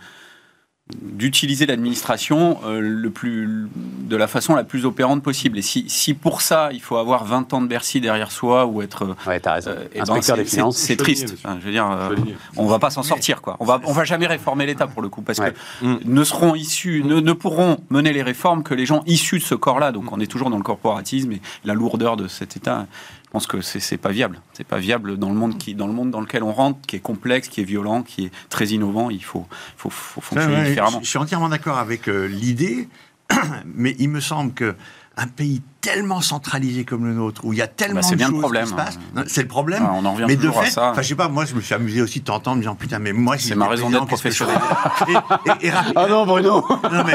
d'utiliser 0.94 1.66
l'administration 1.66 2.60
euh, 2.64 2.80
le 2.80 3.10
plus 3.10 3.68
de 3.74 4.16
la 4.16 4.28
façon 4.28 4.54
la 4.54 4.64
plus 4.64 4.86
opérante 4.86 5.24
possible. 5.24 5.58
Et 5.58 5.64
si, 5.64 5.86
si, 5.88 6.14
pour 6.14 6.42
ça 6.42 6.70
il 6.74 6.82
faut 6.82 6.98
avoir 6.98 7.26
20 7.26 7.54
ans 7.54 7.62
de 7.62 7.68
Bercy 7.68 8.02
derrière 8.02 8.32
soi 8.32 8.68
ou 8.68 8.84
être 8.84 9.16
ouais, 9.26 9.42
raison. 9.44 9.72
Euh, 9.72 9.88
ben 10.06 10.72
c'est 10.72 10.96
triste. 10.96 11.38
je 11.44 11.66
veux 11.66 11.72
dire, 11.72 11.90
euh, 11.90 12.16
on 12.56 12.68
va 12.68 12.78
pas 12.78 12.92
s'en 12.92 13.02
sortir 13.02 13.42
quoi. 13.42 13.58
On 13.60 13.66
va 13.66 13.82
on 13.86 13.94
va 13.94 14.04
jamais 14.04 14.28
réformer 14.28 14.68
l'État 14.68 14.86
pour 14.86 15.02
le 15.02 15.10
coup 15.10 15.24
parce 15.24 15.40
que 15.40 15.54
mm. 15.82 16.02
ne 16.06 16.24
seront 16.24 16.54
issus 16.54 17.02
ne, 17.04 17.20
ne, 17.20 17.34
pourront 17.34 17.78
mener 17.90 18.14
les 18.14 18.22
réformes 18.22 18.62
que 18.62 18.76
les 18.76 18.86
gens 18.86 19.02
issus 19.08 19.40
de 19.40 19.44
ce 19.44 19.56
corps-là. 19.56 19.92
Donc 19.92 20.12
on 20.12 20.20
est 20.20 20.28
toujours 20.28 20.52
dans 20.52 20.58
le 20.58 20.64
corporatisme 20.64 21.32
et 21.32 21.42
la 21.64 21.74
lourdeur 21.74 22.16
de 22.16 22.28
cet 22.28 22.58
État 22.58 22.86
pense 23.36 23.48
que 23.48 23.60
c'est 23.60 23.98
pas 23.98 24.12
viable. 24.12 24.40
C'est 24.54 24.66
pas 24.66 24.78
viable 24.78 25.18
dans 25.18 25.28
le 25.28 25.36
monde 25.36 25.58
qui, 25.58 25.76
dans 25.76 25.88
le 25.88 25.94
monde 25.94 26.10
dans 26.10 26.22
lequel 26.22 26.42
on 26.42 26.54
rentre, 26.54 26.80
qui 26.88 26.96
est 26.96 27.02
complexe, 27.02 27.50
qui 27.50 27.60
est 27.60 27.66
violent, 27.66 28.02
qui 28.02 28.28
est 28.28 28.32
très 28.48 28.68
innovant. 28.68 29.10
Il 29.10 29.26
faut, 29.26 29.46
faut, 29.76 29.90
fonctionner 29.90 30.70
différemment. 30.70 31.02
Je, 31.04 31.10
suis 31.10 31.18
entièrement 31.18 31.50
d'accord 31.50 31.78
avec 31.78 32.08
euh, 32.08 32.28
l'idée, 32.28 32.88
mais 33.66 33.94
il 34.00 34.08
me 34.08 34.22
semble 34.22 34.54
que 34.54 34.74
un 35.18 35.28
pays 35.28 35.62
tellement 35.80 36.20
centralisé 36.20 36.84
comme 36.84 37.06
le 37.06 37.14
nôtre, 37.14 37.46
où 37.46 37.54
il 37.54 37.60
y 37.60 37.62
a 37.62 37.68
tellement 37.68 38.02
bah, 38.02 38.16
de 38.16 38.22
choses 38.22 38.40
problème, 38.40 38.64
qui 38.64 38.72
se 38.72 38.76
passent. 38.76 39.00
C'est 39.28 39.44
le 39.44 39.48
problème. 39.48 39.88
on 39.94 40.04
en 40.04 40.14
revient 40.14 40.26
mais 40.28 40.36
de 40.36 40.50
fait, 40.50 40.60
à 40.60 40.66
ça. 40.66 40.92
Enfin, 40.92 41.02
je 41.02 41.08
sais 41.08 41.16
pas, 41.16 41.30
moi, 41.30 41.46
je 41.46 41.54
me 41.54 41.62
suis 41.62 41.76
amusé 41.76 42.02
aussi 42.02 42.22
de 42.22 42.26
t'entendre, 42.26 42.58
en 42.58 42.60
disant, 42.60 42.76
putain, 42.76 43.00
mais 43.00 43.14
moi, 43.14 43.38
c'est 43.38 43.56
ma 43.56 43.68
raison 43.68 43.90
d'être 43.90 44.08
professionnel. 44.08 44.58
ah 45.96 46.08
non, 46.10 46.26
Bruno. 46.26 46.66
non, 46.92 47.04
mais, 47.06 47.14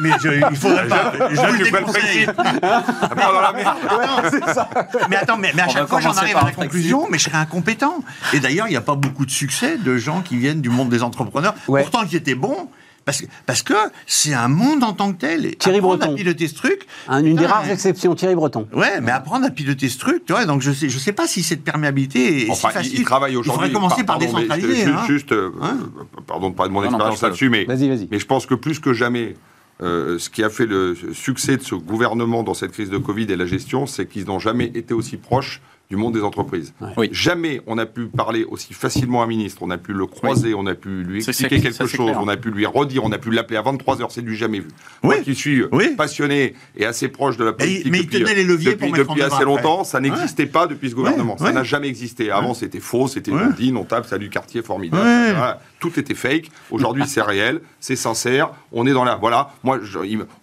mais 0.00 0.10
il 0.50 0.56
faudrait 0.56 0.88
pas. 0.88 1.12
Je, 1.30 1.34
je 1.34 1.42
le 1.42 1.64
déconseille. 1.64 2.26
mais 5.08 5.16
attends, 5.16 5.38
mais, 5.38 5.58
à 5.58 5.68
chaque 5.68 5.88
fois, 5.88 6.00
j'en 6.00 6.12
arrive 6.12 6.36
à 6.36 6.44
la 6.44 6.52
conclusion, 6.52 7.08
mais 7.10 7.18
je 7.18 7.24
serais 7.24 7.38
incompétent. 7.38 8.04
Et 8.34 8.40
d'ailleurs, 8.40 8.68
il 8.68 8.70
n'y 8.70 8.76
a 8.76 8.82
pas 8.82 8.94
beaucoup 8.94 9.26
de 9.26 9.30
succès 9.30 9.78
de 9.78 9.96
gens 9.96 10.20
qui 10.20 10.36
viennent 10.36 10.60
du 10.60 10.68
monde 10.68 10.90
des 10.90 11.02
entrepreneurs, 11.02 11.54
pourtant 11.66 12.06
qui 12.06 12.16
étaient 12.16 12.34
bons 12.34 12.68
parce 13.04 13.20
que 13.20 13.26
parce 13.46 13.62
que 13.62 13.74
c'est 14.06 14.34
un 14.34 14.48
monde 14.48 14.84
en 14.84 14.92
tant 14.92 15.12
que 15.12 15.18
tel. 15.18 15.46
Et 15.46 15.54
Thierry 15.54 15.80
Breton. 15.80 16.12
à 16.12 16.14
piloter 16.14 16.48
ce 16.48 16.54
truc. 16.54 16.86
une 17.08 17.36
des 17.36 17.46
rares 17.46 17.68
exceptions, 17.70 18.14
Thierry 18.14 18.34
Breton. 18.34 18.68
Ouais, 18.72 19.00
mais 19.00 19.10
apprendre 19.10 19.46
à 19.46 19.50
piloter 19.50 19.88
ce 19.88 19.98
truc, 19.98 20.24
tu 20.24 20.32
vois. 20.32 20.44
Donc 20.44 20.62
je 20.62 20.72
sais, 20.72 20.88
je 20.88 20.98
sais 20.98 21.12
pas 21.12 21.26
si 21.26 21.42
cette 21.42 21.64
perméabilité 21.64 22.46
est 22.46 22.50
enfin, 22.50 22.68
si 22.68 22.74
facile. 22.74 23.00
Il, 23.00 23.04
travaille 23.04 23.36
aujourd'hui. 23.36 23.68
Il 23.68 23.72
faudrait 23.72 23.88
commencer 23.88 24.04
par, 24.04 24.18
décentraliser. 24.18 24.84
Hein. 24.84 25.04
Juste, 25.06 25.32
euh, 25.32 25.50
hein 25.60 25.78
pardon 26.26 26.50
de 26.50 26.54
parler 26.54 26.70
de 26.70 26.74
mon 26.74 26.84
expérience 26.84 27.22
là-dessus, 27.22 27.50
mais, 27.50 27.66
mais 27.68 28.18
je 28.18 28.26
pense 28.26 28.46
que 28.46 28.54
plus 28.54 28.78
que 28.78 28.92
jamais. 28.92 29.34
Euh, 29.80 30.16
ce 30.20 30.30
qui 30.30 30.44
a 30.44 30.50
fait 30.50 30.66
le 30.66 30.94
succès 31.12 31.56
de 31.56 31.62
ce 31.62 31.74
gouvernement 31.74 32.44
dans 32.44 32.54
cette 32.54 32.70
crise 32.70 32.88
de 32.88 32.98
Covid 32.98 33.24
et 33.24 33.36
la 33.36 33.46
gestion, 33.46 33.86
c'est 33.86 34.06
qu'ils 34.06 34.26
n'ont 34.26 34.38
jamais 34.38 34.66
été 34.66 34.94
aussi 34.94 35.16
proches 35.16 35.60
du 35.92 35.96
monde 35.96 36.14
des 36.14 36.22
entreprises. 36.22 36.72
Jamais 37.10 37.60
on 37.66 37.76
a 37.76 37.84
pu 37.84 38.06
parler 38.06 38.44
aussi 38.44 38.72
facilement 38.72 39.20
à 39.20 39.24
un 39.26 39.28
ministre, 39.28 39.60
on 39.60 39.68
a 39.68 39.76
pu 39.76 39.92
le 39.92 40.06
croiser, 40.06 40.54
on 40.54 40.66
a 40.66 40.74
pu 40.74 41.02
lui 41.02 41.18
expliquer 41.18 41.60
quelque 41.60 41.86
chose, 41.86 42.16
on 42.18 42.28
a 42.28 42.38
pu 42.38 42.50
lui 42.50 42.64
redire, 42.64 43.04
on 43.04 43.12
a 43.12 43.18
pu 43.18 43.30
l'appeler 43.30 43.58
à 43.58 43.62
23h, 43.62 44.06
c'est 44.08 44.22
du 44.22 44.34
jamais 44.34 44.60
vu. 44.60 44.68
Moi 45.02 45.18
qui 45.18 45.34
suis 45.34 45.64
passionné 45.98 46.54
et 46.76 46.86
assez 46.86 47.08
proche 47.08 47.36
de 47.36 47.44
la 47.44 47.52
politique 47.52 47.92
mais 47.92 47.98
depuis, 47.98 48.18
il 48.18 48.24
tenait 48.24 48.34
les 48.34 48.44
leviers 48.44 48.72
depuis, 48.72 48.90
depuis 48.90 49.22
assez 49.22 49.44
longtemps, 49.44 49.84
ça 49.84 50.00
n'existait 50.00 50.46
pas 50.46 50.66
depuis 50.66 50.88
ce 50.88 50.94
gouvernement. 50.94 51.36
Ça 51.36 51.52
n'a 51.52 51.62
jamais 51.62 51.88
existé. 51.88 52.30
Avant 52.30 52.54
c'était 52.54 52.80
faux, 52.80 53.06
c'était 53.06 53.32
on 53.32 53.50
dit, 53.50 53.74
on 53.76 53.84
tape, 53.84 54.06
salut 54.06 54.30
quartier, 54.30 54.62
formidable. 54.62 55.58
Tout 55.82 55.98
était 55.98 56.14
fake. 56.14 56.52
Aujourd'hui 56.70 57.08
c'est 57.08 57.22
réel, 57.22 57.60
c'est 57.80 57.96
sincère, 57.96 58.50
on 58.70 58.86
est 58.86 58.92
dans 58.92 59.02
la... 59.02 59.16
Voilà, 59.16 59.50
moi 59.64 59.80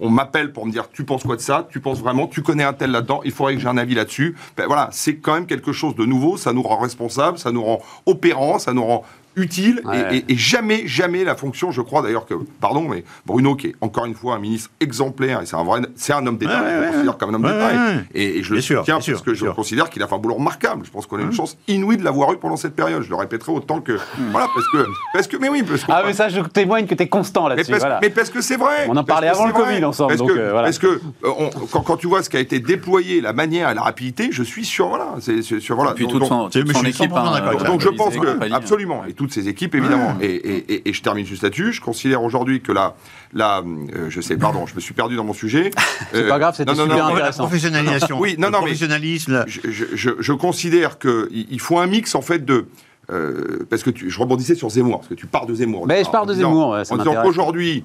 on 0.01 0.09
m'appelle 0.09 0.51
pour 0.51 0.65
me 0.65 0.71
dire 0.71 0.89
tu 0.91 1.05
penses 1.05 1.23
quoi 1.23 1.37
de 1.37 1.41
ça, 1.41 1.65
tu 1.71 1.79
penses 1.79 2.01
vraiment, 2.01 2.27
tu 2.27 2.41
connais 2.41 2.65
un 2.65 2.73
tel 2.73 2.91
là-dedans, 2.91 3.21
il 3.23 3.31
faudrait 3.31 3.55
que 3.55 3.61
j'ai 3.61 3.69
un 3.69 3.77
avis 3.77 3.95
là-dessus. 3.95 4.35
Ben, 4.57 4.67
voilà, 4.67 4.89
c'est 4.91 5.15
quand 5.15 5.35
même 5.35 5.45
quelque 5.45 5.71
chose 5.71 5.95
de 5.95 6.03
nouveau, 6.03 6.35
ça 6.35 6.51
nous 6.51 6.61
rend 6.61 6.77
responsable, 6.79 7.37
ça 7.37 7.53
nous 7.53 7.63
rend 7.63 7.79
opérant, 8.05 8.59
ça 8.59 8.73
nous 8.73 8.83
rend 8.83 9.05
utile 9.41 9.81
et, 10.11 10.35
jamais, 10.35 10.87
jamais 10.87 11.23
la 11.23 11.35
fonction, 11.35 11.71
je 11.71 11.81
crois 11.81 12.01
d'ailleurs 12.01 12.25
que, 12.25 12.35
pardon, 12.59 12.87
mais 12.87 13.03
Bruno, 13.25 13.55
qui 13.55 13.67
est 13.67 13.75
encore 13.81 14.05
une 14.05 14.15
fois 14.15 14.35
un 14.35 14.39
ministre 14.39 14.69
exemplaire, 14.79 15.41
et 15.41 15.45
c'est 15.45 15.55
un 15.55 15.63
vrai, 15.63 15.81
c'est 15.95 16.13
un 16.13 16.25
homme 16.25 16.37
d'État, 16.37 16.63
je 16.63 16.85
le 16.85 16.91
considère 16.91 17.17
comme 17.17 17.29
un 17.29 17.33
homme 17.35 17.43
d'État, 17.43 17.69
et, 18.13 18.43
je 18.43 18.53
le 18.53 18.61
soutiens 18.61 18.99
parce 18.99 19.21
que 19.21 19.33
je 19.33 19.45
considère 19.47 19.89
qu'il 19.89 20.01
a 20.03 20.07
fait 20.07 20.15
un 20.15 20.19
boulot 20.19 20.35
remarquable. 20.35 20.85
Je 20.85 20.91
pense 20.91 21.05
qu'on 21.05 21.17
a 21.17 21.21
une 21.21 21.31
chance 21.31 21.57
inouïe 21.67 21.97
de 21.97 22.03
l'avoir 22.03 22.31
eu 22.33 22.37
pendant 22.37 22.57
cette 22.57 22.75
période. 22.75 23.03
Je 23.03 23.09
le 23.09 23.15
répéterai 23.15 23.51
autant 23.51 23.81
que, 23.81 23.93
hmm. 23.93 24.31
voilà, 24.31 24.47
parce 24.53 24.67
que, 24.69 24.85
parce 25.13 25.27
que, 25.27 25.37
mais 25.37 25.49
oui, 25.49 25.63
parce 25.63 25.83
que. 25.83 25.91
Ah, 25.91 26.03
mais 26.05 26.13
ça, 26.13 26.29
je 26.29 26.41
témoigne 26.41 26.85
que 26.85 26.95
tu 26.95 27.03
es 27.03 27.07
constant 27.07 27.47
là-dessus. 27.47 27.73
Mais, 28.01 28.09
parce 28.09 28.29
que 28.29 28.41
c'est 28.41 28.57
vrai. 28.57 28.87
On 28.87 28.95
en 28.95 29.03
parlait 29.03 29.27
avant 29.27 29.45
le 29.45 29.53
Covid 29.53 29.83
ensemble. 29.83 30.09
Parce 30.09 30.19
donc, 30.19 30.29
que, 30.29 30.39
euh, 30.39 30.53
parce 30.53 30.79
que 30.79 31.01
euh, 31.23 31.49
quand, 31.71 31.97
tu 31.97 32.07
vois 32.07 32.23
ce 32.23 32.29
qui 32.29 32.37
a 32.37 32.39
été 32.39 32.59
déployé, 32.59 33.21
la 33.21 33.33
manière 33.33 33.69
et 33.69 33.73
la 33.73 33.81
rapidité, 33.81 34.29
je 34.31 34.43
suis 34.43 34.65
sur, 34.65 34.89
voilà, 34.89 35.15
c'est 35.19 35.41
sur, 35.41 35.75
voilà. 35.75 35.93
Puis 35.93 36.07
toute 36.07 36.25
son 36.25 36.49
équipe. 36.49 37.11
Hein, 37.13 37.41
donc 37.65 37.81
je 37.81 37.89
pense 37.89 38.15
que, 38.15 38.53
absolument, 38.53 39.03
et 39.07 39.13
toutes 39.29 39.43
ces 39.43 39.49
équipes, 39.49 39.75
évidemment. 39.75 40.15
Et, 40.21 40.91
je 40.91 41.01
termine 41.01 41.25
juste 41.25 41.43
là-dessus. 41.43 41.73
Je 41.73 41.81
considère 41.81 42.23
aujourd'hui 42.23 42.61
que 42.61 42.71
la, 42.71 42.95
la 43.33 43.59
euh, 43.59 44.09
je 44.09 44.21
sais, 44.21 44.37
pardon, 44.37 44.65
je 44.65 44.75
me 44.75 44.79
suis 44.79 44.93
perdu 44.93 45.15
dans 45.15 45.23
mon 45.23 45.33
sujet. 45.33 45.69
c'est 46.11 46.27
pas 46.27 46.39
grave, 46.39 46.55
c'était 46.55 46.73
super 46.73 47.05
intéressant. 47.05 47.43
La 47.43 47.47
professionnalisation. 47.47 48.19
oui, 48.19 48.35
non, 48.37 48.49
non, 48.49 48.59
professionnalisme. 48.59 49.45
je, 49.47 50.33
considère 50.33 50.97
qu'il 50.99 51.59
faut 51.59 51.79
un 51.79 51.87
mix 51.87 52.15
en 52.15 52.21
fait 52.21 52.43
de. 52.43 52.65
Euh, 53.11 53.65
parce 53.69 53.81
que 53.81 53.89
tu, 53.89 54.09
je 54.09 54.19
rebondissais 54.19 54.53
sur 54.53 54.69
Zemmour, 54.69 54.99
parce 54.99 55.09
que 55.09 55.15
tu 55.15 55.25
pars 55.25 55.47
de 55.47 55.55
Zemmour. 55.55 55.87
Mais 55.87 56.03
je 56.03 56.09
pars 56.09 56.27
de 56.27 56.33
Zemmour. 56.33 56.77
en 56.89 56.97
disant 56.97 57.23
qu'aujourd'hui, 57.23 57.83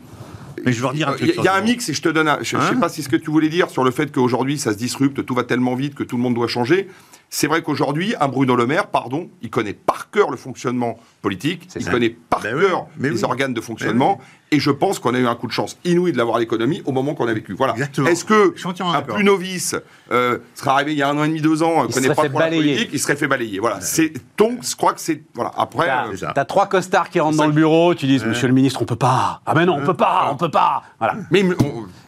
mais 0.64 0.72
je 0.72 0.80
veux 0.80 0.86
redire 0.86 1.08
un 1.08 1.12
truc. 1.12 1.34
Il 1.36 1.44
y, 1.44 1.48
a 1.48 1.54
un 1.54 1.60
mix 1.60 1.88
et 1.88 1.94
je 1.94 2.02
te 2.02 2.08
donne. 2.08 2.30
je 2.42 2.56
ne 2.56 2.62
sais 2.62 2.68
hein 2.68 2.76
pas 2.76 2.88
si 2.88 3.02
ce 3.02 3.08
que 3.08 3.16
tu 3.16 3.30
voulais 3.30 3.48
dire 3.48 3.70
sur 3.70 3.84
le 3.84 3.90
fait 3.90 4.12
qu'aujourd'hui 4.12 4.58
ça 4.58 4.72
se 4.72 4.78
disrupte, 4.78 5.24
tout 5.24 5.34
va 5.34 5.44
tellement 5.44 5.74
vite 5.74 5.94
que 5.94 6.02
tout 6.02 6.16
le 6.16 6.22
monde 6.22 6.34
doit 6.34 6.48
changer. 6.48 6.88
C'est 7.36 7.48
vrai 7.48 7.62
qu'aujourd'hui, 7.62 8.14
un 8.20 8.28
Bruno 8.28 8.54
Le 8.54 8.64
Maire, 8.64 8.86
pardon, 8.86 9.28
il 9.42 9.50
connaît 9.50 9.72
par 9.72 10.08
cœur 10.12 10.30
le 10.30 10.36
fonctionnement 10.36 11.00
politique, 11.20 11.68
il 11.74 11.84
connaît 11.84 12.10
par 12.10 12.40
ben 12.40 12.56
cœur 12.60 12.86
les 13.00 13.24
organes 13.24 13.52
de 13.52 13.58
ben 13.58 13.66
fonctionnement, 13.66 14.20
et 14.52 14.60
je 14.60 14.70
pense 14.70 15.00
qu'on 15.00 15.14
a 15.14 15.18
eu 15.18 15.26
un 15.26 15.34
coup 15.34 15.48
de 15.48 15.52
chance 15.52 15.76
inouï 15.84 16.12
de 16.12 16.16
l'avoir 16.16 16.38
l'économie 16.38 16.80
au 16.84 16.92
moment 16.92 17.14
qu'on 17.14 17.26
a 17.26 17.34
vécu. 17.34 17.54
Voilà. 17.54 17.74
Est-ce 18.06 18.24
que 18.24 18.54
un 18.82 19.02
plus 19.02 19.24
novice 19.24 19.74
euh, 20.12 20.38
serait 20.54 20.70
arrivé 20.70 20.92
il 20.92 20.98
y 20.98 21.02
a 21.02 21.08
un 21.08 21.18
an 21.18 21.24
et 21.24 21.28
demi, 21.28 21.40
deux 21.40 21.64
ans, 21.64 21.82
ne 21.82 21.92
connaît 21.92 22.14
pas 22.14 22.28
trop 22.28 22.38
la 22.38 22.46
politique, 22.46 22.90
il 22.92 23.00
serait 23.00 23.16
fait 23.16 23.26
balayer. 23.26 23.58
Voilà. 23.58 23.80
C'est 23.80 24.12
donc, 24.38 24.60
je 24.62 24.76
crois 24.76 24.92
que 24.92 25.00
c'est 25.00 25.22
voilà. 25.34 25.50
Après, 25.56 25.88
t'as, 26.20 26.40
as 26.40 26.44
trois 26.44 26.68
costards 26.68 27.10
qui 27.10 27.18
rentrent 27.18 27.36
dans 27.36 27.46
le 27.46 27.52
bureau, 27.52 27.96
tu 27.96 28.06
dis, 28.06 28.22
Monsieur 28.24 28.46
le 28.46 28.54
ministre, 28.54 28.80
on 28.80 28.84
peut 28.84 28.94
pas. 28.94 29.40
Ah 29.44 29.54
ben 29.54 29.64
non, 29.64 29.78
on 29.82 29.84
peut 29.84 29.94
pas, 29.94 30.28
on 30.30 30.36
peut 30.36 30.50
pas. 30.50 30.84
Voilà. 31.00 31.16
Mais 31.32 31.44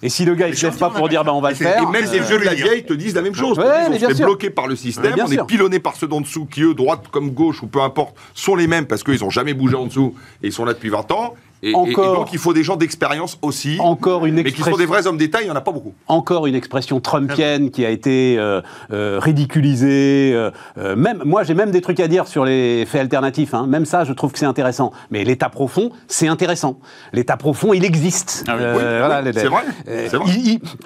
et 0.02 0.08
si 0.08 0.24
le 0.24 0.36
gars 0.36 0.46
il 0.46 0.56
se 0.56 0.66
lève 0.66 0.78
pas 0.78 0.90
pour 0.90 1.08
dire, 1.08 1.24
ben 1.24 1.32
on 1.32 1.40
va 1.40 1.50
le 1.50 1.56
faire. 1.56 1.82
Et 1.82 1.86
même 1.86 2.08
les 2.12 2.20
vieux 2.20 2.38
de 2.38 2.44
la 2.44 2.54
vieille 2.54 2.84
te 2.84 2.92
disent 2.92 3.16
la 3.16 3.22
même 3.22 3.34
chose. 3.34 3.58
on 3.58 3.92
est 3.92 4.22
bloqué 4.22 4.50
par 4.50 4.68
le 4.68 4.76
système, 4.76 5.15
on 5.22 5.30
est 5.30 5.46
pilonné 5.46 5.78
par 5.78 5.96
ceux 5.96 6.08
d'en 6.08 6.20
dessous 6.20 6.46
qui 6.46 6.62
eux, 6.62 6.74
droite 6.74 7.08
comme 7.10 7.30
gauche 7.30 7.62
ou 7.62 7.66
peu 7.66 7.80
importe, 7.80 8.16
sont 8.34 8.56
les 8.56 8.66
mêmes 8.66 8.86
parce 8.86 9.02
qu'ils 9.02 9.24
ont 9.24 9.30
jamais 9.30 9.54
bougé 9.54 9.76
en 9.76 9.86
dessous 9.86 10.14
et 10.42 10.48
ils 10.48 10.52
sont 10.52 10.64
là 10.64 10.74
depuis 10.74 10.88
20 10.88 11.10
ans. 11.12 11.34
Et, 11.66 11.70
et- 11.70 11.72
et 11.72 11.74
Encore. 11.74 12.14
donc, 12.16 12.32
il 12.32 12.38
faut 12.38 12.52
des 12.52 12.62
gens 12.62 12.76
d'expérience 12.76 13.38
aussi, 13.42 13.76
Encore 13.80 14.24
une 14.26 14.34
mais 14.34 14.44
qui 14.44 14.50
sont 14.50 14.56
expression. 14.56 14.78
des 14.78 14.86
vrais 14.86 15.06
hommes 15.06 15.16
d'État, 15.18 15.40
il 15.40 15.44
n'y 15.46 15.50
en 15.50 15.56
a 15.56 15.60
pas 15.60 15.72
beaucoup. 15.72 15.94
encore 16.06 16.46
une 16.46 16.54
expression 16.54 17.00
trumpienne 17.00 17.70
qui 17.70 17.84
a 17.84 17.90
été 17.90 18.36
euh, 18.38 18.60
euh, 18.92 19.18
ridiculisée. 19.20 20.32
euh, 20.34 20.50
même, 20.96 21.22
moi, 21.24 21.42
j'ai 21.42 21.54
même 21.54 21.70
des 21.70 21.80
trucs 21.80 22.00
à 22.00 22.08
dire 22.08 22.26
sur 22.28 22.44
les 22.44 22.84
faits 22.86 23.00
alternatifs. 23.02 23.54
hein. 23.54 23.66
Même 23.66 23.84
ça, 23.84 24.04
je 24.04 24.12
trouve 24.12 24.32
que 24.32 24.38
c'est 24.38 24.46
intéressant. 24.46 24.92
Mais 25.10 25.24
l'État 25.24 25.48
profond, 25.48 25.90
c'est 26.08 26.28
intéressant. 26.28 26.78
L'État 27.12 27.36
profond, 27.36 27.72
il 27.72 27.84
existe. 27.84 28.44
Ah 28.48 28.52
oui. 28.56 28.62
Euh, 28.62 28.74
Oui, 28.76 28.82
voilà, 29.06 29.18
oui, 29.20 29.24
les- 29.32 29.40
c'est 29.40 29.46
vrai, 29.48 29.62
euh. 29.88 30.08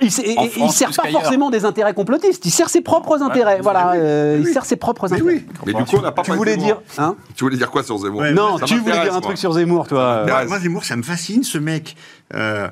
Il, 0.00 0.50
France, 0.50 0.76
sert 0.76 0.90
pas 0.90 1.08
forcément 1.10 1.50
des 1.50 1.64
intérêts 1.64 1.94
complotistes. 1.94 2.44
Il 2.46 2.50
sert 2.50 2.68
ses 2.68 2.80
propres 2.80 3.22
intérêts. 3.22 3.60
voilà, 3.62 3.92
euh, 3.96 4.38
il 4.40 4.46
sert 4.46 4.64
ses 4.64 4.76
propres 4.76 5.12
intérêts. 5.12 5.42
Mais 5.66 5.72
du 5.72 5.84
coup, 5.84 5.96
on 5.98 6.02
n'a 6.02 6.12
pas 6.12 6.22
Tu 6.22 6.32
voulais 6.32 6.52
Zemmour. 6.52 6.66
dire, 6.66 6.76
hein 6.98 7.16
Tu 7.34 7.44
voulais 7.44 7.56
dire 7.56 7.70
quoi 7.70 7.82
sur 7.82 7.98
Zemmour? 7.98 8.20
Ouais, 8.20 8.32
Non, 8.32 8.58
tu 8.64 8.76
voulais 8.78 9.00
dire 9.00 9.14
un 9.14 9.20
truc 9.20 9.38
sur 9.38 9.52
Zemmour, 9.52 9.86
toi. 9.86 10.24
Ça 10.82 10.96
me 10.96 11.02
fascine, 11.02 11.42
ce 11.42 11.58
mec. 11.58 11.96
euh, 12.34 12.68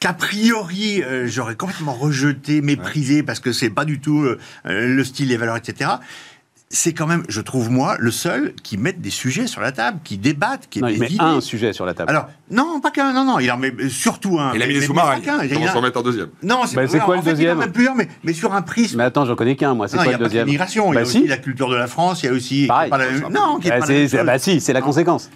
qu'a 0.00 0.12
priori, 0.12 1.02
euh, 1.02 1.26
j'aurais 1.26 1.56
complètement 1.56 1.94
rejeté, 1.94 2.60
méprisé, 2.60 3.22
parce 3.22 3.40
que 3.40 3.52
c'est 3.52 3.70
pas 3.70 3.84
du 3.84 3.98
tout 4.00 4.20
euh, 4.24 4.38
le 4.64 5.04
style, 5.04 5.28
les 5.28 5.36
valeurs, 5.38 5.56
etc. 5.56 5.90
C'est 6.68 6.92
quand 6.92 7.06
même, 7.06 7.22
je 7.28 7.40
trouve, 7.40 7.70
moi, 7.70 7.94
le 8.00 8.10
seul 8.10 8.52
qui 8.64 8.76
mette 8.76 9.00
des 9.00 9.10
sujets 9.10 9.46
sur 9.46 9.60
la 9.60 9.70
table, 9.70 10.00
qui 10.02 10.18
débattent, 10.18 10.66
qui 10.68 10.80
Non, 10.82 10.88
il 10.88 10.98
met 10.98 11.06
idées. 11.06 11.16
un 11.20 11.40
sujet 11.40 11.72
sur 11.72 11.86
la 11.86 11.94
table. 11.94 12.10
Alors, 12.10 12.26
non, 12.50 12.80
pas 12.80 12.90
qu'un, 12.90 13.12
non, 13.12 13.24
non, 13.24 13.38
il 13.38 13.50
en 13.52 13.56
met 13.56 13.72
surtout 13.88 14.38
un. 14.40 14.52
Il 14.52 14.62
a 14.62 14.66
mis 14.66 14.74
les 14.74 14.80
sous-marins, 14.82 15.16
il 15.18 15.22
il 15.22 15.50
y 15.52 15.54
en 15.54 15.58
commence 15.60 15.70
a- 15.70 15.72
à 15.74 15.78
en 15.78 15.82
mettre 15.82 15.98
un 15.98 16.02
deuxième. 16.02 16.28
Non, 16.42 16.62
Bah, 16.74 16.86
c'est 16.88 16.98
non, 16.98 17.04
quoi 17.04 17.14
en 17.14 17.18
le 17.18 17.22
fait, 17.24 17.30
deuxième 17.30 17.48
Il 17.48 17.52
y 17.52 17.56
en 17.56 17.60
a 17.60 17.64
même 17.66 17.72
plusieurs, 17.72 17.94
mais, 17.94 18.08
mais 18.24 18.32
sur 18.32 18.52
un 18.52 18.62
prisme. 18.62 18.98
Mais 18.98 19.04
attends, 19.04 19.24
j'en 19.26 19.36
connais 19.36 19.54
qu'un, 19.54 19.74
moi. 19.74 19.86
C'est 19.86 19.96
il 19.96 20.02
quoi 20.02 20.06
a 20.06 20.06
le 20.06 20.12
pas 20.12 20.18
que 20.18 20.24
deuxième? 20.24 20.46
l'immigration, 20.46 20.92
il 20.92 20.96
y 20.96 20.98
a 20.98 21.00
Bah 21.02 21.06
aussi 21.06 21.20
si. 21.22 21.26
la 21.28 21.36
culture 21.38 21.70
de 21.70 21.76
la 21.76 21.86
France, 21.86 22.22
il 22.24 22.26
y 22.26 22.28
a 22.28 22.32
aussi. 22.32 22.48
qui 22.48 22.64
est 22.64 22.66
Pareil. 22.66 22.90
pas 22.90 22.98
la 22.98 23.12
Non, 23.30 23.58
qui 23.60 23.68
est 23.68 23.70
Bah, 23.70 23.78
pas 23.78 23.86
la 23.92 24.08
chose. 24.08 24.26
bah 24.26 24.38
si, 24.40 24.60
c'est 24.60 24.72
la 24.72 24.82
conséquence. 24.82 25.30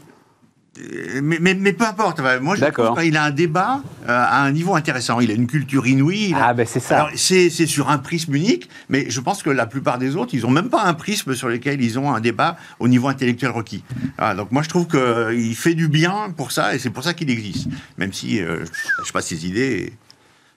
Mais, 1.23 1.39
mais, 1.41 1.55
mais 1.55 1.73
peu 1.73 1.85
importe. 1.85 2.21
Moi, 2.41 2.55
je 2.57 2.61
trouve 2.87 3.03
qu'il 3.03 3.17
a 3.17 3.25
un 3.25 3.31
débat 3.31 3.81
euh, 4.05 4.07
à 4.09 4.43
un 4.43 4.51
niveau 4.53 4.75
intéressant. 4.75 5.21
Il 5.21 5.31
a 5.31 5.35
une 5.35 5.47
culture 5.47 5.87
inouïe. 5.87 6.33
a- 6.35 6.49
Ah, 6.49 6.55
ben 6.55 6.67
c'est 6.67 6.81
ça. 6.81 7.09
C'est 7.17 7.67
sur 7.67 7.91
un 7.91 7.99
prisme 7.99 8.35
unique, 8.35 8.69
mais 8.89 9.09
je 9.11 9.21
pense 9.21 9.43
que 9.43 9.51
la 9.51 9.67
plupart 9.67 9.99
des 9.99 10.17
autres, 10.17 10.35
ils 10.35 10.43
n'ont 10.43 10.51
même 10.51 10.71
pas 10.71 10.83
un 10.85 10.95
prisme 10.95 11.35
sur 11.35 11.49
lequel 11.49 11.83
ils 11.83 11.99
ont 11.99 12.13
un 12.15 12.21
débat 12.21 12.57
au 12.79 12.89
niveau 12.89 13.09
intellectuel 13.09 13.51
requis. 13.51 13.83
Voilà, 14.19 14.35
donc 14.35 14.53
moi, 14.53 14.63
je 14.63 14.69
trouve 14.69 14.87
qu'il 14.87 15.55
fait 15.57 15.75
du 15.75 15.89
bien 15.89 16.33
pour 16.37 16.53
ça, 16.53 16.75
et 16.75 16.79
c'est 16.79 16.91
pour 16.91 17.05
ça 17.05 17.15
qu'il 17.15 17.31
existe. 17.31 17.69
Même 17.99 18.13
si 18.13 18.41
euh, 18.41 18.57
je 18.97 19.01
ne 19.03 19.07
sais 19.07 19.13
pas 19.13 19.23
ses 19.23 19.47
idées. 19.47 19.93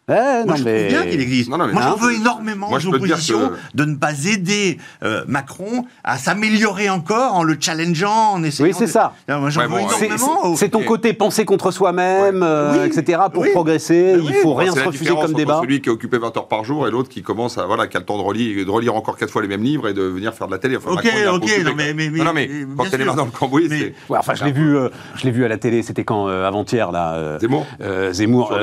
Ouais, 0.09 0.15
Moi, 0.15 0.43
non, 0.47 0.55
je 0.57 0.63
mais... 0.65 0.87
trouve 0.89 1.01
bien 1.01 1.11
qu'il 1.11 1.21
existe. 1.21 1.49
Non, 1.49 1.57
non, 1.57 1.67
mais- 1.67 1.73
moi, 1.73 1.81
j'en 1.83 1.95
veux 1.95 2.13
énormément 2.13 2.67
Moi, 2.67 2.77
aux 2.77 2.81
je 2.81 2.89
oppositions 2.89 3.49
que- 3.49 3.77
de 3.77 3.85
ne 3.85 3.95
pas 3.95 4.11
aider 4.25 4.77
euh, 5.01 5.23
Macron 5.27 5.85
à 6.03 6.17
s'améliorer 6.17 6.89
encore 6.89 7.35
en 7.35 7.43
le 7.43 7.55
challengeant, 7.57 8.33
en 8.33 8.43
essayant. 8.43 8.67
Oui, 8.67 8.75
c'est 8.77 8.87
de- 8.87 8.89
ça. 8.91 9.13
Non, 9.29 9.39
moi, 9.39 9.49
j'en 9.49 9.61
Ouais, 9.61 9.67
veux 9.67 10.17
bon, 10.17 10.55
C'est- 10.57 10.67
ton 10.69 10.83
côté 10.83 11.13
penser 11.13 11.45
contre 11.45 11.71
soi-même, 11.71 12.43
euh, 12.43 12.73
Oui, 12.73 12.87
etc. 12.87 13.21
Pour 13.31 13.43
oui. 13.43 13.51
progresser, 13.53 14.13
Mais 14.17 14.19
il 14.23 14.25
oui. 14.27 14.33
faut 14.41 14.49
Bon, 14.49 14.55
rien 14.55 14.73
se 14.73 14.79
refuser 14.81 15.05
comme 15.11 15.19
entre 15.19 15.33
débat. 15.35 15.59
Celui 15.61 15.79
qui 15.79 15.87
est 15.87 15.91
occupé 15.93 16.17
20 16.17 16.35
heures 16.35 16.49
par 16.49 16.65
jour 16.65 16.85
et 16.85 16.91
l'autre 16.91 17.07
qui 17.07 17.21
commence 17.21 17.57
à 17.57 17.65
voilà 17.65 17.87
qui 17.87 17.95
a 17.95 18.01
le 18.01 18.05
temps 18.05 18.17
de 18.17 18.23
relire, 18.23 18.65
de 18.65 18.69
relire 18.71 18.95
encore 18.95 19.15
quatre 19.17 19.31
fois 19.31 19.41
les 19.41 19.47
mêmes 19.47 19.63
livres 19.63 19.87
et 19.87 19.93
de 19.93 20.01
venir 20.01 20.33
faire 20.33 20.47
de 20.47 20.51
la 20.51 20.57
télé. 20.59 20.75
Enfin, 20.75 20.91
Ok, 20.91 21.05
Macron, 21.05 21.35
ok, 21.37 21.49
non, 21.63 21.71
mais- 21.77 21.93
mais- 21.93 22.09
non, 22.09 22.33
mais 22.33 22.49
quand 22.77 22.89
t'es 22.89 22.97
les 22.97 23.05
mains 23.05 23.15
dans 23.15 23.23
le 23.25 23.31
cambouis, 23.31 23.67
Mais- 23.69 23.93
c'est 24.09 24.15
enfin, 24.17 24.33
je 24.35 24.43
l'ai 24.43 24.51
vu, 24.51 24.75
euh, 24.75 24.89
je 25.15 25.23
l'ai 25.23 25.31
vu 25.31 25.45
à 25.45 25.47
la 25.47 25.57
télé. 25.57 25.81
C'était 25.81 26.03
quand 26.03 26.27
avant-hier 26.27 26.91
là. 26.91 27.37
Zemmour. 27.39 27.65
Zemmour. 28.11 28.53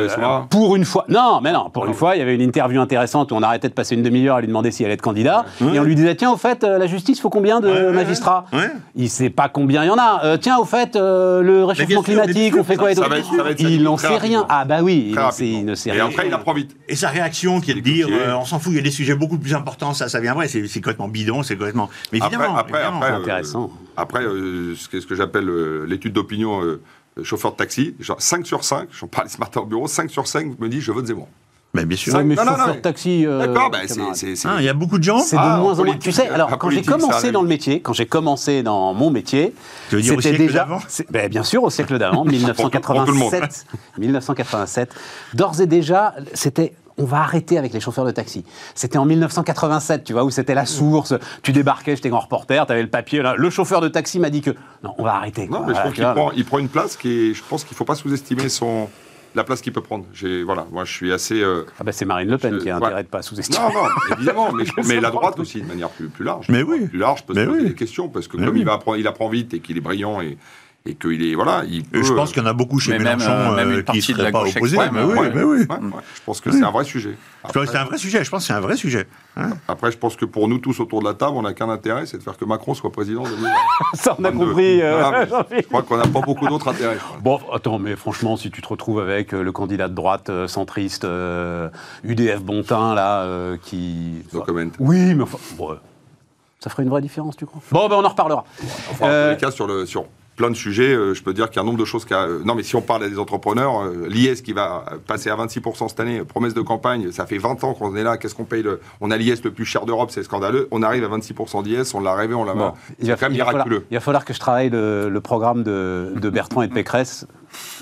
Pour 0.50 0.76
une 0.76 0.84
fois. 0.84 1.06
Non, 1.08 1.29
mais 1.42 1.52
non. 1.52 1.70
Pour 1.70 1.84
Non. 1.84 1.90
une 1.90 1.96
fois, 1.96 2.16
il 2.16 2.18
y 2.18 2.22
avait 2.22 2.34
une 2.34 2.40
interview 2.40 2.80
intéressante 2.80 3.30
où 3.30 3.34
on 3.36 3.42
arrêtait 3.42 3.68
de 3.68 3.74
passer 3.74 3.94
une 3.94 4.02
demi-heure 4.02 4.36
à 4.36 4.40
lui 4.40 4.48
demander 4.48 4.70
si 4.72 4.82
elle 4.82 4.90
est 4.90 4.96
candidat 5.00 5.44
et 5.60 5.78
on 5.78 5.82
lui 5.84 5.94
disait 5.94 6.14
tiens, 6.16 6.32
au 6.32 6.36
fait, 6.36 6.64
euh, 6.64 6.78
la 6.78 6.86
justice, 6.86 7.20
faut 7.20 7.30
combien 7.30 7.60
de 7.60 7.68
Ouais, 7.68 7.92
magistrats? 7.92 8.46
Ouais. 8.52 8.70
Il 8.96 9.08
sait 9.08 9.30
pas 9.30 9.48
combien 9.48 9.84
il 9.84 9.86
y 9.88 9.90
en 9.90 9.98
a. 9.98 10.22
Euh, 10.24 10.36
tiens, 10.36 10.58
au 10.58 10.64
fait, 10.64 10.96
euh, 10.96 11.42
le 11.42 11.64
réchauffement 11.64 12.02
sûr, 12.02 12.04
climatique, 12.04 12.54
on 12.58 12.64
fait 12.64 12.76
quoi 12.76 12.90
et 12.90 12.94
ça 12.94 13.02
tout 13.04 13.10
va 13.10 13.18
être- 13.18 13.30
ça 13.36 13.42
va 13.42 13.50
être 13.50 13.60
Il 13.60 13.82
n'en 13.84 13.96
sait 13.96 14.16
rien. 14.16 14.44
Ah 14.48 14.64
bah 14.64 14.78
oui, 14.82 15.14
il, 15.14 15.32
sait- 15.32 15.62
ne 15.62 15.74
sait 15.74 15.90
Et 15.90 15.92
rien. 15.92 16.06
après, 16.06 16.26
il 16.26 16.34
apprend 16.34 16.52
vite. 16.54 16.74
Et 16.88 16.96
sa 16.96 17.08
réaction 17.08 17.60
qui 17.60 17.70
est 17.70 17.74
de 17.74 17.80
dire 17.80 18.08
euh, 18.10 18.34
on 18.34 18.44
s'en 18.44 18.58
fout, 18.58 18.72
il 18.72 18.76
y 18.76 18.80
a 18.80 18.82
des 18.82 18.90
sujets 18.90 19.14
beaucoup 19.14 19.38
plus 19.38 19.54
importants, 19.54 19.92
ça, 19.94 20.08
ça 20.08 20.18
viendrait, 20.20 20.48
c'est 20.48 20.66
c'est 20.66 20.80
complètement 20.80 21.08
bidon, 21.08 21.42
c'est 21.42 21.56
complètement. 21.56 21.88
Mais 22.12 22.18
évidemment, 22.18 22.56
après, 22.56 22.78
évidemment. 22.80 22.96
après, 22.98 23.10
c'est 23.10 23.16
intéressant. 23.22 23.70
Après, 23.96 24.20
ce 24.22 24.88
que, 25.06 25.14
j'appelle 25.14 25.48
l'étude 25.86 26.12
d'opinion 26.14 26.62
euh, 26.64 26.80
chauffeur 27.24 27.52
de 27.52 27.56
taxi, 27.56 27.94
genre 28.00 28.20
5 28.20 28.46
sur 28.46 28.64
5, 28.64 28.88
j'en 28.92 29.06
parlais 29.06 29.30
ce 29.30 29.38
matin 29.38 29.60
au 29.60 29.66
bureau, 29.66 29.86
5 29.88 30.10
sur 30.10 30.26
5 30.26 30.58
me 30.58 30.68
dit 30.68 30.80
je 30.80 30.92
vote 30.92 31.06
Zemmour. 31.06 31.28
Mais 31.72 31.84
bien 31.84 31.96
sûr. 31.96 32.12
Ouais, 32.14 32.24
mais 32.24 32.34
Non, 32.34 32.44
non, 32.44 32.50
non, 32.50 32.56
chauffeur 32.58 32.74
mais- 32.74 32.80
taxi. 32.80 33.24
euh, 33.24 33.46
D'accord, 33.46 33.70
c'est- 34.34 34.48
Il 34.58 34.64
y 34.64 34.68
a 34.68 34.74
beaucoup 34.74 34.98
de 34.98 35.04
gens. 35.04 35.20
C'est 35.20 35.36
Ah, 35.38 35.54
de 35.56 35.60
en 35.60 35.62
moins 35.62 35.78
en 35.78 35.84
moins. 35.84 35.96
Tu 35.98 36.10
sais, 36.10 36.28
alors 36.28 36.58
quand 36.58 36.68
j'ai 36.70 36.82
commencé 36.82 37.30
dans 37.30 37.42
le 37.42 37.48
métier, 37.48 37.80
quand 37.80 37.92
j'ai 37.92 38.06
commencé 38.06 38.64
dans 38.64 38.92
mon 38.92 39.10
métier, 39.10 39.54
veux 39.90 40.02
c'était 40.20 40.36
déjà, 40.36 40.66
ben, 41.10 41.28
bien 41.28 41.44
sûr 41.44 41.62
au 41.62 41.70
siècle 41.70 41.96
d'avant, 41.98 42.24
Pour 42.24 43.04
tout 43.04 43.12
le 43.12 43.18
monde. 43.18 43.30
1987, 43.32 43.66
1987. 43.98 44.90
D'ores 45.34 45.60
et 45.60 45.66
déjà, 45.66 46.14
c'était 46.34 46.74
on 47.00 47.04
va 47.04 47.18
arrêter 47.22 47.56
avec 47.58 47.72
les 47.72 47.80
chauffeurs 47.80 48.04
de 48.04 48.10
taxi. 48.10 48.44
C'était 48.74 48.98
en 48.98 49.04
1987, 49.06 50.04
tu 50.04 50.12
vois, 50.12 50.24
où 50.24 50.30
c'était 50.30 50.54
la 50.54 50.66
source. 50.66 51.14
Tu 51.42 51.52
débarquais, 51.52 51.96
j'étais 51.96 52.10
grand 52.10 52.20
reporter, 52.20 52.66
tu 52.66 52.72
avais 52.72 52.82
le 52.82 52.90
papier. 52.90 53.22
Là. 53.22 53.34
Le 53.36 53.50
chauffeur 53.50 53.80
de 53.80 53.88
taxi 53.88 54.18
m'a 54.20 54.30
dit 54.30 54.42
que 54.42 54.50
non, 54.84 54.94
on 54.98 55.02
va 55.04 55.14
arrêter. 55.14 55.46
quoi. 55.46 55.60
Non, 55.60 55.66
mais 55.66 55.74
je 55.74 55.80
trouve 55.80 55.92
qu'il 55.92 56.04
prend, 56.04 56.30
il 56.32 56.44
prend 56.44 56.58
une 56.58 56.68
place 56.68 56.96
qui 56.96 57.30
est. 57.30 57.34
Je 57.34 57.42
pense 57.42 57.64
qu'il 57.64 57.74
ne 57.74 57.76
faut 57.78 57.84
pas 57.84 57.94
sous-estimer 57.94 58.48
son. 58.48 58.88
La 59.36 59.44
place 59.44 59.60
qu'il 59.60 59.72
peut 59.72 59.80
prendre. 59.80 60.04
J'ai, 60.12 60.42
voilà, 60.42 60.66
moi 60.72 60.84
je 60.84 60.92
suis 60.92 61.12
assez. 61.12 61.40
euh, 61.40 61.64
Ah 61.78 61.84
ben, 61.84 61.92
c'est 61.92 62.04
Marine 62.04 62.28
Le 62.28 62.36
Pen 62.36 62.54
Je- 62.54 62.58
qui 62.58 62.68
a 62.68 62.78
ouais. 62.78 62.84
intérêt 62.84 63.04
de 63.04 63.08
pas 63.08 63.22
sous-estimer. 63.22 63.58
Non, 63.60 63.72
non, 63.72 63.88
évidemment, 64.16 64.52
mais, 64.52 64.64
mais 64.88 65.00
la 65.00 65.10
droite 65.10 65.38
aussi, 65.38 65.62
de 65.62 65.66
manière 65.68 65.88
plus, 65.90 66.08
plus 66.08 66.24
large. 66.24 66.46
Mais 66.48 66.64
oui. 66.64 66.88
Plus 66.88 66.98
large, 66.98 67.24
peut 67.24 67.34
se 67.34 67.38
Mais 67.38 67.46
poser 67.46 67.60
oui. 67.60 67.68
des 67.68 67.74
questions, 67.76 68.08
parce 68.08 68.26
que 68.26 68.36
Mais 68.36 68.46
comme 68.46 68.54
oui. 68.54 68.62
il, 68.62 68.66
va 68.66 68.72
apprendre, 68.72 68.96
il 68.98 69.06
apprend 69.06 69.28
vite 69.28 69.54
et 69.54 69.60
qu'il 69.60 69.76
est 69.76 69.80
brillant 69.80 70.20
et, 70.20 70.36
et 70.86 70.94
qu'il 70.94 71.22
est. 71.22 71.34
Voilà, 71.34 71.62
il 71.68 71.84
peut. 71.84 71.98
Et 71.98 72.02
je 72.02 72.12
pense 72.14 72.32
qu'il 72.32 72.42
y 72.42 72.46
en 72.46 72.48
a 72.48 72.52
beaucoup 72.54 72.78
chez 72.78 72.92
Mais 72.92 72.98
même, 72.98 73.18
Mélenchon 73.18 73.30
euh, 73.52 73.54
même 73.56 73.68
euh, 73.68 73.72
une 73.72 73.78
qui 73.78 73.84
partie 73.84 73.98
ne 73.98 74.16
de 74.16 74.18
seraient 74.18 74.22
la 74.24 74.32
pas 74.32 74.44
gauche 74.44 74.56
opposés. 74.56 74.76
Mais 74.92 75.02
oui, 75.02 75.12
ouais, 75.18 75.30
mais 75.34 75.42
oui. 75.42 75.58
ouais, 75.58 75.66
ouais. 75.68 75.90
Je 76.14 76.20
pense 76.24 76.40
que 76.40 76.50
c'est 76.50 76.62
un 76.64 76.70
vrai 76.70 76.84
sujet. 76.84 77.16
C'est 77.52 77.76
un 77.76 77.84
vrai 77.84 77.98
sujet, 77.98 78.24
je 78.24 78.30
pense 78.30 78.42
que 78.42 78.46
c'est 78.46 78.52
un 78.54 78.60
vrai 78.60 78.76
sujet. 78.76 79.06
Hein 79.36 79.50
Après, 79.68 79.92
je 79.92 79.98
pense 79.98 80.16
que 80.16 80.24
pour 80.24 80.48
nous 80.48 80.58
tous 80.58 80.80
autour 80.80 81.00
de 81.00 81.06
la 81.06 81.14
table, 81.14 81.36
on 81.36 81.42
n'a 81.42 81.52
qu'un 81.54 81.68
intérêt, 81.70 82.06
c'est 82.06 82.18
de 82.18 82.22
faire 82.22 82.36
que 82.36 82.44
Macron 82.44 82.74
soit 82.74 82.90
président. 82.92 83.22
de 83.24 83.28
Ça, 83.94 84.16
on 84.18 84.24
a 84.24 84.30
2022. 84.30 84.46
compris. 84.46 84.82
euh, 84.82 84.98
Voilà, 85.00 85.26
je 85.56 85.62
crois 85.66 85.82
qu'on 85.82 85.96
n'a 85.98 86.06
pas 86.06 86.20
beaucoup 86.20 86.46
d'autres 86.48 86.68
intérêts. 86.68 86.98
Bon, 87.22 87.38
attends, 87.52 87.78
mais 87.78 87.94
franchement, 87.96 88.36
si 88.36 88.50
tu 88.50 88.62
te 88.62 88.68
retrouves 88.68 89.00
avec 89.00 89.34
euh, 89.34 89.42
le 89.42 89.52
candidat 89.52 89.88
de 89.88 89.94
droite 89.94 90.30
euh, 90.30 90.48
centriste 90.48 91.04
euh, 91.04 91.68
UDF 92.04 92.42
Bontin, 92.42 92.94
là, 92.94 93.22
euh, 93.22 93.56
qui. 93.62 94.22
No 94.32 94.42
comment. 94.46 94.70
Oui, 94.78 95.14
mais 95.14 95.22
enfin. 95.24 95.38
bon, 95.56 95.72
euh, 95.72 95.74
ça 96.58 96.68
ferait 96.70 96.82
une 96.82 96.90
vraie 96.90 97.00
différence, 97.02 97.36
tu 97.36 97.46
crois? 97.46 97.60
Bon, 97.70 97.88
ben 97.88 97.96
on 97.96 98.04
en 98.04 98.08
reparlera. 98.08 98.44
Enfin, 98.90 99.04
en 99.06 99.08
Euh, 99.08 99.28
tous 99.34 99.40
les 99.40 99.46
cas, 99.46 99.50
sur, 99.50 99.66
le, 99.66 99.86
sur 99.86 100.04
plein 100.40 100.50
de 100.50 100.56
sujets, 100.56 100.94
euh, 100.94 101.12
je 101.12 101.22
peux 101.22 101.34
dire 101.34 101.50
qu'il 101.50 101.56
y 101.56 101.58
a 101.58 101.62
un 101.62 101.66
nombre 101.66 101.78
de 101.78 101.84
choses 101.84 102.06
qui 102.06 102.14
a... 102.14 102.22
euh, 102.22 102.40
non, 102.46 102.54
mais 102.54 102.62
si 102.62 102.74
on 102.74 102.80
parle 102.80 103.04
à 103.04 103.10
des 103.10 103.18
entrepreneurs, 103.18 103.82
euh, 103.82 104.06
l'IS 104.08 104.40
qui 104.40 104.54
va 104.54 104.86
passer 105.06 105.28
à 105.28 105.36
26% 105.36 105.88
cette 105.90 106.00
année, 106.00 106.24
promesse 106.24 106.54
de 106.54 106.62
campagne, 106.62 107.12
ça 107.12 107.26
fait 107.26 107.36
20 107.36 107.62
ans 107.62 107.74
qu'on 107.74 107.94
est 107.94 108.02
là, 108.02 108.16
qu'est-ce 108.16 108.34
qu'on 108.34 108.44
paye 108.46 108.62
le... 108.62 108.80
On 109.02 109.10
a 109.10 109.18
l'IS 109.18 109.44
le 109.44 109.50
plus 109.50 109.66
cher 109.66 109.84
d'Europe, 109.84 110.10
c'est 110.10 110.22
scandaleux. 110.22 110.66
On 110.70 110.82
arrive 110.82 111.04
à 111.04 111.08
26% 111.08 111.62
d'IS, 111.64 111.94
on 111.94 112.00
l'a 112.00 112.14
rêvé, 112.14 112.32
on 112.34 112.44
l'a... 112.44 112.54
Bon, 112.54 112.72
c'est 113.02 113.08
quand 113.20 113.22
même 113.28 113.32
il 113.34 113.38
va 113.40 113.44
falloir, 113.44 113.66
miraculeux. 113.66 113.84
il 113.90 113.94
va 113.94 114.00
falloir 114.00 114.24
que 114.24 114.32
je 114.32 114.38
travaille 114.40 114.70
le, 114.70 115.10
le 115.10 115.20
programme 115.20 115.62
de, 115.62 116.14
de 116.16 116.30
Bertrand 116.30 116.62
et 116.62 116.68
de 116.68 116.72
Pécresse. 116.72 117.26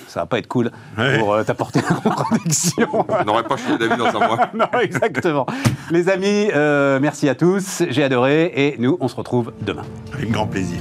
Ça 0.09 0.21
va 0.21 0.27
pas 0.27 0.39
être 0.39 0.49
cool 0.49 0.73
Ouais. 0.99 1.19
pour 1.21 1.35
euh, 1.35 1.45
t'apporter 1.45 1.81
la 1.89 1.95
contradiction. 1.95 2.89
On 3.09 3.25
n'aurait 3.25 3.45
pas 3.45 3.57
changé 3.57 3.79
d'avis 3.79 3.99
dans 3.99 4.07
un 4.07 4.27
mois. 4.27 4.51
non, 4.55 4.67
exactement. 4.81 5.47
Les 5.93 6.09
amis, 6.09 6.49
euh, 6.55 6.99
merci 7.01 7.29
à 7.29 7.35
tous. 7.37 7.85
J'ai 7.89 8.03
adoré 8.03 8.51
et 8.57 8.77
nous, 8.79 8.97
on 9.01 9.07
se 9.07 9.15
retrouve 9.15 9.53
demain. 9.61 9.85
Avec 10.15 10.31
grand 10.33 10.47
plaisir. 10.47 10.79